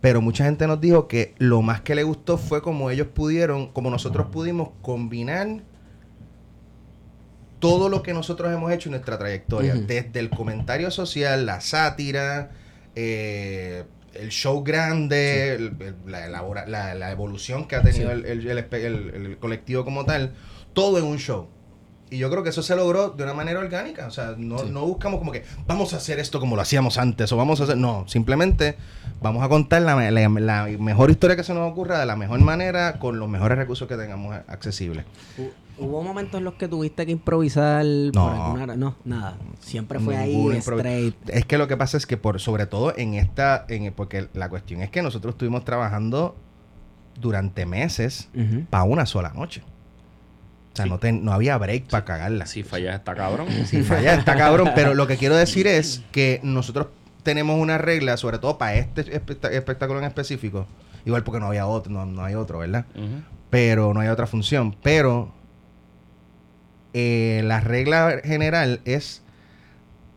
Pero 0.00 0.22
mucha 0.22 0.44
gente 0.46 0.66
nos 0.66 0.80
dijo 0.80 1.06
que 1.08 1.34
lo 1.36 1.60
más 1.60 1.82
que 1.82 1.94
le 1.94 2.04
gustó 2.04 2.38
fue 2.38 2.62
como 2.62 2.90
ellos 2.90 3.08
pudieron, 3.08 3.66
como 3.70 3.90
nosotros 3.90 4.28
pudimos 4.32 4.70
combinar 4.80 5.46
todo 7.58 7.90
lo 7.90 8.02
que 8.02 8.14
nosotros 8.14 8.50
hemos 8.52 8.72
hecho 8.72 8.88
en 8.88 8.92
nuestra 8.92 9.18
trayectoria. 9.18 9.74
Desde 9.86 10.18
el 10.20 10.30
comentario 10.30 10.90
social, 10.90 11.44
la 11.44 11.60
sátira, 11.60 12.50
eh, 12.94 13.84
el 14.14 14.30
show 14.30 14.62
grande, 14.64 15.54
el- 15.54 15.76
el- 15.80 15.94
la, 16.06 16.26
elabora- 16.26 16.66
la- 16.66 16.94
la 16.94 17.10
evolución 17.10 17.66
que 17.68 17.76
ha 17.76 17.82
tenido 17.82 18.10
Sí. 18.10 18.16
el, 18.18 18.24
el- 18.26 18.46
el 18.48 18.58
espe- 18.58 18.84
el- 18.84 19.10
el 19.26 19.38
colectivo 19.38 19.84
como 19.84 20.04
tal, 20.04 20.32
todo 20.72 20.98
en 20.98 21.04
un 21.04 21.18
show. 21.18 21.48
Y 22.12 22.18
yo 22.18 22.28
creo 22.28 22.42
que 22.42 22.48
eso 22.50 22.62
se 22.64 22.74
logró 22.74 23.10
de 23.10 23.22
una 23.22 23.34
manera 23.34 23.60
orgánica. 23.60 24.08
O 24.08 24.10
sea, 24.10 24.34
no, 24.36 24.58
Sí. 24.58 24.70
no 24.70 24.84
buscamos 24.84 25.20
como 25.20 25.30
que 25.30 25.44
vamos 25.68 25.94
a 25.94 25.98
hacer 25.98 26.18
esto 26.18 26.40
como 26.40 26.56
lo 26.56 26.62
hacíamos 26.62 26.98
antes 26.98 27.30
o 27.30 27.36
vamos 27.36 27.60
a 27.60 27.64
hacer... 27.64 27.76
No, 27.76 28.04
simplemente 28.08 28.76
vamos 29.22 29.44
a 29.44 29.48
contar 29.48 29.82
la, 29.82 29.94
la- 30.10 30.28
la 30.28 30.64
mejor 30.80 31.10
historia 31.12 31.36
que 31.36 31.44
se 31.44 31.54
nos 31.54 31.70
ocurra 31.70 32.00
de 32.00 32.06
la 32.06 32.16
mejor 32.16 32.40
manera 32.40 32.94
con 32.98 33.20
los 33.20 33.28
mejores 33.28 33.56
recursos 33.56 33.86
que 33.86 33.96
tengamos 33.96 34.34
accesibles. 34.48 35.04
Hu- 35.80 35.84
hubo 35.86 36.02
momentos 36.02 36.38
en 36.38 36.44
los 36.44 36.54
que 36.54 36.68
tuviste 36.68 37.06
que 37.06 37.12
improvisar 37.12 37.84
por 38.12 38.22
No. 38.22 38.44
alguna 38.44 38.66
ra- 38.66 38.76
No, 38.76 38.96
nada. 39.04 39.36
Siempre 39.60 39.98
fue 40.00 40.16
ahí 40.16 40.48
straight. 40.58 41.14
Es 41.28 41.44
que 41.46 41.58
lo 41.58 41.68
que 41.68 41.76
pasa 41.76 41.96
es 41.96 42.06
que 42.06 42.16
por 42.16 42.40
sobre 42.40 42.66
todo 42.66 42.92
en 42.96 43.14
esta... 43.14 43.64
En, 43.68 43.92
porque 43.92 44.28
la 44.34 44.48
cuestión 44.48 44.82
es 44.82 44.90
que 44.90 45.02
nosotros 45.02 45.34
estuvimos 45.34 45.64
trabajando 45.64 46.36
durante 47.20 47.66
meses 47.66 48.28
Ujú. 48.34 48.64
para 48.70 48.84
una 48.84 49.06
sola 49.06 49.30
noche. 49.34 49.62
O 50.72 50.76
sea, 50.76 50.84
Sí. 50.84 50.90
no, 50.90 50.98
ten- 50.98 51.24
no 51.24 51.32
había 51.32 51.58
break 51.58 51.88
para 51.90 52.04
cagarla. 52.04 52.46
Si 52.46 52.62
fallas 52.62 52.94
está 52.94 53.14
cabrón. 53.14 53.48
Si 53.66 53.82
falla, 53.82 54.14
está 54.14 54.36
cabrón. 54.36 54.70
Pero 54.74 54.94
lo 54.94 55.06
que 55.06 55.16
quiero 55.16 55.34
decir 55.36 55.66
es 55.66 56.02
que 56.12 56.40
nosotros 56.42 56.86
tenemos 57.22 57.60
una 57.60 57.76
regla, 57.76 58.16
sobre 58.16 58.38
todo 58.38 58.56
para 58.56 58.76
este 58.76 59.00
espectáculo 59.14 59.98
en 59.98 60.06
específico. 60.06 60.66
Igual 61.04 61.24
porque 61.24 61.40
no 61.40 61.46
había 61.46 61.66
otro, 61.66 61.90
no, 61.92 62.06
no 62.06 62.24
hay 62.24 62.34
otro, 62.34 62.58
¿verdad? 62.60 62.84
Pero 63.50 63.92
no 63.92 64.00
hay 64.00 64.08
otra 64.08 64.26
función. 64.26 64.76
Pero 64.82 65.32
eh, 66.94 67.42
la 67.44 67.60
regla 67.60 68.20
general 68.24 68.80
es 68.84 69.22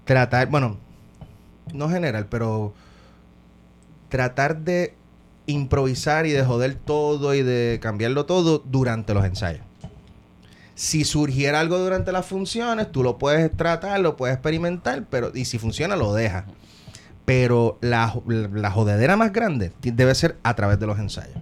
tratar, 0.06 0.48
bueno, 0.48 0.78
no 1.74 1.90
general, 1.90 2.28
pero 2.30 2.74
tratar 4.10 4.60
de 4.60 4.96
improvisar 5.46 6.26
y 6.26 6.32
de 6.32 6.44
joder 6.44 6.76
todo 6.76 7.34
y 7.34 7.44
de 7.44 7.80
cambiarlo 7.82 8.26
todo 8.26 8.60
durante 8.66 9.14
los 9.14 9.26
ensayos. 9.26 9.66
Si 10.76 11.04
surgiera 11.04 11.60
algo 11.60 11.78
durante 11.78 12.12
las 12.12 12.26
funciones, 12.26 12.92
tú 12.92 13.04
lo 13.04 13.18
puedes 13.18 13.56
tratar, 13.56 14.00
lo 14.00 14.16
puedes 14.16 14.36
experimentar, 14.36 15.06
pero 15.10 15.32
y 15.34 15.46
si 15.46 15.60
funciona, 15.60 15.96
lo 15.96 16.14
dejas. 16.14 16.46
Pero 17.26 17.78
la, 17.82 18.14
la 18.26 18.72
jodedera 18.72 19.16
más 19.16 19.32
grande 19.32 19.72
debe 19.82 20.16
ser 20.16 20.38
a 20.44 20.56
través 20.56 20.80
de 20.80 20.88
los 20.88 20.98
ensayos. 20.98 21.38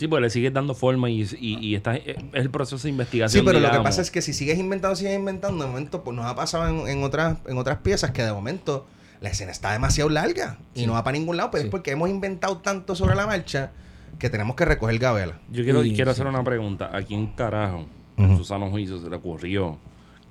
Sí, 0.00 0.08
pues 0.08 0.22
le 0.22 0.30
sigues 0.30 0.50
dando 0.52 0.74
forma 0.74 1.10
y, 1.10 1.20
y, 1.38 1.58
y 1.58 1.74
está, 1.74 1.94
es 1.94 2.16
el 2.32 2.48
proceso 2.50 2.82
de 2.84 2.88
investigación. 2.88 3.42
Sí, 3.42 3.46
pero 3.46 3.60
lo 3.60 3.70
que 3.70 3.80
pasa 3.80 4.00
es 4.00 4.10
que 4.10 4.22
si 4.22 4.32
sigues 4.32 4.58
inventando, 4.58 4.96
sigues 4.96 5.14
inventando, 5.14 5.62
de 5.62 5.68
momento, 5.70 6.02
pues 6.02 6.16
nos 6.16 6.24
ha 6.24 6.34
pasado 6.34 6.66
en, 6.68 6.88
en 6.88 7.04
otras, 7.04 7.36
en 7.46 7.58
otras 7.58 7.78
piezas 7.80 8.10
que 8.12 8.22
de 8.22 8.32
momento 8.32 8.86
la 9.20 9.28
escena 9.28 9.52
está 9.52 9.72
demasiado 9.72 10.08
larga 10.08 10.56
y 10.74 10.86
no 10.86 10.94
va 10.94 11.04
para 11.04 11.18
ningún 11.18 11.36
lado, 11.36 11.50
pero 11.50 11.60
Sí. 11.60 11.66
es 11.66 11.70
porque 11.70 11.90
hemos 11.90 12.08
inventado 12.08 12.56
tanto 12.58 12.94
sobre 12.96 13.14
la 13.14 13.26
marcha 13.26 13.72
que 14.18 14.30
tenemos 14.30 14.56
que 14.56 14.64
recoger 14.64 14.98
gabela. 14.98 15.38
Yo 15.50 15.64
quiero, 15.64 15.82
Sí, 15.82 15.92
quiero 15.94 16.10
sí. 16.12 16.14
hacer 16.14 16.26
una 16.26 16.42
pregunta. 16.42 16.90
¿A 16.96 17.02
quién 17.02 17.26
carajo, 17.26 17.84
en 18.16 18.38
su 18.38 18.44
sano 18.44 18.70
juicio, 18.70 18.98
se 18.98 19.10
le 19.10 19.16
ocurrió 19.16 19.76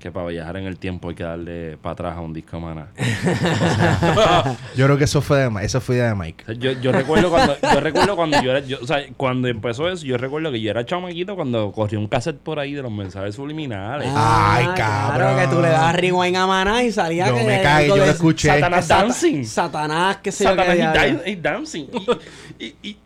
que 0.00 0.10
para 0.10 0.26
viajar 0.26 0.56
en 0.56 0.64
el 0.66 0.76
tiempo 0.78 1.10
hay 1.10 1.14
que 1.14 1.22
darle 1.22 1.76
para 1.76 1.92
atrás 1.92 2.16
a 2.16 2.20
un 2.20 2.32
disco 2.32 2.58
maná? 2.58 2.88
Yo 4.76 4.86
creo 4.86 4.98
que 4.98 5.04
eso 5.04 5.20
fue 5.20 5.38
de, 5.38 5.64
eso 5.64 5.80
fue 5.80 5.96
de 5.96 6.14
Mike. 6.14 6.56
Yo, 6.58 6.72
yo 6.72 6.90
recuerdo 6.92 7.30
cuando 7.30 7.56
yo 7.60 7.80
recuerdo 7.80 8.16
cuando 8.16 8.42
yo 8.42 8.50
era 8.50 8.60
yo- 8.60 8.78
o 8.82 8.86
sea 8.86 8.98
cuando 9.16 9.48
empezó 9.48 9.88
eso 9.88 10.04
yo 10.04 10.16
recuerdo 10.16 10.50
que 10.50 10.60
yo 10.60 10.70
era 10.70 10.84
chamaquito 10.84 11.36
cuando 11.36 11.70
corrió 11.72 11.98
un 12.00 12.08
cassette 12.08 12.38
por 12.38 12.58
ahí 12.58 12.72
de 12.74 12.82
los 12.82 12.90
mensajes 12.92 13.34
subliminales 13.34 14.08
Ay, 14.10 14.66
Ah, 14.68 14.72
Claro, 14.74 15.18
cabrón. 15.24 15.38
que 15.40 15.54
tú 15.56 15.62
le 15.62 15.68
das 15.68 15.94
rewind 15.96 16.36
a 16.36 16.46
Maná 16.46 16.82
y 16.82 16.90
salía 16.92 17.28
Yo 17.28 17.34
que 17.36 17.44
me 17.44 17.56
algo 17.66 17.96
yo 17.96 18.04
lo 18.06 18.10
escuché. 18.10 18.48
Satanás 18.48 18.86
Sata- 18.86 19.02
Dancing 19.02 19.44
Satanás, 19.44 20.16
qué 20.22 20.32
sé 20.32 20.44
yo 20.44 20.50
Satanás 20.50 20.74
qué 20.74 21.22
y, 21.26 21.32
y 21.32 21.36
dancing 21.36 21.86
y, 22.58 22.64
y- 22.64 22.74
y, 22.82 22.96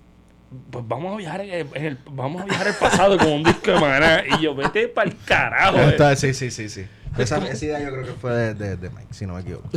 pues 0.70 0.84
vamos 0.88 1.14
a 1.14 1.16
viajar 1.16 1.40
en 1.42 1.50
el, 1.52 1.66
en 1.74 1.84
el- 1.84 1.98
vamos 2.10 2.42
a 2.42 2.44
viajar 2.44 2.68
al 2.68 2.74
pasado 2.74 3.18
con 3.18 3.28
un 3.32 3.42
disco 3.44 3.70
de 3.72 3.80
maná 3.80 4.22
y 4.38 4.42
yo 4.42 4.54
vete 4.54 4.88
para 4.88 5.10
el 5.10 5.16
carajo 5.24 5.78
eh. 5.78 5.88
Está- 5.90 6.14
sí, 6.16 6.34
sí, 6.34 6.50
sí, 6.50 6.68
sí. 6.68 6.84
Esa, 7.18 7.38
esa 7.48 7.64
idea 7.64 7.80
yo 7.80 7.90
creo 7.92 8.04
que 8.06 8.12
fue 8.12 8.32
de, 8.32 8.54
de- 8.54 8.76
de 8.76 8.90
Mike, 8.90 9.08
si 9.12 9.24
no 9.26 9.34
me 9.34 9.40
equivoco. 9.42 9.68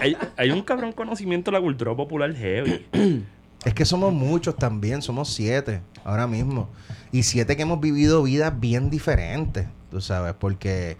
hay- 0.00 0.16
hay 0.36 0.50
un 0.50 0.62
cabrón 0.62 0.92
conocimiento 0.92 1.50
de 1.50 1.56
la 1.58 1.62
cultura 1.62 1.94
popular 1.94 2.34
heavy 2.34 2.86
Es 3.64 3.72
que 3.72 3.84
somos 3.86 4.12
muchos 4.12 4.56
también, 4.56 5.00
somos 5.00 5.32
siete 5.32 5.80
ahora 6.04 6.26
mismo. 6.26 6.68
Y 7.12 7.22
siete 7.22 7.56
que 7.56 7.62
hemos 7.62 7.80
vivido 7.80 8.22
vidas 8.22 8.58
bien 8.60 8.90
diferentes, 8.90 9.66
tú 9.90 10.00
sabes, 10.02 10.34
porque 10.38 10.96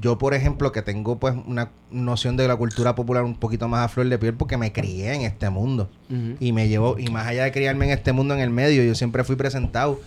yo, 0.00 0.18
por 0.18 0.34
ejemplo, 0.34 0.72
que 0.72 0.82
tengo 0.82 1.18
pues 1.18 1.34
una 1.46 1.70
noción 1.90 2.36
de 2.36 2.48
la 2.48 2.56
cultura 2.56 2.94
popular 2.94 3.22
un 3.22 3.36
poquito 3.36 3.68
más 3.68 3.84
a 3.84 3.88
flor 3.88 4.08
de 4.08 4.18
piel 4.18 4.34
porque 4.34 4.56
me 4.56 4.72
crié 4.72 5.14
en 5.14 5.22
este 5.22 5.50
mundo. 5.50 5.88
Y 6.40 6.52
me 6.52 6.68
llevó, 6.68 6.98
y 6.98 7.08
más 7.08 7.26
allá 7.26 7.44
de 7.44 7.52
criarme 7.52 7.86
en 7.86 7.92
este 7.92 8.12
mundo 8.12 8.34
en 8.34 8.40
el 8.40 8.50
medio, 8.50 8.82
yo 8.84 8.94
siempre 8.94 9.24
fui 9.24 9.36
presentado 9.36 10.00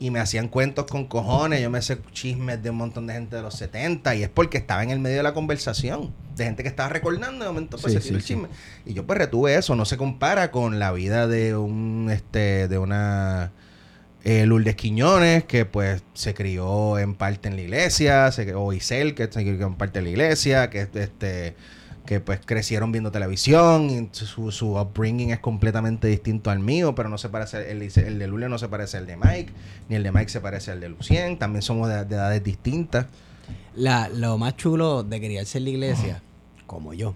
y 0.00 0.10
me 0.10 0.20
hacían 0.20 0.48
cuentos 0.48 0.86
con 0.86 1.06
cojones, 1.06 1.60
yo 1.60 1.70
me 1.70 1.82
sé 1.82 1.98
chismes 2.12 2.62
de 2.62 2.70
un 2.70 2.76
montón 2.76 3.06
de 3.06 3.14
gente 3.14 3.34
de 3.36 3.42
los 3.42 3.54
70 3.54 4.14
y 4.14 4.22
es 4.22 4.28
porque 4.28 4.58
estaba 4.58 4.82
en 4.82 4.90
el 4.90 5.00
medio 5.00 5.16
de 5.16 5.22
la 5.24 5.34
conversación, 5.34 6.14
de 6.36 6.44
gente 6.44 6.62
que 6.62 6.68
estaba 6.68 6.88
recordando, 6.88 7.44
de 7.44 7.50
momento 7.50 7.78
pues 7.78 7.92
Sí, 7.92 8.00
se 8.00 8.08
sí, 8.08 8.14
el 8.14 8.22
chisme. 8.22 8.48
Y 8.86 8.94
yo 8.94 9.06
pues 9.06 9.18
retuve 9.18 9.56
eso, 9.56 9.74
no 9.74 9.84
se 9.84 9.96
compara 9.96 10.52
con 10.52 10.78
la 10.78 10.92
vida 10.92 11.26
de 11.26 11.56
un, 11.56 12.08
este, 12.12 12.68
de 12.68 12.78
una 12.78 13.50
eh, 14.28 14.44
Lourdes 14.44 14.76
Quiñones, 14.76 15.44
que 15.44 15.64
pues 15.64 16.02
se 16.12 16.34
crió 16.34 16.98
en 16.98 17.14
parte 17.14 17.48
en 17.48 17.56
la 17.56 17.62
iglesia, 17.62 18.30
o 18.56 18.74
Isel, 18.74 19.14
que 19.14 19.24
se 19.24 19.40
crió 19.40 19.66
en 19.66 19.74
parte 19.74 20.00
en 20.00 20.04
la 20.04 20.10
iglesia, 20.10 20.68
que 20.68 20.82
este 20.82 21.56
que 22.04 22.20
pues 22.20 22.38
crecieron 22.44 22.92
viendo 22.92 23.10
televisión, 23.10 24.10
su, 24.12 24.50
su 24.50 24.78
upbringing 24.78 25.30
es 25.30 25.38
completamente 25.40 26.08
distinto 26.08 26.50
al 26.50 26.58
mío, 26.58 26.94
pero 26.94 27.08
no 27.08 27.16
se 27.16 27.30
parece, 27.30 27.70
el, 27.70 27.82
el 27.82 28.18
de 28.18 28.26
Lourdes 28.26 28.50
no 28.50 28.58
se 28.58 28.68
parece 28.68 28.98
al 28.98 29.06
de 29.06 29.16
Mike, 29.16 29.52
ni 29.88 29.96
el 29.96 30.02
de 30.02 30.12
Mike 30.12 30.28
se 30.28 30.40
parece 30.40 30.72
al 30.72 30.80
de 30.80 30.90
Lucien, 30.90 31.38
también 31.38 31.62
somos 31.62 31.88
de, 31.88 32.04
de 32.04 32.14
edades 32.14 32.44
distintas. 32.44 33.06
La, 33.74 34.10
lo 34.10 34.36
más 34.36 34.56
chulo 34.56 35.04
de 35.04 35.20
criarse 35.20 35.56
en 35.56 35.64
la 35.64 35.70
iglesia, 35.70 36.22
como 36.66 36.92
yo, 36.92 37.14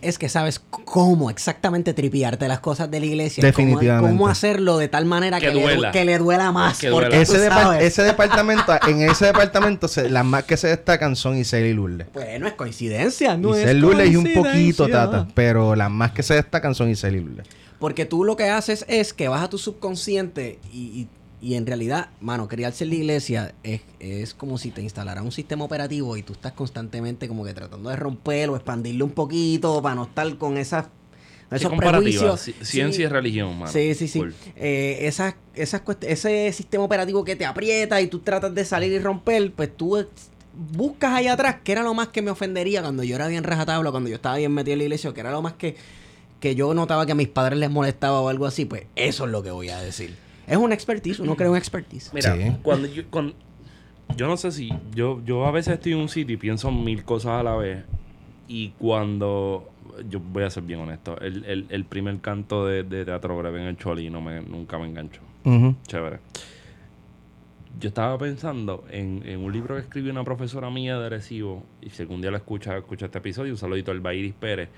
es 0.00 0.18
que 0.18 0.28
sabes 0.28 0.60
cómo 0.70 1.30
exactamente 1.30 1.92
tripiarte 1.92 2.48
las 2.48 2.60
cosas 2.60 2.90
de 2.90 3.00
la 3.00 3.06
iglesia. 3.06 3.40
y 3.46 3.52
cómo- 3.52 3.66
Definitivamente. 3.68 4.16
Cómo, 4.16 4.28
hacerlo 4.28 4.78
de 4.78 4.88
tal 4.88 5.04
manera 5.04 5.40
Que 5.40 5.48
que, 5.48 5.54
le, 5.54 5.62
duela. 5.62 5.90
que 5.90 6.04
le 6.04 6.18
duela 6.18 6.52
más. 6.52 6.78
Que 6.78 6.90
porque 6.90 7.08
duela. 7.08 7.22
Ese, 7.22 7.38
depa- 7.38 7.62
sabes. 7.62 7.84
ese 7.84 8.02
departamento, 8.02 8.72
en 8.86 9.02
ese 9.02 9.26
departamento, 9.26 9.88
se- 9.88 10.08
las 10.08 10.24
más 10.24 10.44
que 10.44 10.56
se 10.56 10.68
destacan 10.68 11.16
son 11.16 11.36
Isel 11.36 11.66
y 11.66 11.74
Lourdes. 11.74 12.06
Pues 12.12 12.40
no 12.40 12.46
es 12.46 12.54
coincidencia, 12.54 13.36
no 13.36 13.54
es 13.54 13.62
Isel 13.64 13.78
Lourdes 13.80 14.10
y 14.10 14.16
un 14.16 14.32
poquito. 14.34 14.88
Tata, 14.88 15.28
pero 15.34 15.74
las 15.76 15.90
más 15.90 16.12
que 16.12 16.22
se 16.22 16.34
destacan 16.34 16.74
son 16.74 16.88
Isel 16.90 17.16
y 17.16 17.20
Lourdes. 17.20 17.46
Porque 17.78 18.04
tú 18.06 18.24
lo 18.24 18.36
que 18.36 18.48
haces 18.50 18.84
es 18.88 19.12
que 19.12 19.28
vas 19.28 19.42
a 19.42 19.48
tu 19.48 19.58
subconsciente 19.58 20.58
y, 20.72 20.78
y- 20.78 21.08
y 21.40 21.54
en 21.54 21.66
realidad, 21.66 22.08
mano, 22.20 22.48
criarse 22.48 22.84
en 22.84 22.90
la 22.90 22.96
iglesia 22.96 23.54
es, 23.62 23.80
es 24.00 24.34
como 24.34 24.58
si 24.58 24.70
te 24.70 24.82
instalara 24.82 25.22
un 25.22 25.30
sistema 25.32 25.64
operativo 25.64 26.16
y 26.16 26.22
tú 26.22 26.32
estás 26.32 26.52
constantemente 26.52 27.28
como 27.28 27.44
que 27.44 27.54
tratando 27.54 27.90
de 27.90 27.96
romperlo, 27.96 28.56
expandirlo 28.56 29.04
un 29.04 29.12
poquito 29.12 29.80
para 29.82 29.94
no 29.94 30.04
estar 30.04 30.36
con 30.36 30.56
esas, 30.56 30.86
esos 31.50 31.72
prejuicios. 31.74 32.48
ci- 32.48 32.54
ciencia 32.64 33.04
y 33.04 33.08
Sí. 33.08 33.12
religión 33.12 33.56
mano. 33.58 33.70
Sí, 33.72 33.94
sí, 33.94 34.08
sí. 34.08 34.18
Cool. 34.18 34.34
Eh, 34.56 34.98
esas, 35.02 35.34
esas 35.54 35.82
ese 36.02 36.52
sistema 36.52 36.82
operativo 36.84 37.24
que 37.24 37.36
te 37.36 37.46
aprieta 37.46 38.00
y 38.00 38.08
tú 38.08 38.18
tratas 38.18 38.54
de 38.54 38.64
salir 38.64 38.92
y 38.92 38.98
romper, 38.98 39.52
pues 39.52 39.74
tú 39.76 40.04
buscas 40.72 41.12
allá 41.14 41.34
atrás, 41.34 41.56
que 41.62 41.70
era 41.70 41.82
lo 41.84 41.94
más 41.94 42.08
que 42.08 42.20
me 42.20 42.32
ofendería 42.32 42.82
cuando 42.82 43.04
yo 43.04 43.14
era 43.14 43.28
bien 43.28 43.44
rajatabla, 43.44 43.90
cuando 43.92 44.08
yo 44.10 44.16
estaba 44.16 44.36
bien 44.38 44.52
metido 44.52 44.72
en 44.72 44.78
la 44.78 44.84
iglesia, 44.84 45.14
que 45.14 45.20
era 45.20 45.30
lo 45.30 45.40
más 45.40 45.52
que, 45.52 45.76
que 46.40 46.56
yo 46.56 46.74
notaba 46.74 47.06
que 47.06 47.12
a 47.12 47.14
mis 47.14 47.28
padres 47.28 47.58
les 47.60 47.70
molestaba 47.70 48.20
o 48.20 48.28
algo 48.28 48.44
así, 48.44 48.64
pues 48.64 48.82
eso 48.96 49.26
es 49.26 49.30
lo 49.30 49.42
que 49.44 49.52
voy 49.52 49.68
a 49.68 49.80
decir. 49.80 50.16
Es 50.48 50.56
una 50.56 50.74
expertise, 50.74 51.20
uno 51.20 51.36
crea 51.36 51.50
una 51.50 51.58
expertise. 51.58 52.10
Mira, 52.14 52.34
Sí. 52.34 52.56
cuando 52.62 52.88
yo, 52.88 53.02
cuando- 53.10 53.34
yo 54.16 54.26
no 54.26 54.36
sé 54.36 54.50
si, 54.52 54.70
yo, 54.94 55.20
yo 55.24 55.44
a 55.46 55.50
veces 55.50 55.74
estoy 55.74 55.92
en 55.92 55.98
un 55.98 56.08
sitio 56.08 56.34
y 56.34 56.38
pienso 56.38 56.70
mil 56.72 57.04
cosas 57.04 57.32
a 57.32 57.42
la 57.42 57.54
vez. 57.56 57.84
Y 58.48 58.70
cuando, 58.78 59.68
yo 60.08 60.20
voy 60.20 60.44
a 60.44 60.50
ser 60.50 60.62
bien 60.62 60.80
honesto, 60.80 61.20
el, 61.20 61.44
el, 61.44 61.66
el 61.68 61.84
primer 61.84 62.18
canto 62.20 62.66
de, 62.66 62.82
de 62.82 63.04
teatro 63.04 63.36
breve 63.36 63.60
en 63.60 63.66
el 63.68 63.76
Choli 63.76 64.08
no 64.08 64.22
me, 64.22 64.40
nunca 64.40 64.78
me 64.78 64.86
enganchó. 64.86 65.20
Chévere. 65.86 66.18
Yo 67.80 67.88
estaba 67.88 68.18
pensando 68.18 68.84
en, 68.90 69.22
en 69.26 69.40
un 69.40 69.52
libro 69.52 69.76
que 69.76 69.82
escribió 69.82 70.10
una 70.10 70.24
profesora 70.24 70.68
mía 70.70 70.98
de 70.98 71.06
Arecibo, 71.06 71.62
y 71.80 71.90
si 71.90 72.02
algún 72.02 72.20
día 72.20 72.30
la 72.30 72.38
escucha, 72.38 72.76
escucha 72.76 73.06
este 73.06 73.18
episodio, 73.18 73.52
un 73.52 73.58
saludito 73.58 73.90
al 73.92 74.00
Bairis 74.00 74.34
Pérez, 74.34 74.68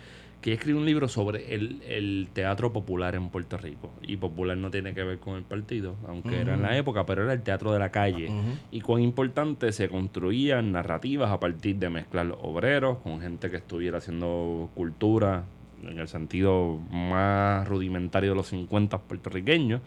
que 0.40 0.50
ella 0.50 0.58
escribió 0.58 0.80
un 0.80 0.86
libro 0.86 1.06
sobre 1.08 1.54
el, 1.54 1.82
el 1.86 2.28
teatro 2.32 2.72
popular 2.72 3.14
en 3.14 3.28
Puerto 3.28 3.58
Rico. 3.58 3.92
Y 4.02 4.16
popular 4.16 4.56
no 4.56 4.70
tiene 4.70 4.94
que 4.94 5.02
ver 5.02 5.18
con 5.18 5.36
el 5.36 5.42
partido, 5.42 5.96
aunque 6.08 6.40
era 6.40 6.54
en 6.54 6.62
la 6.62 6.76
época, 6.78 7.04
pero 7.04 7.24
era 7.24 7.32
el 7.34 7.42
teatro 7.42 7.72
de 7.72 7.78
la 7.78 7.90
calle. 7.90 8.28
Y 8.70 8.80
cuán 8.80 9.02
importante 9.02 9.70
se 9.72 9.88
construían 9.90 10.72
narrativas 10.72 11.30
a 11.30 11.38
partir 11.40 11.76
de 11.76 11.90
mezclar 11.90 12.26
los 12.26 12.38
obreros 12.40 12.98
con 12.98 13.20
gente 13.20 13.50
que 13.50 13.56
estuviera 13.58 13.98
haciendo 13.98 14.70
cultura 14.74 15.44
en 15.82 15.98
el 15.98 16.08
sentido 16.08 16.78
más 16.90 17.66
rudimentario 17.68 18.30
de 18.30 18.36
los 18.36 18.48
50 18.48 18.98
puertorriqueños. 18.98 19.80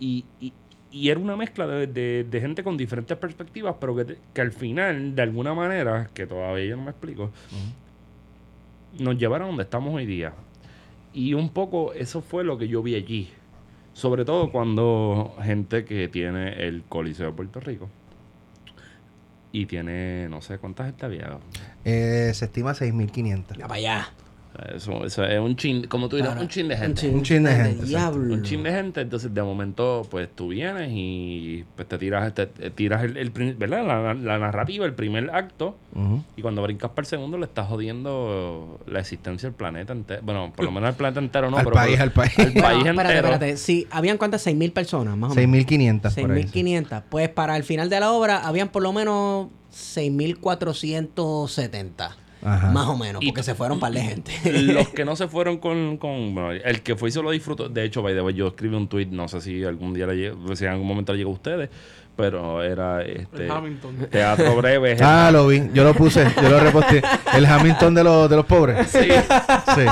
Y, 0.00 0.24
y- 0.40 0.52
y 0.90 1.08
era 1.08 1.18
una 1.18 1.36
mezcla 1.36 1.66
de, 1.66 1.86
de- 1.86 2.24
de 2.24 2.40
gente 2.42 2.62
con 2.62 2.76
diferentes 2.76 3.16
perspectivas, 3.16 3.76
pero 3.80 3.96
que, 3.96 4.18
que 4.34 4.40
al 4.42 4.52
final, 4.52 5.14
de 5.14 5.22
alguna 5.22 5.54
manera, 5.54 6.10
que 6.12 6.26
todavía 6.26 6.66
yo 6.66 6.76
no 6.76 6.82
me 6.84 6.90
explico, 6.90 7.30
nos 8.98 9.16
llevaron 9.16 9.46
a 9.46 9.48
donde 9.48 9.62
estamos 9.64 9.94
hoy 9.94 10.06
día. 10.06 10.34
Y 11.12 11.34
un 11.34 11.50
poco 11.50 11.92
eso 11.92 12.20
fue 12.22 12.44
lo 12.44 12.58
que 12.58 12.68
yo 12.68 12.82
vi 12.82 12.94
allí. 12.94 13.30
Sobre 13.92 14.24
todo 14.24 14.50
cuando 14.50 15.34
gente 15.42 15.84
que 15.84 16.08
tiene 16.08 16.66
el 16.66 16.82
Coliseo 16.88 17.26
de 17.26 17.32
Puerto 17.32 17.60
Rico 17.60 17.90
y 19.52 19.66
tiene, 19.66 20.28
no 20.30 20.40
sé 20.40 20.58
cuánta 20.58 20.86
gente 20.86 21.04
había. 21.04 21.38
Eh, 21.84 22.30
se 22.34 22.46
estima 22.46 22.72
6.500. 22.72 23.58
Ya 23.58 23.68
para 23.68 23.74
allá. 23.74 24.12
Eso, 24.76 25.02
eso 25.06 25.24
es 25.24 25.40
un 25.40 25.56
chin, 25.56 25.86
como 25.86 26.10
tú 26.10 26.16
dices, 26.16 26.28
Claro, 26.30 26.42
un 26.42 26.48
chin 26.48 26.68
de 26.68 26.76
gente. 26.76 27.08
Un 27.08 27.22
chin 27.22 27.42
de 27.42 27.54
gente, 27.54 27.86
Diablo. 27.86 28.34
Un 28.34 28.42
chin 28.42 28.62
de 28.62 28.70
gente, 28.70 29.00
entonces 29.00 29.32
de 29.32 29.42
momento, 29.42 30.06
pues 30.10 30.28
tú 30.34 30.48
vienes 30.48 30.90
y 30.92 31.64
pues 31.74 31.88
te 31.88 31.96
tiras, 31.96 32.34
te, 32.34 32.44
te 32.46 32.68
tiras 32.70 33.02
el, 33.02 33.30
¿verdad? 33.56 33.86
La, 33.86 34.12
la 34.14 34.38
narrativa, 34.38 34.84
el 34.84 34.92
primer 34.94 35.30
acto, 35.34 35.76
y 36.36 36.42
cuando 36.42 36.62
brincas 36.62 36.90
para 36.90 37.04
el 37.04 37.06
segundo 37.06 37.38
le 37.38 37.46
estás 37.46 37.66
jodiendo 37.66 38.78
la 38.86 39.00
existencia 39.00 39.48
del 39.48 39.56
planeta 39.56 39.94
entero. 39.94 40.20
Bueno, 40.22 40.52
por 40.54 40.66
lo 40.66 40.70
menos 40.70 40.88
al 40.90 40.94
planeta 40.96 41.20
entero 41.20 41.50
no, 41.50 41.56
al 41.56 41.64
pero 41.64 41.74
país, 41.74 41.96
por- 41.96 42.02
al 42.02 42.12
país. 42.12 42.38
al 42.38 42.52
país 42.62 42.86
espérate, 42.86 42.90
entero. 42.90 43.28
espérate. 43.32 43.56
Sí, 43.56 43.86
habían 43.90 44.18
cuántas, 44.18 44.46
6.000 44.46 44.72
personas, 44.72 45.16
más 45.16 45.32
o 45.32 45.34
menos. 45.34 45.56
6.500 45.66 46.20
por 46.20 46.32
ahí. 46.32 46.42
6.500. 46.44 47.02
Pues 47.08 47.28
para 47.30 47.56
el 47.56 47.64
final 47.64 47.88
de 47.88 48.00
la 48.00 48.12
obra 48.12 48.46
habían 48.46 48.68
por 48.68 48.82
lo 48.82 48.92
menos 48.92 49.48
6.470. 49.74 52.10
Ajá. 52.44 52.70
Más 52.72 52.88
o 52.88 52.96
menos, 52.96 53.22
Y- 53.22 53.26
porque 53.26 53.42
se 53.42 53.54
fueron 53.54 53.76
un 53.76 53.80
par 53.80 53.92
de 53.92 54.00
gente. 54.02 54.32
Los 54.62 54.88
que 54.94 55.04
no 55.04 55.14
se 55.16 55.28
fueron 55.28 55.58
con, 55.58 55.96
con 55.96 56.34
bueno, 56.34 56.50
el 56.52 56.82
que 56.82 56.96
fue 56.96 57.08
y 57.08 57.12
se 57.12 57.22
lo 57.22 57.30
disfrutó. 57.30 57.68
De 57.68 57.84
hecho, 57.84 58.02
by 58.02 58.14
the 58.14 58.20
way, 58.22 58.34
yo 58.34 58.48
escribí 58.48 58.74
un 58.74 58.88
tweet, 58.88 59.06
no 59.10 59.28
sé 59.28 59.40
si 59.40 59.64
algún 59.64 59.94
día 59.94 60.06
le 60.06 60.16
llegó, 60.16 60.56
si 60.56 60.64
en 60.64 60.72
algún 60.72 60.86
momento 60.88 61.12
le 61.12 61.18
llegó 61.18 61.30
a 61.30 61.34
ustedes, 61.34 61.70
pero 62.16 62.62
era 62.62 63.02
este 63.02 63.44
El 63.44 63.50
Hamilton. 63.50 64.08
teatro 64.10 64.56
breve. 64.60 64.96
Ah, 65.00 65.30
lo 65.32 65.46
vi. 65.46 65.62
Yo 65.72 65.84
lo 65.84 65.94
puse. 65.94 66.26
Yo 66.42 66.48
lo 66.50 66.60
reposté. 66.60 67.02
El 67.34 67.46
Hamilton 67.46 67.94
de 67.94 68.04
los, 68.04 68.28
de 68.28 68.36
los 68.36 68.46
pobres. 68.46 68.88
sí. 68.88 68.98
Sí. 69.00 69.86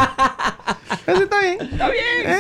Ese 1.06 1.22
está 1.22 1.40
bien. 1.40 1.58
Está 1.60 1.88
bien. 1.88 2.38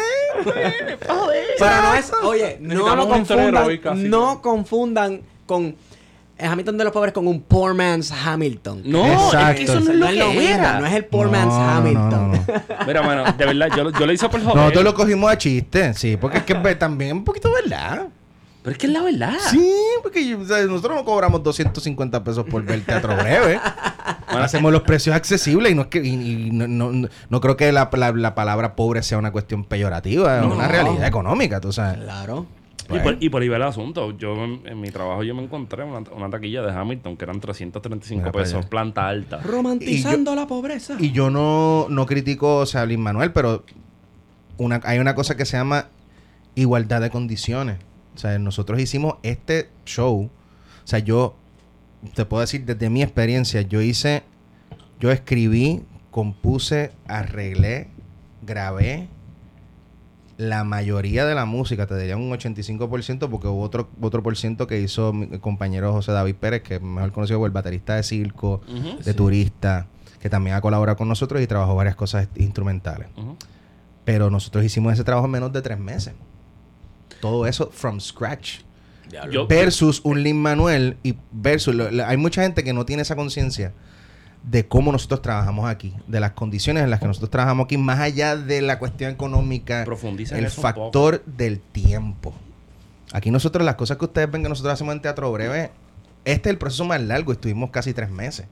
Pero 1.58 1.82
no 1.82 1.94
es, 1.94 2.12
oye, 2.22 2.58
no 2.60 2.84
torero 2.84 3.08
confundan, 3.08 4.10
no 4.10 4.42
confundan 4.42 5.20
con 5.46 5.76
Hamilton 6.46 6.78
de 6.78 6.84
los 6.84 6.92
pobres 6.92 7.12
con 7.12 7.26
un 7.26 7.40
poor 7.42 7.74
man's 7.74 8.10
Hamilton. 8.12 8.82
No, 8.84 9.06
Exacto. 9.06 9.48
es 9.50 9.56
que 9.56 9.62
eso 9.64 9.74
no 9.74 9.80
es 9.80 9.96
no 9.98 10.10
lo 10.10 10.26
lo 10.26 10.30
que 10.32 10.50
era. 10.52 10.80
no 10.80 10.86
es 10.86 10.94
el 10.94 11.04
poor 11.06 11.26
No, 11.26 11.32
man's 11.32 11.46
no, 11.54 11.60
no, 11.60 11.70
Hamilton. 11.76 12.32
no, 12.32 12.36
no. 12.78 12.86
Mira, 12.86 13.02
mano, 13.02 13.24
de 13.32 13.44
verdad, 13.46 13.68
yo, 13.76 13.84
lo- 13.84 13.90
yo 13.90 14.06
lo 14.06 14.12
hice 14.12 14.28
por 14.28 14.40
joder. 14.42 14.56
Nosotros 14.56 14.84
lo 14.84 14.94
cogimos 14.94 15.30
a 15.30 15.38
chiste, 15.38 15.94
sí, 15.94 16.16
porque 16.16 16.38
es 16.38 16.44
que 16.44 16.54
también 16.76 17.10
es 17.10 17.14
un 17.16 17.24
poquito 17.24 17.50
verdad. 17.52 18.08
Pero 18.62 18.72
es 18.72 18.78
que 18.78 18.86
es 18.88 18.92
la 18.92 19.00
verdad. 19.02 19.32
Sí, 19.50 19.72
porque 20.02 20.26
yo- 20.28 20.38
o 20.38 20.44
sea, 20.44 20.62
nosotros 20.66 20.94
no 20.96 21.04
cobramos 21.04 21.42
250 21.42 22.22
pesos 22.22 22.44
por 22.44 22.62
ver 22.62 22.82
teatro 22.84 23.16
breve. 23.16 23.58
Bueno, 24.28 24.44
Hacemos 24.44 24.70
los 24.70 24.82
precios 24.82 25.16
accesibles 25.16 25.72
y 25.72 25.74
no 25.74 25.82
es 25.82 25.88
que 25.88 25.98
y- 26.04 26.08
y 26.46 26.50
no, 26.50 26.68
no- 26.68 26.92
no- 26.92 27.08
no 27.30 27.40
creo 27.40 27.56
que 27.56 27.72
la, 27.72 27.88
la- 27.92 28.12
la 28.12 28.34
palabra 28.34 28.76
pobre 28.76 29.02
sea 29.02 29.16
una 29.16 29.32
cuestión 29.32 29.64
peyorativa, 29.64 30.36
es 30.40 30.46
No. 30.46 30.54
una 30.54 30.68
realidad 30.68 31.06
económica, 31.06 31.58
tú 31.60 31.72
sabes. 31.72 32.00
Claro. 32.00 32.46
Y 32.96 32.98
por, 33.00 33.16
y 33.20 33.28
por 33.28 33.42
ahí 33.42 33.48
va 33.48 33.56
el 33.56 33.62
asunto. 33.62 34.16
Yo 34.16 34.34
en, 34.44 34.62
en 34.66 34.80
mi 34.80 34.90
trabajo 34.90 35.22
yo 35.22 35.34
me 35.34 35.42
encontré 35.42 35.84
una, 35.84 35.98
una 36.14 36.30
taquilla 36.30 36.62
de 36.62 36.72
Hamilton 36.72 37.16
que 37.16 37.24
eran 37.24 37.40
335 37.40 38.20
Mira 38.20 38.32
pesos, 38.32 38.54
allá. 38.60 38.68
planta 38.68 39.08
alta. 39.08 39.38
Romantizando 39.38 40.34
la 40.34 40.46
pobreza. 40.46 40.96
Y 40.98 41.12
yo 41.12 41.30
no, 41.30 41.86
no 41.88 42.06
critico, 42.06 42.56
o 42.58 42.66
sea, 42.66 42.82
a 42.82 42.86
Luis 42.86 42.98
Manuel, 42.98 43.32
pero 43.32 43.64
una, 44.56 44.80
hay 44.84 44.98
una 44.98 45.14
cosa 45.14 45.36
que 45.36 45.44
se 45.44 45.56
llama 45.56 45.88
igualdad 46.54 47.00
de 47.00 47.10
condiciones. 47.10 47.78
O 48.14 48.18
sea, 48.18 48.38
nosotros 48.38 48.80
hicimos 48.80 49.14
este 49.22 49.70
show. 49.86 50.22
O 50.84 50.86
sea, 50.86 50.98
yo 50.98 51.36
te 52.14 52.24
puedo 52.24 52.40
decir 52.40 52.64
desde 52.64 52.90
mi 52.90 53.02
experiencia, 53.02 53.62
yo 53.62 53.80
hice, 53.80 54.22
yo 54.98 55.10
escribí, 55.10 55.82
compuse, 56.10 56.92
arreglé, 57.06 57.88
grabé 58.42 59.08
la 60.40 60.64
mayoría 60.64 61.26
de 61.26 61.34
la 61.34 61.44
música, 61.44 61.86
te 61.86 61.96
diría 61.98 62.16
un 62.16 62.30
85%, 62.30 63.28
porque 63.28 63.46
hubo 63.48 63.60
otro, 63.62 63.90
otro 64.00 64.22
por 64.22 64.36
ciento 64.36 64.66
que 64.66 64.80
hizo 64.80 65.12
mi 65.12 65.26
compañero 65.38 65.92
José 65.92 66.12
David 66.12 66.34
Pérez, 66.36 66.62
que 66.62 66.76
es 66.76 66.82
mejor 66.82 67.12
conocido 67.12 67.38
como 67.38 67.46
el 67.46 67.52
baterista 67.52 67.94
de 67.96 68.02
circo, 68.02 68.62
de 69.04 69.14
turista, 69.14 69.86
que 70.18 70.30
también 70.30 70.56
ha 70.56 70.60
colaborado 70.60 70.96
con 70.96 71.08
nosotros 71.08 71.40
y 71.42 71.46
trabajó 71.46 71.74
varias 71.74 71.94
cosas 71.96 72.28
instrumentales. 72.36 73.08
Pero 74.04 74.30
nosotros 74.30 74.64
hicimos 74.64 74.92
ese 74.94 75.04
trabajo 75.04 75.26
en 75.26 75.32
menos 75.32 75.52
de 75.52 75.60
tres 75.62 75.78
meses. 75.78 76.14
Todo 77.20 77.46
eso 77.46 77.70
from 77.72 78.00
scratch. 78.00 78.60
Yo- 79.10 79.46
Versus 79.46 80.00
un 80.04 80.22
Lin 80.22 80.40
Manuel 80.40 80.96
y 81.02 81.16
versus... 81.32 81.74
lo- 81.74 81.90
lo- 81.90 82.06
hay 82.06 82.16
mucha 82.16 82.42
gente 82.42 82.64
que 82.64 82.72
no 82.72 82.86
tiene 82.86 83.02
esa 83.02 83.16
conciencia 83.16 83.72
de 84.42 84.66
cómo 84.66 84.90
nosotros 84.92 85.20
trabajamos 85.22 85.68
aquí, 85.68 85.94
de 86.06 86.18
las 86.20 86.32
condiciones 86.32 86.82
en 86.84 86.90
las 86.90 87.00
que 87.00 87.06
nosotros 87.06 87.30
trabajamos 87.30 87.64
aquí, 87.64 87.76
más 87.76 88.00
allá 88.00 88.36
de 88.36 88.62
la 88.62 88.78
cuestión 88.78 89.12
económica, 89.12 89.84
Profundiza 89.84 90.38
el 90.38 90.46
eso 90.46 90.60
un 90.60 90.62
factor 90.62 91.22
del 91.26 91.60
tiempo. 91.60 92.32
Aquí 93.12 93.30
nosotros, 93.30 93.64
las 93.64 93.74
cosas 93.74 93.96
que 93.98 94.04
ustedes 94.06 94.30
ven 94.30 94.42
que 94.42 94.48
nosotros 94.48 94.72
hacemos 94.72 94.94
en 94.94 95.02
teatro 95.02 95.30
breve, 95.32 95.70
este 96.24 96.48
es 96.48 96.52
el 96.52 96.58
proceso 96.58 96.84
más 96.84 97.00
largo, 97.02 97.32
estuvimos 97.32 97.70
casi 97.70 97.92
tres 97.92 98.10
meses. 98.10 98.46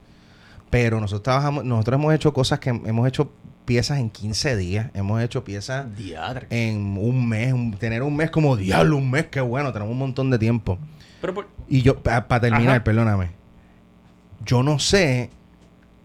Pero 0.69 0.99
nosotros 0.99 1.23
trabajamos, 1.23 1.63
nosotros 1.65 1.99
hemos 1.99 2.13
hecho 2.13 2.33
cosas 2.33 2.59
que 2.59 2.69
hemos 2.69 3.07
hecho 3.07 3.31
piezas 3.65 3.97
en 3.99 4.09
15 4.11 4.55
días, 4.55 4.91
hemos 4.93 5.21
hecho 5.21 5.43
piezas 5.43 5.95
Diadre. 5.95 6.47
en 6.49 6.97
un 6.97 7.27
mes, 7.27 7.53
un- 7.53 7.73
tener 7.73 8.03
un 8.03 8.15
mes 8.15 8.29
como 8.29 8.55
diablo, 8.55 8.97
un 8.97 9.09
mes, 9.09 9.27
qué 9.27 9.41
bueno, 9.41 9.71
tenemos 9.73 9.91
un 9.91 9.99
montón 9.99 10.29
de 10.29 10.37
tiempo. 10.37 10.77
Pero 11.21 11.33
por- 11.33 11.47
Y 11.67 11.81
yo, 11.81 12.01
para 12.01 12.39
terminar, 12.39 12.75
Ajá. 12.75 12.83
perdóname, 12.83 13.31
yo 14.45 14.61
no 14.63 14.77
sé 14.79 15.29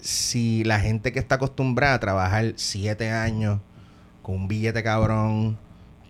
si 0.05 0.65
la 0.65 0.81
gente 0.81 1.13
que 1.13 1.19
está 1.19 1.37
acostumbrada 1.37 1.95
a 1.95 2.01
trabajar 2.01 2.53
siete 2.57 3.11
años 3.11 3.61
con 4.23 4.35
un 4.37 4.49
billete 4.49 4.83
cabrón, 4.83 5.59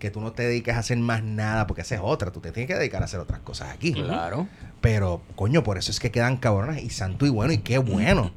que 0.00 0.10
tú 0.10 0.20
no 0.20 0.32
te 0.32 0.42
dediques 0.42 0.74
a 0.74 0.80
hacer 0.80 0.98
más 0.98 1.22
nada, 1.22 1.66
porque 1.66 1.82
esa 1.82 1.94
es 1.94 2.00
otra, 2.02 2.30
tú 2.32 2.40
te 2.40 2.50
tienes 2.52 2.66
que 2.68 2.74
dedicar 2.74 3.02
a 3.02 3.04
hacer 3.06 3.20
otras 3.20 3.40
cosas 3.40 3.70
aquí. 3.72 3.92
Claro. 3.92 4.48
Pero, 4.80 5.22
coño, 5.36 5.62
por 5.62 5.78
eso 5.78 5.90
es 5.92 6.00
que 6.00 6.10
quedan 6.10 6.36
cabronas 6.36 6.82
y 6.82 6.90
santo 6.90 7.24
y 7.24 7.30
bueno 7.30 7.52
y 7.52 7.58
qué 7.58 7.78
bueno. 7.78 8.32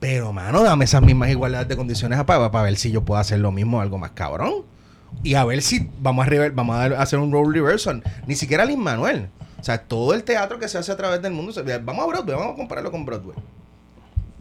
Pero, 0.00 0.32
mano, 0.32 0.62
dame 0.62 0.86
esas 0.86 1.02
mismas 1.02 1.28
igualdades 1.30 1.68
de 1.68 1.76
condiciones 1.76 2.22
para, 2.24 2.50
para 2.50 2.64
ver 2.64 2.76
si 2.76 2.90
yo 2.90 3.04
puedo 3.04 3.20
hacer 3.20 3.38
lo 3.38 3.52
mismo, 3.52 3.80
algo 3.82 3.98
más 3.98 4.12
cabrón. 4.12 4.64
Y 5.22 5.34
a 5.34 5.44
ver 5.44 5.60
si 5.60 5.90
vamos 6.00 6.26
a, 6.26 6.30
rever- 6.30 6.54
vamos 6.54 6.74
a 6.76 6.78
dar- 6.78 6.94
hacer 6.94 7.18
un 7.18 7.30
role 7.32 7.52
reversal. 7.60 8.02
Ni 8.26 8.34
siquiera 8.34 8.64
Lin 8.64 8.80
Manuel. 8.80 9.28
O 9.60 9.62
sea, 9.62 9.76
todo 9.82 10.14
el 10.14 10.24
teatro 10.24 10.58
que 10.58 10.68
se 10.68 10.78
hace 10.78 10.90
a 10.90 10.96
través 10.96 11.20
del 11.20 11.32
mundo. 11.34 11.52
se- 11.52 11.62
vamos 11.78 12.02
a 12.02 12.06
Broadway, 12.08 12.34
vamos 12.36 12.54
a 12.54 12.56
compararlo 12.56 12.90
con 12.90 13.04
Broadway. 13.04 13.36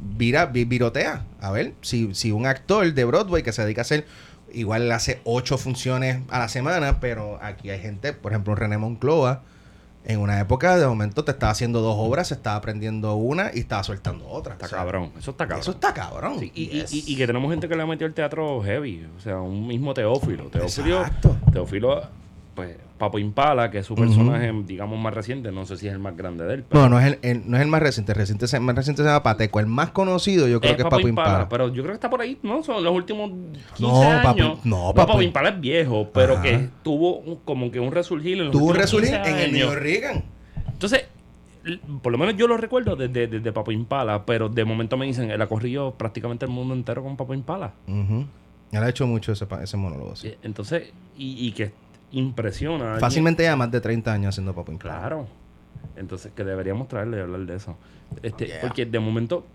Vira, 0.02 0.45
vi- 0.45 0.66
virotea. 0.66 1.26
A 1.41 1.52
ver, 1.52 1.74
si, 1.82 2.14
si 2.16 2.32
un 2.32 2.45
actor 2.45 2.93
de 2.93 3.06
Broadway 3.06 3.43
que 3.43 3.52
se 3.52 3.64
dedica 3.64 3.82
a 3.82 3.84
hacer, 3.84 4.06
igual 4.54 4.91
hace 4.91 5.20
ocho 5.26 5.58
funciones 5.58 6.22
a 6.30 6.39
la 6.39 6.47
semana, 6.47 7.00
pero 7.00 7.38
aquí 7.41 7.70
hay 7.70 7.80
gente, 7.80 8.14
por 8.14 8.32
ejemplo, 8.32 8.56
René 8.56 8.78
Moncloa, 8.78 9.41
en 10.06 10.20
una 10.22 10.39
época 10.39 10.78
de 10.78 10.88
momento 10.88 11.26
te 11.26 11.32
estaba 11.32 11.52
haciendo 11.52 11.82
dos 11.82 11.95
obras, 12.00 12.30
se 12.30 12.34
estaba 12.34 12.56
aprendiendo 12.56 13.16
una 13.16 13.52
y 13.54 13.60
estaba 13.60 13.84
soltando 13.84 14.28
otra. 14.28 14.54
está 14.54 14.66
O 14.66 14.70
sea, 14.70 14.78
cabrón. 14.80 15.12
Eso 15.20 15.32
está 15.32 15.45
cabrón. 15.45 15.60
Eso 15.62 15.72
está 15.72 15.93
cabrón. 15.93 16.39
Sí, 16.39 16.52
y, 16.56 16.64
y- 16.64 16.68
Yes. 16.82 16.93
y- 16.93 17.04
y 17.06 17.16
que 17.18 17.28
tenemos 17.28 17.52
gente 17.52 17.68
que 17.68 17.76
le 17.76 17.84
ha 17.84 17.86
metido 17.86 18.08
el 18.08 18.14
teatro 18.14 18.62
heavy. 18.64 19.06
O 19.18 19.20
sea, 19.20 19.39
un 19.41 19.68
mismo 19.68 19.93
Teófilo. 19.93 20.45
Teófilo, 20.45 21.02
Exacto. 21.02 21.38
Teófilo 21.52 22.04
pues, 22.60 22.78
Papo 22.97 23.18
Impala, 23.18 23.72
que 23.72 23.78
es 23.78 23.86
su 23.86 23.95
personaje, 23.95 24.51
digamos, 24.66 24.99
más 24.99 25.14
reciente. 25.14 25.51
No 25.53 25.66
sé 25.66 25.78
si 25.78 25.88
es 25.88 25.93
el 25.93 25.99
más 25.99 26.18
grande 26.18 26.43
de 26.43 26.55
él. 26.55 26.64
pero- 26.68 26.82
No, 26.84 26.89
no 26.89 26.99
es 26.99 27.05
el, 27.05 27.20
el- 27.22 27.49
no 27.49 27.55
es 27.55 27.64
el 27.64 27.70
más 27.70 27.82
reciente. 27.82 28.12
El, 28.12 28.18
reciente, 28.18 28.45
el 28.53 28.62
más 28.62 28.76
reciente 28.76 29.01
se 29.03 29.07
llama 29.07 29.24
Pateco. 29.24 29.62
El 29.62 29.68
más 29.68 29.91
conocido 29.91 30.47
yo 30.49 30.60
creo 30.60 30.76
que 30.76 30.82
es 30.82 30.88
Papo 30.89 31.07
Impala. 31.07 31.47
Pero 31.47 31.68
yo 31.70 31.82
creo 31.84 31.93
que 31.93 31.93
está 31.93 32.10
por 32.10 32.20
ahí, 32.20 32.38
¿no? 32.43 32.62
Son 32.62 32.84
los 32.84 32.93
últimos 32.93 33.32
15 33.76 33.82
No, 33.82 34.01
años. 34.03 34.60
no, 34.66 34.93
Papo, 34.93 35.14
Papo- 35.14 35.22
Impala 35.22 35.49
es 35.49 35.62
viejo, 35.62 36.10
pero 36.14 36.34
Ajá. 36.34 36.41
que 36.43 36.70
tuvo 36.84 37.20
un- 37.20 37.38
como 37.45 37.72
que 37.72 37.80
un 37.80 37.91
resurgir 37.93 38.38
en 38.38 38.43
los 38.45 38.51
Tuvo 38.51 38.66
un 38.66 38.76
resurgir 38.76 39.12
15 39.22 39.30
en 39.32 39.38
el. 39.38 39.51
New 39.53 39.72
Reagan. 39.76 40.24
Entonces, 40.68 41.05
por 42.01 42.12
lo 42.12 42.18
menos 42.18 42.36
yo 42.36 42.47
lo 42.47 42.57
recuerdo 42.57 42.95
desde, 42.95 43.28
desde 43.28 43.51
Papo 43.53 43.72
Impala, 43.72 44.26
pero 44.26 44.49
de 44.49 44.66
momento 44.66 44.97
me 44.97 45.05
dicen, 45.05 45.30
él 45.32 45.41
ha 45.41 45.47
corrido 45.47 45.93
prácticamente 45.93 46.45
el 46.45 46.51
mundo 46.51 46.74
entero 46.74 47.03
con 47.03 47.16
Papo 47.16 47.34
Impala. 47.34 47.74
Ujú. 47.88 48.26
Él 48.72 48.84
ha 48.84 48.89
hecho 48.89 49.07
mucho 49.07 49.32
ese, 49.32 49.78
monólogo. 49.78 50.16
sí. 50.16 50.28
Eh, 50.28 50.38
Entonces, 50.43 50.91
y, 51.18 51.48
y 51.48 51.52
que 51.53 51.72
impresiona. 52.11 52.98
Fácilmente 52.99 53.44
ya 53.44 53.56
más 53.56 53.72
de 53.72 53.81
30 53.81 54.11
años 54.14 54.30
haciendo 54.30 54.53
Papo 54.53 54.72
Impala. 54.72 54.99
Claro. 54.99 55.27
Entonces, 55.95 56.31
que 56.36 56.44
deberíamos 56.44 56.88
traerle 56.88 57.18
y 57.18 57.19
hablar 57.22 57.41
de 57.41 57.56
eso. 57.56 57.76
Este, 58.23 58.48
Yeah. 58.48 58.61
Porque 58.61 58.86
de 58.86 58.99
momento, 58.99 59.45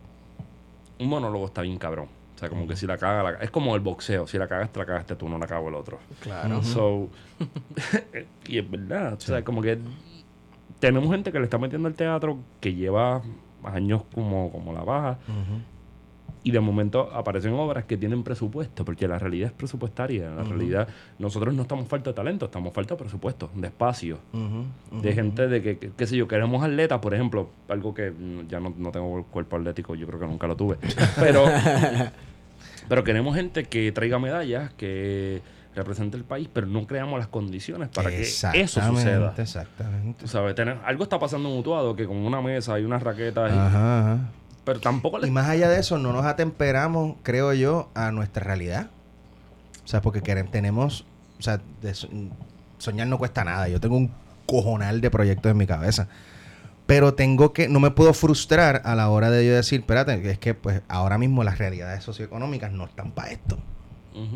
un 0.99 1.09
monólogo 1.09 1.47
está 1.47 1.63
bien 1.63 1.79
cabrón. 1.79 2.09
O 2.35 2.39
sea, 2.39 2.49
como 2.49 2.67
que 2.67 2.77
si 2.77 2.87
la 2.87 2.99
caga, 2.99 3.23
la 3.23 3.33
caga- 3.33 3.45
es 3.45 3.51
como 3.51 3.75
el 3.75 3.81
boxeo. 3.81 4.27
Si 4.27 4.39
la 4.39 4.49
cagaste, 4.49 4.79
la 4.79 4.87
cagaste 4.87 5.17
tú, 5.17 5.29
no 5.29 5.39
la 5.39 5.47
cago 5.47 5.69
el 5.69 5.75
otro. 5.75 5.99
Claro. 6.21 6.63
So, 6.63 7.09
y 8.47 8.59
es 8.59 8.71
verdad. 8.71 9.15
O 9.15 9.21
sea, 9.21 9.43
como 9.45 9.63
que 9.63 9.79
tenemos 10.81 11.11
gente 11.11 11.31
que 11.33 11.39
le 11.39 11.45
está 11.45 11.59
metiendo 11.59 11.89
al 11.89 11.95
teatro 11.95 12.39
que 12.61 12.75
lleva 12.75 13.23
años 13.63 14.03
como, 14.15 14.51
como 14.53 14.73
la 14.73 14.83
baja. 14.83 15.19
Y 16.47 16.51
de 16.51 16.61
momento 16.61 17.11
aparecen 17.13 17.55
obras 17.55 17.85
que 17.87 17.97
tienen 17.97 18.23
presupuesto, 18.23 18.85
porque 18.85 19.09
la 19.09 19.19
realidad 19.19 19.47
es 19.49 19.53
presupuestaria. 19.55 20.29
La 20.31 20.43
realidad, 20.45 20.87
nosotros 21.19 21.55
no 21.55 21.63
estamos 21.63 21.89
falta 21.89 22.11
de 22.11 22.15
talento, 22.15 22.45
estamos 22.45 22.73
falta 22.75 22.95
de 22.95 23.01
presupuesto, 23.01 23.51
de 23.55 23.67
espacio, 23.69 24.19
de 25.03 25.13
gente 25.15 25.49
de 25.49 25.63
que, 25.63 25.91
qué 25.97 26.07
sé 26.07 26.17
yo, 26.19 26.29
queremos 26.29 26.63
atletas, 26.63 26.99
por 27.01 27.15
ejemplo, 27.15 27.49
algo 27.69 27.95
que 27.95 28.13
ya 28.47 28.61
no, 28.61 28.75
no 28.77 28.93
tengo 28.93 29.19
el 29.19 29.25
cuerpo 29.25 29.57
atlético, 29.57 29.95
yo 29.95 30.07
creo 30.07 30.21
que 30.21 30.27
nunca 30.27 30.47
lo 30.47 30.55
tuve. 30.55 30.77
Pero, 31.19 31.45
pero 32.89 33.05
queremos 33.05 33.35
gente 33.35 33.65
que 33.65 33.91
traiga 33.93 34.19
medallas, 34.19 34.73
que 34.75 35.41
represente 35.75 36.17
el 36.17 36.25
país, 36.25 36.49
pero 36.53 36.67
no 36.67 36.87
creamos 36.87 37.19
las 37.19 37.29
condiciones 37.29 37.89
para 37.89 38.11
que 38.11 38.23
eso 38.55 38.81
suceda. 38.99 39.35
Exactamente. 39.39 40.29
Sabes, 40.29 40.55
tener- 40.55 40.79
algo 40.85 41.03
está 41.03 41.19
pasando 41.19 41.49
en 41.51 41.59
Utuado 41.59 41.97
que 41.97 42.07
con 42.07 42.17
una 42.19 42.41
mesa 42.41 42.79
y 42.79 42.85
unas 42.85 43.03
raquetas, 43.03 43.51
y- 43.53 43.57
Ajá, 43.59 44.01
ajá. 44.13 44.19
Pero 44.65 44.81
tampoco 44.81 45.19
le 45.19 45.29
Y 45.29 45.31
más 45.31 45.49
allá 45.49 45.69
de 45.69 45.79
eso, 45.81 45.99
no 45.99 46.13
nos 46.13 46.25
atemperamos, 46.25 47.17
creo 47.23 47.53
yo, 47.53 47.91
a 47.95 48.11
nuestra 48.11 48.45
realidad. 48.45 48.91
O 49.85 49.89
sea, 49.89 50.01
porque 50.01 50.23
queremos, 50.23 50.51
tenemos, 50.51 51.07
o 51.39 51.43
sea, 51.43 51.61
de 51.83 51.95
so- 51.95 52.09
soñar 52.79 53.07
no 53.07 53.19
cuesta 53.19 53.45
nada. 53.45 53.69
Yo 53.69 53.81
tengo 53.81 53.97
un 53.97 54.11
cojonal 54.47 55.01
de 55.01 55.11
proyectos 55.11 55.51
en 55.51 55.57
mi 55.57 55.67
cabeza. 55.67 56.09
Pero 56.87 57.15
tengo 57.15 57.53
que, 57.55 57.69
no 57.69 57.81
me 57.81 57.91
puedo 57.91 58.13
frustrar 58.13 58.83
a 58.85 58.95
la 58.95 59.09
hora 59.09 59.31
de 59.31 59.47
yo 59.47 59.55
decir, 59.55 59.81
espérate, 59.81 60.31
es 60.31 60.39
que 60.39 60.55
pues 60.55 60.83
ahora 60.89 61.17
mismo 61.17 61.43
las 61.43 61.57
realidades 61.59 62.05
socioeconómicas 62.05 62.73
no 62.73 62.85
están 62.85 63.11
para 63.13 63.31
esto. 63.31 63.59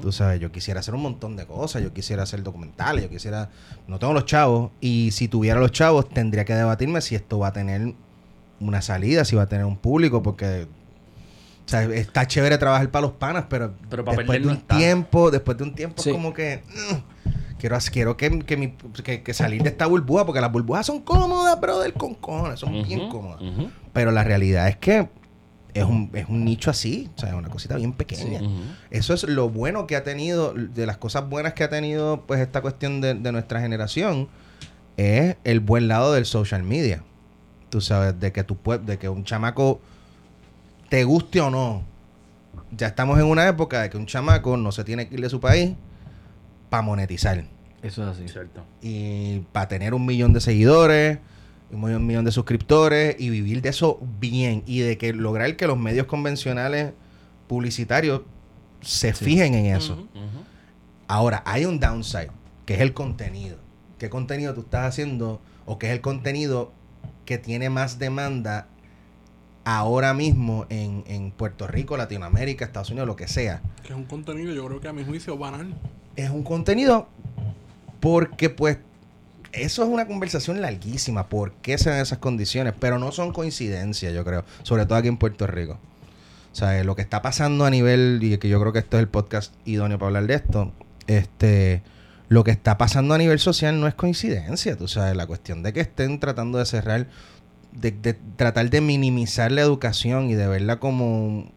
Tú 0.02 0.10
sabes, 0.10 0.40
yo 0.40 0.50
quisiera 0.50 0.80
hacer 0.80 0.94
un 0.96 1.02
montón 1.02 1.36
de 1.36 1.46
cosas, 1.46 1.82
yo 1.82 1.92
quisiera 1.92 2.24
hacer 2.24 2.42
documentales, 2.42 3.04
yo 3.04 3.08
quisiera... 3.10 3.50
No 3.86 4.00
tengo 4.00 4.12
los 4.12 4.24
chavos 4.24 4.72
y 4.80 5.10
si 5.12 5.28
tuviera 5.28 5.60
los 5.60 5.70
chavos 5.70 6.08
tendría 6.08 6.44
que 6.44 6.52
debatirme 6.54 7.00
si 7.00 7.14
esto 7.14 7.38
va 7.38 7.48
a 7.48 7.52
tener 7.52 7.94
una 8.60 8.82
salida, 8.82 9.24
si 9.24 9.36
va 9.36 9.42
a 9.42 9.46
tener 9.48 9.64
un 9.64 9.76
público, 9.76 10.22
porque... 10.22 10.66
O 11.66 11.70
sea, 11.70 11.82
está 11.84 12.26
chévere 12.26 12.56
trabajar 12.56 12.90
para 12.90 13.02
los 13.02 13.12
panas, 13.12 13.44
pero, 13.50 13.74
Pero 13.90 14.02
para 14.04 14.16
después 14.16 14.40
de 14.42 14.48
un 14.48 14.54
está. 14.54 14.78
tiempo, 14.78 15.30
después 15.30 15.58
de 15.58 15.64
un 15.64 15.74
tiempo 15.74 16.02
Sí. 16.02 16.08
es 16.10 16.14
como 16.14 16.32
que... 16.32 16.62
mm, 16.66 17.58
quiero, 17.58 17.76
quiero 17.92 18.16
que, 18.16 18.38
que, 18.40 18.56
mi- 18.56 18.74
que- 19.04 19.22
que 19.22 19.34
salir 19.34 19.62
de 19.62 19.68
esta 19.68 19.86
burbuja, 19.86 20.24
porque 20.24 20.40
las 20.40 20.50
burbujas 20.50 20.86
son 20.86 21.00
cómodas, 21.02 21.60
brother, 21.60 21.92
con 21.92 22.14
cojones, 22.14 22.60
son 22.60 22.82
bien 22.84 23.08
cómodas. 23.10 23.42
Pero 23.92 24.12
la 24.12 24.24
realidad 24.24 24.68
es 24.68 24.76
que 24.78 25.08
es 25.74 25.84
un, 25.84 26.10
es 26.14 26.26
un 26.28 26.44
nicho 26.46 26.70
así, 26.70 27.10
o 27.16 27.20
sea, 27.20 27.28
es 27.28 27.34
una 27.34 27.50
cosita 27.50 27.76
bien 27.76 27.92
pequeña. 27.92 28.40
Eso 28.90 29.12
es 29.12 29.24
lo 29.24 29.50
bueno 29.50 29.86
que 29.86 29.94
ha 29.96 30.02
tenido, 30.04 30.54
de 30.54 30.86
las 30.86 30.96
cosas 30.96 31.28
buenas 31.28 31.52
que 31.52 31.64
ha 31.64 31.68
tenido, 31.68 32.24
pues, 32.26 32.40
esta 32.40 32.62
cuestión 32.62 33.02
de, 33.02 33.12
de 33.14 33.30
nuestra 33.32 33.60
generación, 33.60 34.28
es 34.96 35.36
el 35.44 35.60
buen 35.60 35.86
lado 35.86 36.14
del 36.14 36.24
social 36.24 36.62
media. 36.62 37.04
Tú 37.70 37.80
sabes, 37.80 38.18
de 38.18 38.32
que 38.32 38.44
tú 38.44 38.56
puedes, 38.56 38.84
de 38.86 38.98
que 38.98 39.08
un 39.08 39.24
chamaco 39.24 39.80
te 40.88 41.04
guste 41.04 41.40
o 41.40 41.50
no. 41.50 41.82
Ya 42.70 42.88
estamos 42.88 43.18
en 43.18 43.26
una 43.26 43.46
época 43.46 43.82
de 43.82 43.90
que 43.90 43.96
un 43.96 44.06
chamaco 44.06 44.56
no 44.56 44.72
se 44.72 44.84
tiene 44.84 45.08
que 45.08 45.14
ir 45.14 45.20
de 45.20 45.30
su 45.30 45.40
país 45.40 45.72
para 46.70 46.82
monetizar. 46.82 47.44
Eso 47.82 48.02
es 48.02 48.08
así. 48.08 48.28
Cierto. 48.28 48.64
Y 48.82 49.40
para 49.52 49.68
tener 49.68 49.94
un 49.94 50.04
millón 50.04 50.32
de 50.32 50.40
seguidores, 50.40 51.18
un 51.70 51.80
millón, 51.80 52.02
un 52.02 52.06
millón 52.06 52.24
de 52.24 52.32
suscriptores 52.32 53.16
y 53.18 53.30
vivir 53.30 53.62
de 53.62 53.68
eso 53.68 54.00
bien. 54.18 54.62
Y 54.66 54.80
de 54.80 54.98
que 54.98 55.12
lograr 55.12 55.56
que 55.56 55.66
los 55.66 55.78
medios 55.78 56.06
convencionales 56.06 56.92
publicitarios 57.46 58.22
se 58.80 59.12
fijen 59.12 59.54
en 59.54 59.66
eso. 59.74 60.06
Ahora, 61.06 61.42
hay 61.46 61.64
un 61.64 61.80
downside, 61.80 62.30
que 62.66 62.74
es 62.74 62.80
el 62.80 62.92
contenido. 62.92 63.56
¿Qué 63.98 64.10
contenido 64.10 64.54
tú 64.54 64.60
estás 64.60 64.86
haciendo? 64.86 65.40
O 65.66 65.78
qué 65.78 65.88
es 65.88 65.92
el 65.92 66.00
contenido 66.00 66.72
que 67.28 67.36
tiene 67.36 67.68
más 67.68 67.98
demanda 67.98 68.68
ahora 69.66 70.14
mismo 70.14 70.64
en, 70.70 71.04
en 71.06 71.30
Puerto 71.30 71.66
Rico, 71.66 71.98
Latinoamérica, 71.98 72.64
Estados 72.64 72.88
Unidos, 72.88 73.06
lo 73.06 73.16
que 73.16 73.28
sea. 73.28 73.60
Que 73.82 73.88
es 73.88 73.94
un 73.94 74.04
contenido, 74.04 74.54
yo 74.54 74.64
creo 74.64 74.80
que 74.80 74.88
a 74.88 74.94
mi 74.94 75.04
juicio 75.04 75.36
banal. 75.36 75.74
Es 76.16 76.30
un 76.30 76.42
contenido 76.42 77.06
porque 78.00 78.48
pues 78.48 78.78
eso 79.52 79.82
es 79.82 79.90
una 79.90 80.06
conversación 80.06 80.62
larguísima. 80.62 81.28
¿Por 81.28 81.52
qué 81.52 81.76
se 81.76 81.90
dan 81.90 82.00
esas 82.00 82.16
condiciones? 82.16 82.72
Pero 82.80 82.98
no 82.98 83.12
son 83.12 83.34
coincidencias, 83.34 84.14
yo 84.14 84.24
creo. 84.24 84.46
Sobre 84.62 84.86
todo 84.86 84.96
aquí 84.96 85.08
en 85.08 85.18
Puerto 85.18 85.46
Rico. 85.46 85.78
O 86.50 86.56
sea, 86.56 86.82
lo 86.82 86.96
que 86.96 87.02
está 87.02 87.20
pasando 87.20 87.66
a 87.66 87.70
nivel, 87.70 88.20
y 88.22 88.38
que 88.38 88.48
yo 88.48 88.58
creo 88.58 88.72
que 88.72 88.78
esto 88.78 88.96
es 88.96 89.02
el 89.02 89.08
podcast 89.08 89.52
idóneo 89.66 89.98
para 89.98 90.06
hablar 90.06 90.26
de 90.28 90.34
esto, 90.34 90.72
este, 91.06 91.82
lo 92.28 92.44
que 92.44 92.50
está 92.50 92.76
pasando 92.78 93.14
a 93.14 93.18
nivel 93.18 93.38
social 93.38 93.80
no 93.80 93.86
es 93.86 93.94
coincidencia, 93.94 94.76
tú 94.76 94.86
sabes, 94.88 95.16
la 95.16 95.26
cuestión 95.26 95.62
de 95.62 95.72
que 95.72 95.80
estén 95.80 96.20
tratando 96.20 96.58
de 96.58 96.66
cerrar, 96.66 97.06
de, 97.72 97.90
de 97.90 98.14
tratar 98.36 98.68
de 98.70 98.80
minimizar 98.80 99.50
la 99.52 99.62
educación 99.62 100.28
y 100.30 100.34
de 100.34 100.46
verla 100.46 100.78
como, 100.78 101.50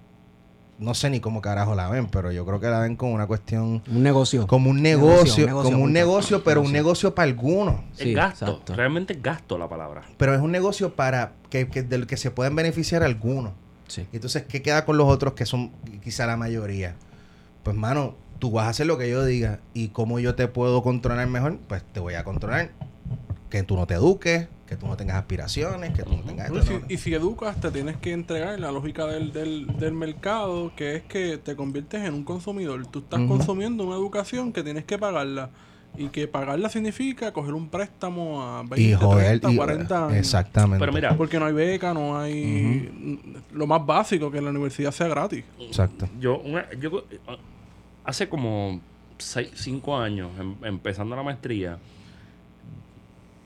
no 0.80 0.94
sé 0.94 1.10
ni 1.10 1.20
cómo 1.20 1.42
carajo 1.42 1.76
la 1.76 1.90
ven, 1.90 2.08
pero 2.08 2.32
yo 2.32 2.46
creo 2.46 2.60
que 2.60 2.68
la 2.68 2.80
ven 2.80 2.96
como 2.96 3.14
una 3.14 3.28
cuestión, 3.28 3.84
Un 3.92 4.02
negocio. 4.04 4.48
como 4.48 4.70
un 4.70 4.82
Negocio, 4.82 5.46
negocio, 5.46 5.46
un 5.46 5.48
negocio, 5.48 5.64
como 5.64 5.78
un 5.78 5.84
punto. 5.84 5.94
negocio, 6.00 6.44
pero 6.44 6.62
un 6.62 6.72
Negocio. 6.72 7.14
para 7.16 7.28
algunos. 7.28 7.76
Es 7.98 8.16
gasto. 8.16 8.46
exacto. 8.46 8.76
Realmente 8.76 9.14
es 9.14 9.22
gasto 9.22 9.58
la 9.58 9.68
palabra. 9.68 10.04
Pero 10.18 10.34
es 10.34 10.42
un 10.42 10.52
negocio 10.52 10.96
para 10.96 11.34
que, 11.50 11.68
que 11.68 11.84
del 11.84 12.08
que 12.08 12.16
se 12.18 12.32
pueden 12.32 12.56
beneficiar 12.56 13.04
algunos. 13.04 13.52
Sí. 13.88 14.08
Entonces, 14.14 14.44
¿qué 14.48 14.62
queda 14.62 14.86
con 14.86 14.96
los 14.96 15.08
otros 15.10 15.34
que 15.34 15.46
son 15.46 15.72
quizá 16.02 16.26
la 16.26 16.38
mayoría? 16.38 16.96
Pues, 17.64 17.76
mano, 17.76 18.16
tú 18.40 18.52
vas 18.52 18.66
a 18.66 18.70
hacer 18.70 18.88
lo 18.88 18.98
que 18.98 19.10
yo 19.10 19.24
diga. 19.26 19.60
¿Y 19.74 19.90
cómo 19.90 20.20
yo 20.20 20.36
te 20.36 20.48
puedo 20.48 20.82
controlar 20.84 21.28
mejor? 21.28 21.58
Pues 21.68 21.84
te 21.94 22.00
voy 22.00 22.16
a 22.16 22.24
controlar. 22.24 22.72
Que 23.50 23.64
tú 23.64 23.76
no 23.76 23.86
te 23.86 23.96
eduques, 23.96 24.48
que 24.66 24.78
tú 24.78 24.88
no 24.88 24.96
tengas 24.96 25.18
aspiraciones, 25.18 25.94
que 25.94 26.04
tú 26.04 26.16
no 26.16 26.24
tengas... 26.24 26.50
Esto, 26.50 26.60
y, 26.74 26.80
no- 26.80 26.88
si, 26.88 26.94
y 26.94 26.98
si 26.98 27.14
educas, 27.14 27.60
te 27.60 27.70
tienes 27.72 27.98
que 27.98 28.14
entregar 28.14 28.58
la 28.60 28.72
lógica 28.72 29.06
del, 29.06 29.34
del, 29.34 29.68
del 29.78 29.94
mercado, 29.94 30.72
que 30.76 30.96
es 30.96 31.04
que 31.04 31.38
te 31.38 31.56
conviertes 31.58 32.02
en 32.04 32.14
un 32.14 32.24
consumidor. 32.24 32.88
Tú 32.88 33.00
estás 33.00 33.20
consumiendo 33.28 33.84
una 33.86 33.96
educación 33.96 34.54
que 34.54 34.64
tienes 34.64 34.86
que 34.86 34.98
pagarla. 34.98 35.50
Y 35.98 36.08
que 36.08 36.28
pagarla 36.28 36.70
significa 36.70 37.34
coger 37.34 37.54
un 37.54 37.68
préstamo 37.68 38.42
a 38.42 38.62
20, 38.64 38.82
y 38.82 38.94
joder, 38.94 39.26
30, 39.42 39.52
y- 39.52 39.56
40 39.58 40.06
años. 40.08 40.18
Exactamente. 40.18 40.80
Pero 40.80 40.92
mira, 40.94 41.18
Porque 41.18 41.38
no 41.40 41.46
hay 41.46 41.54
beca, 41.54 41.94
no 41.94 42.18
hay... 42.18 43.20
Lo 43.52 43.68
más 43.68 43.86
básico, 43.86 44.32
que 44.32 44.40
la 44.42 44.50
universidad 44.52 44.92
sea 44.92 45.08
gratis. 45.10 45.44
Exacto. 45.60 46.08
yo, 46.20 46.40
una- 46.40 46.70
yo 46.80 47.04
hace 48.06 48.30
como 48.30 48.80
5 49.18 49.98
años, 49.98 50.32
em- 50.40 50.56
empezando 50.64 51.16
la 51.16 51.24
maestría, 51.24 51.78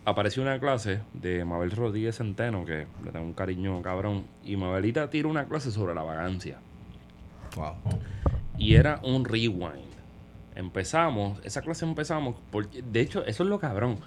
apareció 0.06 0.44
una 0.44 0.60
clase 0.60 1.00
de 1.14 1.44
Mabel 1.46 1.72
Rodríguez 1.72 2.18
Centeno, 2.18 2.64
que 2.64 2.86
le 3.04 3.12
tengo 3.12 3.26
un 3.26 3.34
cariño 3.34 3.82
cabrón, 3.82 4.26
y 4.44 4.56
Mabelita 4.56 5.10
tira 5.10 5.28
una 5.28 5.46
clase 5.46 5.72
sobre 5.72 5.96
la 5.96 6.04
vagancia. 6.04 6.58
Wow. 7.56 7.74
Y 8.58 8.76
era 8.76 9.00
un 9.04 9.26
rewind. 9.26 9.95
Empezamos, 10.56 11.40
esa 11.44 11.62
clase 11.62 11.86
empezamos, 11.86 12.36
porque 12.52 12.82
de 12.82 13.02
hecho, 13.02 13.26
eso 13.26 13.44
es 13.44 13.50
lo 13.50 13.60
cabrón. 13.60 14.00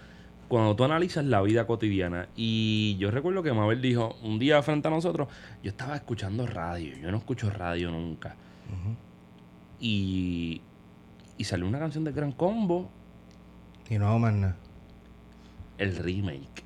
Cuando 0.48 0.74
tú 0.74 0.84
analizas 0.84 1.26
la 1.26 1.42
vida 1.42 1.66
cotidiana, 1.66 2.28
y 2.34 2.96
yo 2.98 3.10
recuerdo 3.10 3.42
que 3.42 3.52
Mabel 3.52 3.82
dijo 3.82 4.16
un 4.22 4.38
día 4.38 4.62
frente 4.62 4.88
a 4.88 4.90
nosotros, 4.90 5.28
yo 5.62 5.68
estaba 5.70 5.94
escuchando 5.94 6.46
radio, 6.46 6.96
yo 6.96 7.10
no 7.10 7.18
escucho 7.18 7.50
radio 7.50 7.90
nunca. 7.90 8.34
Y, 9.78 10.62
y 11.36 11.44
salió 11.44 11.66
una 11.66 11.78
canción 11.78 12.02
de 12.04 12.12
Gran 12.12 12.32
Combo, 12.32 12.90
Y 13.90 13.98
no, 13.98 14.18
más 14.18 14.32
nada. 14.34 14.56
el 15.76 15.96
remake. 15.96 16.64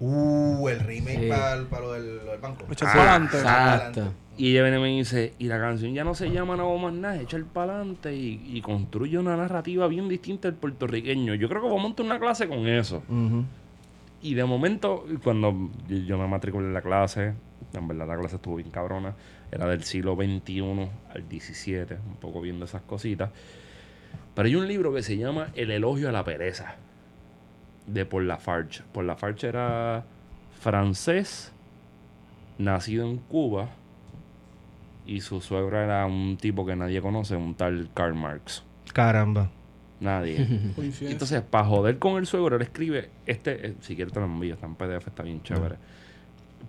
Uh, 0.00 0.68
el 0.68 0.80
remake 0.80 1.20
Sí. 1.22 1.28
para 1.30 1.80
lo 1.80 1.92
del, 1.92 2.16
lo 2.24 2.32
del 2.32 2.40
banco. 2.40 2.66
Ah, 2.82 2.92
adelante. 2.92 3.36
Exacto. 3.36 4.12
Y 4.36 4.50
ella 4.50 4.62
viene 4.62 4.78
y 4.78 4.80
me 4.82 4.88
dice, 4.88 5.32
y 5.38 5.46
la 5.46 5.58
canción 5.60 5.94
ya 5.94 6.02
no 6.02 6.14
se 6.14 6.28
llama 6.30 6.56
Nada 6.56 6.76
más 6.76 6.92
nada, 6.92 7.20
echa 7.20 7.36
el 7.36 7.44
pa'lante 7.44 8.14
y, 8.16 8.40
y 8.44 8.60
construye 8.62 9.16
una 9.18 9.36
narrativa 9.36 9.86
bien 9.86 10.08
distinta 10.08 10.48
del 10.48 10.56
puertorriqueño. 10.58 11.34
Yo 11.34 11.48
creo 11.48 11.62
que 11.62 11.68
voy 11.68 11.78
a 11.78 11.82
montar 11.82 12.04
una 12.04 12.18
clase 12.18 12.48
con 12.48 12.66
eso. 12.66 13.02
Y 14.22 14.34
de 14.34 14.44
momento, 14.44 15.04
cuando 15.22 15.70
yo- 15.88 15.98
yo 15.98 16.18
me 16.18 16.26
matriculé 16.26 16.66
en 16.66 16.74
la 16.74 16.82
clase, 16.82 17.34
en 17.74 17.88
verdad 17.88 18.08
la 18.08 18.16
clase 18.18 18.36
estuvo 18.36 18.56
bien 18.56 18.70
cabrona, 18.70 19.14
era 19.52 19.68
del 19.68 19.84
siglo 19.84 20.16
XXI 20.16 20.60
al 21.14 21.22
XVII, 21.30 21.96
un 22.04 22.16
poco 22.20 22.40
viendo 22.40 22.64
esas 22.64 22.82
cositas. 22.82 23.30
Pero 24.34 24.46
hay 24.48 24.56
un 24.56 24.66
libro 24.66 24.92
que 24.92 25.02
se 25.02 25.16
llama 25.16 25.48
El 25.54 25.70
elogio 25.70 26.08
a 26.08 26.12
la 26.12 26.24
pereza, 26.24 26.74
de 27.86 28.04
Paul 28.04 28.26
Lafarge. 28.26 28.82
Paul 28.92 29.06
Lafarge 29.06 29.46
era 29.46 30.04
francés, 30.58 31.52
nacido 32.58 33.06
en 33.08 33.18
Cuba, 33.18 33.68
y 35.06 35.20
su 35.20 35.40
suegro 35.40 35.78
era 35.80 36.06
un 36.06 36.36
tipo 36.36 36.64
que 36.64 36.76
nadie 36.76 37.00
conoce, 37.00 37.36
un 37.36 37.54
tal 37.54 37.88
Karl 37.94 38.14
Marx. 38.14 38.64
Caramba. 38.92 39.50
Nadie. 40.00 40.36
Entonces, 41.02 41.42
para 41.42 41.64
joder 41.66 41.98
con 41.98 42.16
el 42.18 42.26
suegro, 42.26 42.56
él 42.56 42.62
escribe 42.62 43.10
este, 43.26 43.68
eh, 43.68 43.74
si 43.80 43.94
quieres 43.96 44.12
te 44.12 44.20
lo 44.20 44.26
envío, 44.26 44.54
está 44.54 44.66
en 44.66 44.74
PDF, 44.74 45.06
está 45.08 45.22
bien 45.22 45.42
chévere. 45.42 45.76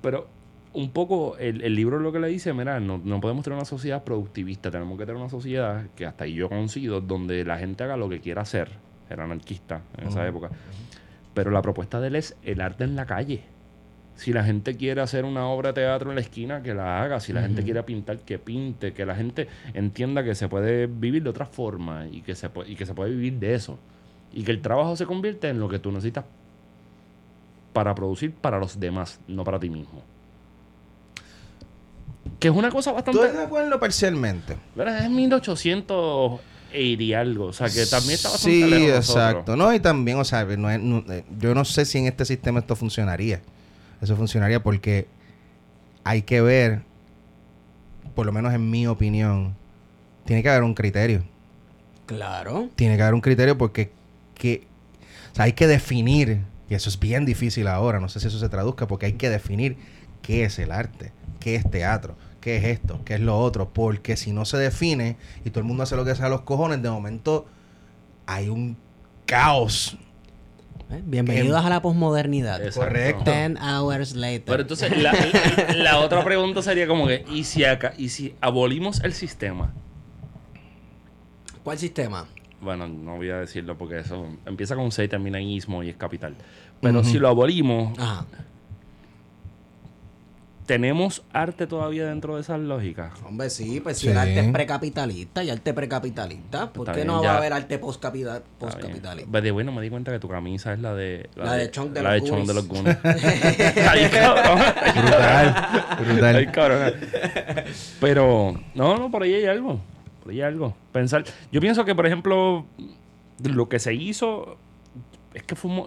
Pero 0.01 0.27
un 0.73 0.91
poco 0.91 1.37
el, 1.37 1.61
el 1.61 1.73
libro 1.75 1.99
lo 1.99 2.11
que 2.11 2.19
le 2.19 2.27
dice, 2.27 2.53
mira, 2.53 2.79
no, 2.79 3.01
no 3.03 3.19
podemos 3.21 3.43
tener 3.43 3.55
una 3.57 3.65
sociedad 3.65 4.03
productivista, 4.03 4.69
tenemos 4.69 4.97
que 4.97 5.05
tener 5.05 5.19
una 5.19 5.29
sociedad 5.29 5.85
que 5.95 6.05
hasta 6.05 6.25
ahí 6.25 6.33
yo 6.33 6.49
coincido, 6.49 7.01
donde 7.01 7.43
la 7.45 7.57
gente 7.57 7.83
haga 7.83 7.97
lo 7.97 8.09
que 8.09 8.19
quiera 8.19 8.41
hacer. 8.41 8.69
Era 9.09 9.23
anarquista 9.23 9.81
en 9.97 10.07
esa 10.07 10.19
Ujú. 10.19 10.27
época. 10.27 10.49
Pero 11.33 11.51
la 11.51 11.61
propuesta 11.61 11.99
de 11.99 12.07
él 12.07 12.15
es 12.15 12.35
el 12.43 12.59
arte 12.61 12.83
en 12.85 12.95
la 12.95 13.05
calle. 13.05 13.43
Si 14.15 14.31
la 14.31 14.43
gente 14.45 14.77
quiere 14.77 15.01
hacer 15.01 15.25
una 15.25 15.45
obra 15.47 15.69
de 15.73 15.81
teatro 15.81 16.09
en 16.09 16.15
la 16.15 16.21
esquina, 16.21 16.63
que 16.63 16.73
la 16.73 17.01
haga. 17.01 17.19
Si 17.19 17.33
la 17.33 17.41
gente 17.41 17.63
quiere 17.63 17.83
pintar, 17.83 18.19
que 18.19 18.39
pinte. 18.39 18.93
Que 18.93 19.05
la 19.05 19.13
gente 19.15 19.47
entienda 19.73 20.23
que 20.23 20.35
se 20.35 20.47
puede 20.47 20.87
vivir 20.87 21.21
de 21.23 21.29
otra 21.29 21.45
forma 21.45 22.07
y 22.07 22.21
que 22.21 22.33
se, 22.35 22.49
puede, 22.49 22.71
y 22.71 22.75
que 22.75 22.85
se 22.85 22.93
puede 22.93 23.09
vivir 23.11 23.33
de 23.33 23.55
eso. 23.55 23.77
Y 24.33 24.43
que 24.43 24.51
el 24.51 24.61
trabajo 24.61 24.95
se 24.95 25.05
convierte 25.05 25.49
en 25.49 25.59
lo 25.59 25.67
que 25.67 25.79
tú 25.79 25.91
necesitas 25.91 26.23
para 27.73 27.93
producir 27.93 28.33
para 28.33 28.57
los 28.57 28.79
demás, 28.79 29.19
no 29.27 29.43
para 29.43 29.59
ti 29.59 29.69
mismo. 29.69 30.01
Que 32.39 32.47
es 32.49 32.53
una 32.53 32.69
cosa 32.69 32.91
bastante... 32.91 33.19
Estoy 33.21 33.37
de 33.37 33.43
acuerdo 33.43 33.79
parcialmente. 33.79 34.55
¿verdad? 34.75 35.03
Es 35.03 35.09
1800 35.09 36.39
y 36.73 37.13
algo. 37.13 37.45
O 37.47 37.53
sea, 37.53 37.69
que 37.69 37.85
también 37.85 38.13
está 38.15 38.29
bastante 38.29 38.55
Sí, 38.55 38.69
lejos 38.69 39.09
exacto. 39.09 39.55
No, 39.55 39.73
y 39.73 39.79
también, 39.79 40.17
o 40.19 40.23
sea, 40.25 40.43
no 40.43 40.69
es- 40.69 40.81
no- 40.81 41.03
eh, 41.11 41.23
yo 41.39 41.53
no 41.55 41.63
sé 41.65 41.85
si 41.85 41.97
en 41.99 42.07
este 42.07 42.25
sistema 42.25 42.59
esto 42.59 42.75
funcionaría. 42.75 43.41
Eso 44.01 44.15
funcionaría 44.15 44.61
porque 44.61 45.07
hay 46.03 46.21
que 46.21 46.41
ver, 46.41 46.83
por 48.13 48.25
lo 48.25 48.31
menos 48.31 48.53
en 48.53 48.69
mi 48.69 48.87
opinión, 48.87 49.55
tiene 50.25 50.43
que 50.43 50.49
haber 50.49 50.63
un 50.63 50.73
criterio. 50.73 51.23
Claro. 52.05 52.69
Tiene 52.75 52.97
que 52.97 53.01
haber 53.01 53.13
un 53.13 53.21
criterio 53.21 53.57
porque 53.57 53.91
que, 54.35 54.67
o 55.31 55.35
sea, 55.35 55.45
hay 55.45 55.53
que 55.53 55.67
definir, 55.67 56.43
y 56.69 56.75
eso 56.75 56.89
es 56.89 56.99
bien 56.99 57.25
difícil 57.25 57.67
ahora, 57.67 57.99
no 57.99 58.09
sé 58.09 58.19
si 58.19 58.27
eso 58.27 58.39
se 58.39 58.49
traduzca, 58.49 58.87
porque 58.87 59.07
hay 59.07 59.13
que 59.13 59.29
definir 59.29 59.77
qué 60.21 60.43
es 60.43 60.59
el 60.59 60.71
arte, 60.71 61.11
qué 61.39 61.55
es 61.55 61.69
teatro, 61.69 62.15
qué 62.41 62.57
es 62.57 62.65
esto, 62.65 63.01
qué 63.05 63.15
es 63.15 63.21
lo 63.21 63.39
otro, 63.39 63.73
porque 63.73 64.17
si 64.17 64.31
no 64.31 64.45
se 64.45 64.57
define 64.57 65.17
y 65.43 65.49
todo 65.49 65.61
el 65.61 65.65
mundo 65.65 65.83
hace 65.83 65.95
lo 65.95 66.05
que 66.05 66.13
sea 66.15 66.27
a 66.27 66.29
los 66.29 66.41
cojones, 66.41 66.81
de 66.81 66.89
momento 66.91 67.45
hay 68.27 68.49
un 68.49 68.77
caos. 69.25 69.97
¿Eh? 70.91 71.01
Bienvenidos 71.03 71.65
a 71.65 71.69
la 71.69 71.81
posmodernidad. 71.81 72.61
Correcto. 72.73 73.23
Ten 73.23 73.57
hours 73.57 74.15
later. 74.15 74.43
Pero 74.45 74.61
entonces, 74.61 75.01
la, 75.01 75.13
la- 75.13 75.73
la 75.75 75.99
otra 75.99 76.23
pregunta 76.23 76.61
sería 76.61 76.87
como 76.87 77.07
que, 77.07 77.25
¿y 77.31 77.43
si, 77.43 77.63
acá, 77.63 77.93
¿y 77.97 78.09
si 78.09 78.35
abolimos 78.41 79.03
el 79.03 79.13
sistema? 79.13 79.73
¿Cuál 81.63 81.79
sistema? 81.79 82.27
Bueno, 82.61 82.87
no 82.87 83.17
voy 83.17 83.29
a 83.31 83.37
decirlo 83.37 83.77
porque 83.77 83.99
eso 83.99 84.27
empieza 84.45 84.75
con 84.75 84.91
C 84.91 85.03
y 85.03 85.07
termina 85.07 85.39
en 85.39 85.47
ismo 85.47 85.81
y 85.83 85.89
es 85.89 85.97
capital. 85.97 86.35
Pero 86.81 87.03
si 87.03 87.17
lo 87.17 87.27
abolimos, 87.29 87.97
Ajá. 87.97 88.25
¿Tenemos 90.65 91.21
arte 91.31 91.67
todavía 91.67 92.07
dentro 92.07 92.35
de 92.35 92.41
esas 92.41 92.59
lógicas? 92.59 93.11
Hombre, 93.23 93.51
sí, 93.51 93.79
pues 93.81 93.97
si 93.99 94.05
Sí. 94.07 94.11
el 94.11 94.17
arte 94.17 94.39
es 94.39 94.51
precapitalista 94.51 95.43
y 95.43 95.51
arte 95.51 95.73
precapitalista, 95.75 96.73
¿por 96.73 96.83
Está 96.87 96.93
qué 96.93 96.97
bien, 97.01 97.07
no 97.07 97.21
ya. 97.21 97.29
va 97.29 97.35
a 97.35 97.37
haber 97.37 97.53
arte 97.53 97.77
postcapitalista? 97.77 99.23
By 99.27 99.43
the 99.43 99.51
way, 99.51 99.63
no 99.63 99.71
me 99.71 99.81
di 99.83 99.91
cuenta 99.91 100.11
que 100.11 100.17
tu 100.17 100.27
camisa 100.27 100.73
es 100.73 100.79
la 100.79 100.95
de... 100.95 101.29
La 101.35 101.53
de 101.53 101.69
Chong 101.69 101.91
de 101.91 102.01
la 102.01 102.13
los 102.17 102.23
de 102.23 102.29
Chong 102.29 102.47
de 102.47 102.53
los 102.55 102.67
Goonies. 102.67 102.97
Ay, 103.03 104.09
cabrón. 104.09 104.59
Brutal, 104.95 105.55
brutal. 105.99 106.35
Ay, 106.35 106.47
cabrón. 106.47 106.93
Pero, 108.01 108.53
no, 108.73 108.97
no, 108.97 109.11
por 109.11 109.21
ahí 109.21 109.35
hay 109.35 109.45
algo. 109.45 109.79
Por 110.23 110.31
ahí 110.31 110.41
hay 110.41 110.47
algo. 110.47 110.75
Pensar. 110.91 111.23
Yo 111.51 111.61
pienso 111.61 111.85
que, 111.85 111.93
por 111.93 112.07
ejemplo, 112.07 112.65
lo 113.43 113.69
que 113.69 113.77
se 113.79 113.93
hizo 113.93 114.57
es 115.35 115.43
que 115.43 115.55
fue 115.55 115.69
un 115.71 115.79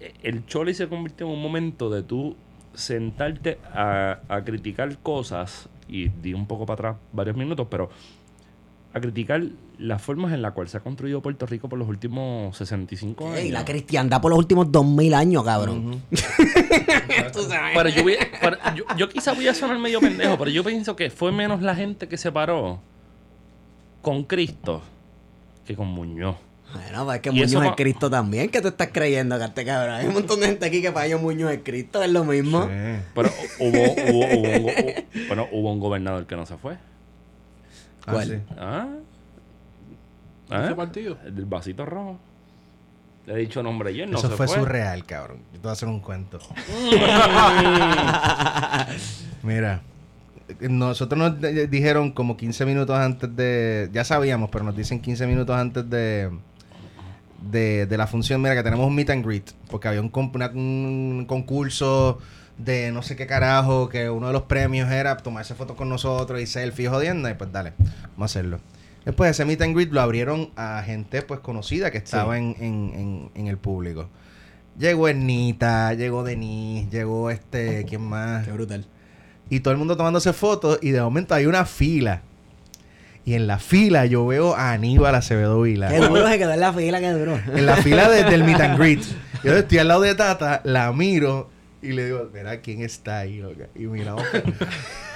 eh, 0.00 0.12
el 0.22 0.46
Choli 0.46 0.74
se 0.74 0.86
convirtió 0.88 1.26
en 1.26 1.32
un 1.32 1.42
momento 1.42 1.90
de 1.90 2.02
tú 2.02 2.36
sentarte 2.74 3.58
a, 3.72 4.20
a 4.28 4.44
criticar 4.44 4.96
cosas 4.98 5.68
y 5.88 6.08
di 6.08 6.34
un 6.34 6.46
poco 6.46 6.66
para 6.66 6.74
atrás 6.90 6.96
varios 7.12 7.36
minutos, 7.36 7.66
pero 7.70 7.90
a 8.92 9.00
criticar 9.00 9.42
las 9.78 10.00
formas 10.00 10.32
en 10.32 10.40
las 10.40 10.52
cuales 10.52 10.70
se 10.70 10.76
ha 10.76 10.80
construido 10.80 11.20
Puerto 11.20 11.46
Rico 11.46 11.68
por 11.68 11.78
los 11.78 11.88
últimos 11.88 12.56
65 12.56 13.26
años. 13.26 13.38
Ey, 13.38 13.50
la 13.50 13.64
cristiandad 13.64 14.20
por 14.20 14.30
los 14.30 14.38
últimos 14.38 14.70
2000 14.70 15.14
años, 15.14 15.44
cabrón. 15.44 16.00
Pero 17.74 17.88
yo, 17.88 18.02
voy- 18.02 18.16
pero 18.40 18.56
yo, 18.76 18.84
yo 18.96 19.08
quizá 19.08 19.32
voy 19.32 19.48
a 19.48 19.54
sonar 19.54 19.78
medio 19.78 20.00
pendejo, 20.00 20.38
pero 20.38 20.50
yo 20.50 20.62
pienso 20.64 20.94
que 20.96 21.10
fue 21.10 21.32
menos 21.32 21.60
la 21.62 21.74
gente 21.74 22.08
que 22.08 22.16
se 22.16 22.30
paró 22.30 22.78
con 24.02 24.24
Cristo 24.24 24.82
que 25.66 25.74
con 25.74 25.88
Muñoz. 25.88 26.36
Bueno, 26.74 27.04
pues 27.04 27.16
es 27.16 27.22
que 27.22 27.30
Muñoz 27.30 27.64
es 27.64 27.72
Cristo 27.76 28.10
también. 28.10 28.48
¿Qué 28.50 28.60
tú 28.60 28.68
estás 28.68 28.88
creyendo, 28.92 29.36
este 29.36 29.64
cabrón? 29.64 29.94
Hay 29.94 30.06
un 30.06 30.14
montón 30.14 30.40
de 30.40 30.46
gente 30.46 30.66
aquí 30.66 30.82
que 30.82 30.92
para 30.92 31.06
ellos 31.06 31.20
Muñoz 31.20 31.52
es 31.52 31.60
Cristo, 31.62 32.02
es 32.02 32.10
lo 32.10 32.24
mismo. 32.24 32.64
Sí. 32.64 32.70
Pero 33.14 33.30
hubo, 33.60 33.92
hubo, 33.92 34.38
hubo, 34.38 34.70
bueno, 35.28 35.48
hubo 35.52 35.72
un 35.72 35.80
gobernador 35.80 36.26
que 36.26 36.36
no 36.36 36.46
se 36.46 36.56
fue. 36.56 36.74
Ah, 38.06 38.12
¿Cuál? 38.12 38.28
sí. 38.28 38.38
¿Ah? 38.58 38.88
¿Ese 40.46 40.72
¿Ah? 40.72 40.76
partido? 40.76 41.16
El 41.24 41.34
del 41.36 41.44
vasito 41.46 41.86
rojo. 41.86 42.18
Le 43.26 43.34
he 43.34 43.36
dicho 43.38 43.62
nombre 43.62 43.88
ayer, 43.88 44.06
no 44.08 44.18
Eso 44.18 44.28
se 44.28 44.36
fue, 44.36 44.46
fue. 44.46 44.58
surreal, 44.58 45.06
cabrón. 45.06 45.38
Yo 45.52 45.54
te 45.58 45.58
voy 45.62 45.70
a 45.70 45.72
hacer 45.72 45.88
un 45.88 46.00
cuento. 46.00 46.38
Mira, 49.42 49.80
nosotros 50.60 51.18
nos 51.18 51.40
dijeron 51.70 52.12
como 52.12 52.36
15 52.36 52.66
minutos 52.66 52.96
antes 52.98 53.34
de... 53.34 53.88
Ya 53.92 54.04
sabíamos, 54.04 54.50
pero 54.50 54.64
nos 54.64 54.76
dicen 54.76 55.00
15 55.00 55.26
minutos 55.26 55.56
antes 55.56 55.88
de... 55.88 56.30
De, 57.50 57.86
de 57.86 57.96
la 57.98 58.06
función, 58.06 58.40
mira, 58.40 58.54
que 58.54 58.62
tenemos 58.62 58.86
un 58.86 58.94
meet 58.94 59.10
and 59.10 59.24
greet. 59.24 59.50
Porque 59.70 59.88
había 59.88 60.00
un, 60.00 60.10
una- 60.14 60.48
un 60.54 61.24
concurso 61.28 62.18
de 62.56 62.90
no 62.92 63.02
sé 63.02 63.16
qué 63.16 63.26
carajo, 63.26 63.88
que 63.88 64.08
uno 64.08 64.28
de 64.28 64.32
los 64.32 64.42
premios 64.42 64.90
era 64.90 65.16
tomarse 65.16 65.54
fotos 65.54 65.76
con 65.76 65.88
nosotros 65.88 66.40
y 66.40 66.46
selfie 66.46 66.88
jodiendo. 66.88 67.28
Y 67.28 67.34
pues 67.34 67.52
dale, 67.52 67.72
vamos 67.78 68.22
a 68.22 68.24
hacerlo. 68.24 68.60
Después 69.04 69.30
ese 69.30 69.44
meet 69.44 69.60
and 69.60 69.74
greet 69.74 69.92
lo 69.92 70.00
abrieron 70.00 70.50
a 70.56 70.82
gente 70.86 71.20
pues 71.22 71.40
conocida 71.40 71.90
que 71.90 71.98
estaba 71.98 72.38
en, 72.38 72.56
en- 72.58 72.92
en- 72.94 73.30
en 73.34 73.46
el 73.48 73.58
público. 73.58 74.08
Llegó 74.78 75.06
Ernita, 75.08 75.92
llegó 75.94 76.24
Denise, 76.24 76.88
llegó 76.90 77.30
este, 77.30 77.84
¿quién 77.86 78.00
más? 78.02 78.44
Qué 78.46 78.52
brutal. 78.52 78.86
Y 79.50 79.60
todo 79.60 79.72
el 79.72 79.78
mundo 79.78 79.96
tomándose 79.96 80.32
fotos 80.32 80.78
y 80.80 80.90
de 80.90 81.00
momento 81.02 81.34
hay 81.34 81.44
una 81.46 81.64
fila. 81.66 82.22
Y 83.26 83.34
en 83.34 83.46
la 83.46 83.58
fila 83.58 84.04
yo 84.06 84.26
veo 84.26 84.54
a 84.54 84.72
Aníbal 84.72 85.14
Acevedo 85.14 85.62
Vila. 85.62 85.88
Qué 85.88 85.98
duro 85.98 86.28
se 86.28 86.38
quedó 86.38 86.52
en 86.52 86.60
la 86.60 86.72
fila, 86.74 87.00
qué 87.00 87.10
duro. 87.12 87.40
En 87.54 87.64
la 87.66 87.76
fila 87.76 88.08
de- 88.10 88.24
del 88.24 88.44
meet 88.44 88.60
and 88.60 88.78
greet. 88.78 89.00
Yo 89.42 89.52
estoy 89.56 89.78
al 89.78 89.88
lado 89.88 90.02
de 90.02 90.14
Tata, 90.14 90.60
la 90.64 90.92
miro 90.92 91.48
y 91.80 91.92
le 91.92 92.04
digo, 92.06 92.30
mira 92.34 92.60
quién 92.60 92.82
está 92.82 93.20
ahí, 93.20 93.38
loca. 93.38 93.64
Y 93.74 93.80
miramos. 93.86 94.22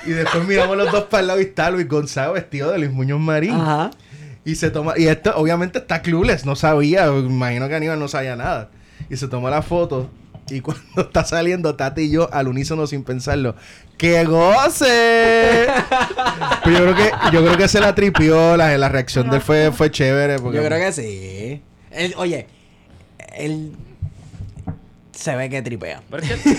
y 0.06 0.10
después 0.10 0.46
miramos 0.46 0.76
los 0.76 0.90
dos 0.90 1.04
para 1.04 1.20
el 1.20 1.26
lado 1.26 1.40
y 1.40 1.44
está 1.44 1.70
Luis 1.70 1.86
Gonzalo 1.88 2.32
vestido 2.32 2.70
de 2.72 2.78
Luis 2.78 2.90
Muñoz 2.92 3.20
Marín. 3.20 3.54
Ajá. 3.54 3.90
Y 4.44 4.54
se 4.54 4.70
toma, 4.70 4.94
y 4.96 5.06
esto 5.08 5.32
obviamente 5.36 5.78
está 5.78 6.00
clueless, 6.00 6.46
no 6.46 6.56
sabía, 6.56 7.06
imagino 7.08 7.68
que 7.68 7.74
Aníbal 7.74 7.98
no 7.98 8.08
sabía 8.08 8.36
nada. 8.36 8.70
Y 9.10 9.16
se 9.16 9.28
tomó 9.28 9.50
la 9.50 9.60
foto. 9.60 10.10
Y 10.48 10.60
cuando 10.62 11.02
está 11.02 11.24
saliendo 11.24 11.74
Tati 11.76 12.02
y 12.02 12.10
yo 12.10 12.32
al 12.32 12.48
unísono 12.48 12.86
sin 12.86 13.04
pensarlo, 13.04 13.54
¡que 13.98 14.24
goce! 14.24 15.66
Pero 16.64 16.78
yo 16.78 16.84
creo 16.84 16.96
que, 16.96 17.10
yo 17.32 17.44
creo 17.44 17.56
que 17.58 17.68
se 17.68 17.80
la 17.80 17.94
tripió, 17.94 18.56
la, 18.56 18.76
la 18.78 18.88
reacción 18.88 19.28
de 19.28 19.36
él 19.36 19.42
fue, 19.42 19.70
fue 19.72 19.90
chévere. 19.90 20.38
Porque 20.38 20.56
Yo 20.58 20.64
creo 20.64 20.78
que 20.78 20.92
sí. 20.92 21.62
Él- 21.90 22.14
oye, 22.16 22.46
él 23.36 23.72
se 25.12 25.34
ve 25.36 25.50
que 25.50 25.60
tripea. 25.62 26.00
Pero 26.10 26.22
es 26.22 26.30
que. 26.30 26.56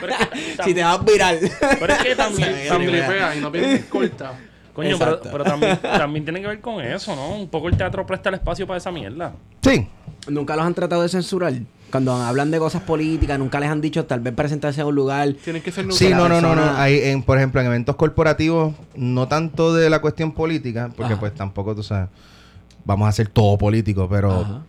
Pero 0.00 0.12
es 0.12 0.26
que- 0.56 0.64
Si 0.64 0.74
te 0.74 0.82
vas 0.84 1.04
viral. 1.04 1.38
pero 1.78 1.92
es 1.94 1.98
que 2.00 2.14
también, 2.14 2.54
también- 2.68 2.90
Tripea 3.06 3.36
y 3.36 3.40
no 3.40 3.50
viene 3.50 3.80
corta. 3.88 4.32
Coño, 4.74 4.96
pero 4.96 5.42
también, 5.42 5.76
también 5.82 6.24
tiene 6.24 6.40
que 6.40 6.46
ver 6.46 6.60
con 6.60 6.80
eso, 6.80 7.16
¿no? 7.16 7.30
Un 7.30 7.48
poco 7.48 7.68
el 7.68 7.76
teatro 7.76 8.06
presta 8.06 8.28
el 8.28 8.36
espacio 8.36 8.64
para 8.64 8.76
esa 8.78 8.92
mierda. 8.92 9.32
Sí. 9.60 9.88
Nunca 10.28 10.54
los 10.54 10.64
han 10.64 10.72
tratado 10.74 11.02
de 11.02 11.08
censurar. 11.08 11.52
Cuando 11.90 12.12
hablan 12.14 12.50
de 12.50 12.58
cosas 12.58 12.82
políticas, 12.82 13.38
nunca 13.38 13.58
les 13.60 13.70
han 13.70 13.80
dicho 13.80 14.04
tal 14.04 14.20
vez 14.20 14.34
presentarse 14.34 14.80
a 14.82 14.86
un 14.86 14.94
lugar. 14.94 15.32
Tienen 15.42 15.62
que 15.62 15.72
ser 15.72 15.90
Sí, 15.92 16.10
no, 16.10 16.28
no, 16.28 16.40
no, 16.40 16.54
no. 16.54 16.76
Hay, 16.76 16.98
en, 17.04 17.22
por 17.22 17.38
ejemplo, 17.38 17.60
en 17.60 17.66
eventos 17.68 17.96
corporativos, 17.96 18.74
no 18.94 19.26
tanto 19.28 19.72
de 19.74 19.88
la 19.88 20.00
cuestión 20.00 20.32
política, 20.32 20.90
porque 20.96 21.12
Ajá. 21.14 21.20
pues 21.20 21.34
tampoco, 21.34 21.74
tú 21.74 21.82
sabes, 21.82 22.08
vamos 22.84 23.06
a 23.06 23.08
hacer 23.08 23.28
todo 23.28 23.56
político, 23.56 24.06
pero 24.08 24.62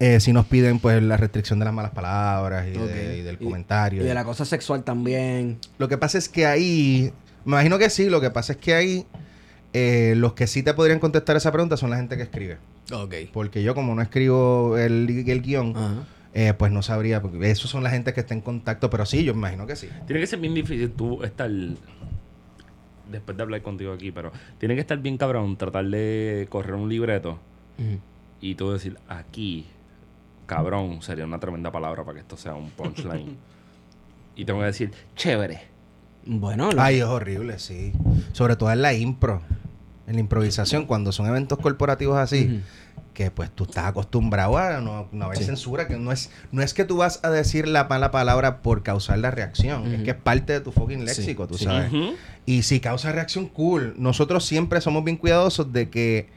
eh, 0.00 0.18
sí 0.20 0.32
nos 0.32 0.46
piden 0.46 0.78
pues 0.80 1.00
la 1.02 1.16
restricción 1.16 1.58
de 1.60 1.64
las 1.64 1.74
malas 1.74 1.92
palabras 1.92 2.66
y, 2.66 2.76
Ok. 2.76 2.84
de- 2.86 3.18
y 3.18 3.22
del 3.22 3.36
Y- 3.40 3.44
comentario. 3.44 4.02
Y 4.02 4.06
de 4.06 4.14
la 4.14 4.24
cosa 4.24 4.44
sexual 4.44 4.82
también. 4.82 5.58
Lo 5.78 5.88
que 5.88 5.96
pasa 5.98 6.18
es 6.18 6.28
que 6.28 6.46
ahí, 6.46 7.12
me 7.44 7.52
imagino 7.52 7.78
que 7.78 7.88
sí, 7.90 8.08
lo 8.10 8.20
que 8.20 8.30
pasa 8.30 8.52
es 8.52 8.58
que 8.58 8.74
ahí 8.74 9.06
eh, 9.74 10.14
los 10.16 10.32
que 10.32 10.46
sí 10.46 10.62
te 10.62 10.72
podrían 10.74 10.98
contestar 10.98 11.36
esa 11.36 11.52
pregunta 11.52 11.76
son 11.76 11.90
la 11.90 11.96
gente 11.96 12.16
que 12.16 12.22
escribe. 12.24 12.58
Ok. 12.92 13.14
Porque 13.32 13.62
yo 13.62 13.74
como 13.74 13.94
no 13.94 14.02
escribo 14.02 14.76
el, 14.78 15.24
el 15.28 15.42
guion, 15.42 15.76
Ajá. 15.76 15.94
Eh, 16.40 16.54
pues 16.54 16.70
no 16.70 16.82
sabría, 16.82 17.20
porque 17.20 17.50
esos 17.50 17.68
son 17.68 17.82
la 17.82 17.90
gente 17.90 18.12
que 18.14 18.20
está 18.20 18.32
en 18.34 18.40
contacto, 18.42 18.90
pero 18.90 19.04
sí, 19.06 19.24
yo 19.24 19.34
me 19.34 19.38
imagino 19.40 19.66
que 19.66 19.74
sí. 19.74 19.88
Tiene 20.06 20.20
que 20.20 20.26
ser 20.28 20.38
bien 20.38 20.54
difícil 20.54 20.90
tú 20.92 21.22
estar. 21.24 21.50
Después 23.10 23.36
de 23.36 23.42
hablar 23.42 23.62
contigo 23.62 23.92
aquí, 23.92 24.12
pero 24.12 24.30
tiene 24.58 24.74
que 24.74 24.82
estar 24.82 24.98
bien 24.98 25.16
cabrón 25.16 25.56
tratar 25.56 25.84
de 25.86 26.46
correr 26.50 26.74
un 26.74 26.88
libreto 26.88 27.38
y 28.40 28.54
tú 28.54 28.70
decir 28.72 28.98
aquí, 29.08 29.66
cabrón, 30.46 31.00
sería 31.02 31.24
una 31.24 31.40
tremenda 31.40 31.72
palabra 31.72 32.04
para 32.04 32.14
que 32.16 32.20
esto 32.20 32.36
sea 32.36 32.54
un 32.54 32.70
punchline. 32.70 33.36
y 34.36 34.44
tengo 34.44 34.60
que 34.60 34.66
decir, 34.66 34.92
chévere. 35.16 35.62
Bueno, 36.26 36.70
lo- 36.70 36.80
Ay, 36.82 36.98
es 36.98 37.04
horrible, 37.04 37.58
sí. 37.58 37.92
Sobre 38.32 38.56
todo 38.56 38.70
en 38.70 38.82
la 38.82 38.92
impro, 38.92 39.40
en 40.06 40.14
la 40.14 40.20
improvisación, 40.20 40.84
cuando 40.84 41.10
son 41.10 41.26
eventos 41.26 41.58
corporativos 41.58 42.16
así. 42.18 42.62
Que 43.18 43.32
pues 43.32 43.50
tú 43.50 43.64
estás 43.64 43.86
acostumbrado 43.86 44.56
a 44.58 44.80
no, 44.80 45.08
no 45.10 45.24
haber 45.24 45.38
censura, 45.42 45.88
que 45.88 45.96
no 45.96 46.12
es, 46.12 46.30
no 46.52 46.62
es 46.62 46.72
que 46.72 46.84
tú 46.84 46.98
vas 46.98 47.18
a 47.24 47.30
decir 47.30 47.66
la 47.66 47.82
mala 47.82 48.12
palabra 48.12 48.58
por 48.62 48.84
causar 48.84 49.18
la 49.18 49.32
reacción, 49.32 49.92
es 49.92 50.04
que 50.04 50.10
es 50.10 50.16
parte 50.16 50.52
de 50.52 50.60
tu 50.60 50.70
fucking 50.70 51.00
Sí, 51.00 51.04
léxico, 51.04 51.48
tú 51.48 51.58
sí. 51.58 51.64
sabes. 51.64 51.90
Y 52.46 52.62
si 52.62 52.78
causa 52.78 53.10
reacción, 53.10 53.48
cool. 53.48 53.94
Nosotros 53.98 54.44
siempre 54.46 54.80
somos 54.80 55.02
bien 55.02 55.16
cuidadosos 55.16 55.72
de 55.72 55.90
que 55.90 56.28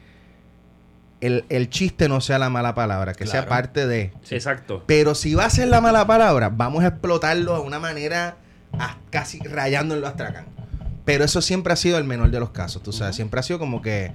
el, 1.20 1.44
el 1.50 1.70
chiste 1.70 2.08
no 2.08 2.20
sea 2.20 2.40
la 2.40 2.50
mala 2.50 2.74
palabra, 2.74 3.12
que 3.14 3.28
sea 3.28 3.46
parte 3.46 3.86
de... 3.86 4.12
Exacto. 4.30 4.82
Pero 4.86 5.14
si 5.14 5.34
va 5.34 5.44
a 5.44 5.50
ser 5.50 5.68
la 5.68 5.80
mala 5.80 6.04
palabra, 6.08 6.48
vamos 6.48 6.82
a 6.82 6.88
explotarlo 6.88 7.54
de 7.54 7.60
una 7.60 7.78
manera 7.78 8.38
a- 8.76 8.96
casi 9.10 9.38
rayando 9.38 9.94
en 9.94 10.00
lo 10.00 10.08
astracán. 10.08 10.46
Pero 11.04 11.22
eso 11.24 11.40
siempre 11.42 11.72
ha 11.72 11.76
sido 11.76 11.96
el 11.98 12.02
menor 12.04 12.32
de 12.32 12.40
los 12.40 12.50
casos, 12.50 12.82
tú 12.82 12.92
sabes. 12.92 13.14
Siempre 13.14 13.38
ha 13.38 13.44
sido 13.44 13.60
como 13.60 13.82
que, 13.82 14.10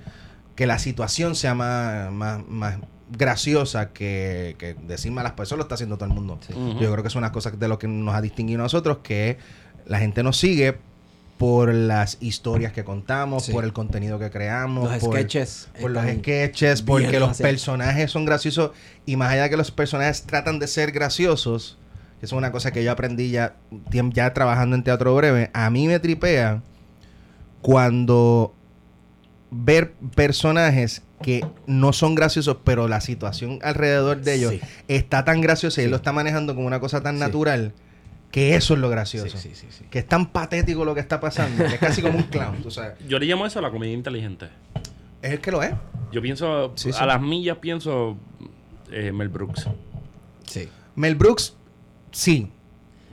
que 0.58 0.68
la 0.68 0.80
situación 0.80 1.36
sea 1.36 1.54
más, 1.56 2.12
más, 2.12 2.46
más 2.50 2.78
graciosa 3.10 3.94
que, 3.94 4.56
que 4.60 4.74
decir 4.74 5.12
malas 5.14 5.32
palabras. 5.32 5.50
Eso 5.50 5.56
lo 5.56 5.62
está 5.62 5.76
haciendo 5.76 5.96
todo 5.98 6.10
el 6.10 6.14
mundo. 6.16 6.40
Yo 6.50 6.92
creo 6.92 7.02
que 7.04 7.08
es 7.08 7.16
una 7.16 7.32
cosa 7.32 7.52
de 7.52 7.68
lo 7.70 7.80
que 7.80 7.88
nos 7.88 8.14
ha 8.16 8.22
distinguido 8.22 8.60
a 8.60 8.64
nosotros, 8.64 8.98
que 9.04 9.38
la 9.86 10.00
gente 10.00 10.24
nos 10.24 10.36
sigue 10.38 10.78
por 11.38 11.72
las 11.72 12.18
historias 12.20 12.74
que 12.74 12.84
contamos, 12.84 13.46
Sí. 13.46 13.52
por 13.52 13.64
el 13.64 13.72
contenido 13.72 14.18
que 14.18 14.32
creamos, 14.32 14.92
los 14.92 15.00
por, 15.00 15.14
sketches. 15.16 15.70
por 15.80 15.92
los 15.92 16.04
sketches, 16.04 16.82
porque 16.82 17.20
los 17.20 17.38
personajes 17.38 18.10
son 18.10 18.26
graciosos 18.26 18.72
y 19.06 19.16
más 19.16 19.32
allá 19.32 19.44
de 19.44 19.52
que 19.52 19.58
los 19.58 19.70
personajes 19.70 20.24
tratan 20.24 20.58
de 20.58 20.66
ser 20.66 20.92
graciosos, 20.92 21.78
que 22.20 22.26
es 22.26 22.32
una 22.32 22.52
cosa 22.52 22.72
que 22.72 22.84
yo 22.84 22.92
aprendí 22.92 23.30
ya, 23.30 23.56
ya 23.92 24.34
trabajando 24.34 24.76
en 24.76 24.84
teatro 24.84 25.16
breve, 25.16 25.52
a 25.54 25.70
mí 25.70 25.88
me 25.88 26.00
tripea 26.00 26.64
cuando 27.62 28.56
ver 29.52 29.94
personajes 30.16 31.04
que 31.22 31.46
no 31.66 31.94
son 31.94 32.16
graciosos, 32.16 32.58
pero 32.64 32.88
la 32.88 33.02
situación 33.02 33.60
alrededor 33.64 34.22
de 34.22 34.36
ellos 34.36 34.52
Sí. 34.52 34.62
está 34.88 35.24
tan 35.26 35.42
graciosa 35.42 35.82
y 35.82 35.86
él 35.86 35.92
lo 35.92 35.98
está 35.98 36.12
manejando 36.14 36.54
como 36.54 36.68
una 36.68 36.80
cosa 36.80 37.02
tan 37.02 37.16
Sí. 37.16 37.22
natural 37.22 37.74
que 38.32 38.56
eso 38.56 38.74
es 38.74 38.80
lo 38.82 38.90
gracioso. 38.90 39.38
Sí, 39.38 39.50
sí, 39.50 39.56
sí, 39.56 39.68
sí. 39.72 39.86
Que 39.90 40.00
es 40.00 40.08
tan 40.08 40.28
patético 40.28 40.84
lo 40.86 40.94
que 40.94 41.00
está 41.00 41.20
pasando, 41.20 41.64
que 41.66 41.76
es 41.76 41.80
casi 41.80 42.02
como 42.02 42.18
un 42.18 42.24
clown, 42.30 42.62
tú 42.62 42.70
sabes. 42.70 42.94
Yo 43.08 43.18
le 43.20 43.26
llamo 43.26 43.46
eso 43.46 43.62
la 43.62 43.72
comedia 43.72 43.94
inteligente. 43.94 44.48
Es 45.22 45.32
el 45.32 45.40
que 45.40 45.50
lo 45.52 45.64
es. 45.64 45.74
Yo 46.12 46.22
pienso, 46.22 46.74
Sí, 46.76 46.92
sí. 46.92 47.00
a 47.02 47.06
las 47.06 47.22
millas 47.22 47.58
pienso 47.58 48.18
eh, 48.92 49.12
Mel 49.12 49.30
Brooks. 49.30 49.68
Sí. 50.46 50.70
Mel 50.96 51.16
Brooks, 51.16 51.56
sí. 52.12 52.52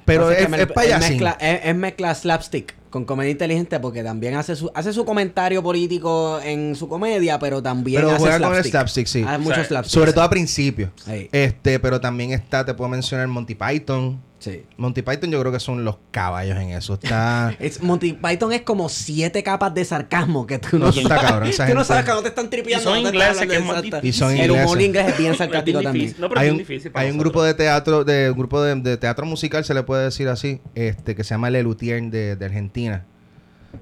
Pero 0.04 0.30
es- 0.30 0.38
es 0.52 0.66
payasín. 0.72 1.10
mezcla, 1.10 1.36
es, 1.40 1.60
es 1.64 1.74
mezcla 1.76 2.14
slapstick 2.14 2.74
con 2.90 3.04
comedia 3.04 3.30
inteligente 3.32 3.80
porque 3.80 4.04
también 4.04 4.34
hace 4.36 4.54
su, 4.54 4.70
hace 4.74 4.92
su 4.92 5.04
comentario 5.04 5.62
político 5.62 6.38
en 6.44 6.76
su 6.76 6.88
comedia, 6.88 7.38
pero 7.40 7.60
también 7.62 8.02
Pero 8.02 8.10
hace 8.12 8.20
juega 8.20 8.40
con 8.46 8.56
el 8.56 8.64
slapstick. 8.64 9.06
sí. 9.06 9.24
Hace 9.26 9.38
mucho 9.38 9.52
O 9.52 9.54
sea, 9.56 9.64
slapstick. 9.64 9.94
Sobre 9.94 10.12
todo 10.12 10.24
a 10.24 10.30
principio. 10.30 10.92
Sí. 11.04 11.28
Este, 11.32 11.80
pero 11.80 12.00
también 12.00 12.32
está, 12.32 12.64
te 12.64 12.72
puedo 12.74 12.88
mencionar 12.88 13.26
Monty 13.28 13.54
Python. 13.56 14.20
Sí. 14.44 14.62
Monty 14.76 15.00
Python 15.02 15.30
yo 15.30 15.40
creo 15.40 15.50
que 15.52 15.58
son 15.60 15.84
los 15.84 15.96
caballos 16.10 16.58
en 16.58 16.70
eso. 16.70 16.94
Está... 16.94 17.54
Es, 17.60 17.82
Monty 17.82 18.12
Python 18.12 18.52
es 18.52 18.60
como 18.62 18.88
siete 18.90 19.42
capas 19.42 19.72
de 19.72 19.84
sarcasmo 19.86 20.46
que 20.46 20.58
tú 20.58 20.78
no, 20.78 20.86
No, 20.86 20.90
está 20.90 21.18
cabrón, 21.18 21.48
esa 21.48 21.64
tú 21.66 21.72
no 21.72 21.80
gente- 21.80 21.84
sabes 21.88 22.04
cuando 22.04 22.22
te 22.22 22.28
están 22.28 22.50
tripeando. 22.50 22.82
Y 22.82 22.84
son 22.84 23.02
no 23.04 23.10
te 23.10 23.16
están 23.16 23.30
ingleses, 23.32 23.48
que 23.48 23.56
es 23.56 23.64
más 23.64 23.76
hablando 23.78 24.00
de- 24.02 24.08
Y 24.08 24.12
son 24.12 24.36
El 24.36 24.50
humor 24.50 24.80
ingleses. 24.82 24.86
inglés 24.86 25.08
es 25.08 25.18
bien 25.18 25.34
sarcástico 25.38 25.80
también. 25.82 26.04
difícil. 26.06 26.20
No, 26.20 26.28
pero 26.28 26.40
hay 26.42 26.46
es 26.48 26.52
un, 26.52 26.58
difícil 26.58 26.90
para 26.92 27.06
hay 27.06 27.10
un 27.12 27.18
grupo 27.18 27.42
de 27.42 27.54
teatro, 27.54 28.04
de 28.04 28.30
un 28.30 28.36
grupo 28.38 28.62
de, 28.62 28.74
de 28.74 28.96
teatro 28.98 29.24
musical, 29.24 29.64
se 29.64 29.72
le 29.72 29.82
puede 29.82 30.04
decir 30.04 30.28
así, 30.28 30.60
este, 30.74 31.14
que 31.14 31.24
se 31.24 31.30
llama 31.30 31.48
Lelutier 31.48 32.02
de, 32.10 32.36
de 32.36 32.44
Argentina. 32.44 33.06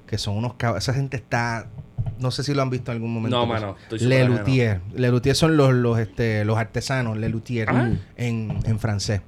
Que 0.07 0.17
son 0.17 0.37
unos 0.37 0.53
cab- 0.53 0.77
Esa 0.77 0.93
gente 0.93 1.17
está. 1.17 1.67
No 2.19 2.31
sé 2.31 2.43
si 2.43 2.53
lo 2.53 2.61
han 2.61 2.69
visto 2.69 2.91
en 2.91 2.95
algún 2.97 3.13
momento. 3.13 3.37
No, 3.37 3.47
pues. 3.47 3.61
mano, 3.61 3.75
Lelutier. 3.91 4.81
Lelutier 4.95 5.35
son 5.35 5.57
los, 5.57 5.73
los, 5.73 5.99
este, 5.99 6.45
los 6.45 6.57
artesanos, 6.57 7.17
Lelutier 7.17 7.69
Ah. 7.69 7.89
en, 8.17 8.57
en 8.65 8.79
francés. 8.79 9.21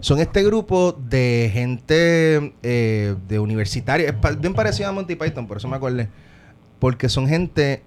Son 0.00 0.18
este 0.18 0.42
grupo 0.42 0.92
de 0.92 1.50
gente 1.52 2.54
eh, 2.62 3.14
de 3.28 3.38
universitaria. 3.38 4.08
Es 4.08 4.14
pa- 4.14 4.32
bien 4.32 4.54
parecido 4.54 4.88
a 4.88 4.92
Monty 4.92 5.14
Python, 5.14 5.46
por 5.46 5.58
eso 5.58 5.68
me 5.68 5.76
acordé. 5.76 6.08
Porque 6.78 7.08
son 7.08 7.28
gente 7.28 7.82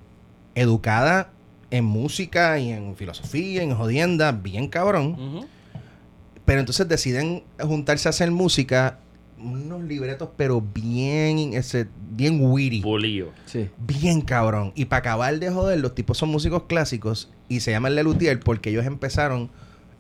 educada 0.56 1.32
en 1.72 1.86
música 1.86 2.60
y 2.60 2.72
en 2.72 2.96
filosofía, 2.96 3.64
en 3.64 3.74
jodienda, 3.74 4.32
bien 4.32 4.68
cabrón. 4.68 5.48
Pero 6.46 6.60
entonces 6.60 6.88
deciden 6.88 7.44
juntarse 7.60 8.08
a 8.08 8.12
hacer 8.12 8.30
música, 8.30 9.00
unos 9.40 9.82
libretos, 9.84 10.30
pero 10.38 10.62
bien, 10.62 11.54
ese, 11.54 11.88
bien 12.12 12.38
witty. 12.42 12.82
Pulido. 12.82 13.30
Sí. 13.46 13.70
Bien 13.80 14.22
cabrón. 14.22 14.72
Y 14.76 14.86
para 14.86 15.00
acabar 15.00 15.40
de 15.40 15.50
joder, 15.50 15.80
los 15.80 15.96
tipos 15.96 16.18
son 16.18 16.30
músicos 16.30 16.64
clásicos 16.64 17.32
y 17.50 17.62
se 17.62 17.72
llaman 17.72 17.96
Lelutier 17.96 18.40
porque 18.40 18.70
ellos 18.70 18.86
empezaron 18.86 19.50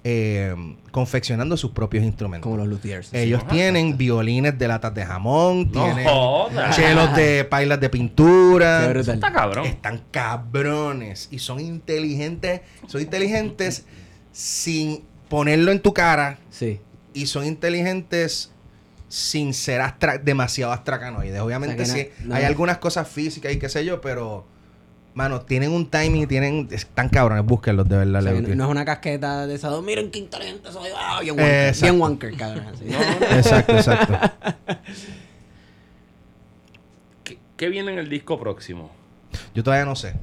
eh, 0.05 0.53
confeccionando 0.91 1.55
sus 1.55 1.71
propios 1.71 2.03
instrumentos. 2.03 2.43
Como 2.43 2.57
los 2.57 2.67
luthiers. 2.67 3.13
Ellos 3.13 3.47
tienen 3.47 3.97
violines 3.97 4.57
de 4.59 4.67
latas 4.67 4.93
de 4.93 5.05
jamón, 5.05 5.71
No 5.71 5.85
tienen 5.85 6.05
jodas. 6.07 6.75
chelos 6.75 7.15
de 7.15 7.45
pailas 7.45 7.79
de 7.79 7.87
Qué 7.87 7.91
pintura. 7.91 8.87
brutal. 8.89 9.15
Está 9.15 9.31
cabrón. 9.31 9.65
Están 9.65 10.01
cabrones 10.11 11.29
y 11.31 11.39
son 11.39 11.59
inteligentes. 11.59 12.61
Son 12.87 13.01
inteligentes 13.01 13.85
sin 14.33 15.03
ponerlo 15.29 15.71
en 15.71 15.79
tu 15.81 15.93
cara 15.93 16.37
Sí. 16.49 16.79
y 17.13 17.25
son 17.27 17.45
inteligentes 17.45 18.51
sin 19.07 19.53
ser 19.53 19.79
astra- 19.81 20.17
demasiado 20.17 20.73
astracanoides. 20.73 21.39
Obviamente 21.39 21.81
O 21.83 21.85
sea 21.85 21.95
sí, 21.95 22.03
que 22.05 22.13
no- 22.23 22.29
no- 22.29 22.35
hay 22.35 22.43
algunas 22.45 22.79
cosas 22.79 23.07
físicas 23.07 23.53
y 23.53 23.59
qué 23.59 23.69
sé 23.69 23.85
yo, 23.85 24.01
pero 24.01 24.45
mano, 25.13 25.41
tienen 25.41 25.71
un 25.71 25.89
timing, 25.89 26.27
tienen 26.27 26.67
están 26.71 27.09
cabrones, 27.09 27.45
búsquenlos 27.45 27.87
de 27.87 27.97
verdad. 27.97 28.21
O 28.21 28.23
sea, 28.23 28.55
no 28.55 28.63
es 28.65 28.69
una 28.69 28.85
casqueta 28.85 29.47
de 29.47 29.55
esa. 29.55 29.79
Miren 29.81 30.11
qué 30.11 30.19
inteligente 30.19 30.71
soy. 30.71 30.89
Ah, 30.97 31.19
bien 31.21 31.35
wanker. 31.35 31.67
exacto. 31.67 31.85
bien 31.85 32.01
wanker, 32.01 32.37
cabrón. 32.37 32.65
así. 32.73 32.85
Exacto, 33.35 33.73
exacto. 33.73 34.19
¿Qué, 37.23 37.37
qué 37.55 37.69
viene 37.69 37.91
en 37.93 37.99
el 37.99 38.09
disco 38.09 38.39
próximo? 38.39 38.91
Yo 39.53 39.63
todavía 39.63 39.85
no 39.85 39.95
sé. 39.95 40.13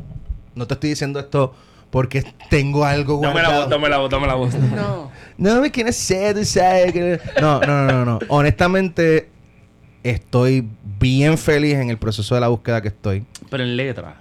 No 0.54 0.66
te 0.66 0.74
estoy 0.74 0.90
diciendo 0.90 1.20
esto 1.20 1.54
porque 1.90 2.24
tengo 2.48 2.84
algo 2.84 3.20
Dame 3.20 3.42
la 3.42 3.48
guardado. 3.48 3.60
voz, 3.62 3.70
dame 3.70 3.88
la 3.88 3.98
voz, 3.98 4.10
dame 4.10 4.26
la 4.26 4.34
voz. 4.34 4.54
No. 4.74 5.10
No 5.36 5.60
me 5.62 5.70
quieres 5.70 5.96
ser, 5.96 6.36
no, 7.40 7.60
no, 7.60 7.86
no, 7.86 8.04
no. 8.04 8.18
Honestamente, 8.28 9.30
estoy 10.02 10.68
bien 10.98 11.38
feliz 11.38 11.76
en 11.76 11.88
el 11.88 11.96
proceso 11.96 12.34
de 12.34 12.42
la 12.42 12.48
búsqueda 12.48 12.82
que 12.82 12.88
estoy. 12.88 13.24
Pero 13.48 13.62
en 13.62 13.74
letra. 13.74 14.16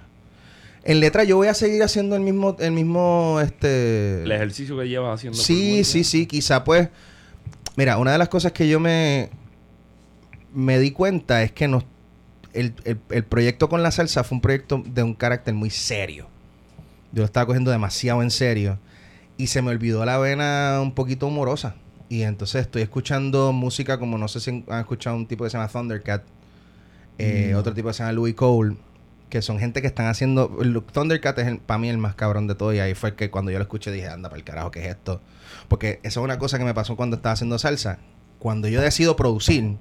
En 0.82 1.00
letra 1.00 1.24
yo 1.24 1.36
voy 1.36 1.48
a 1.48 1.54
seguir 1.54 1.82
haciendo 1.82 2.16
el 2.16 2.22
mismo, 2.22 2.56
el 2.58 2.72
mismo, 2.72 3.38
este... 3.42 4.22
El 4.22 4.32
ejercicio 4.32 4.78
que 4.78 4.88
llevas 4.88 5.14
haciendo. 5.16 5.38
Sí, 5.38 5.84
sí, 5.84 6.04
sí. 6.04 6.26
Quizá 6.26 6.64
pues... 6.64 6.88
Mira, 7.76 7.98
una 7.98 8.12
de 8.12 8.18
las 8.18 8.28
cosas 8.28 8.52
que 8.52 8.68
yo 8.68 8.80
me... 8.80 9.30
Me 10.54 10.78
di 10.78 10.90
cuenta 10.90 11.42
es 11.42 11.52
que 11.52 11.68
nos... 11.68 11.84
El, 12.52 12.74
el- 12.84 12.98
el 13.10 13.24
proyecto 13.24 13.68
con 13.68 13.82
la 13.82 13.90
salsa 13.90 14.24
fue 14.24 14.36
un 14.36 14.42
proyecto 14.42 14.82
de 14.84 15.02
un 15.02 15.14
carácter 15.14 15.54
muy 15.54 15.70
serio. 15.70 16.26
Yo 17.12 17.20
lo 17.20 17.24
estaba 17.26 17.46
cogiendo 17.46 17.70
demasiado 17.70 18.22
en 18.22 18.30
serio. 18.30 18.78
Y 19.36 19.46
se 19.48 19.62
me 19.62 19.70
olvidó 19.70 20.04
la 20.04 20.18
vena 20.18 20.80
un 20.82 20.94
poquito 20.94 21.26
humorosa. 21.26 21.76
Y 22.08 22.22
entonces 22.22 22.62
estoy 22.62 22.82
escuchando 22.82 23.52
música 23.52 23.98
como 23.98 24.18
no 24.18 24.26
sé 24.28 24.40
si 24.40 24.64
han 24.68 24.80
escuchado 24.80 25.14
un 25.14 25.26
tipo 25.26 25.44
que 25.44 25.50
se 25.50 25.58
llama 25.58 25.68
Thundercat. 25.68 26.24
eh, 27.18 27.54
Otro 27.54 27.72
tipo 27.74 27.88
que 27.88 27.94
se 27.94 27.98
llama 28.02 28.12
Louis 28.12 28.34
Cole. 28.34 28.76
Que 29.30 29.40
son 29.42 29.58
gente 29.58 29.80
que 29.80 29.86
están 29.86 30.06
haciendo... 30.06 30.58
el 30.60 30.82
Thundercat 30.82 31.38
es 31.38 31.58
para 31.60 31.78
mí 31.78 31.88
el 31.88 31.96
más 31.98 32.14
cabrón 32.16 32.46
de 32.48 32.54
todo. 32.54 32.74
Y 32.74 32.80
ahí 32.80 32.94
fue 32.94 33.14
que 33.14 33.30
cuando 33.30 33.50
yo 33.50 33.58
lo 33.58 33.62
escuché 33.62 33.90
dije, 33.92 34.08
anda 34.08 34.28
para 34.28 34.38
el 34.38 34.44
carajo, 34.44 34.70
¿qué 34.70 34.80
es 34.80 34.88
esto? 34.88 35.20
Porque 35.68 36.00
eso 36.02 36.20
es 36.20 36.24
una 36.24 36.38
cosa 36.38 36.58
que 36.58 36.64
me 36.64 36.74
pasó 36.74 36.96
cuando 36.96 37.16
estaba 37.16 37.32
haciendo 37.32 37.58
salsa. 37.58 37.98
Cuando 38.40 38.68
yo 38.68 38.80
decido 38.82 39.16
producir, 39.16 39.76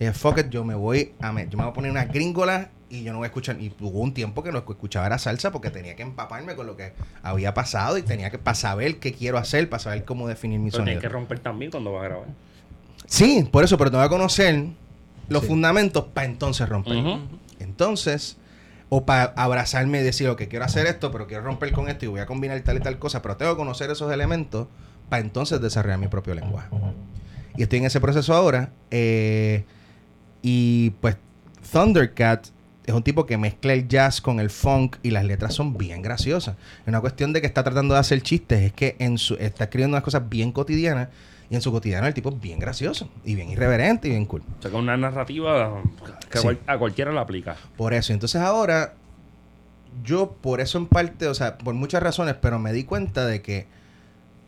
dije, 0.00 0.12
fuck 0.12 0.38
it, 0.38 0.48
yo 0.50 0.64
me 0.64 0.74
voy 0.74 1.12
a... 1.20 1.32
me- 1.32 1.48
yo 1.48 1.56
me 1.56 1.64
voy 1.64 1.70
a 1.70 1.74
poner 1.74 1.90
una 1.92 2.04
gringola 2.06 2.70
y 2.90 3.04
yo 3.04 3.12
no 3.12 3.18
voy 3.18 3.26
a 3.26 3.28
escuchar... 3.28 3.60
Y 3.60 3.72
hubo 3.80 4.00
un 4.00 4.12
tiempo 4.14 4.42
que 4.42 4.50
lo 4.50 4.64
que 4.66 4.72
escuchaba 4.72 5.06
era 5.06 5.18
salsa 5.18 5.52
porque 5.52 5.70
tenía 5.70 5.94
que 5.94 6.02
empaparme 6.02 6.56
con 6.56 6.66
lo 6.66 6.76
que 6.76 6.92
había 7.22 7.54
pasado 7.54 7.98
y 7.98 8.02
tenía 8.02 8.30
que... 8.30 8.38
Para 8.38 8.56
saber 8.56 8.98
qué 8.98 9.12
quiero 9.12 9.38
hacer, 9.38 9.68
para 9.70 9.78
saber 9.80 10.04
cómo 10.04 10.26
definir 10.26 10.58
mi 10.58 10.70
Pero 10.70 10.78
sonido. 10.82 10.98
tienes 10.98 11.02
que 11.02 11.08
romper 11.08 11.38
también 11.38 11.70
cuando 11.70 11.92
vas 11.92 12.04
a 12.04 12.08
grabar. 12.08 12.26
Sí, 13.06 13.48
por 13.52 13.62
eso, 13.62 13.78
pero 13.78 13.90
tengo 13.92 14.02
que 14.02 14.10
conocer 14.10 14.66
los 15.28 15.42
Sí. 15.42 15.48
fundamentos 15.48 16.04
para 16.12 16.26
entonces 16.26 16.68
romper. 16.68 16.96
Entonces, 17.60 18.36
o 18.88 19.04
para 19.04 19.24
abrazarme 19.36 20.00
y 20.00 20.02
decir, 20.02 20.28
ok, 20.28 20.42
quiero 20.48 20.64
hacer 20.64 20.86
esto, 20.86 21.10
pero 21.10 21.26
quiero 21.26 21.42
romper 21.42 21.72
con 21.72 21.88
esto 21.88 22.04
y 22.06 22.08
voy 22.08 22.20
a 22.20 22.26
combinar 22.26 22.60
tal 22.62 22.78
y 22.78 22.80
tal 22.80 22.98
cosa, 22.98 23.22
pero 23.22 23.36
tengo 23.36 23.52
que 23.52 23.58
conocer 23.58 23.90
esos 23.90 24.12
elementos 24.12 24.68
para 25.08 25.20
entonces 25.22 25.60
desarrollar 25.60 25.98
mi 25.98 26.08
propio 26.08 26.34
lenguaje. 26.34 26.68
Y 27.56 27.62
estoy 27.62 27.80
en 27.80 27.86
ese 27.86 28.00
proceso 28.00 28.34
ahora. 28.34 28.70
eh, 28.90 29.64
y 30.40 30.90
pues 31.00 31.16
Thundercat 31.72 32.46
es 32.86 32.94
un 32.94 33.02
tipo 33.02 33.26
que 33.26 33.36
mezcla 33.36 33.74
el 33.74 33.86
jazz 33.86 34.20
con 34.20 34.40
el 34.40 34.48
funk 34.48 34.96
y 35.02 35.10
las 35.10 35.24
letras 35.24 35.54
son 35.54 35.76
bien 35.76 36.00
graciosas. 36.00 36.56
Es 36.82 36.88
una 36.88 37.00
cuestión 37.00 37.32
de 37.32 37.40
que 37.42 37.46
está 37.46 37.62
tratando 37.62 37.94
de 37.94 38.00
hacer 38.00 38.22
chistes, 38.22 38.62
es 38.62 38.72
que 38.72 38.96
en 38.98 39.18
su, 39.18 39.34
está 39.34 39.64
escribiendo 39.64 39.96
unas 39.96 40.04
cosas 40.04 40.26
bien 40.28 40.52
cotidianas 40.52 41.08
y 41.50 41.54
en 41.54 41.62
su 41.62 41.72
cotidiano 41.72 42.06
el 42.06 42.14
tipo 42.14 42.28
es 42.30 42.40
bien 42.40 42.58
gracioso 42.58 43.08
y 43.24 43.34
bien 43.34 43.48
irreverente 43.50 44.08
y 44.08 44.10
bien 44.10 44.26
cool. 44.26 44.42
O 44.58 44.62
sea, 44.62 44.70
que 44.70 44.76
una 44.76 44.96
narrativa 44.96 45.80
que 46.30 46.38
a 46.38 46.40
Sí. 46.40 46.46
cual- 46.46 46.58
a 46.66 46.78
cualquiera 46.78 47.12
la 47.12 47.22
aplica. 47.22 47.56
Por 47.76 47.94
eso. 47.94 48.12
Entonces 48.12 48.40
ahora, 48.40 48.94
yo 50.04 50.32
por 50.32 50.60
eso 50.60 50.78
en 50.78 50.86
parte, 50.86 51.26
o 51.26 51.34
sea, 51.34 51.56
por 51.58 51.74
muchas 51.74 52.02
razones, 52.02 52.34
pero 52.40 52.58
me 52.58 52.72
di 52.72 52.84
cuenta 52.84 53.24
de 53.26 53.40
que 53.42 53.66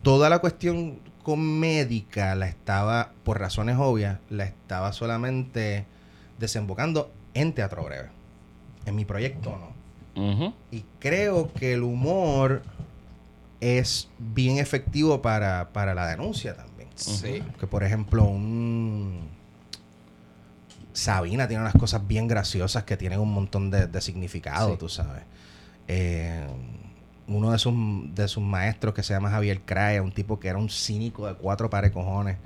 toda 0.03 0.29
la 0.29 0.39
cuestión 0.39 0.99
comédica 1.23 2.33
la 2.35 2.47
estaba, 2.47 3.11
por 3.23 3.39
razones 3.39 3.77
obvias, 3.79 4.17
la 4.29 4.43
estaba 4.45 4.91
solamente 4.93 5.85
desembocando 6.39 7.11
en 7.33 7.53
teatro 7.53 7.83
breve. 7.83 8.09
En 8.85 8.95
mi 8.95 9.05
proyecto 9.05 9.57
no. 10.15 10.53
Y 10.71 10.83
creo 10.99 11.51
que 11.53 11.73
el 11.73 11.83
humor 11.83 12.63
es 13.59 14.09
bien 14.17 14.57
efectivo 14.57 15.21
para, 15.21 15.69
para 15.71 15.93
la 15.93 16.07
denuncia 16.07 16.55
también. 16.55 16.70
Sí. 16.95 17.43
Que 17.59 17.67
por 17.67 17.83
ejemplo, 17.83 18.23
un 18.25 19.29
Sabina 20.93 21.47
tiene 21.47 21.63
unas 21.63 21.73
cosas 21.75 22.05
bien 22.05 22.27
graciosas 22.27 22.83
que 22.83 22.97
tienen 22.97 23.19
un 23.19 23.33
montón 23.33 23.71
de, 23.71 23.87
de 23.87 24.01
significado, 24.01 24.71
Sí. 24.71 24.77
tú 24.77 24.89
sabes. 24.89 25.23
Eh, 25.87 26.45
uno 27.27 27.51
de 27.51 27.59
sus, 27.59 27.73
de 28.13 28.27
sus 28.27 28.43
maestros 28.43 28.93
que 28.93 29.03
se 29.03 29.13
llama 29.13 29.29
Javier 29.29 29.61
Crae, 29.61 30.01
un 30.01 30.11
tipo 30.11 30.39
que 30.39 30.49
era 30.49 30.57
un 30.57 30.69
cínico 30.69 31.27
de 31.27 31.35
cuatro 31.35 31.69
pares 31.69 31.91
cojones, 31.91 32.37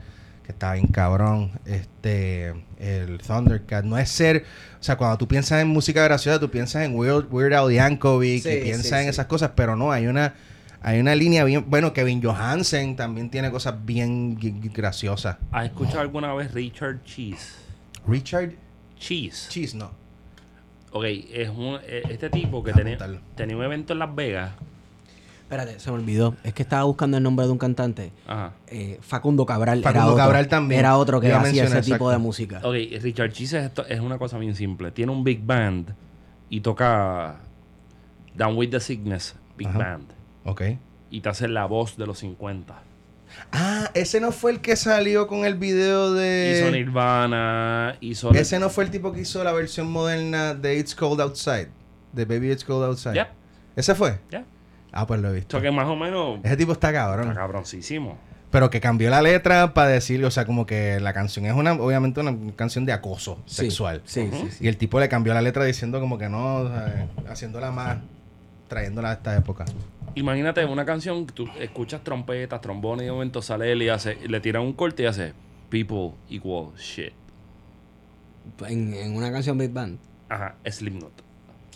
que 0.43 0.51
estaba 0.51 0.73
bien 0.73 0.85
cabrón. 0.88 1.51
Este, 1.65 2.53
el 2.77 3.17
Thundercat. 3.26 3.84
No 3.84 3.97
es 3.97 4.09
ser, 4.09 4.45
o 4.80 4.84
sea, 4.84 4.95
cuando 4.95 5.17
tú 5.17 5.27
piensas 5.27 5.59
en 5.61 5.67
música 5.69 6.03
graciosa, 6.03 6.39
tú 6.39 6.51
piensas 6.51 6.84
en 6.84 6.95
Weird, 6.95 7.34
Weird 7.34 7.53
Al 7.53 7.72
Yankovic 7.73 8.43
Sí, 8.43 8.49
y 8.49 8.61
piensas 8.61 8.99
sí, 8.99 9.03
en 9.03 9.09
esas 9.09 9.26
cosas, 9.26 9.51
pero 9.55 9.76
no, 9.76 9.91
hay 9.91 10.05
una, 10.05 10.35
hay 10.87 10.99
una 10.99 11.15
línea 11.15 11.43
bien, 11.43 11.65
bueno, 11.67 11.93
Kevin 11.93 12.21
Johansen 12.21 12.95
también 12.95 13.31
tiene 13.31 13.49
cosas 13.49 13.83
bien 13.83 14.37
graciosas. 14.71 15.37
¿Has 15.51 15.65
escuchado 15.65 16.01
alguna 16.01 16.31
vez 16.35 16.53
Richard 16.53 17.01
Cheese? 17.03 17.55
Richard 18.07 18.51
Cheese. 18.95 19.49
Cheese, 19.49 19.73
no. 19.73 19.89
Ok, 20.91 21.05
es 21.05 21.49
un, 21.49 21.79
eh, 21.81 22.03
este 22.07 22.29
tipo 22.29 22.63
que 22.63 22.71
tenía, 22.71 22.99
tenía 23.33 23.57
un 23.57 23.63
evento 23.63 23.93
en 23.93 23.99
Las 23.99 24.13
Vegas. 24.13 24.51
Espérate, 25.41 25.79
se 25.79 25.89
me 25.89 25.97
olvidó. 25.97 26.35
Es 26.43 26.53
que 26.53 26.61
estaba 26.61 26.83
buscando 26.83 27.17
el 27.17 27.23
nombre 27.23 27.47
de 27.47 27.51
un 27.51 27.57
cantante. 27.57 28.11
Ajá. 28.27 28.53
Eh, 28.67 28.99
Facundo 29.01 29.43
Cabral. 29.47 29.79
era 29.79 29.89
Facundo 29.91 30.13
otro. 30.13 30.23
Cabral 30.23 30.47
también. 30.47 30.79
Era 30.81 30.97
otro 30.97 31.19
que 31.19 31.33
hacía 31.33 31.63
ese 31.63 31.81
tipo 31.81 32.11
de 32.11 32.19
música. 32.19 32.59
Ok, 32.63 32.75
Richard 33.01 33.31
Cheese 33.31 33.71
es, 33.87 33.99
una 34.01 34.19
cosa 34.19 34.37
bien 34.37 34.53
simple. 34.53 34.91
Tiene 34.91 35.11
un 35.11 35.23
big 35.23 35.43
band 35.43 35.95
y 36.51 36.61
toca 36.61 37.37
Down 38.35 38.55
with 38.55 38.69
the 38.69 38.79
Sickness, 38.79 39.35
big 39.57 39.67
Ajá. 39.67 39.79
band. 39.79 40.14
Ok. 40.45 40.61
Y 41.09 41.22
te 41.22 41.30
hace 41.30 41.47
la 41.47 41.65
voz 41.65 41.97
de 41.97 42.05
los 42.07 42.19
50. 42.19 42.81
Ah, 43.51 43.89
ese 43.93 44.22
no 44.22 44.31
fue 44.31 44.51
el 44.51 44.61
que 44.61 44.76
salió 44.76 45.27
con 45.27 45.45
el 45.45 45.55
video 45.55 46.13
de... 46.13 46.61
Hizo 46.61 46.72
Nirvana, 46.72 47.97
hizo... 47.99 48.31
Ese 48.31 48.59
no 48.59 48.69
fue 48.69 48.84
el 48.85 48.91
tipo 48.91 49.11
que 49.11 49.22
hizo 49.22 49.43
la 49.43 49.51
versión 49.51 49.91
moderna 49.91 50.53
de 50.53 50.77
It's 50.77 50.95
Cold 50.95 51.19
Outside. 51.22 51.69
De 52.13 52.26
Baby 52.26 52.51
It's 52.51 52.63
Cold 52.63 52.85
Outside. 52.85 53.15
Ya, 53.15 53.34
¿Ese 53.76 53.93
fue? 53.95 54.19
ya. 54.31 54.45
Ah, 54.91 55.05
pues 55.05 55.19
lo 55.19 55.30
he 55.30 55.34
visto. 55.34 55.59
Que 55.59 55.72
más 55.72 55.88
o 55.88 55.95
menos... 55.97 56.39
Ese 56.43 56.55
tipo 56.55 56.72
está 56.72 56.93
cabrón. 56.93 57.27
Está 57.27 57.41
cabroncísimo. 57.41 58.17
Pero 58.51 58.69
que 58.69 58.80
cambió 58.80 59.09
la 59.09 59.22
letra 59.22 59.73
para 59.73 59.89
decirle, 59.89 60.26
o 60.27 60.31
sea, 60.31 60.45
como 60.45 60.65
que 60.65 61.01
la 61.01 61.11
canción 61.11 61.45
es 61.45 61.53
una, 61.53 61.73
obviamente 61.73 62.22
una 62.22 62.34
canción 62.55 62.85
de 62.85 62.93
acoso 62.93 63.41
Sí, 63.45 63.63
sexual. 63.63 64.01
Sí, 64.05 64.30
sí, 64.31 64.47
sí. 64.51 64.63
Y 64.63 64.67
el 64.69 64.77
tipo 64.77 64.97
le 65.01 65.09
cambió 65.09 65.34
la 65.34 65.41
letra 65.41 65.65
diciendo 65.65 65.99
como 65.99 66.17
que 66.17 66.30
no, 66.30 66.57
o 66.59 66.67
sea, 66.69 67.07
haciéndola 67.27 67.72
más, 67.72 67.97
trayéndola 68.67 69.11
a 69.11 69.13
esta 69.13 69.35
época. 69.35 69.65
Imagínate 70.15 70.63
una 70.65 70.85
canción, 70.85 71.25
tú 71.25 71.47
escuchas 71.59 72.01
trompetas, 72.03 72.61
trombones 72.61 73.03
y 73.03 73.05
de 73.07 73.11
momento 73.11 73.41
sale 73.41 73.71
él 73.71 73.81
y 73.81 73.89
hace, 73.89 74.17
le 74.27 74.39
tira 74.39 74.61
un 74.61 74.73
corte 74.73 75.03
y 75.03 75.05
hace 75.07 75.33
People 75.69 76.11
equal 76.29 76.69
shit. 76.77 77.11
En, 78.67 78.93
en 78.93 79.15
una 79.15 79.31
canción 79.31 79.57
Big 79.57 79.71
Band. 79.71 79.97
Ajá, 80.29 80.55
Slipknot. 80.69 81.11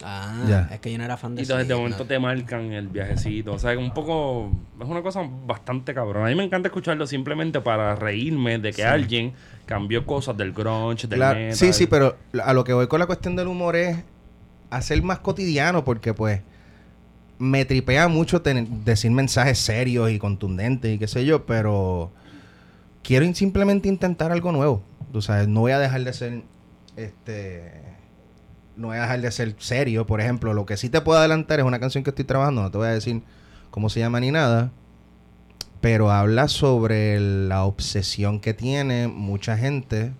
Ah, 0.01 0.45
Ya. 0.47 0.69
es 0.71 0.79
que 0.79 0.91
yo 0.91 0.97
no 0.97 1.03
era 1.03 1.17
fan 1.17 1.35
de 1.35 1.41
Y 1.41 1.43
entonces 1.43 1.67
de 1.67 1.75
momento 1.75 2.05
te 2.05 2.17
marcan 2.19 2.71
el 2.71 2.87
viajecito. 2.87 3.51
O 3.53 3.59
sea, 3.59 3.77
un 3.77 3.93
poco. 3.93 4.49
Es 4.79 4.87
una 4.87 5.01
cosa 5.01 5.21
bastante 5.45 5.93
cabrón. 5.93 6.25
A 6.25 6.29
mí 6.29 6.35
me 6.35 6.43
encanta 6.45 6.69
escucharlo 6.69 7.05
simplemente 7.05 7.59
para 7.59 7.95
reírme 7.95 8.59
de 8.59 8.71
que 8.71 8.85
alguien 8.85 9.33
cambió 9.65 10.05
cosas 10.05 10.37
del 10.37 10.53
grunge, 10.53 11.07
del 11.07 11.19
Claro, 11.19 11.39
metal. 11.39 11.55
sí, 11.57 11.73
sí, 11.73 11.87
pero 11.87 12.15
a 12.41 12.53
lo 12.53 12.63
que 12.63 12.71
voy 12.73 12.87
con 12.87 12.99
la 12.99 13.07
cuestión 13.07 13.35
del 13.35 13.47
humor 13.47 13.75
es 13.75 13.97
hacer 14.69 15.01
más 15.03 15.19
cotidiano 15.19 15.83
porque 15.83 16.13
pues 16.13 16.41
me 17.39 17.65
tripea 17.65 18.07
mucho 18.07 18.41
tener- 18.41 18.67
decir 18.67 19.09
mensajes 19.11 19.57
serios 19.57 20.11
y 20.11 20.19
contundentes 20.19 20.93
y 20.93 20.99
qué 20.99 21.07
sé 21.07 21.25
yo, 21.25 21.45
pero 21.45 22.11
quiero 23.01 23.33
simplemente 23.33 23.87
intentar 23.87 24.31
algo 24.31 24.51
nuevo. 24.51 24.83
Tú 25.11 25.21
sabes, 25.21 25.47
no 25.47 25.61
voy 25.61 25.71
a 25.71 25.79
dejar 25.79 26.03
de 26.03 26.13
ser 26.13 26.43
este 26.95 27.71
no 28.75 28.87
voy 28.87 28.97
a 28.97 29.01
dejar 29.01 29.19
de 29.21 29.31
ser 29.31 29.55
serio, 29.57 30.05
por 30.05 30.21
ejemplo, 30.21 30.53
lo 30.53 30.65
que 30.65 30.77
sí 30.77 30.89
te 30.89 31.01
puedo 31.01 31.19
adelantar 31.19 31.59
es 31.59 31.65
una 31.65 31.79
canción 31.81 32.03
que 32.03 32.11
estoy 32.11 32.23
trabajando, 32.23 32.61
no 32.61 32.71
te 32.71 32.77
voy 32.77 32.87
a 32.87 32.91
decir 32.91 33.21
cómo 33.71 33.89
se 33.89 33.99
llama 33.99 34.21
ni 34.21 34.31
nada, 34.31 34.71
pero 35.81 36.11
habla 36.11 36.47
sobre 36.47 37.19
la 37.19 37.65
obsesión 37.65 38.39
que 38.39 38.53
tiene 38.53 39.09
mucha 39.09 39.57
gente 39.57 40.13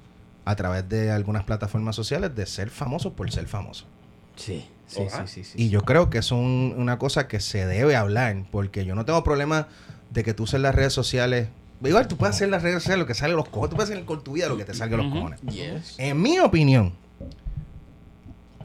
a 0.44 0.56
través 0.58 0.90
de 0.90 1.10
algunas 1.12 1.44
plataformas 1.46 1.96
sociales 1.96 2.36
de 2.36 2.46
ser 2.46 2.70
famosos 2.70 3.14
por 3.14 3.32
ser 3.32 3.46
famosos. 3.48 3.88
Sí, 4.36 4.66
sí, 4.90 5.02
sí, 5.10 5.22
sí, 5.28 5.44
sí. 5.44 5.54
Y 5.64 5.70
yo 5.70 5.82
creo 5.84 6.10
que 6.10 6.18
eso 6.18 6.36
es 6.36 6.42
un- 6.42 6.74
una 6.78 6.98
cosa 7.00 7.28
que 7.28 7.40
se 7.40 7.66
debe 7.66 7.96
hablar, 7.96 8.36
porque 8.52 8.84
yo 8.86 8.96
no 8.96 9.06
tengo 9.06 9.24
problema 9.24 9.68
de 10.10 10.24
que 10.24 10.34
tú 10.34 10.44
uses 10.44 10.60
las 10.60 10.76
redes 10.76 10.92
sociales. 10.94 11.48
Igual 11.84 12.08
tú 12.10 12.18
puedes 12.18 12.36
hacer 12.36 12.50
las 12.50 12.62
redes 12.62 12.82
sociales 12.84 13.00
lo 13.00 13.06
que 13.08 13.14
sale 13.14 13.34
los 13.34 13.48
cojones, 13.48 13.70
tú 13.70 13.76
puedes 13.78 13.90
hacer 13.92 14.04
con 14.04 14.24
tu 14.24 14.34
vida 14.34 14.50
lo 14.50 14.58
que 14.58 14.66
te 14.66 14.74
salga 14.74 14.98
los 14.98 15.12
cojones. 15.14 15.40
Yes. 15.42 15.96
En 15.98 16.22
mi 16.22 16.38
opinión, 16.40 16.94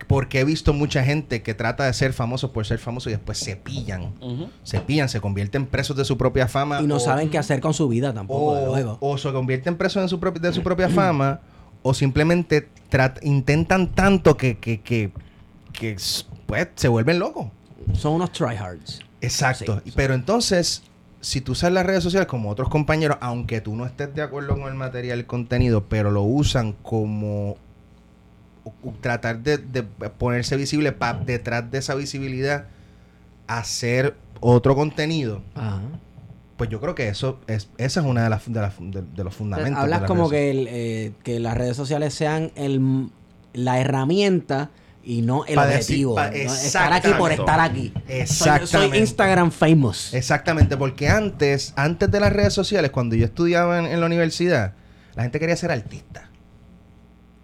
porque 0.09 0.40
he 0.40 0.44
visto 0.44 0.72
mucha 0.74 1.02
gente 1.05 1.42
que 1.42 1.55
trata 1.55 1.84
de 1.84 1.92
ser 1.94 2.12
famoso 2.12 2.52
por 2.52 2.66
ser 2.66 2.78
famoso 2.78 3.09
y 3.09 3.12
después 3.12 3.38
se 3.38 3.56
pillan, 3.56 4.12
se 4.62 4.80
pillan, 4.80 5.09
se 5.09 5.20
convierten 5.20 5.66
presos 5.66 5.96
de 5.96 6.05
su 6.05 6.18
propia 6.18 6.46
fama. 6.48 6.80
Y 6.82 6.86
no 6.86 6.96
o- 6.96 7.01
saben 7.01 7.30
qué 7.30 7.38
hacer 7.38 7.60
con 7.60 7.72
su 7.72 7.88
vida 7.88 8.12
tampoco, 8.12 8.55
de 8.56 8.62
o, 8.62 8.66
luego. 8.66 8.98
o 9.01 9.16
se 9.16 9.32
convierten 9.32 9.76
presos 9.76 10.02
en 10.02 10.09
su 10.09 10.20
propi- 10.20 10.40
de 10.40 10.52
su 10.52 10.62
propia 10.62 10.88
fama 10.88 11.40
o 11.82 11.94
simplemente 11.94 12.68
intentan 13.22 13.92
tanto 13.92 14.36
que, 14.36 14.59
que, 14.59 14.80
que, 14.80 15.10
que 15.74 15.96
pues, 16.46 16.68
se 16.76 16.88
vuelven 16.88 17.18
locos. 17.18 17.48
Son 17.92 18.14
unos 18.14 18.32
tryhards. 18.32 19.01
Exacto. 19.20 19.82
Sí. 19.84 19.92
Pero 19.94 20.14
entonces, 20.14 20.82
si 21.20 21.40
tú 21.42 21.52
usas 21.52 21.70
las 21.72 21.84
redes 21.84 22.02
sociales 22.02 22.26
como 22.26 22.48
otros 22.51 22.68
compañeros, 22.70 23.18
aunque 23.20 23.60
tú 23.60 23.76
no 23.76 23.84
estés 23.84 24.14
de 24.14 24.22
acuerdo 24.22 24.59
con 24.59 24.68
el 24.68 24.74
material, 24.74 25.18
el 25.18 25.26
contenido, 25.26 25.84
pero 25.88 26.10
lo 26.10 26.22
usan 26.22 26.72
como 26.82 27.56
tratar 29.02 29.40
de, 29.40 29.59
de 29.59 29.82
ponerse 29.82 30.56
visible 30.56 30.92
para 30.92 31.18
detrás 31.18 31.70
de 31.70 31.78
esa 31.78 31.94
visibilidad 31.94 32.66
hacer 33.46 34.16
otro 34.40 34.74
contenido, 34.74 35.42
Ajá. 35.55 35.80
pues 36.56 36.70
yo 36.70 36.80
creo 36.80 36.94
que 36.94 37.09
eso 37.09 37.38
es 37.46 37.68
esa 37.76 38.01
es 38.01 38.06
una 38.06 38.24
de 38.24 38.30
las 38.30 38.51
de, 38.51 38.60
las- 38.60 38.74
de- 38.78 39.02
de 39.02 39.24
los 39.24 39.34
fundamentos. 39.34 39.82
Hablas 39.82 40.01
las 40.02 40.09
como 40.09 40.30
que, 40.30 40.51
el, 40.51 40.66
eh, 40.70 41.12
que 41.22 41.40
las 41.40 41.56
redes 41.59 41.76
sociales 41.76 42.14
sean 42.14 42.52
el, 42.55 43.10
la 43.52 43.80
herramienta 43.80 44.70
y 45.06 45.22
no 45.22 45.44
el 45.47 45.55
Pa' 45.55 45.66
decir- 45.66 46.06
objetivo. 46.06 46.20
Estar 46.20 46.93
aquí 46.93 47.09
por 47.18 47.31
exactamente. 47.32 47.43
estar 47.43 47.60
aquí. 47.60 47.93
Soy, 47.94 48.06
soy 48.06 48.18
Exactamente. 48.56 48.98
Instagram 48.98 49.51
famous. 49.52 50.14
Exactamente, 50.14 50.76
porque 50.76 51.09
antes, 51.09 51.72
antes 51.76 52.10
de 52.10 52.20
las 52.20 52.32
redes 52.32 52.52
sociales, 52.55 52.90
cuando 52.90 53.14
yo 53.16 53.24
estudiaba 53.24 53.78
en, 53.78 53.86
en 53.86 54.01
la 54.01 54.06
universidad, 54.06 54.74
la 55.14 55.22
gente 55.22 55.39
quería 55.40 55.56
ser 55.56 55.70
artista. 55.70 56.31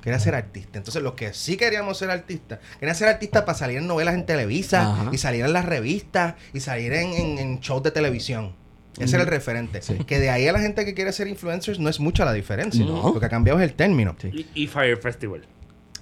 Quería 0.03 0.19
ser 0.19 0.35
artista. 0.35 0.79
Entonces, 0.79 1.03
los 1.03 1.13
que 1.13 1.35
sí 1.35 1.59
queríamos 1.59 1.99
ser 1.99 2.11
artistas, 2.11 2.59
querían 2.79 2.97
ser 2.97 3.09
artistas 3.09 3.43
para 3.43 3.57
salir 3.59 3.77
en 3.79 3.87
novelas 3.87 4.15
en 4.15 4.25
Televisa, 4.25 4.81
Ajá. 4.95 5.11
y 5.13 5.19
salir 5.19 5.45
en 5.45 5.53
las 5.53 5.67
revistas, 5.67 6.37
y 6.55 6.61
salir 6.61 6.95
en, 6.95 7.13
en- 7.13 7.39
en 7.39 7.61
shows 7.61 7.83
de 7.83 7.91
televisión. 7.91 8.57
Ese 8.99 9.17
era 9.17 9.25
el 9.25 9.31
referente. 9.31 9.81
Que 10.07 10.19
de 10.19 10.31
ahí 10.31 10.49
a 10.49 10.53
la 10.53 10.59
gente 10.59 10.85
que 10.85 10.95
quiere 10.95 11.13
ser 11.13 11.29
influencers 11.29 11.79
no 11.79 11.89
es 11.89 12.01
mucha 12.01 12.25
la 12.25 12.33
diferencia. 12.33 12.85
No. 12.85 13.13
Lo 13.15 13.21
que 13.21 13.27
ha 13.27 13.29
cambiado 13.31 13.59
es 13.61 13.65
el 13.69 13.75
término. 13.75 14.17
Y, 14.33 14.47
y 14.55 14.67
Fire 14.67 14.97
Festival. 14.99 15.43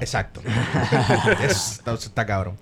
Exacto. 0.01 0.41
Es- 1.45 1.73
está, 1.73 1.95
está 1.95 2.27
cabrón. 2.27 2.57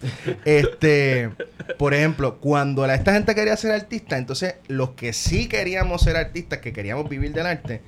Este, 0.45 1.31
por 1.79 1.95
ejemplo, 1.95 2.39
cuando 2.41 2.87
la- 2.87 2.95
esta 2.95 3.13
gente 3.13 3.35
quería 3.35 3.57
ser 3.57 3.73
artista, 3.73 4.17
entonces 4.19 4.55
los 4.69 4.91
que 4.91 5.13
sí 5.13 5.49
queríamos 5.49 6.03
ser 6.03 6.17
artistas, 6.17 6.61
que 6.61 6.73
queríamos 6.73 7.09
vivir 7.09 7.33
del 7.33 7.47
arte, 7.47 7.83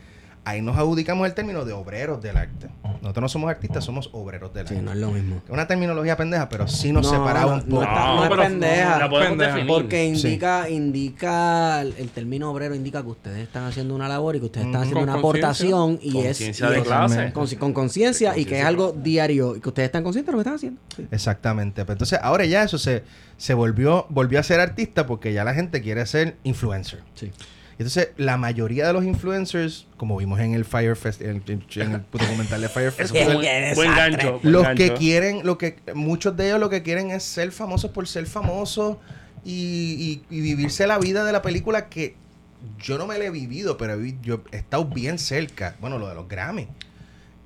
ahí 0.49 0.63
nos 0.63 0.77
adjudicamos 0.77 1.27
el 1.27 1.35
término 1.35 1.65
de 1.65 1.73
obreros 1.73 2.23
del 2.23 2.37
arte. 2.37 2.69
Nosotros 3.03 3.23
no 3.23 3.29
somos 3.29 3.51
artistas, 3.51 3.85
somos 3.85 4.11
obreros 4.13 4.53
del 4.55 4.67
Sí, 4.67 4.75
arte. 4.75 4.85
no 4.85 4.93
es 4.93 4.99
lo 4.99 5.11
mismo. 5.13 5.37
Es 5.45 5.51
una 5.51 5.67
terminología 5.67 6.17
pendeja, 6.17 6.49
pero 6.49 6.67
sí 6.67 6.93
nos 6.93 7.05
No, 7.07 7.11
separaba 7.13 7.57
no, 7.57 7.63
un 7.63 7.69
no 7.69 7.83
está- 7.83 8.15
no 8.15 8.25
es 8.25 8.31
pendeja. 8.49 8.99
La. 8.99 9.67
Porque 9.67 10.15
Sí. 10.17 10.27
indica, 10.29 10.69
indica 10.69 11.81
el, 11.83 12.09
término 12.11 12.51
obrero 12.51 12.75
indica 12.75 13.03
que 13.03 13.09
ustedes 13.09 13.39
están 13.47 13.65
haciendo 13.65 13.95
una 13.95 14.09
labor 14.09 14.37
y 14.37 14.41
que 14.41 14.47
ustedes 14.47 14.67
están 14.67 14.81
Ujú. 14.83 14.91
haciendo 14.91 15.01
Con 15.01 15.09
una 15.11 15.19
aportación 15.19 15.99
y 16.03 16.09
es, 16.19 16.25
Conciencia 16.39 16.67
y 16.71 16.75
de 16.75 16.83
clase. 16.83 17.33
con 17.33 17.47
con 17.59 17.73
conciencia 17.73 18.37
y 18.37 18.45
que 18.45 18.59
es 18.61 18.65
algo 18.65 18.93
diario 18.93 19.57
y 19.57 19.61
que 19.61 19.69
ustedes 19.69 19.87
están 19.87 20.03
conscientes 20.03 20.27
de 20.27 20.33
lo 20.33 20.39
que 20.39 20.43
están 20.43 20.55
haciendo. 20.57 20.81
Sí. 20.97 21.07
Exactamente. 21.11 21.83
Pero 21.85 21.93
entonces 21.93 22.19
ahora 22.23 22.45
ya 22.47 22.63
eso 22.63 22.79
se, 22.79 23.05
se 23.37 23.55
volvió, 23.55 24.07
volvió 24.09 24.41
a 24.41 24.43
ser 24.43 24.61
artista 24.61 25.07
porque 25.07 25.33
ya 25.33 25.45
la 25.45 25.55
gente 25.55 25.81
quiere 25.83 26.05
ser 26.07 26.37
influencer. 26.45 27.01
Sí. 27.15 27.31
Entonces, 27.79 28.09
la 28.17 28.37
mayoría 28.37 28.89
de 28.89 28.93
los 28.93 29.05
influencers, 29.05 29.87
como 29.97 30.17
vimos 30.17 30.41
en 30.41 30.53
el 30.55 30.65
Fire 30.65 30.97
Fest, 30.97 31.21
en, 31.23 31.43
en- 31.47 31.65
en 31.77 31.93
el 31.93 32.03
documental 32.11 32.61
de 32.61 32.69
Fire 32.69 32.89
Eso 32.89 32.97
Festival, 32.97 33.25
fue 33.27 33.37
un 33.37 33.43
Qué 33.43 33.73
buen 33.77 33.91
desastre. 33.91 34.17
gancho. 34.17 34.41
buen 34.41 34.53
los 34.53 34.63
gancho. 34.65 34.83
que 34.83 34.95
quieren, 34.95 35.41
lo 35.47 35.59
que 35.59 35.77
muchos 35.95 36.37
de 36.37 36.49
ellos 36.49 36.59
lo 36.61 36.71
que 36.71 36.83
quieren 36.83 37.11
es 37.13 37.23
ser 37.23 37.53
famosos 37.53 37.93
por 37.93 38.09
ser 38.09 38.27
famosos 38.27 38.97
y, 39.45 40.23
y- 40.31 40.37
y 40.37 40.41
vivirse 40.41 40.87
la 40.89 40.99
vida 40.99 41.23
de 41.25 41.31
la 41.33 41.41
película 41.41 41.89
que 41.89 42.17
yo 42.81 42.99
no 42.99 43.07
me 43.07 43.17
la 43.17 43.27
he 43.27 43.31
vivido, 43.31 43.77
pero 43.79 43.97
yo 44.23 44.43
he 44.51 44.57
estado 44.57 44.85
bien 44.87 45.19
cerca. 45.21 45.77
Bueno, 45.81 45.99
lo 45.99 46.09
de 46.09 46.17
los 46.17 46.29
Grammy. 46.29 46.67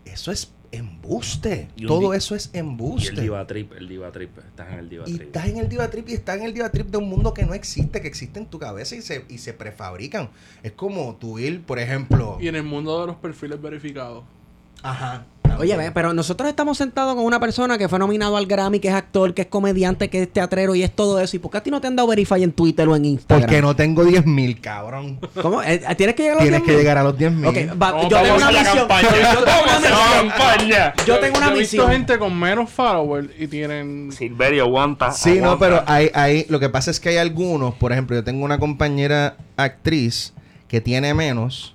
Eso 0.06 0.32
es 0.32 0.50
embuste. 0.72 1.68
Y 1.76 1.86
Todo 1.86 2.12
eso 2.14 2.34
es 2.34 2.50
Y 2.52 2.58
embuste. 2.58 3.10
el 3.10 3.20
Diva 3.20 3.46
Trip, 3.46 3.72
el 3.74 3.88
Diva 3.88 4.10
Trip. 4.10 4.36
Estás 4.38 4.72
en 4.72 4.78
el 4.80 4.88
Diva 4.88 5.04
Y 5.06 5.12
Trip. 5.14 5.26
estás 5.28 5.46
en 5.48 5.56
el 5.58 5.68
diva 5.68 5.90
trip 5.90 6.08
y 6.08 6.12
estás 6.14 6.36
en 6.38 6.42
el 6.44 6.54
diva 6.54 6.70
trip 6.70 6.88
de 6.88 6.98
un 6.98 7.08
mundo 7.08 7.32
que 7.34 7.44
no 7.46 7.54
existe, 7.54 8.00
que 8.00 8.08
existe 8.08 8.40
en 8.40 8.46
tu 8.46 8.58
cabeza 8.58 8.96
y 8.96 9.02
se, 9.02 9.24
y 9.28 9.38
se 9.38 9.52
prefabrican. 9.52 10.30
Es 10.62 10.72
como 10.72 11.14
tú 11.16 11.38
ir, 11.38 11.62
por 11.62 11.78
ejemplo. 11.78 12.38
Y 12.40 12.48
en 12.48 12.56
el 12.56 12.64
mundo 12.64 13.00
de 13.00 13.06
los 13.06 13.16
perfiles 13.16 13.60
verificados. 13.62 14.24
Ajá. 14.82 15.26
Oye, 15.58 15.76
ve, 15.76 15.90
pero 15.92 16.12
nosotros 16.12 16.48
estamos 16.48 16.78
sentados 16.78 17.14
con 17.14 17.24
una 17.24 17.38
persona 17.40 17.78
que 17.78 17.88
fue 17.88 17.98
nominado 17.98 18.36
al 18.36 18.46
Grammy, 18.46 18.80
que 18.80 18.88
es 18.88 18.94
actor, 18.94 19.34
que 19.34 19.42
es 19.42 19.48
comediante, 19.48 20.08
que 20.10 20.22
es 20.22 20.32
teatrero 20.32 20.74
y 20.74 20.82
es 20.82 20.94
todo 20.94 21.20
eso. 21.20 21.36
¿Y 21.36 21.38
por 21.38 21.50
qué 21.50 21.58
a 21.58 21.62
ti 21.62 21.70
no 21.70 21.80
te 21.80 21.86
han 21.86 21.96
dado 21.96 22.08
verify 22.08 22.42
en 22.42 22.52
Twitter 22.52 22.88
o 22.88 22.96
en 22.96 23.04
Instagram? 23.04 23.42
Porque 23.42 23.62
no 23.62 23.76
tengo 23.76 24.04
10 24.04 24.26
mil, 24.26 24.60
cabrón. 24.60 25.20
¿Cómo? 25.40 25.62
Eh, 25.62 25.82
¿Tienes 25.96 26.14
que 26.14 26.22
llegar 26.22 26.38
a 26.38 26.40
los 26.40 26.44
Tienes 26.44 26.62
que 26.62 26.72
10,000? 26.72 26.78
llegar 26.78 26.98
a 26.98 27.02
los 27.04 27.18
10 27.18 27.32
mil. 27.32 27.44
Yo 27.44 28.22
tengo 28.22 28.36
una 28.36 28.50
misión. 28.50 28.88
campaña. 28.88 29.10
Yo 29.34 29.44
tengo 29.44 29.62
una 29.64 29.78
misión. 29.78 30.28
campaña. 30.28 30.94
Yo 31.06 31.18
tengo 31.18 31.38
una 31.38 31.52
he 31.52 31.58
visto 31.58 31.88
gente 31.88 32.18
con 32.18 32.38
menos 32.38 32.70
followers 32.70 33.28
y 33.38 33.46
tienen... 33.46 34.10
Silverio, 34.12 34.64
aguanta. 34.64 35.12
Sí, 35.12 35.40
no, 35.40 35.58
pero 35.58 35.82
hay, 35.86 36.10
hay, 36.14 36.46
lo 36.48 36.60
que 36.60 36.68
pasa 36.68 36.90
es 36.90 37.00
que 37.00 37.10
hay 37.10 37.16
algunos, 37.18 37.74
por 37.74 37.92
ejemplo, 37.92 38.16
yo 38.16 38.24
tengo 38.24 38.44
una 38.44 38.58
compañera 38.58 39.36
actriz 39.56 40.32
que 40.68 40.80
tiene 40.80 41.12
menos, 41.14 41.74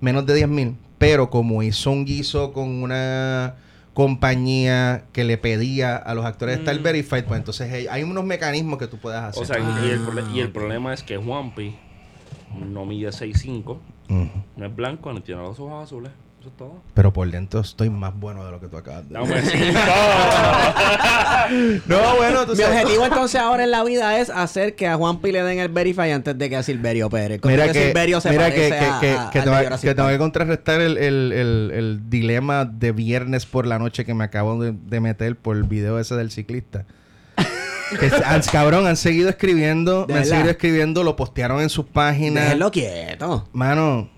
menos 0.00 0.26
de 0.26 0.34
10 0.34 0.48
mil, 0.48 0.76
pero 0.98 1.30
como 1.30 1.62
hizo 1.62 1.90
un 1.90 2.04
guiso 2.04 2.52
con 2.52 2.68
una 2.82 3.54
compañía 3.94 5.04
que 5.12 5.22
le 5.24 5.38
pedía 5.38 5.96
a 5.96 6.14
los 6.14 6.24
actores 6.24 6.58
estar 6.58 6.78
Mm. 6.78 6.82
verified, 6.82 7.24
pues 7.24 7.38
entonces 7.38 7.72
hay, 7.72 7.86
hay 7.86 8.02
unos 8.02 8.24
mecanismos 8.24 8.78
que 8.78 8.86
tú 8.88 8.98
puedes 8.98 9.20
hacer. 9.20 9.42
O 9.42 9.46
sea, 9.46 9.58
y, 9.58 9.90
el, 9.90 10.00
prole- 10.04 10.24
y 10.34 10.40
el 10.40 10.48
Ah, 10.48 10.52
problema 10.52 10.92
es 10.92 11.02
que 11.02 11.16
Juanpi 11.16 11.74
no 12.72 12.84
mide 12.84 13.10
6'5, 13.12 13.78
Ujú. 14.08 14.28
no 14.56 14.66
es 14.66 14.74
blanco, 14.74 15.12
ni 15.12 15.20
tiene 15.20 15.42
los 15.42 15.58
ojos 15.60 15.84
azules. 15.84 16.10
Eso 16.44 16.50
es 16.50 16.56
todo. 16.58 16.82
Pero 16.92 17.10
por 17.10 17.30
dentro 17.30 17.60
estoy 17.60 17.88
más 17.88 18.14
bueno 18.14 18.44
de 18.44 18.50
lo 18.50 18.60
que 18.60 18.66
tú 18.68 18.76
acabas 18.76 19.08
de 19.08 19.18
decir. 19.18 19.74
No, 21.86 22.16
bueno, 22.16 22.44
tú 22.46 22.52
Mi 22.52 22.58
sabes. 22.58 22.82
objetivo 22.82 23.04
entonces 23.06 23.40
ahora 23.40 23.64
en 23.64 23.70
la 23.70 23.82
vida 23.84 24.18
es 24.18 24.28
hacer 24.30 24.74
que 24.74 24.86
a 24.86 24.96
Juanpi 24.96 25.32
le 25.32 25.42
den 25.42 25.58
el 25.58 25.68
Verify 25.68 26.10
antes 26.12 26.36
de 26.36 26.48
que 26.50 26.56
a 26.56 26.62
Silverio 26.62 27.08
Pérez. 27.10 27.40
Mira 27.44 27.66
que, 27.66 27.72
que, 27.72 27.86
Silverio 27.88 28.20
se 28.20 28.30
mira 28.30 28.50
que, 28.52 28.68
parece 28.68 28.78
que, 28.78 28.84
a- 28.84 29.00
que, 29.00 29.12
a- 29.12 29.30
que 29.30 29.38
al 29.38 29.44
te 29.44 29.50
de 29.50 29.56
voy- 29.56 29.64
Jurassic 29.64 29.84
que 29.84 29.90
a 30.14 30.18
contrarrestar 30.18 30.80
el, 30.80 30.96
el, 30.98 31.32
el, 31.32 31.70
el 31.74 32.10
dilema 32.10 32.64
de 32.66 32.92
viernes 32.92 33.46
por 33.46 33.66
la 33.66 33.78
noche 33.78 34.04
que 34.04 34.14
me 34.14 34.24
acabo 34.24 34.62
de, 34.62 34.72
de 34.72 35.00
meter 35.00 35.36
por 35.36 35.56
el 35.56 35.64
video 35.64 35.98
ese 35.98 36.14
del 36.14 36.30
ciclista. 36.30 36.84
que 38.00 38.06
cabrón, 38.50 38.86
han 38.86 38.96
seguido 38.96 39.28
escribiendo, 39.28 40.06
¿De 40.06 40.14
me 40.14 40.20
han 40.20 40.26
seguido 40.26 40.50
escribiendo, 40.50 41.04
lo 41.04 41.16
postearon 41.16 41.60
en 41.60 41.70
sus 41.70 41.86
páginas. 41.86 42.44
Déjenlo 42.44 42.70
quieto. 42.70 43.48
Mano, 43.52 44.08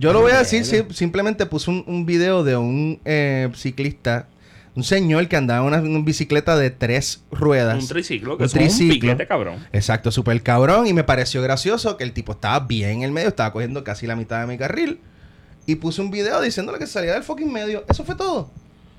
yo 0.00 0.12
lo 0.12 0.20
voy 0.22 0.32
a 0.32 0.38
decir, 0.38 0.64
sí, 0.64 0.82
simplemente 0.90 1.46
puse 1.46 1.70
un, 1.70 1.84
un 1.86 2.06
video 2.06 2.42
de 2.42 2.56
un 2.56 2.98
eh, 3.04 3.50
ciclista, 3.54 4.26
un 4.74 4.82
señor 4.82 5.28
que 5.28 5.36
andaba 5.36 5.60
en 5.60 5.66
una, 5.74 5.80
una 5.82 6.04
bicicleta 6.04 6.56
de 6.56 6.70
tres 6.70 7.22
ruedas. 7.30 7.82
Un 7.82 7.88
triciclo, 7.88 8.36
que 8.38 8.44
Un 8.44 8.46
es 8.46 8.54
un 8.54 8.58
triciclo. 8.60 8.94
piquete, 9.00 9.26
cabrón. 9.26 9.66
Exacto, 9.72 10.10
súper 10.10 10.42
cabrón. 10.42 10.86
Y 10.86 10.94
me 10.94 11.04
pareció 11.04 11.42
gracioso 11.42 11.96
que 11.96 12.04
el 12.04 12.12
tipo 12.12 12.32
estaba 12.32 12.60
bien 12.60 12.90
en 12.90 13.02
el 13.02 13.12
medio, 13.12 13.28
estaba 13.28 13.52
cogiendo 13.52 13.84
casi 13.84 14.06
la 14.06 14.16
mitad 14.16 14.40
de 14.40 14.46
mi 14.46 14.56
carril. 14.56 15.00
Y 15.66 15.74
puse 15.76 16.00
un 16.00 16.10
video 16.10 16.40
diciéndole 16.40 16.78
que 16.78 16.86
salía 16.86 17.12
del 17.12 17.22
fucking 17.22 17.52
medio. 17.52 17.84
Eso 17.88 18.02
fue 18.04 18.14
todo. 18.14 18.50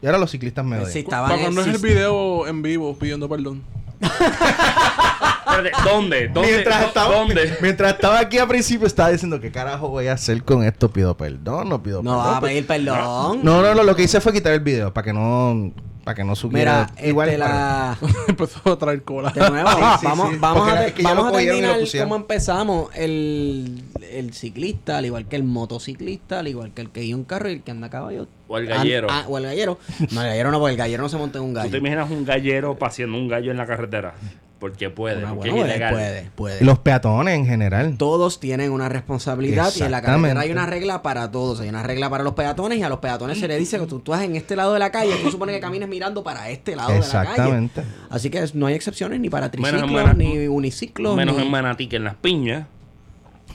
Y 0.02 0.06
ahora 0.06 0.20
los 0.20 0.30
ciclistas 0.32 0.64
me 0.64 0.78
odian. 0.78 0.92
Sí, 0.92 1.04
Para 1.04 1.36
cuando 1.38 1.62
es 1.62 1.68
el 1.68 1.78
video 1.80 2.48
en 2.48 2.62
vivo 2.62 2.96
pidiendo 2.98 3.28
perdón. 3.28 3.64
¿Dónde? 5.46 6.28
¿Dónde? 6.28 6.30
Mientras 6.52 6.82
¿Dó- 6.82 6.88
estaba, 6.88 7.16
¿Dónde? 7.16 7.58
mientras 7.62 7.94
estaba 7.94 8.20
aquí 8.20 8.38
al 8.38 8.48
principio 8.48 8.88
estaba 8.88 9.10
diciendo 9.10 9.40
qué 9.40 9.52
carajo 9.52 9.90
voy 9.90 10.08
a 10.08 10.14
hacer 10.14 10.44
con 10.44 10.64
esto. 10.64 10.90
Pido 10.92 11.16
perdón, 11.18 11.70
no 11.70 11.82
pido 11.82 12.04
No 12.04 12.12
perdón. 12.12 12.26
vas 12.28 12.38
a 12.38 12.42
pedir 12.42 12.68
perdón. 12.68 13.40
No, 13.44 13.62
no, 13.62 13.74
no, 13.76 13.84
lo 13.84 13.96
que 13.96 14.04
hice 14.04 14.22
fue 14.22 14.34
quitar 14.34 14.54
el 14.54 14.60
video 14.62 14.94
para 14.94 15.06
que 15.06 15.14
no 15.14 15.72
para 16.04 16.16
que 16.16 16.24
no 16.24 16.36
subiera 16.36 16.90
Mira, 16.96 17.08
igual 17.10 17.30
este, 17.30 17.38
la... 17.38 17.96
Empezó 18.28 18.72
a 18.72 18.76
traer 18.80 19.04
cola. 19.04 19.30
De 19.30 19.48
nuevo, 19.48 19.70
Sí, 19.70 19.76
sí, 20.00 20.06
vamos, 20.08 20.30
sí. 20.32 20.38
vamos 20.40 20.68
a, 20.72 20.88
es 20.88 20.94
que 20.94 21.04
vamos 21.04 21.28
a 21.28 21.32
terminar 21.38 21.78
como 22.00 22.16
empezamos. 22.16 22.90
El, 22.96 23.84
el 24.12 24.34
ciclista, 24.34 24.98
al 24.98 25.06
igual 25.06 25.28
que 25.28 25.36
el 25.36 25.44
motociclista, 25.44 26.40
al 26.40 26.48
igual 26.48 26.72
que 26.74 26.82
el 26.82 26.90
que 26.90 27.02
guía 27.02 27.16
un 27.16 27.24
carro 27.24 27.50
y 27.50 27.54
el 27.54 27.62
que 27.62 27.70
anda 27.70 27.86
a 27.86 27.90
caballo. 27.92 28.28
O 28.48 28.58
el 28.58 28.66
gallero. 28.66 29.10
Ah, 29.12 29.22
ah, 29.26 29.30
o 29.30 29.38
el 29.38 29.44
gallero. 29.44 29.78
No, 30.12 30.22
el 30.24 30.28
gallero 30.30 30.50
no, 30.50 30.58
porque 30.60 30.72
el 30.72 30.78
gallero 30.78 31.04
no 31.04 31.10
se 31.10 31.18
monta 31.18 31.38
en 31.38 31.44
un 31.44 31.54
¿Tú 31.54 31.60
te 31.60 31.66
gallo. 31.68 31.78
imaginas 31.78 32.10
un 32.10 32.26
gallero 32.26 32.76
paseando 32.80 33.16
un 33.20 33.28
gallo 33.28 33.52
en 33.52 33.58
la 33.58 33.68
carretera? 33.68 34.16
Porque 34.62 34.90
puede, 34.90 35.26
Ah, 35.26 35.34
porque 35.36 35.50
bueno, 35.50 35.66
es 35.66 35.74
puede, 35.74 35.76
ilegal. 35.76 35.94
puede, 35.94 36.30
puede. 36.36 36.64
los 36.64 36.80
peatones 36.80 37.36
en 37.36 37.46
general. 37.48 37.96
Todos 37.98 38.40
tienen 38.40 38.72
una 38.72 38.88
responsabilidad 38.88 39.74
y 39.76 39.82
en 39.82 39.92
la 39.92 40.02
carretera 40.02 40.40
hay 40.40 40.52
una 40.52 40.66
regla 40.68 41.02
para 41.02 41.30
todos. 41.32 41.60
Hay 41.60 41.68
una 41.70 41.84
regla 41.84 42.10
para 42.10 42.24
los 42.24 42.34
peatones 42.36 42.78
y 42.78 42.84
a 42.84 42.88
los 42.90 43.00
peatones 43.00 43.40
se 43.40 43.48
les 43.50 43.58
dice 43.60 43.78
que 43.80 43.88
tú 43.88 43.98
estás 43.98 44.22
en 44.22 44.36
este 44.38 44.56
lado 44.56 44.72
de 44.74 44.80
la 44.80 44.92
calle, 44.92 45.12
tú 45.24 45.32
supones 45.32 45.56
que 45.56 45.62
camines 45.62 45.90
mirando 45.90 46.24
para 46.24 46.50
este 46.50 46.76
lado 46.76 46.94
de 46.94 47.00
la 47.00 47.06
calle. 47.06 47.22
Exactamente. 47.30 47.82
Así 48.12 48.30
que 48.30 48.46
no 48.54 48.68
hay 48.68 48.76
excepciones 48.76 49.20
ni 49.20 49.30
para 49.32 49.50
triciclos, 49.50 50.16
ni 50.16 50.48
uniciclos. 50.48 51.16
Menos 51.16 51.36
ni... 51.38 51.42
en 51.44 51.50
Manatí 51.52 51.88
que 51.88 51.96
en 51.96 52.04
las 52.04 52.16
piñas, 52.16 52.68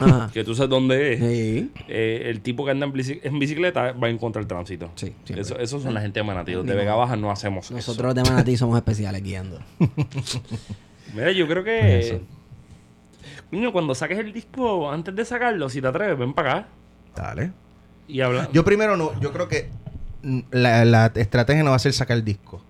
Ajá. 0.01 0.29
que 0.35 0.43
tú 0.45 0.55
sabes 0.57 0.71
dónde 0.71 1.13
es. 1.15 1.21
Sí. 1.21 1.71
eh, 1.89 2.23
el 2.27 2.41
tipo 2.41 2.65
que 2.65 2.73
anda 2.73 2.85
en, 2.87 2.93
bici- 2.93 3.21
en 3.23 3.39
bicicleta 3.39 3.93
va 3.93 4.09
en 4.11 4.19
contra 4.19 4.41
del 4.41 4.49
tránsito. 4.49 4.91
Sí. 4.97 5.15
Eso, 5.29 5.57
esos 5.59 5.83
son 5.85 5.95
la 5.95 6.01
gente 6.01 6.19
de 6.21 6.25
Manatí. 6.25 6.53
Los 6.53 6.67
de 6.67 6.75
Vega 6.75 6.95
Baja 6.97 7.15
no 7.17 7.31
hacemos 7.31 7.71
Nosotros 7.71 8.15
de 8.15 8.23
Manatí 8.25 8.57
somos 8.57 8.77
especiales 8.77 9.23
guiando. 9.23 9.61
Mira, 11.17 11.33
yo 11.33 11.47
creo 11.49 11.65
Eso. 11.67 12.19
que... 12.19 12.37
Coño, 13.51 13.73
cuando 13.73 13.95
saques 13.95 14.19
el 14.19 14.33
disco, 14.33 14.91
antes 14.91 15.15
de 15.15 15.25
sacarlo, 15.25 15.69
si 15.69 15.81
te 15.81 15.87
atreves, 15.89 16.19
ven 16.19 16.35
para 16.35 16.51
acá 16.53 16.69
Dale. 17.15 17.53
y 18.07 18.21
habla. 18.21 18.49
Yo 18.53 18.65
primero 18.65 18.97
no, 18.97 19.19
yo 19.21 19.33
creo 19.33 19.49
que 19.49 19.71
la, 20.51 20.85
la 20.85 21.13
estrategia 21.15 21.63
no 21.63 21.71
va 21.71 21.77
a 21.77 21.81
ser 21.81 21.93
sacar 21.93 22.17
el 22.17 22.25
disco. 22.25 22.63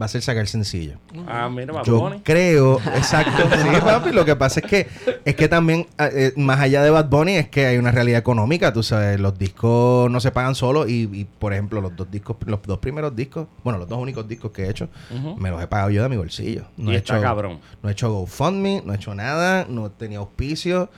Va 0.00 0.06
a 0.06 0.08
ser 0.08 0.22
sacar 0.22 0.46
sencillo. 0.46 0.94
Ah, 1.28 1.50
mira, 1.50 1.74
Bad 1.74 1.84
Yo 1.84 1.98
Bunny. 1.98 2.20
creo, 2.20 2.80
exacto, 2.96 3.42
sí, 3.62 3.80
papi. 3.84 4.12
Lo 4.12 4.24
que 4.24 4.34
pasa 4.34 4.60
es 4.60 4.66
que 4.66 4.88
es 5.24 5.34
que 5.36 5.46
también, 5.48 5.86
ah, 5.98 6.08
eh, 6.10 6.32
más 6.36 6.58
allá 6.60 6.82
de 6.82 6.88
Bad 6.90 7.10
Bunny, 7.10 7.36
es 7.36 7.48
que 7.50 7.66
hay 7.66 7.76
una 7.76 7.90
realidad 7.90 8.18
económica. 8.18 8.72
Tú 8.72 8.82
sabes, 8.82 9.20
los 9.20 9.36
discos 9.38 10.10
no 10.10 10.20
se 10.20 10.30
pagan 10.30 10.54
solos 10.54 10.88
y, 10.88 11.02
y, 11.12 11.24
por 11.24 11.52
ejemplo, 11.52 11.80
los 11.82 11.94
dos 11.94 12.10
discos, 12.10 12.36
los 12.46 12.62
dos 12.62 12.78
primeros 12.78 13.14
discos, 13.14 13.46
bueno, 13.62 13.78
los 13.78 13.88
dos 13.88 13.98
únicos 13.98 14.26
discos 14.26 14.52
que 14.52 14.64
he 14.64 14.70
hecho, 14.70 14.88
me 15.36 15.50
los 15.50 15.62
he 15.62 15.66
pagado 15.66 15.90
yo 15.90 16.02
de 16.02 16.08
mi 16.08 16.16
bolsillo. 16.16 16.64
No 16.78 16.90
Y 16.90 16.94
he 16.94 16.98
está 16.98 17.16
hecho, 17.16 17.22
cabrón. 17.22 17.60
No 17.82 17.88
he 17.88 17.92
hecho 17.92 18.10
GoFundMe, 18.10 18.82
no 18.86 18.92
he 18.94 18.96
hecho 18.96 19.14
nada, 19.14 19.66
no 19.68 19.86
he 19.86 19.90
tenido 19.90 20.22
auspicio. 20.22 20.88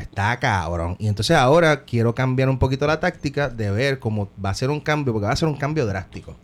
Está 0.00 0.38
cabrón. 0.38 0.96
Y 0.98 1.08
entonces 1.08 1.36
ahora 1.36 1.84
quiero 1.84 2.14
cambiar 2.14 2.48
un 2.48 2.58
poquito 2.58 2.86
la 2.86 3.00
táctica 3.00 3.48
de 3.50 3.70
ver 3.70 3.98
cómo 3.98 4.30
va 4.42 4.50
a 4.50 4.54
ser 4.54 4.70
un 4.70 4.80
cambio, 4.80 5.12
porque 5.12 5.26
va 5.26 5.32
a 5.32 5.36
ser 5.36 5.48
un 5.48 5.56
cambio 5.56 5.84
drástico. 5.86 6.36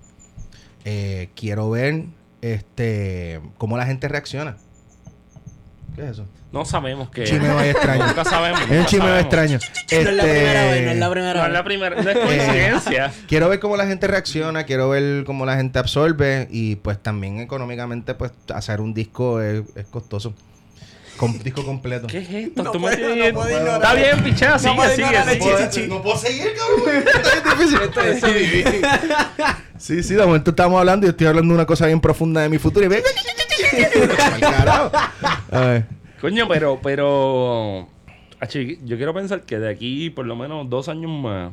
Eh, 0.84 1.28
quiero 1.34 1.70
ver 1.70 2.04
este 2.42 3.40
cómo 3.58 3.76
la 3.76 3.86
gente 3.86 4.08
reacciona. 4.08 4.56
¿Qué 5.94 6.02
es 6.04 6.10
eso? 6.12 6.26
No 6.52 6.64
sabemos 6.64 7.10
qué. 7.10 7.24
Chimeo 7.24 7.58
ahí 7.58 7.70
extraño. 7.70 8.06
Nunca 8.06 8.24
sabemos. 8.24 8.60
Es 8.62 8.80
un 8.80 8.86
chimeo 8.86 9.06
sabemos. 9.06 9.20
extraño. 9.22 9.58
No 9.92 9.98
es 9.98 10.14
la 10.16 10.22
primera 10.22 10.64
vez, 10.64 10.84
no 10.84 10.90
es 10.90 10.98
la 10.98 11.06
Este, 11.06 11.10
primera 11.12 11.34
No 11.34 11.40
es 11.40 11.44
vez. 11.46 11.52
la 11.52 11.64
primera, 11.64 12.02
no 12.02 12.10
es 12.10 12.18
coincidencia. 12.18 13.12
Quiero 13.28 13.48
ver 13.48 13.60
cómo 13.60 13.76
la 13.76 13.86
gente 13.86 14.06
reacciona, 14.06 14.64
quiero 14.64 14.88
ver 14.88 15.24
cómo 15.24 15.46
la 15.46 15.56
gente 15.56 15.78
absorbe 15.78 16.48
y 16.50 16.76
pues 16.76 17.00
también 17.02 17.38
económicamente 17.40 18.14
pues 18.14 18.32
hacer 18.54 18.80
un 18.80 18.94
disco 18.94 19.40
es, 19.40 19.62
es 19.76 19.86
costoso. 19.86 20.34
Con 21.20 21.38
disco 21.44 21.62
completo. 21.62 22.06
¿Qué 22.06 22.18
es 22.18 22.30
esto? 22.30 22.62
No 22.62 22.72
Tú 22.72 22.80
puedo, 22.80 22.96
me 22.96 23.30
no 23.30 23.34
puedo 23.34 23.50
ignorar. 23.50 23.82
Está 23.82 23.94
bien, 23.94 24.24
pichea, 24.24 24.52
No 24.52 24.58
sigue, 24.58 24.74
puedo 24.74 25.70
sigue. 25.70 25.88
No 25.88 26.02
puedo 26.02 26.16
seguir, 26.16 26.48
cabrón. 26.56 26.96
Esto 27.06 27.20
es 27.28 27.58
difícil. 27.58 27.80
Esto 27.82 28.00
es 28.00 28.20
CBD. 28.20 28.86
Sí, 29.80 30.02
sí, 30.02 30.14
de 30.14 30.26
momento 30.26 30.50
estamos 30.50 30.78
hablando 30.78 31.06
y 31.06 31.08
estoy 31.08 31.26
hablando 31.26 31.54
de 31.54 31.54
una 31.54 31.64
cosa 31.64 31.86
bien 31.86 32.02
profunda 32.02 32.42
de 32.42 32.50
mi 32.50 32.58
futuro 32.58 32.84
y 32.84 32.88
ve. 32.88 33.02
Coño, 36.20 36.46
pero, 36.48 36.80
pero. 36.82 37.88
Yo 38.50 38.96
quiero 38.98 39.14
pensar 39.14 39.42
que 39.42 39.58
de 39.58 39.70
aquí 39.70 40.10
por 40.10 40.26
lo 40.26 40.36
menos 40.36 40.68
dos 40.68 40.90
años 40.90 41.10
más. 41.10 41.52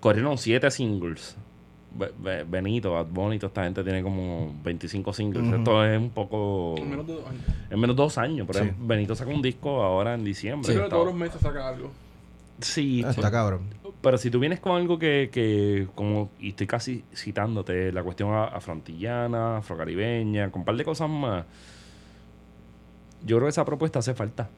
Corrieron 0.00 0.38
siete 0.38 0.70
singles. 0.70 1.36
Be- 1.94 2.12
Be- 2.18 2.44
Benito, 2.44 2.92
Bad 2.92 3.06
Bunny, 3.06 3.38
toda 3.38 3.48
esta 3.48 3.64
gente 3.64 3.82
tiene 3.84 4.02
como 4.02 4.54
25 4.64 5.12
singles. 5.12 5.44
Ujú. 5.46 5.56
Esto 5.56 5.84
es 5.84 5.98
un 5.98 6.10
poco. 6.10 6.74
En 6.78 6.90
menos 6.90 7.06
de 7.06 7.14
dos 7.14 7.26
años. 7.28 7.42
En 7.70 7.80
menos 7.80 7.96
de 7.96 8.02
dos 8.02 8.18
años. 8.18 8.46
Pero 8.50 8.64
Sí. 8.64 8.70
Benito 8.80 9.14
sacó 9.14 9.30
un 9.30 9.42
disco 9.42 9.82
ahora 9.82 10.14
en 10.14 10.24
diciembre. 10.24 10.66
Que 10.72 10.74
Está- 10.78 10.88
todos 10.88 11.06
los 11.06 11.14
meses 11.14 11.40
saca 11.40 11.68
algo. 11.68 11.90
Sí, 12.60 13.02
Ah, 13.04 13.10
Está 13.10 13.30
cabrón. 13.30 13.62
Pero 14.02 14.18
si 14.18 14.30
tú 14.30 14.38
vienes 14.40 14.60
con 14.60 14.72
algo 14.80 14.98
que, 14.98 15.30
que 15.32 15.88
como, 15.94 16.30
y 16.40 16.50
estoy 16.50 16.66
casi 16.66 17.04
citándote, 17.14 17.92
la 17.92 18.02
cuestión 18.02 18.32
afrontillana, 18.34 19.58
afrocaribeña, 19.58 20.50
con 20.50 20.60
un 20.60 20.64
par 20.64 20.76
de 20.76 20.84
cosas 20.84 21.08
más, 21.08 21.44
yo 23.24 23.36
creo 23.36 23.46
que 23.46 23.50
esa 23.50 23.64
propuesta 23.64 23.98
hace 24.00 24.14
falta. 24.14 24.48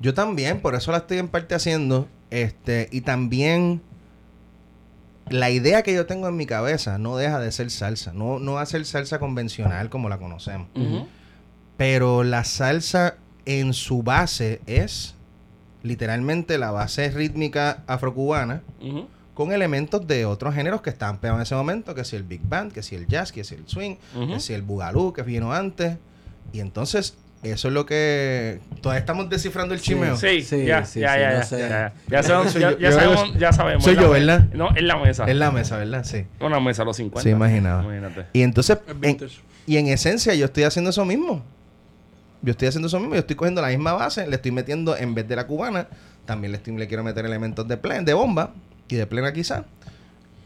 Yo 0.00 0.14
también, 0.14 0.60
por 0.60 0.74
eso 0.74 0.90
la 0.92 0.98
estoy 0.98 1.18
en 1.18 1.28
parte 1.28 1.54
haciendo. 1.54 2.08
Este, 2.30 2.88
y 2.92 3.00
también 3.02 3.80
la 5.30 5.50
idea 5.50 5.82
que 5.82 5.94
yo 5.94 6.06
tengo 6.06 6.28
en 6.28 6.36
mi 6.36 6.46
cabeza 6.46 6.98
no 6.98 7.16
deja 7.16 7.38
de 7.40 7.50
ser 7.52 7.70
salsa. 7.70 8.12
No, 8.12 8.38
no 8.38 8.54
va 8.54 8.62
a 8.62 8.66
ser 8.66 8.84
salsa 8.84 9.18
convencional 9.18 9.88
como 9.90 10.08
la 10.08 10.18
conocemos. 10.18 10.68
Pero 11.76 12.24
la 12.24 12.44
salsa 12.44 13.16
en 13.44 13.72
su 13.72 14.02
base 14.02 14.60
es 14.66 15.14
literalmente 15.82 16.58
la 16.58 16.70
base 16.70 17.10
rítmica 17.10 17.84
afrocubana 17.86 18.62
Ujú. 18.82 19.06
con 19.34 19.52
elementos 19.52 20.06
de 20.06 20.26
otros 20.26 20.54
géneros 20.54 20.82
que 20.82 20.90
estaban 20.90 21.18
pegados 21.18 21.38
en 21.38 21.42
ese 21.44 21.54
momento, 21.54 21.94
que 21.94 22.04
si 22.04 22.16
el 22.16 22.24
big 22.24 22.40
band, 22.42 22.72
que 22.72 22.82
si 22.82 22.96
el 22.96 23.06
jazz, 23.06 23.30
que 23.30 23.44
si 23.44 23.54
el 23.54 23.66
swing, 23.68 23.96
que 24.26 24.40
si 24.40 24.54
el 24.54 24.62
bugalú 24.62 25.12
que 25.12 25.22
vino 25.22 25.52
antes. 25.52 25.96
Y 26.52 26.60
entonces, 26.60 27.16
eso 27.42 27.68
es 27.68 27.74
lo 27.74 27.86
que 27.86 28.60
todavía 28.82 29.00
estamos 29.00 29.28
descifrando 29.30 29.74
el 29.74 29.80
chimeo. 29.80 30.16
Sí, 30.16 30.42
Sí, 30.42 30.64
ya, 30.64 30.84
sí, 30.84 31.00
ya, 31.00 31.12
sí, 31.14 31.20
ya, 31.20 31.32
ya, 31.32 31.42
sé. 31.44 31.58
ya, 31.60 31.68
ya. 31.68 31.92
Ya 32.08 32.22
sabemos, 32.22 32.52
Soy 32.52 32.62
ya, 33.94 34.00
yo- 34.02 34.10
¿verdad? 34.10 34.48
No, 34.52 34.76
en 34.76 34.86
la 34.88 34.96
mesa. 34.96 35.24
En 35.30 35.38
la 35.38 35.50
mesa, 35.50 35.76
¿verdad? 35.78 36.04
Sí. 36.04 36.24
Una 36.40 36.58
mesa 36.60 36.82
a 36.82 36.84
los 36.84 36.96
50. 36.96 37.22
Sí, 37.22 37.30
imaginaba. 37.30 37.82
Imagínate. 37.84 38.26
Y 38.32 38.42
entonces, 38.42 38.78
Es 38.86 38.94
en- 39.02 39.18
y 39.66 39.76
en 39.76 39.86
esencia, 39.88 40.34
yo 40.34 40.46
estoy 40.46 40.64
haciendo 40.64 40.90
eso 40.90 41.04
mismo. 41.04 41.44
Yo 42.42 42.52
estoy 42.52 42.68
haciendo 42.68 42.88
eso 42.88 42.98
mismo. 42.98 43.14
Yo 43.14 43.20
estoy 43.20 43.36
cogiendo 43.36 43.60
la 43.62 43.68
misma 43.68 43.92
base, 43.92 44.26
le 44.26 44.36
estoy 44.36 44.50
metiendo, 44.52 44.96
en 44.96 45.14
vez 45.14 45.28
de 45.28 45.36
la 45.36 45.46
cubana, 45.46 45.88
también 46.24 46.52
le, 46.52 46.58
estoy- 46.58 46.76
le 46.76 46.88
quiero 46.88 47.04
meter 47.04 47.24
elementos 47.24 47.66
de, 47.68 47.76
plen, 47.76 48.04
de 48.04 48.14
bomba 48.14 48.52
y 48.88 48.96
de 48.96 49.06
plena 49.06 49.32
quizá. 49.32 49.64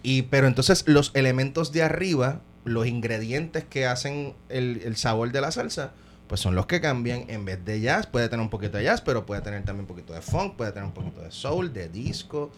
Y, 0.02 0.22
pero 0.22 0.46
entonces, 0.46 0.84
los 0.86 1.10
elementos 1.14 1.72
de 1.72 1.82
arriba, 1.82 2.40
los 2.64 2.86
ingredientes 2.86 3.64
que 3.64 3.86
hacen 3.86 4.34
el, 4.48 4.82
el 4.84 4.96
sabor 4.96 5.32
de 5.32 5.40
la 5.40 5.52
salsa, 5.52 5.92
pues 6.32 6.40
son 6.40 6.54
los 6.54 6.64
que 6.64 6.80
cambian. 6.80 7.26
En 7.28 7.44
vez 7.44 7.62
de 7.62 7.78
jazz, 7.82 8.06
puede 8.06 8.26
tener 8.26 8.42
un 8.42 8.48
poquito 8.48 8.78
de 8.78 8.84
jazz, 8.84 9.02
pero 9.02 9.26
puede 9.26 9.42
tener 9.42 9.62
también 9.64 9.82
un 9.82 9.86
poquito 9.86 10.14
de 10.14 10.22
funk, 10.22 10.54
puede 10.56 10.72
tener 10.72 10.86
un 10.86 10.94
poquito 10.94 11.20
de 11.20 11.30
soul, 11.30 11.74
de 11.74 11.90
disco, 11.90 12.50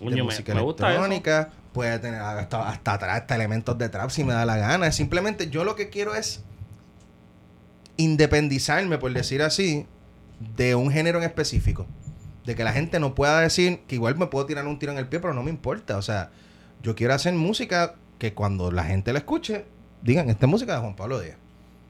de 0.00 0.16
me- 0.16 0.22
música 0.24 0.52
me 0.52 0.58
eso. 0.62 0.68
electrónica, 0.68 1.50
puede 1.72 1.96
tener 2.00 2.20
hasta, 2.20 2.68
hasta 2.68 2.94
hasta 2.94 3.34
elementos 3.36 3.78
de 3.78 3.88
trap 3.88 4.10
si 4.10 4.24
me 4.24 4.32
da 4.32 4.44
la 4.44 4.56
gana. 4.56 4.90
Simplemente 4.90 5.48
yo 5.48 5.62
lo 5.62 5.76
que 5.76 5.90
quiero 5.90 6.16
es 6.16 6.42
independizarme, 7.98 8.98
por 8.98 9.12
decir 9.12 9.42
así, 9.42 9.86
de 10.56 10.74
un 10.74 10.90
género 10.90 11.18
en 11.18 11.24
específico. 11.24 11.86
De 12.44 12.56
que 12.56 12.64
la 12.64 12.72
gente 12.72 12.98
no 12.98 13.14
pueda 13.14 13.40
decir 13.40 13.82
que 13.86 13.94
igual 13.94 14.16
me 14.18 14.26
puedo 14.26 14.44
tirar 14.44 14.66
un 14.66 14.76
tiro 14.80 14.90
en 14.90 14.98
el 14.98 15.06
pie, 15.06 15.20
pero 15.20 15.34
no 15.34 15.44
me 15.44 15.50
importa. 15.50 15.98
O 15.98 16.02
sea, 16.02 16.30
yo 16.82 16.96
quiero 16.96 17.14
hacer 17.14 17.34
música 17.34 17.94
que 18.18 18.34
cuando 18.34 18.72
la 18.72 18.82
gente 18.82 19.12
la 19.12 19.20
escuche, 19.20 19.66
digan, 20.02 20.30
esta 20.30 20.46
es 20.46 20.50
música 20.50 20.74
de 20.74 20.80
Juan 20.80 20.96
Pablo 20.96 21.20
Díaz. 21.20 21.36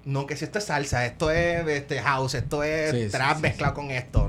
No 0.04 0.26
que 0.26 0.36
si 0.36 0.44
esto 0.44 0.58
es 0.58 0.64
salsa, 0.64 1.04
esto 1.06 1.30
es 1.30 1.66
este 1.68 2.00
house, 2.00 2.34
esto 2.34 2.62
es 2.62 2.90
Sí, 2.90 3.10
trap 3.10 3.36
sí, 3.36 3.42
mezclado 3.42 3.74
con 3.74 3.90
esto. 3.90 4.28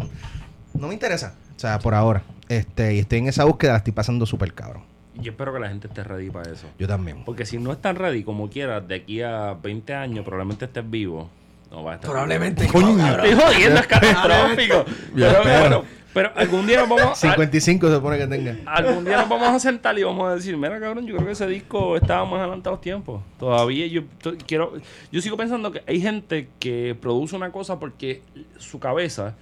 No 0.74 0.88
me 0.88 0.94
interesa. 0.94 1.36
O 1.56 1.60
sea, 1.60 1.80
por 1.80 1.94
ahora. 1.94 2.24
Este, 2.50 2.96
y 2.96 3.00
estoy 3.00 3.20
en 3.20 3.28
esa 3.28 3.46
búsqueda, 3.46 3.72
la 3.72 3.78
estoy 3.78 3.94
pasando 3.94 4.26
súper 4.26 4.54
cabrón. 4.54 4.84
Yo 5.16 5.32
espero 5.32 5.54
que 5.54 5.60
la 5.60 5.70
gente 5.70 5.88
esté 5.88 6.04
ready 6.04 6.30
para 6.30 6.52
eso. 6.52 6.68
Yo 6.80 6.88
también. 6.88 7.24
Porque 7.24 7.46
si 7.46 7.58
no 7.58 7.72
están 7.72 7.96
ready 7.96 8.24
como 8.24 8.50
quieras, 8.50 8.88
de 8.88 8.96
aquí 8.96 9.22
a 9.22 9.54
20 9.54 9.94
años 9.94 10.26
probablemente 10.26 10.66
estés 10.66 10.90
vivo. 10.90 11.30
No 11.72 11.84
va 11.84 11.94
a 11.94 11.96
estar 11.96 12.10
Probablemente. 12.12 12.68
Coño. 12.68 12.90
Estoy 13.08 13.34
jodiendo, 13.34 13.80
es 13.80 13.88
catastrófico. 13.88 14.86
pero, 15.16 15.60
bueno, 15.60 15.84
pero 16.14 16.32
algún 16.36 16.68
día 16.68 16.80
nos 16.82 16.90
vamos 16.90 17.12
a... 17.12 17.16
55 17.16 17.88
se 17.88 17.96
supone 17.96 18.18
que 18.18 18.28
tenga. 18.28 18.58
Algún 18.66 19.06
día 19.06 19.18
nos 19.22 19.30
vamos 19.30 19.48
a 19.48 19.58
sentar 19.60 19.98
y 19.98 20.04
vamos 20.04 20.28
a 20.30 20.36
decir, 20.36 20.58
mira 20.58 20.78
cabrón, 20.82 21.08
yo 21.08 21.16
creo 21.16 21.26
que 21.28 21.32
ese 21.32 21.48
disco 21.48 21.96
estaba 21.96 22.26
más 22.26 22.42
adelantado 22.42 22.78
tiempo. 22.80 23.24
Todavía 23.40 23.88
yo 23.88 24.04
to- 24.22 24.36
quiero, 24.46 24.74
yo 25.14 25.22
sigo 25.22 25.38
pensando 25.38 25.72
que 25.72 25.82
hay 25.88 26.02
gente 26.02 26.50
que 26.60 26.94
produce 27.00 27.38
una 27.38 27.52
cosa 27.54 27.80
porque 27.80 28.22
su 28.58 28.78
cabeza 28.80 29.36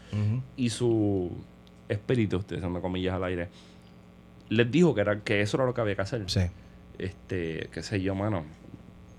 y 0.56 0.70
su 0.70 1.32
espíritu, 1.88 2.38
estoy 2.38 2.58
haciendo 2.58 2.80
comillas 2.82 3.16
al 3.16 3.24
aire, 3.24 3.50
les 4.50 4.70
dijo 4.70 4.94
que 4.94 5.02
era 5.02 5.20
que 5.22 5.42
eso 5.42 5.58
era 5.58 5.66
lo 5.66 5.74
que 5.74 5.82
había 5.82 5.96
que 5.96 6.02
hacer. 6.04 6.24
Sí. 6.28 6.42
Este, 7.00 7.70
qué 7.74 7.82
sé 7.82 8.00
yo, 8.02 8.14
mano. 8.14 8.44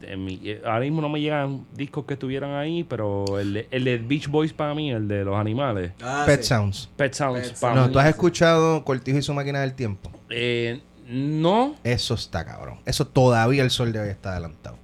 En 0.03 0.25
mi- 0.25 0.41
eh, 0.45 0.63
ahora 0.65 0.81
mismo 0.81 1.01
no 1.03 1.09
me 1.09 1.21
llegan 1.21 1.67
discos 1.75 2.05
que 2.07 2.15
estuvieran 2.15 2.53
ahí, 2.53 2.85
pero 2.85 3.39
el 3.39 3.53
de, 3.53 3.69
el 3.71 3.85
de 3.85 3.99
Beach 3.99 4.29
Boys 4.29 4.53
para 4.53 4.75
mí, 4.75 4.91
el 4.91 5.07
de 5.09 5.25
los 5.25 5.37
animales, 5.37 5.93
Ah, 6.03 6.25
Pet 6.27 6.43
sí. 6.43 6.49
Sounds. 6.49 6.89
Pet 6.97 7.13
Sounds 7.13 7.49
Pet 7.51 7.59
para 7.61 7.75
No, 7.75 7.87
mí. 7.87 7.93
¿tú 7.93 7.99
has 7.99 8.09
escuchado 8.09 8.85
Cortijo 8.85 9.19
y 9.19 9.23
su 9.23 9.35
máquina 9.35 9.61
del 9.61 9.75
tiempo? 9.75 10.11
Eh, 10.31 10.81
no, 11.09 11.75
Eso 11.85 12.15
está 12.15 12.45
cabrón. 12.45 12.79
Eso 12.87 13.07
todavía 13.07 13.63
el 13.63 13.71
sol 13.71 13.93
de 13.93 14.01
hoy 14.01 14.09
está 14.09 14.33
adelantado. 14.33 14.79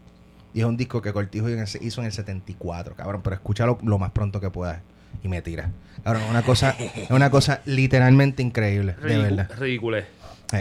Y 0.53 0.61
es 0.61 0.67
un 0.67 0.77
disco 0.77 1.01
que 1.03 1.13
Cortijo 1.13 1.49
hizo 1.49 2.01
en 2.01 2.07
el 2.07 2.13
74, 2.13 2.95
cabrón. 2.95 3.21
Pero 3.23 3.37
escúchalo 3.37 3.79
lo 3.85 3.99
más 3.99 4.11
pronto 4.13 4.41
que 4.41 4.51
puedas. 4.51 4.81
Y 5.23 5.29
me 5.29 5.41
tira. 5.43 5.71
Cabrón, 6.03 6.23
es 6.25 6.31
una 6.31 6.43
cosa, 6.43 6.71
es 6.79 7.11
una 7.11 7.31
cosa 7.31 7.61
literalmente 7.65 8.43
increíble. 8.43 8.95
De 8.95 9.17
ridicu- 9.17 9.23
verdad. 9.23 9.51
ridiculez. 9.59 10.07
Sí. 10.51 10.59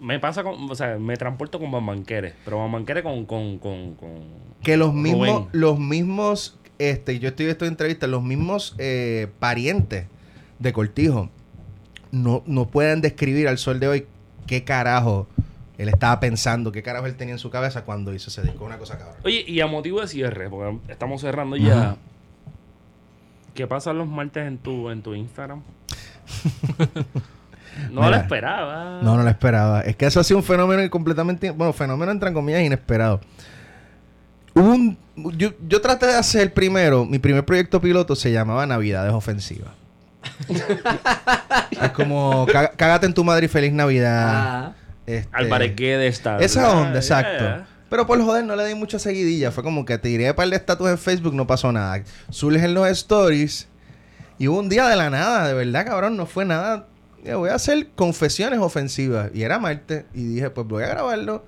Me 0.00 0.20
pasa 0.20 0.42
con, 0.44 0.70
o 0.70 0.74
sea, 0.74 0.98
me 0.98 1.16
transporto 1.16 1.58
con 1.58 1.70
Bambanqueres, 1.70 2.34
pero 2.44 2.58
Bambanqueres 2.58 3.02
con, 3.02 3.26
con, 3.26 3.58
con, 3.58 3.94
con 3.94 4.20
Que 4.62 4.76
los 4.76 4.94
mismos, 4.94 5.28
Rubén. 5.28 5.48
los 5.52 5.78
mismos, 5.78 6.58
este, 6.78 7.18
yo 7.18 7.28
estoy 7.30 7.46
en 7.46 7.50
esta 7.52 7.66
entrevista, 7.66 8.06
los 8.06 8.22
mismos 8.22 8.74
eh, 8.78 9.28
parientes 9.38 10.06
de 10.58 10.72
Cortijo 10.72 11.30
no, 12.12 12.42
no 12.46 12.68
pueden 12.68 13.00
describir 13.00 13.48
al 13.48 13.58
sol 13.58 13.80
de 13.80 13.88
hoy 13.88 14.06
qué 14.46 14.64
carajo 14.64 15.26
él 15.78 15.88
estaba 15.88 16.18
pensando, 16.20 16.72
qué 16.72 16.82
carajo 16.82 17.06
él 17.06 17.16
tenía 17.16 17.34
en 17.34 17.38
su 17.38 17.50
cabeza 17.50 17.84
cuando 17.84 18.12
hizo 18.12 18.30
ese 18.30 18.42
disco. 18.42 18.64
Una 18.64 18.78
cosa 18.78 18.98
cabrón. 18.98 19.16
Oye, 19.24 19.44
y 19.46 19.60
a 19.60 19.66
motivo 19.68 20.00
de 20.00 20.08
cierre, 20.08 20.50
porque 20.50 20.76
estamos 20.92 21.20
cerrando 21.20 21.56
ya. 21.56 21.96
¿Qué 23.54 23.66
pasa 23.68 23.92
los 23.92 24.08
martes 24.08 24.46
en 24.46 24.58
tu, 24.58 24.90
en 24.90 25.02
tu 25.02 25.14
Instagram? 25.14 25.62
no 27.90 28.02
Mira. 28.02 28.10
lo 28.10 28.16
esperaba. 28.16 29.00
No, 29.02 29.16
no 29.16 29.22
lo 29.22 29.28
esperaba. 29.28 29.80
Es 29.82 29.96
que 29.96 30.06
eso 30.06 30.20
ha 30.20 30.24
sido 30.24 30.38
un 30.38 30.44
fenómeno 30.44 30.88
completamente, 30.90 31.50
bueno, 31.50 31.72
fenómeno 31.72 32.12
entre 32.12 32.32
comillas 32.32 32.62
inesperado. 32.62 33.20
Hubo 34.54 34.70
un, 34.72 34.98
yo, 35.36 35.50
yo 35.68 35.80
traté 35.80 36.06
de 36.06 36.14
hacer 36.16 36.52
primero, 36.52 37.04
mi 37.04 37.18
primer 37.18 37.44
proyecto 37.44 37.80
piloto 37.80 38.16
se 38.16 38.32
llamaba 38.32 38.66
Navidades 38.66 39.12
Ofensivas. 39.12 39.70
es 41.70 41.90
como, 41.92 42.46
"Cá- 42.46 42.72
cágate 42.76 43.06
en 43.06 43.14
tu 43.14 43.24
madre 43.24 43.46
y 43.46 43.48
feliz 43.48 43.72
Navidad. 43.72 44.26
Ah. 44.28 44.72
Este, 45.06 45.28
Álvarez 45.32 45.74
de 45.76 46.06
estar. 46.06 46.42
Esa 46.42 46.70
onda, 46.72 46.94
Ah, 46.96 46.96
exacto. 46.96 47.38
yeah. 47.44 47.66
Pero 47.88 48.06
por 48.06 48.20
joder, 48.20 48.44
no 48.44 48.54
le 48.54 48.66
di 48.66 48.74
mucha 48.74 48.98
seguidilla. 48.98 49.50
Fue 49.50 49.62
como 49.64 49.86
que 49.86 49.96
te 49.96 50.08
tiré 50.10 50.28
un 50.30 50.36
par 50.36 50.48
de 50.50 50.56
estatus 50.56 50.90
en 50.90 50.98
Facebook, 50.98 51.34
no 51.34 51.46
pasó 51.46 51.72
nada. 51.72 52.02
Surgen 52.28 52.74
los 52.74 52.86
stories. 52.88 53.66
Y 54.38 54.48
hubo 54.48 54.58
un 54.58 54.68
día 54.68 54.86
de 54.86 54.96
la 54.96 55.08
nada, 55.08 55.48
de 55.48 55.54
verdad, 55.54 55.86
cabrón, 55.86 56.16
no 56.16 56.26
fue 56.26 56.44
nada. 56.44 56.86
Ya, 57.24 57.36
voy 57.36 57.50
a 57.50 57.54
hacer 57.54 57.88
confesiones 57.94 58.58
ofensivas. 58.60 59.30
Y 59.34 59.42
era 59.42 59.58
martes. 59.58 60.04
Y 60.14 60.24
dije, 60.24 60.50
pues 60.50 60.66
voy 60.66 60.84
a 60.84 60.88
grabarlo. 60.88 61.44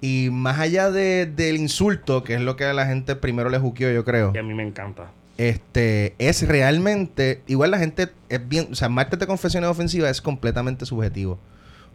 Y 0.00 0.28
más 0.30 0.58
allá 0.60 0.90
de- 0.90 1.26
del 1.26 1.56
insulto, 1.56 2.22
que 2.22 2.34
es 2.34 2.40
lo 2.40 2.56
que 2.56 2.64
a 2.64 2.72
la 2.74 2.86
gente 2.86 3.16
primero 3.16 3.48
le 3.50 3.58
juqueó, 3.58 3.90
yo 3.92 4.04
creo. 4.04 4.32
Que 4.32 4.40
a 4.40 4.42
mí 4.42 4.52
me 4.54 4.62
encanta. 4.66 5.10
Este, 5.38 6.14
es 6.18 6.46
realmente, 6.48 7.42
igual 7.46 7.70
la 7.70 7.78
gente 7.78 8.08
es 8.28 8.48
bien, 8.48 8.68
o 8.72 8.74
sea, 8.74 8.88
martes 8.88 9.18
de 9.18 9.26
confesiones 9.26 9.68
ofensivas 9.70 10.10
es 10.10 10.20
completamente 10.22 10.86
subjetivo. 10.86 11.38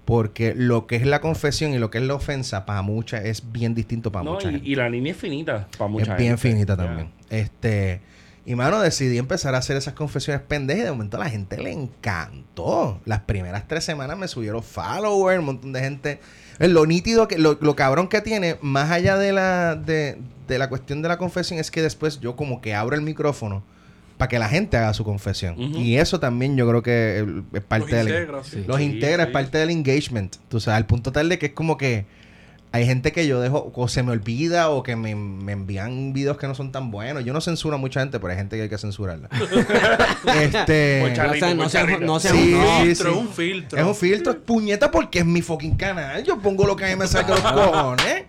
Porque 0.06 0.56
lo 0.56 0.88
que 0.88 0.96
es 0.96 1.06
la 1.06 1.22
confesión 1.22 1.74
y 1.74 1.78
lo 1.78 1.92
que 1.92 2.00
es 2.00 2.04
la 2.04 2.16
ofensa, 2.16 2.66
para 2.66 2.82
muchas, 2.82 3.24
es 3.26 3.52
bien 3.52 3.76
distinto 3.76 4.12
para 4.12 4.26
No, 4.26 4.34
mucha 4.34 4.50
y, 4.50 4.54
gente. 4.54 4.68
y 4.70 4.76
la 4.76 4.90
línea 4.90 5.12
es 5.12 5.18
finita 5.18 5.68
para 5.78 5.90
mucha 5.90 6.14
es 6.14 6.18
bien 6.18 6.38
gente. 6.38 6.42
finita 6.56 6.76
Yeah. 6.76 6.86
también. 6.86 7.10
Este, 7.30 8.02
y 8.46 8.56
mano, 8.56 8.82
decidí 8.82 9.18
empezar 9.18 9.54
a 9.54 9.60
hacer 9.60 9.78
esas 9.78 9.94
confesiones 9.94 10.42
pendejas 10.42 10.82
y 10.82 10.86
de 10.86 10.92
momento 10.92 11.18
a 11.18 11.20
la 11.22 11.30
gente 11.30 11.58
le 11.58 11.72
encantó. 11.72 13.00
Las 13.06 13.20
primeras 13.22 13.68
tres 13.68 13.84
semanas 13.84 14.18
me 14.18 14.28
subieron 14.28 14.64
followers, 14.64 15.40
un 15.40 15.46
montón 15.46 15.74
de 15.74 15.80
gente. 15.80 16.20
Lo 16.60 16.86
nítido, 16.86 17.28
que 17.28 17.38
lo, 17.38 17.58
lo 17.62 17.76
cabrón 17.76 18.08
que 18.08 18.22
tiene, 18.22 18.58
más 18.62 18.90
allá 18.92 19.18
de 19.18 19.32
la, 19.32 19.76
de, 19.76 20.18
de 20.48 20.58
la 20.60 20.70
cuestión 20.70 21.02
de 21.02 21.10
la 21.10 21.18
confesión, 21.18 21.60
es 21.60 21.70
que 21.72 21.82
después 21.82 22.20
yo 22.20 22.36
como 22.36 22.62
que 22.62 22.74
abro 22.74 22.96
el 22.96 23.02
micrófono 23.02 23.64
para 24.18 24.30
que 24.30 24.38
la 24.38 24.50
gente 24.50 24.78
haga 24.78 24.94
su 24.94 25.04
confesión. 25.04 25.56
Y 25.60 25.98
eso 25.98 26.20
también 26.20 26.56
yo 26.56 26.68
creo 26.68 26.84
que 26.84 27.20
eh, 27.20 27.44
es 27.54 27.64
parte 27.64 27.88
Los 27.88 27.92
del... 27.92 28.08
integra, 28.08 28.44
sí. 28.44 28.64
Los 28.68 28.78
Sí, 28.78 28.84
integra, 28.84 29.24
es 29.24 29.30
parte 29.32 29.58
del 29.58 29.72
engagement. 29.72 30.36
Tú 30.48 30.60
sabes, 30.60 30.78
al 30.78 30.86
punto 30.86 31.12
tal 31.12 31.30
de 31.30 31.40
que 31.40 31.48
es 31.48 31.54
como 31.54 31.78
que 31.78 32.06
hay 32.74 32.86
gente 32.86 33.12
que 33.12 33.28
yo 33.28 33.42
dejo, 33.42 33.72
o 33.76 33.88
se 33.90 34.02
me 34.02 34.12
olvida, 34.12 34.70
o 34.70 34.82
que 34.84 34.96
me, 34.96 35.14
me 35.16 35.52
envían 35.52 36.14
videos 36.14 36.38
que 36.38 36.48
no 36.48 36.56
son 36.56 36.72
tan 36.72 36.90
buenos. 36.90 37.26
Yo 37.26 37.34
no 37.34 37.42
censuro 37.42 37.76
a 37.76 37.78
mucha 37.78 38.00
gente, 38.00 38.20
pero 38.20 38.32
hay 38.32 38.38
gente 38.38 38.56
que 38.56 38.64
hay 38.64 38.70
que 38.70 38.78
censurarla. 38.78 39.28
este. 40.42 41.04
No 41.10 41.16
sea, 41.36 41.54
no 41.56 41.70
sea, 41.70 41.86
no 42.00 42.20
sea 42.20 42.32
Sí, 42.32 42.54
un- 42.54 42.60
no. 42.62 42.80
sí, 42.80 42.86
filtro, 42.86 43.12
sí. 43.14 43.20
un 43.20 43.28
filtro. 43.30 43.80
Es 43.80 43.86
un 43.86 43.96
filtro, 43.96 44.40
puñeta, 44.42 44.92
porque 44.92 45.20
es 45.20 45.26
mi 45.26 45.42
fucking 45.42 45.76
canal. 45.76 46.24
Yo 46.24 46.40
pongo 46.40 46.66
lo 46.66 46.76
que 46.76 46.86
a 46.86 46.88
mí 46.90 46.96
me 46.96 47.08
saca 47.08 47.30
los 47.32 47.42
cojones. 47.42 48.24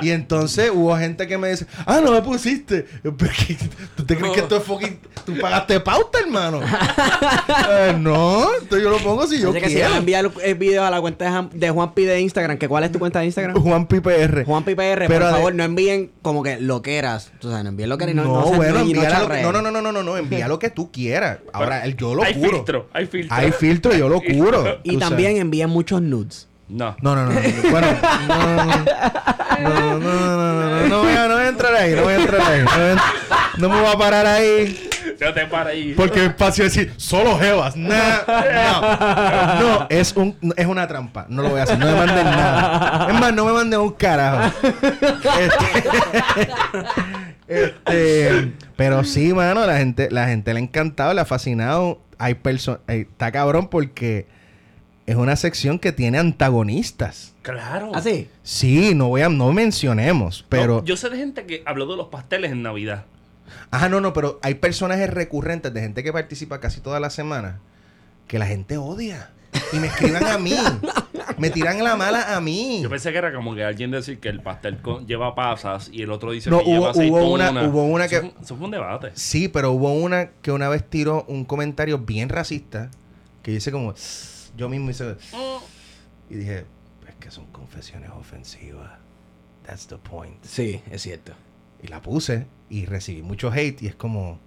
Y 0.00 0.10
entonces 0.10 0.70
hubo 0.72 0.96
gente 0.96 1.26
que 1.26 1.36
me 1.38 1.50
dice, 1.50 1.66
ah, 1.86 2.00
no 2.02 2.12
me 2.12 2.22
pusiste. 2.22 2.86
Yo, 3.04 3.16
"¿Pero 3.16 3.30
qué? 3.46 3.56
¿Tú 3.96 4.04
te 4.06 4.14
crees 4.16 4.28
No. 4.28 4.32
que 4.34 4.40
esto 4.40 4.56
es 4.56 4.62
fucking. 4.62 4.98
Tú 5.26 5.34
pagaste 5.40 5.78
pauta, 5.80 6.18
hermano? 6.20 6.60
Eh, 6.62 7.94
no, 7.98 8.46
entonces 8.60 8.82
yo 8.82 8.90
lo 8.90 8.98
pongo 8.98 9.26
si 9.26 9.40
yo 9.40 9.50
Así 9.50 9.60
que 9.60 9.68
si 9.68 9.74
van 9.76 9.84
a 9.84 9.86
quiero. 9.86 9.98
enviar 10.00 10.30
el 10.42 10.54
video 10.56 10.84
a 10.84 10.90
la 10.90 11.00
cuenta 11.00 11.48
de, 11.52 11.70
Juan 11.70 11.94
Pi 11.94 12.04
de 12.04 12.20
Instagram, 12.20 12.58
que 12.58 12.68
¿cuál 12.68 12.84
es 12.84 12.92
tu 12.92 12.98
cuenta 12.98 13.20
de 13.20 13.26
Instagram? 13.26 13.56
Juan 13.60 13.86
PPR. 13.86 14.44
Juan 14.44 14.64
Pi 14.64 14.74
PR, 14.74 15.06
Pero 15.06 15.20
por 15.20 15.24
de- 15.26 15.30
favor, 15.32 15.54
no 15.54 15.64
envíen 15.64 16.10
como 16.22 16.42
que 16.42 16.58
lo 16.60 16.82
que 16.82 16.96
eras. 16.96 17.32
Tú 17.38 17.48
sabes, 17.50 17.64
no 17.64 17.70
envíen 17.70 17.88
lo 17.88 17.98
que 17.98 18.04
eras. 18.04 18.16
No, 18.16 18.24
No, 18.24 18.40
no, 18.40 18.46
bueno, 18.56 18.80
envía 18.80 19.18
lo 19.20 19.28
no, 19.28 19.52
no, 19.52 19.62
no, 19.62 19.70
no, 19.70 19.82
no, 19.82 19.92
no, 19.92 20.02
no, 20.02 20.16
envía 20.16 20.48
lo 20.48 20.58
que 20.58 20.70
tú 20.70 20.90
quieras. 20.90 21.38
Ahora, 21.52 21.84
el, 21.84 21.96
yo 21.96 22.14
lo 22.14 22.22
hay 22.22 22.34
curo. 22.34 22.50
filtro, 22.56 22.88
hay 22.92 23.06
filtro. 23.06 23.36
Hay 23.36 23.52
filtro, 23.52 23.94
yo 23.94 24.08
lo 24.08 24.20
curo. 24.20 24.78
Y 24.84 24.96
también 24.96 25.30
sabes. 25.32 25.40
envíen 25.42 25.70
muchos 25.70 26.00
nudes. 26.02 26.48
No. 26.72 26.96
No, 27.02 27.14
no, 27.14 27.26
no. 27.26 27.32
Bueno, 27.70 27.86
no, 28.28 28.36
no, 28.38 29.98
no, 29.98 29.98
no, 29.98 30.70
no, 30.70 30.88
no, 30.88 31.02
voy 31.02 31.12
a, 31.12 31.28
no 31.28 31.34
voy 31.34 31.44
a 31.44 31.48
entrar 31.48 31.74
ahí, 31.74 31.94
no 31.94 32.02
voy 32.02 32.14
a 32.14 32.16
entrar 32.16 32.40
ahí. 32.40 32.64
No, 33.58 33.68
me 33.68 33.78
voy 33.78 33.92
a 33.92 33.98
parar 33.98 34.26
ahí. 34.26 34.88
No 35.20 35.34
te 35.34 35.46
para 35.46 35.70
ahí. 35.70 35.92
Porque 35.94 36.24
espacio 36.24 36.64
es 36.64 36.74
decir, 36.74 36.94
solo 36.96 37.38
jevas. 37.38 37.76
no, 37.76 37.90
no, 37.90 39.86
es, 39.90 40.16
un, 40.16 40.36
es 40.56 40.66
una 40.66 40.88
trampa. 40.88 41.26
No 41.28 41.42
lo 41.42 41.50
voy 41.50 41.60
a 41.60 41.64
hacer. 41.64 41.78
No 41.78 41.86
me 41.86 41.94
manden 41.94 42.24
nada. 42.24 43.06
Es 43.10 43.20
más, 43.20 43.34
no 43.34 43.44
me 43.44 43.52
manden 43.52 43.80
un 43.80 43.92
carajo. 43.92 44.50
Este, 47.48 47.74
este, 47.86 48.52
pero 48.76 49.04
sí, 49.04 49.34
mano, 49.34 49.66
la 49.66 49.76
gente, 49.76 50.08
la 50.10 50.26
gente 50.26 50.54
le 50.54 50.60
ha 50.60 50.62
encantado, 50.62 51.12
le 51.12 51.20
ha 51.20 51.26
fascinado. 51.26 52.00
Hay 52.18 52.34
personas, 52.34 52.80
está 52.86 53.30
cabrón 53.30 53.68
porque 53.68 54.26
es 55.06 55.16
una 55.16 55.36
sección 55.36 55.78
que 55.78 55.92
tiene 55.92 56.18
antagonistas. 56.18 57.34
Claro. 57.42 57.90
¿Ah, 57.94 58.00
sí? 58.00 58.28
Sí, 58.42 58.94
no 58.94 59.08
voy 59.08 59.22
a, 59.22 59.28
no 59.28 59.52
mencionemos, 59.52 60.44
pero. 60.48 60.76
No, 60.78 60.84
yo 60.84 60.96
sé 60.96 61.10
de 61.10 61.16
gente 61.16 61.44
que 61.46 61.62
habló 61.66 61.86
de 61.86 61.96
los 61.96 62.08
pasteles 62.08 62.52
en 62.52 62.62
Navidad. 62.62 63.04
Ajá, 63.70 63.88
no, 63.88 64.00
no, 64.00 64.12
pero 64.12 64.38
hay 64.42 64.54
personajes 64.54 65.10
recurrentes 65.10 65.72
de 65.74 65.80
gente 65.80 66.02
que 66.02 66.12
participa 66.12 66.60
casi 66.60 66.80
toda 66.80 67.00
la 67.00 67.10
semana 67.10 67.58
que 68.28 68.38
la 68.38 68.46
gente 68.46 68.78
odia. 68.78 69.30
Y 69.72 69.76
me 69.76 69.88
escriban 69.88 70.24
a 70.24 70.38
mí. 70.38 70.54
me 71.38 71.50
tiran 71.50 71.82
la 71.84 71.96
mala 71.96 72.34
a 72.36 72.40
mí. 72.40 72.80
Yo 72.82 72.88
pensé 72.88 73.12
que 73.12 73.18
era 73.18 73.34
como 73.34 73.54
que 73.54 73.64
alguien 73.64 73.90
decir 73.90 74.18
que 74.20 74.28
el 74.30 74.40
pastel 74.40 74.78
con- 74.80 75.06
lleva 75.06 75.34
pasas 75.34 75.90
y 75.92 76.02
el 76.02 76.10
otro 76.10 76.30
dice 76.32 76.48
No, 76.48 76.60
que 76.60 76.64
lleva 76.66 76.78
hubo- 76.80 76.88
aceituna. 76.90 77.20
hubo 77.22 77.32
una- 77.34 77.62
hubo 77.68 77.84
una 77.86 78.08
que- 78.08 78.32
eso 78.40 78.56
fue 78.56 78.64
un 78.64 78.70
debate. 78.70 79.10
Sí, 79.14 79.48
pero 79.48 79.72
hubo 79.72 79.92
una 79.92 80.30
que 80.40 80.52
una 80.52 80.68
vez 80.70 80.88
tiró 80.88 81.24
un 81.28 81.44
comentario 81.44 81.98
bien 81.98 82.28
racista 82.30 82.90
que 83.42 83.50
dice 83.50 83.70
como, 83.72 83.92
yo 84.56 84.68
mismo 84.68 84.90
hice, 84.90 85.16
y 86.30 86.34
dije, 86.36 86.64
es 87.08 87.14
que 87.20 87.30
son 87.30 87.46
confesiones 87.46 88.10
ofensivas. 88.10 88.90
That's 89.64 89.86
the 89.86 89.96
point. 89.96 90.42
Sí, 90.42 90.82
es 90.90 91.02
cierto. 91.02 91.32
Y 91.82 91.88
la 91.88 92.00
puse 92.02 92.46
y 92.68 92.86
recibí 92.86 93.22
mucho 93.22 93.50
hate 93.50 93.82
y 93.82 93.86
es 93.88 93.94
como, 93.94 94.40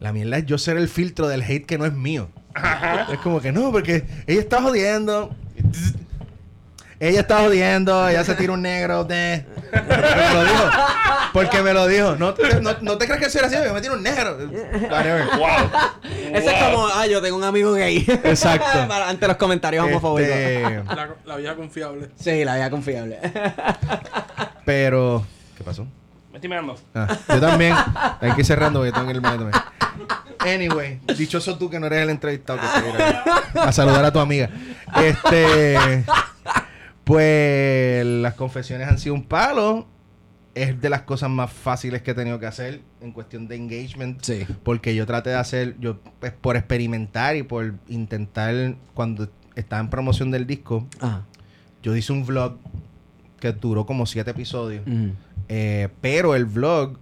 La 0.00 0.12
mierda 0.12 0.38
es 0.38 0.46
yo 0.46 0.58
ser 0.58 0.76
el 0.76 0.88
filtro 0.88 1.28
del 1.28 1.42
hate 1.42 1.66
que 1.66 1.78
no 1.78 1.86
es 1.86 1.92
mío. 1.92 2.30
Es 3.10 3.18
como 3.20 3.40
que 3.40 3.52
no, 3.52 3.72
porque 3.72 4.04
ella 4.26 4.40
está 4.40 4.62
jodiendo. 4.62 5.34
Ella 7.04 7.20
está 7.20 7.42
jodiendo, 7.42 8.08
ella 8.08 8.24
se 8.24 8.34
tira 8.34 8.54
un 8.54 8.62
negro. 8.62 9.04
De... 9.04 9.44
Porque 9.70 9.92
me 10.16 10.32
lo 10.32 10.44
dijo. 10.44 10.64
Porque 11.34 11.62
me 11.62 11.74
lo 11.74 11.86
dijo. 11.86 12.16
No 12.16 12.32
te, 12.32 12.62
no, 12.62 12.70
no 12.80 12.96
te 12.96 13.04
crees 13.04 13.20
que 13.20 13.28
soy 13.28 13.42
gracioso, 13.42 13.66
yo 13.66 13.74
me 13.74 13.82
tiro 13.82 13.92
un 13.92 14.02
negro. 14.02 14.38
Whatever. 14.90 15.26
¡Wow! 15.36 15.70
Ese 16.32 16.46
es 16.46 16.62
como, 16.62 16.86
ah, 16.86 17.06
yo 17.06 17.20
tengo 17.20 17.36
un 17.36 17.44
amigo 17.44 17.74
gay. 17.74 18.06
Exacto. 18.08 18.90
Ante 19.06 19.28
los 19.28 19.36
comentarios 19.36 19.84
homofóbicos. 19.84 20.34
Este, 20.34 20.82
La, 20.84 21.10
la 21.26 21.36
vieja 21.36 21.54
confiable. 21.56 22.08
Sí, 22.18 22.42
la 22.42 22.54
vida 22.54 22.70
confiable. 22.70 23.18
pero. 24.64 25.26
¿Qué 25.58 25.62
pasó? 25.62 25.84
Me 26.32 26.38
estoy 26.38 26.48
mirando. 26.48 26.74
Ah, 26.94 27.06
yo 27.28 27.38
también. 27.38 27.76
Hay 28.22 28.32
que 28.32 28.40
ir 28.40 28.46
cerrando 28.46 28.80
porque 28.80 28.92
tengo 28.92 29.06
que 29.08 29.12
irme 29.12 29.28
también. 29.28 29.52
Anyway, 30.40 31.00
dichoso 31.18 31.58
tú 31.58 31.68
que 31.68 31.78
no 31.78 31.86
eres 31.86 32.00
el 32.00 32.10
entrevistado 32.10 32.60
que 32.60 33.52
te 33.52 33.58
a 33.60 33.72
saludar 33.72 34.06
a 34.06 34.10
tu 34.10 34.20
amiga. 34.20 34.48
Este. 34.96 36.04
Pues 37.04 38.04
las 38.04 38.34
confesiones 38.34 38.88
han 38.88 38.98
sido 38.98 39.14
un 39.14 39.24
palo. 39.24 39.86
Es 40.54 40.80
de 40.80 40.88
las 40.88 41.02
cosas 41.02 41.28
más 41.30 41.52
fáciles 41.52 42.02
que 42.02 42.12
he 42.12 42.14
tenido 42.14 42.38
que 42.38 42.46
hacer 42.46 42.80
en 43.00 43.10
cuestión 43.12 43.48
de 43.48 43.56
engagement. 43.56 44.22
Sí. 44.22 44.46
Porque 44.62 44.94
yo 44.94 45.04
traté 45.04 45.30
de 45.30 45.36
hacer, 45.36 45.76
yo 45.80 45.98
pues, 46.20 46.32
por 46.32 46.56
experimentar 46.56 47.34
y 47.36 47.42
por 47.42 47.74
intentar, 47.88 48.76
cuando 48.94 49.28
estaba 49.56 49.80
en 49.80 49.90
promoción 49.90 50.30
del 50.30 50.46
disco, 50.46 50.86
Ajá. 51.00 51.24
yo 51.82 51.96
hice 51.96 52.12
un 52.12 52.24
vlog 52.24 52.56
que 53.40 53.52
duró 53.52 53.84
como 53.84 54.06
siete 54.06 54.30
episodios. 54.30 54.84
Eh, 55.48 55.88
pero 56.00 56.36
el 56.36 56.44
vlog, 56.44 56.98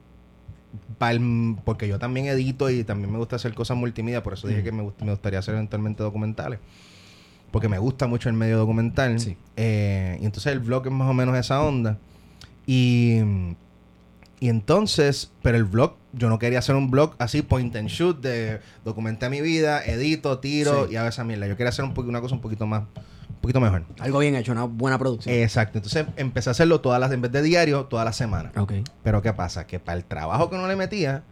pa'l- 0.98 1.58
porque 1.62 1.86
yo 1.88 1.98
también 1.98 2.26
edito 2.26 2.70
y 2.70 2.84
también 2.84 3.12
me 3.12 3.18
gusta 3.18 3.36
hacer 3.36 3.52
cosas 3.52 3.76
multimedia, 3.76 4.22
por 4.22 4.32
eso 4.32 4.48
dije 4.48 4.62
que 4.62 4.72
me, 4.72 4.82
me 4.82 5.10
gustaría 5.10 5.38
hacer 5.40 5.54
eventualmente 5.54 6.02
documentales. 6.02 6.58
Porque 7.52 7.68
me 7.68 7.78
gusta 7.78 8.08
mucho 8.08 8.28
el 8.28 8.34
medio 8.34 8.58
documental. 8.58 9.20
Sí. 9.20 9.36
Eh, 9.56 10.18
y 10.20 10.24
entonces 10.24 10.52
el 10.52 10.58
vlog 10.58 10.84
es 10.86 10.92
más 10.92 11.08
o 11.08 11.14
menos 11.14 11.36
esa 11.36 11.62
onda. 11.62 11.98
Y, 12.66 13.18
y 14.40 14.48
entonces, 14.48 15.30
pero 15.42 15.56
el 15.56 15.64
vlog, 15.64 15.94
yo 16.12 16.28
no 16.28 16.38
quería 16.38 16.58
hacer 16.58 16.74
un 16.74 16.90
vlog 16.90 17.14
así, 17.18 17.42
point 17.42 17.74
and 17.76 17.88
shoot, 17.88 18.20
de 18.20 18.60
documenté 18.84 19.28
mi 19.28 19.40
vida, 19.40 19.84
edito, 19.84 20.38
tiro 20.40 20.86
Sí. 20.86 20.94
y 20.94 20.96
hago 20.96 21.08
esa 21.08 21.22
mierda. 21.24 21.46
Yo 21.46 21.56
quería 21.56 21.68
hacer 21.68 21.84
un 21.84 21.92
una 21.96 22.20
cosa 22.20 22.34
un 22.34 22.40
poquito 22.40 22.66
más, 22.66 22.82
un 23.28 23.36
poquito 23.40 23.60
mejor. 23.60 23.84
Algo 24.00 24.18
bien 24.20 24.34
hecho, 24.34 24.52
una 24.52 24.64
buena 24.64 24.98
producción. 24.98 25.34
Exacto. 25.34 25.78
Entonces 25.78 26.06
empecé 26.16 26.50
a 26.50 26.52
hacerlo 26.52 26.80
todas 26.80 26.98
las, 27.00 27.12
en 27.12 27.20
vez 27.20 27.30
de 27.32 27.42
diario, 27.42 27.84
todas 27.84 28.04
las 28.04 28.16
semanas. 28.16 28.52
ok. 28.56 28.72
Pero 29.02 29.20
¿qué 29.22 29.32
pasa? 29.32 29.66
Que 29.66 29.78
para 29.78 29.98
el 29.98 30.04
trabajo 30.04 30.48
que 30.48 30.56
uno 30.56 30.66
le 30.68 30.76
metía, 30.76 31.22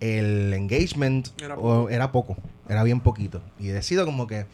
el 0.00 0.52
engagement 0.54 1.28
Era 1.40 1.56
o- 1.56 1.88
era 1.88 2.10
poco. 2.10 2.36
Era, 2.68 2.82
bien 2.84 3.00
poquito. 3.00 3.42
Y 3.58 3.66
decido 3.68 4.04
como 4.06 4.26
que... 4.26 4.46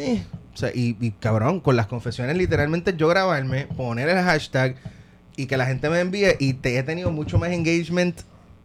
eh, 0.00 0.24
o 0.54 0.56
sea, 0.56 0.70
y, 0.74 0.96
y, 1.00 1.10
cabrón, 1.12 1.60
con 1.60 1.76
las 1.76 1.86
confesiones 1.86 2.36
literalmente 2.36 2.94
yo 2.96 3.08
grabarme, 3.08 3.66
poner 3.66 4.08
el 4.08 4.16
hashtag 4.24 4.76
y 5.36 5.46
que 5.46 5.56
la 5.56 5.66
gente 5.66 5.88
me 5.90 6.00
envíe 6.00 6.34
y 6.40 6.54
te 6.54 6.76
he 6.78 6.82
tenido 6.82 7.10
mucho 7.12 7.38
más 7.38 7.50
engagement 7.52 8.20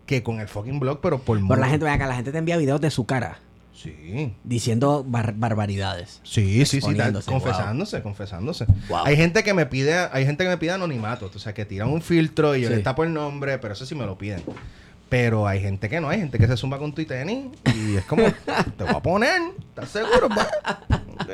que 0.05 0.23
con 0.23 0.39
el 0.39 0.47
fucking 0.47 0.79
blog, 0.79 0.99
pero 1.01 1.19
por 1.19 1.39
Pero 1.47 1.55
la 1.61 1.67
gente, 1.67 1.87
acá, 1.87 2.07
la 2.07 2.15
gente 2.15 2.31
te 2.31 2.37
envía 2.39 2.57
videos 2.57 2.81
de 2.81 2.89
su 2.91 3.05
cara 3.05 3.39
Sí. 3.75 4.33
diciendo 4.43 5.03
bar- 5.07 5.33
barbaridades. 5.35 6.19
Sí, 6.23 6.65
sí, 6.65 6.79
sí, 6.81 6.95
tal- 6.95 7.21
confesándose, 7.25 8.01
confesándose. 8.01 8.65
Wow. 8.89 8.99
Hay 9.05 9.15
gente 9.17 9.43
que 9.43 9.53
me 9.53 9.65
pide, 9.65 9.93
hay 10.11 10.25
gente 10.25 10.43
que 10.45 10.49
me 10.49 10.57
pide 10.57 10.71
anonimato, 10.71 11.29
o 11.33 11.39
sea, 11.39 11.53
que 11.53 11.65
tiran 11.65 11.89
un 11.89 12.01
filtro 12.01 12.55
y 12.55 12.61
yo 12.61 12.69
Sí. 12.69 12.75
les 12.75 12.83
tapo 12.83 13.03
el 13.03 13.13
nombre, 13.13 13.57
pero 13.59 13.73
eso 13.73 13.85
sí 13.85 13.93
me 13.95 14.05
lo 14.05 14.17
piden. 14.17 14.41
Pero 15.13 15.47
hay 15.47 15.59
gente 15.59 15.89
que 15.89 16.01
no, 16.01 16.09
hay 16.09 16.17
gente 16.21 16.39
que 16.39 16.47
se 16.47 16.57
zumba 16.57 16.79
con 16.79 16.91
tu 16.91 17.05
tenis 17.05 17.45
y 17.75 17.97
es 17.97 18.05
como, 18.05 18.23
te 18.77 18.83
voy 18.83 18.95
a 18.95 18.99
poner, 18.99 19.43
¿estás 19.59 19.89
seguro? 19.89 20.27
Va. 20.27 20.47
Ok. 21.13 21.29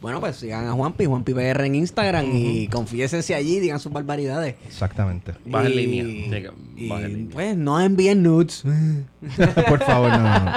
Bueno, 0.00 0.18
pues 0.18 0.34
sigan 0.34 0.66
a 0.66 0.72
Juanpi, 0.72 1.04
Juanpi 1.04 1.32
PR 1.32 1.66
en 1.66 1.76
Instagram 1.76 2.26
y 2.34 2.66
confiésense 2.66 3.36
allí, 3.36 3.60
digan 3.60 3.78
sus 3.78 3.92
barbaridades. 3.92 4.56
Exactamente. 4.66 5.34
Baja 5.44 5.68
en 5.68 5.76
línea. 5.76 6.02
Y, 6.02 6.88
baja 6.88 7.04
en 7.04 7.12
línea. 7.12 7.32
Pues 7.32 7.56
no 7.56 7.80
envíen 7.80 8.24
nudes. 8.24 8.64
Por 9.68 9.84
favor, 9.84 10.10
no, 10.10 10.18
no, 10.18 10.44
no. 10.44 10.52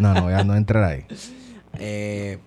No, 0.00 0.14
no, 0.14 0.22
voy 0.22 0.32
a 0.32 0.42
no 0.42 0.56
entrar 0.56 0.82
ahí. 0.84 1.04
Eh, 1.78 2.38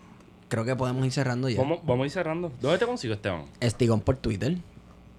creo 0.49 0.65
que 0.65 0.75
podemos 0.75 1.05
ir 1.05 1.11
cerrando 1.11 1.47
ya. 1.47 1.61
Vamos, 1.61 1.81
vamos 1.85 2.05
a 2.05 2.05
ir 2.07 2.11
cerrando. 2.11 2.51
¿Dónde 2.59 2.79
te 2.79 2.87
consigo, 2.87 3.13
Esteban? 3.13 3.43
Estigón 3.59 4.01
por 4.01 4.15
Twitter. 4.17 4.57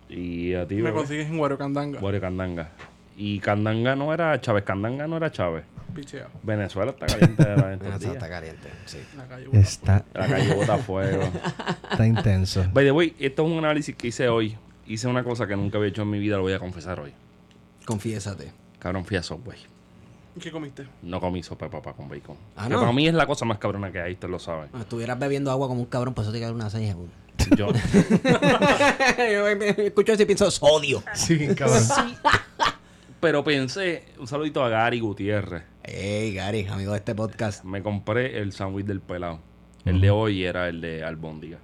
Y 0.09 0.55
a 0.55 0.67
ti, 0.67 0.75
Me 0.75 0.83
bebé? 0.83 0.97
consigues 0.97 1.29
en 1.29 1.39
Wario 1.39 1.57
Candanga. 1.57 2.01
Wario 2.01 2.21
Candanga. 2.21 2.73
Y 3.17 3.39
Candanga 3.41 3.95
no 3.97 4.13
era 4.13 4.41
Chávez. 4.41 4.65
Candanga 4.65 5.07
no 5.07 5.17
era 5.17 5.31
Chávez. 5.31 5.65
Pichea. 5.95 6.27
Venezuela 6.43 6.91
está 6.91 7.07
caliente 7.07 7.45
de 7.45 7.57
la 7.57 7.73
estos 7.95 8.05
Está, 8.05 8.29
caliente, 8.29 8.69
sí. 8.85 8.99
La 9.17 9.27
calle 9.29 9.47
Está, 9.53 10.05
La 10.13 10.27
calle 10.27 10.53
bota 10.55 10.79
fuego. 10.79 11.23
está 11.91 12.07
intenso. 12.07 12.65
By 12.73 12.85
the 12.85 12.91
way, 12.93 13.15
esto 13.21 13.45
es 13.47 13.53
un 13.53 13.59
análisis 13.59 13.95
que 13.95 14.09
hice 14.09 14.29
hoy. 14.29 14.57
Hice 14.87 15.07
una 15.07 15.23
cosa 15.23 15.47
que 15.47 15.57
nunca 15.57 15.79
había 15.79 15.91
hecho 15.91 16.03
en 16.03 16.11
mi 16.11 16.19
vida, 16.19 16.37
lo 16.37 16.43
voy 16.43 16.53
a 16.53 16.59
confesar 16.59 16.99
hoy. 16.99 17.13
Confiésate. 17.87 18.53
Cabrón, 18.81 19.05
fui 19.05 19.17
a 19.17 19.23
Subway. 19.23 19.59
¿Qué 20.41 20.51
comiste? 20.51 20.85
No 21.03 21.21
comí 21.21 21.43
sopa 21.45 21.67
de 21.67 21.71
papa 21.71 21.93
con 21.93 22.09
bacon. 22.09 22.37
Ah, 22.57 22.65
que 22.65 22.71
¿no? 22.75 22.81
para 22.81 22.93
mí 22.93 23.07
es 23.07 23.15
la 23.15 23.25
cosa 23.27 23.45
más 23.45 23.59
cabrona 23.59 23.93
que 23.93 24.01
hay, 24.01 24.15
ustedes 24.15 24.33
lo 24.33 24.39
saben. 24.41 24.69
Ah, 24.73 24.81
Estuvieras 24.81 25.17
bebiendo 25.19 25.51
agua 25.53 25.69
como 25.69 25.81
un 25.81 25.87
cabrón, 25.87 26.13
por 26.13 26.25
eso 26.25 26.33
te 26.33 26.41
queda 26.41 26.51
una 26.53 26.71
seña. 26.71 26.97
Yo, 27.57 27.69
Yo 29.19 29.47
escucho 29.49 30.13
eso 30.13 30.23
y 30.23 30.27
pienso 30.27 30.51
sodio. 30.51 31.03
Sí, 31.15 31.49
cabrón. 31.55 31.83
Pero 33.25 33.43
pensé, 33.43 34.05
un 34.19 34.27
saludito 34.27 34.63
a 34.63 34.69
Gary 34.69 35.01
Gutiérrez. 35.01 35.63
Hey, 35.83 36.35
Gary, 36.35 36.67
amigo 36.67 36.91
de 36.93 36.99
este 36.99 37.15
podcast. 37.15 37.65
Me 37.65 37.83
compré 37.83 38.39
el 38.39 38.53
sándwich 38.53 38.85
del 38.85 39.01
pelado. 39.01 39.41
El 39.87 40.03
de 40.03 40.11
hoy 40.11 40.45
era 40.45 40.69
el 40.69 40.83
de 40.83 41.03
albóndiga. 41.03 41.59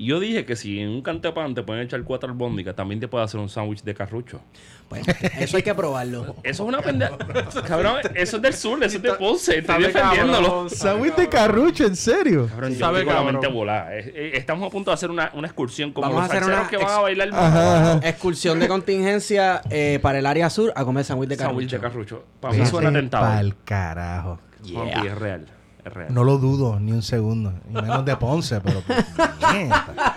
Y 0.00 0.06
yo 0.06 0.18
dije 0.18 0.46
que 0.46 0.56
si 0.56 0.80
en 0.80 0.88
un 0.88 1.02
cantepan 1.02 1.54
te 1.54 1.62
pueden 1.62 1.82
echar 1.82 2.02
cuatro 2.04 2.30
albóndigas, 2.30 2.74
también 2.74 3.00
te 3.00 3.06
puede 3.06 3.22
hacer 3.22 3.38
un 3.38 3.50
sándwich 3.50 3.82
de 3.82 3.92
carrucho. 3.94 4.40
Pues, 4.88 5.06
eso 5.38 5.58
hay 5.58 5.62
que 5.62 5.74
probarlo. 5.74 6.36
Eso 6.42 6.62
es 6.62 6.68
una 6.70 6.80
pendeja. 6.80 7.18
Cabrón, 7.68 7.96
eso 8.14 8.36
es 8.36 8.42
del 8.42 8.54
sur, 8.54 8.82
eso 8.82 8.96
es 8.96 9.02
de 9.02 9.12
Ponce. 9.12 9.58
Estoy 9.58 9.74
Sabe 9.74 9.86
defendiéndolo. 9.88 10.70
Sándwich 10.70 11.16
de 11.16 11.28
carrucho, 11.28 11.84
¿en 11.84 11.96
serio? 11.96 12.48
Cabrón, 12.48 12.74
yo 12.76 12.92
tengo 12.92 13.12
la 13.12 13.22
mente 13.24 13.46
volada. 13.48 13.94
Estamos 13.94 14.68
a 14.68 14.70
punto 14.70 14.90
de 14.90 14.94
hacer 14.94 15.10
una, 15.10 15.32
una 15.34 15.48
excursión 15.48 15.92
como 15.92 16.06
Vamos 16.08 16.22
los 16.22 16.30
a 16.30 16.38
hacer 16.38 16.50
una 16.50 16.66
que 16.66 16.78
van 16.78 16.90
a 16.90 17.00
bailar 17.00 17.28
Ajá, 17.34 17.80
ajá. 17.98 18.08
Excursión 18.08 18.58
de 18.58 18.68
contingencia 18.68 19.60
eh, 19.68 19.98
para 20.00 20.18
el 20.18 20.24
área 20.24 20.48
sur 20.48 20.72
a 20.74 20.82
comer 20.82 21.04
sándwich 21.04 21.28
de 21.28 21.36
sándwich 21.36 21.70
carrucho. 21.72 21.76
de 21.76 21.82
carrucho. 21.82 22.24
Para 22.40 22.54
mí 22.54 22.64
suena 22.64 22.90
tentador. 22.90 23.28
Pa'l 23.28 23.54
carajo. 23.66 24.38
Juanpi, 24.66 25.06
es 25.08 25.18
real. 25.18 25.59
Es 25.84 25.92
real. 25.92 26.12
No 26.12 26.24
lo 26.24 26.38
dudo 26.38 26.78
ni 26.78 26.92
un 26.92 27.02
segundo. 27.02 27.52
Y 27.68 27.72
menos 27.72 28.04
de 28.04 28.16
Ponce, 28.16 28.60
pero. 28.60 28.82
mierda. 29.52 30.16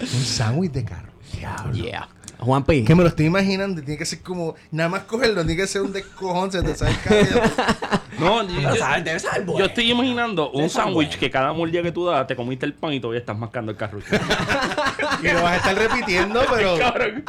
un 0.00 0.24
sándwich 0.24 0.72
de 0.72 0.84
carro. 0.84 1.12
Diablo. 1.32 1.72
Yeah. 1.72 2.08
Juanpi. 2.46 2.84
Que 2.84 2.94
me 2.94 3.02
lo 3.02 3.08
estoy 3.08 3.26
imaginando. 3.26 3.82
Tiene 3.82 3.98
que 3.98 4.06
ser 4.06 4.20
como. 4.20 4.54
Nada 4.70 4.88
más 4.88 5.02
cogerlo. 5.02 5.44
Tiene 5.44 5.60
que 5.60 5.66
ser 5.66 5.82
un 5.82 5.92
descojón. 5.92 6.50
Se 6.50 6.62
te 6.62 6.74
sale 6.74 6.92
el 6.92 7.00
cabello. 7.00 7.42
No, 8.18 8.42
yo, 8.48 8.60
yo- 8.62 8.76
sabe- 8.76 9.02
debe 9.02 9.18
saber 9.20 9.44
bueno. 9.44 9.58
yo 9.60 9.66
estoy 9.66 9.90
imaginando 9.90 10.50
un 10.52 10.70
sándwich 10.70 11.08
bueno. 11.08 11.20
que 11.20 11.30
cada 11.30 11.52
mordida 11.52 11.82
que 11.82 11.92
tú 11.92 12.06
das 12.06 12.26
te 12.26 12.34
comiste 12.34 12.64
el 12.64 12.72
pan 12.72 12.94
y 12.94 12.98
todavía 12.98 13.20
estás 13.20 13.36
mascando 13.36 13.72
el 13.72 13.76
carrucho. 13.76 14.06
y 15.22 15.26
lo 15.28 15.42
vas 15.42 15.52
a 15.52 15.56
estar 15.56 15.74
repitiendo, 15.76 16.40
pero. 16.54 16.78
cabrón. 16.78 17.24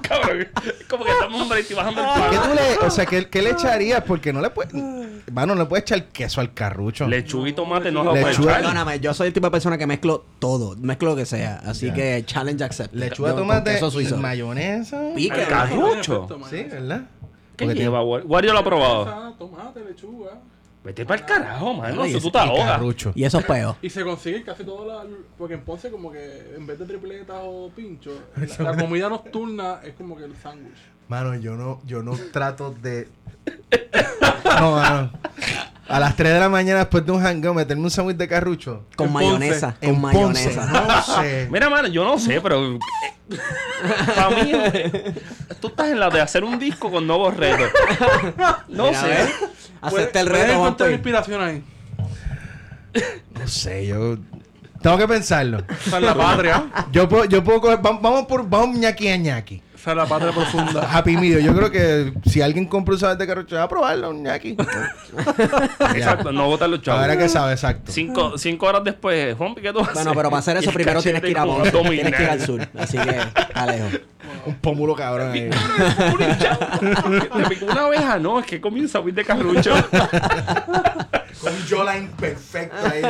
cabrón. 0.00 0.48
Como 0.88 1.04
que 1.04 1.10
estamos 1.10 1.46
break 1.50 1.70
y 1.70 1.74
bajando 1.74 2.00
el 2.00 2.06
¿Qué 2.30 2.36
pan. 2.38 2.48
tú 2.48 2.54
le, 2.54 2.86
o 2.86 2.90
sea, 2.90 3.04
¿qué, 3.04 3.28
qué 3.28 3.42
le 3.42 3.50
echarías? 3.50 4.02
Porque 4.04 4.32
no 4.32 4.40
le 4.40 4.48
puedes. 4.48 4.72
Mano, 5.30 5.54
no 5.54 5.62
le 5.64 5.66
puedes 5.68 5.82
echar 5.82 6.02
queso 6.06 6.40
al 6.40 6.54
carrucho. 6.54 7.06
Lechuga 7.06 7.50
y 7.50 7.52
tomate 7.52 7.92
no 7.92 8.02
lo 8.02 8.12
puedes 8.12 8.38
echar. 8.38 8.54
Perdóname, 8.62 9.00
yo 9.00 9.12
soy 9.12 9.26
el 9.28 9.32
tipo 9.34 9.48
de 9.48 9.50
persona 9.50 9.76
que 9.76 9.86
mezclo 9.86 10.24
todo. 10.38 10.76
Mezclo 10.78 11.10
lo 11.10 11.16
que 11.16 11.26
sea. 11.26 11.60
Así 11.66 11.92
que 11.92 12.22
challenge 12.24 12.64
accept. 12.64 12.94
Lechuga, 12.94 13.32
Con 13.32 13.40
tomate, 13.42 13.72
queso 13.74 13.88
y 13.88 13.90
suizo. 13.90 14.16
Mayonesa. 14.44 15.12
Carrucho. 15.48 16.28
Sí, 16.48 16.64
¿verdad? 16.64 17.02
¿Qué 17.56 17.64
Porque 17.64 17.80
lleva? 17.80 18.02
Wario 18.02 18.52
lo 18.52 18.58
ha 18.58 18.64
probado. 18.64 19.34
Tomate, 19.34 19.84
lechuga. 19.84 20.38
Vete 20.84 21.04
para 21.04 21.20
el 21.20 21.26
carajo, 21.26 21.74
mano. 21.74 22.04
Eso 22.04 22.20
tú 22.20 22.30
te 22.30 22.38
Y 22.38 22.40
ahogas. 22.40 22.80
Y 23.16 23.24
eso 23.24 23.40
es 23.40 23.44
peo. 23.44 23.76
Y 23.82 23.90
se 23.90 24.04
consigue 24.04 24.44
casi 24.44 24.62
todo 24.62 24.86
la... 24.86 25.04
Porque 25.36 25.54
en 25.54 25.62
Ponce 25.62 25.90
como 25.90 26.12
que 26.12 26.54
en 26.56 26.64
vez 26.64 26.78
de 26.78 26.86
tripletas 26.86 27.38
o 27.42 27.70
pinchos, 27.74 28.14
la, 28.58 28.72
la 28.72 28.76
comida 28.76 29.08
nocturna 29.08 29.80
es 29.84 29.94
como 29.94 30.16
que 30.16 30.24
el 30.24 30.36
sándwich. 30.36 30.78
Mano, 31.08 31.34
yo 31.34 31.56
no, 31.56 31.80
yo 31.86 32.02
no 32.02 32.16
trato 32.32 32.70
de. 32.70 33.08
No, 34.60 34.70
mano. 34.72 35.10
A 35.88 36.00
las 36.00 36.16
3 36.16 36.32
de 36.34 36.40
la 36.40 36.48
mañana 36.48 36.80
después 36.80 37.06
de 37.06 37.12
un 37.12 37.22
hangout 37.22 37.54
meterme 37.54 37.84
un 37.84 37.90
sándwich 37.90 38.16
de 38.16 38.26
carrucho. 38.26 38.84
Con 38.96 39.06
En 39.08 39.12
mayonesa. 39.12 39.74
Ponce. 39.74 39.86
Con 39.86 39.94
En 39.94 40.00
mayonesa. 40.00 40.60
Ponce. 40.62 40.86
No 40.88 41.02
sé. 41.22 41.48
Mira, 41.52 41.70
mano, 41.70 41.88
yo 41.88 42.04
no 42.04 42.18
sé, 42.18 42.40
pero. 42.40 42.78
Para 44.14 44.30
mí, 44.30 44.52
tú 45.60 45.68
estás 45.68 45.88
en 45.88 46.00
la 46.00 46.10
de 46.10 46.20
hacer 46.20 46.42
un 46.44 46.58
disco 46.58 46.90
con 46.90 47.06
nuevos 47.06 47.36
retos. 47.36 47.68
No 48.68 48.86
Mira, 48.86 49.00
sé. 49.00 49.28
Acepta 49.80 50.20
el 50.20 50.26
reto, 50.26 50.58
Juanpi. 50.58 50.84
inspiración 50.84 51.40
ahí. 51.42 51.64
No 53.38 53.46
sé, 53.46 53.86
yo. 53.86 54.16
Tengo 54.82 54.98
que 54.98 55.08
pensarlo. 55.08 55.62
Es 55.68 56.00
la 56.00 56.14
patria. 56.14 56.66
Yo 56.92 57.08
puedo, 57.08 57.24
yo 57.26 57.42
puedo 57.44 57.60
coger. 57.60 57.78
Vamos, 57.80 58.02
vamos 58.02 58.26
por. 58.26 58.48
Vamos 58.48 58.76
ñaki 58.76 59.08
a 59.08 59.16
ñaki. 59.16 59.62
Esa 59.86 59.92
es 59.92 59.98
la 59.98 60.06
patria 60.06 60.32
profunda. 60.32 60.80
Happy 60.92 61.16
Meal. 61.16 61.40
Yo 61.40 61.54
creo 61.54 61.70
que 61.70 62.12
si 62.28 62.42
alguien 62.42 62.66
compra 62.66 62.94
un 62.94 62.98
sabor 62.98 63.18
de 63.18 63.24
carrocho, 63.24 63.54
va 63.54 63.62
a 63.62 63.68
probarlo, 63.68 64.10
un 64.10 64.24
ñaki. 64.24 64.56
Exacto, 65.94 66.32
no 66.32 66.48
botar 66.48 66.68
los 66.68 66.82
chavos. 66.82 67.02
Ahora 67.02 67.16
que 67.16 67.28
sabe, 67.28 67.52
exacto. 67.52 67.92
Cinco, 67.92 68.36
cinco 68.36 68.66
horas 68.66 68.82
después, 68.82 69.36
Juanpi, 69.36 69.60
¿qué 69.62 69.72
tú 69.72 69.78
haces? 69.78 69.94
Bueno, 69.94 70.12
pero 70.12 70.28
para 70.28 70.40
hacer 70.40 70.56
eso 70.56 70.72
primero 70.72 71.00
tienes 71.00 71.22
que 71.22 71.30
ir 71.30 71.38
a 71.38 71.46
cachete 71.46 71.70
con 71.70 71.88
tienes 71.88 72.16
que 72.16 72.22
ir 72.24 72.28
al 72.28 72.40
sur. 72.40 72.68
Así 72.76 72.98
que, 72.98 73.16
Alejo. 73.54 73.86
Un 74.46 74.54
pómulo 74.56 74.96
cabrón 74.96 75.30
ahí. 75.30 75.50
Te 75.50 77.48
picó 77.48 77.66
una 77.66 77.84
abeja, 77.84 78.18
no, 78.18 78.40
es 78.40 78.46
que 78.46 78.60
comienza 78.60 78.98
a 78.98 79.02
huir 79.02 79.14
de 79.14 79.24
carrucho. 79.24 79.72
Con 81.40 81.52
un 81.54 81.66
jawline 81.68 82.08
perfecto 82.08 82.76
ahí. 82.90 83.02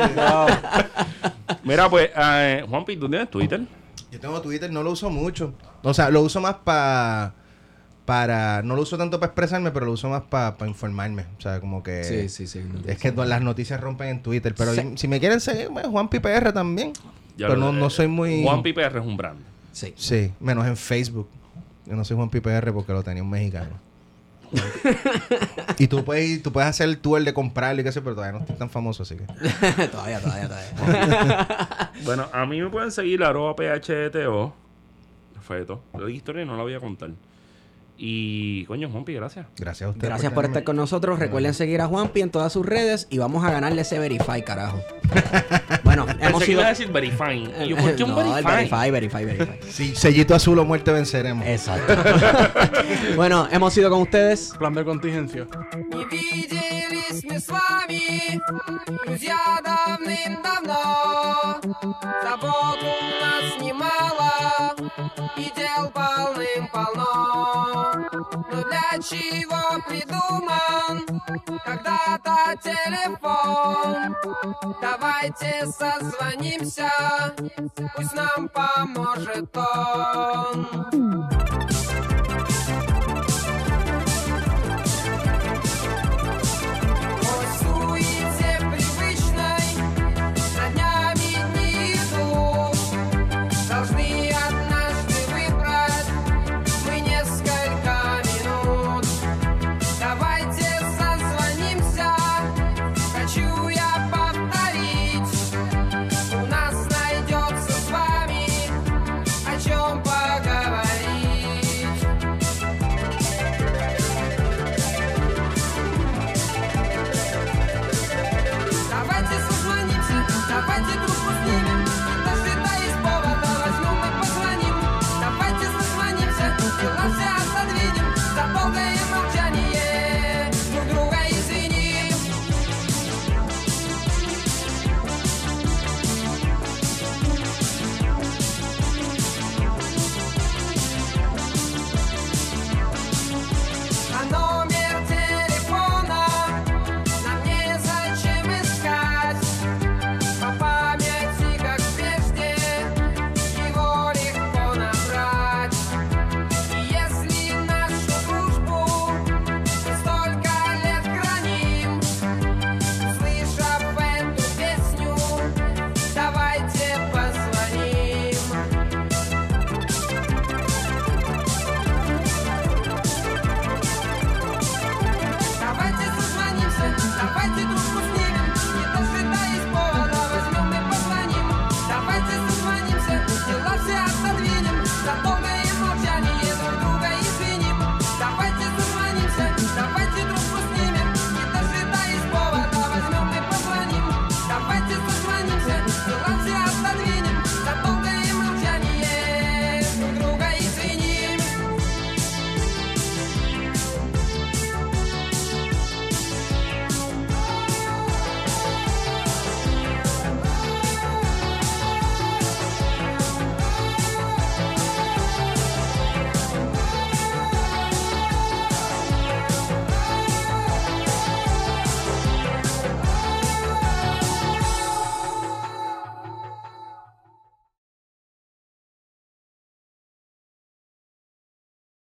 Mira, 1.63 1.89
pues, 1.89 2.11
eh, 2.15 2.63
Juanpi, 2.69 2.97
¿tú 2.97 3.09
tienes 3.09 3.31
Twitter? 3.31 3.61
Yo 4.11 4.19
tengo 4.19 4.41
Twitter, 4.41 4.71
no 4.71 4.83
lo 4.83 4.91
uso 4.91 5.09
mucho. 5.09 5.53
O 5.83 5.93
sea, 5.93 6.09
lo 6.09 6.21
uso 6.21 6.39
más 6.41 6.55
para... 6.63 7.33
Para... 8.05 8.61
No 8.63 8.75
lo 8.75 8.83
uso 8.83 8.97
tanto 8.97 9.19
para 9.19 9.27
expresarme, 9.31 9.71
pero 9.71 9.85
lo 9.85 9.91
uso 9.91 10.07
más 10.09 10.23
para 10.23 10.55
informarme. 10.65 11.25
O 11.37 11.41
sea, 11.41 11.59
como 11.59 11.83
que... 11.83 12.03
Sí, 12.05 12.29
sí, 12.29 12.47
sí. 12.47 12.61
Es 12.85 12.97
que 12.99 13.11
todas 13.11 13.29
las 13.29 13.41
noticias 13.41 13.79
rompen 13.81 14.07
en 14.07 14.23
Twitter. 14.23 14.55
Pero 14.57 14.73
Sí. 14.73 14.93
si 14.95 15.07
me 15.09 15.19
quieren 15.19 15.41
seguir, 15.41 15.69
pues, 15.73 15.85
Juan 15.87 16.07
PR 16.09 16.53
también. 16.53 16.93
Ya 17.37 17.47
pero 17.47 17.59
no, 17.59 17.71
no 17.73 17.89
soy 17.89 18.07
muy... 18.07 18.43
Juanpi 18.43 18.73
PR 18.73 18.97
es 18.99 19.05
un 19.05 19.17
brand. 19.17 19.39
Sí. 19.73 19.93
Sí, 19.97 20.31
menos 20.39 20.65
en 20.65 20.75
Facebook. 20.77 21.29
Yo 21.85 21.95
no 21.95 22.03
soy 22.03 22.15
Juan 22.17 22.29
PR 22.29 22.71
porque 22.73 22.93
lo 22.93 23.03
tenía 23.03 23.21
un 23.23 23.29
mexicano. 23.29 23.86
Y 25.77 25.87
tú 25.87 26.03
puedes, 26.03 26.29
ir- 26.29 26.43
tú 26.43 26.51
puedes 26.51 26.69
hacer 26.69 26.87
el 26.89 26.97
tour 26.99 27.23
de 27.23 27.33
comprarlo 27.33 27.81
y 27.81 27.83
qué 27.83 27.91
sé, 27.91 28.01
pero 28.01 28.15
todavía 28.15 28.33
no 28.37 28.43
estoy 28.43 28.55
tan 28.57 28.69
famoso, 28.69 29.03
así 29.03 29.15
que. 29.17 29.25
todavía, 29.87 30.19
todavía, 30.19 30.47
todavía. 30.47 31.91
Bueno, 32.05 32.27
a 32.31 32.45
mí 32.45 32.61
me 32.61 32.69
pueden 32.69 32.91
seguir 32.91 33.23
arroba 33.23 33.55
phto. 33.55 34.53
Fue 35.41 35.65
todo. 35.65 35.81
La 35.97 36.09
historia 36.09 36.45
no 36.45 36.55
la 36.57 36.63
voy 36.63 36.73
a 36.73 36.79
contar. 36.79 37.11
Y, 38.04 38.64
coño, 38.64 38.90
Juanpi, 38.90 39.12
gracias. 39.12 39.46
Gracias 39.56 39.86
a 39.86 39.90
ustedes. 39.90 40.08
Gracias 40.08 40.32
por 40.32 40.44
estar 40.44 40.64
con 40.64 40.74
nosotros. 40.74 41.20
Recuerden 41.20 41.54
seguir 41.54 41.80
a 41.82 41.86
Juanpi 41.86 42.20
en 42.20 42.30
todas 42.30 42.52
sus 42.52 42.66
redes 42.66 43.06
y 43.10 43.18
vamos 43.18 43.44
a 43.44 43.50
ganarle 43.52 43.82
ese 43.82 43.98
Verify, 44.00 44.42
carajo. 44.42 44.80
bueno, 45.84 46.06
hemos 46.08 46.18
Pensé 46.18 46.38
que 46.38 46.44
sido... 46.46 46.60
iba 46.60 46.66
a 46.66 46.70
decir 46.70 46.90
verifying. 46.90 47.52
Y 47.62 47.68
yo, 47.68 47.76
¿por 47.76 47.94
qué 47.94 48.02
un 48.02 48.10
no, 48.10 48.20
el 48.20 48.42
verifying? 48.44 48.70
Verify, 48.90 48.90
Verify, 48.90 49.24
Verify. 49.24 49.58
Sí, 49.70 49.94
sellito 49.94 50.34
azul 50.34 50.58
o 50.58 50.64
muerte 50.64 50.90
venceremos. 50.90 51.46
Exacto. 51.46 51.94
bueno, 53.14 53.46
hemos 53.52 53.72
sido 53.72 53.88
con 53.88 54.00
ustedes. 54.02 54.52
Plan 54.58 54.74
de 54.74 54.84
contingencia. 54.84 55.46
Не 55.90 56.04
виделись 56.06 57.22
мы 57.24 57.38
с 57.38 57.48
вами, 57.48 58.40
друзья, 59.04 59.36
давным-давно. 59.64 61.60
Забот 62.22 62.78
у 62.82 63.22
нас 63.22 63.60
немало, 63.60 64.25
и 65.37 65.51
дел 65.55 65.89
полным-полно. 65.91 67.05
Но 68.51 68.63
для 68.63 69.01
чего 69.01 69.81
придуман 69.87 71.21
когда-то 71.63 72.55
телефон? 72.63 74.15
Давайте 74.81 75.65
созвонимся, 75.67 76.91
пусть 77.95 78.13
нам 78.13 78.49
поможет 78.49 79.55
он. 79.55 81.46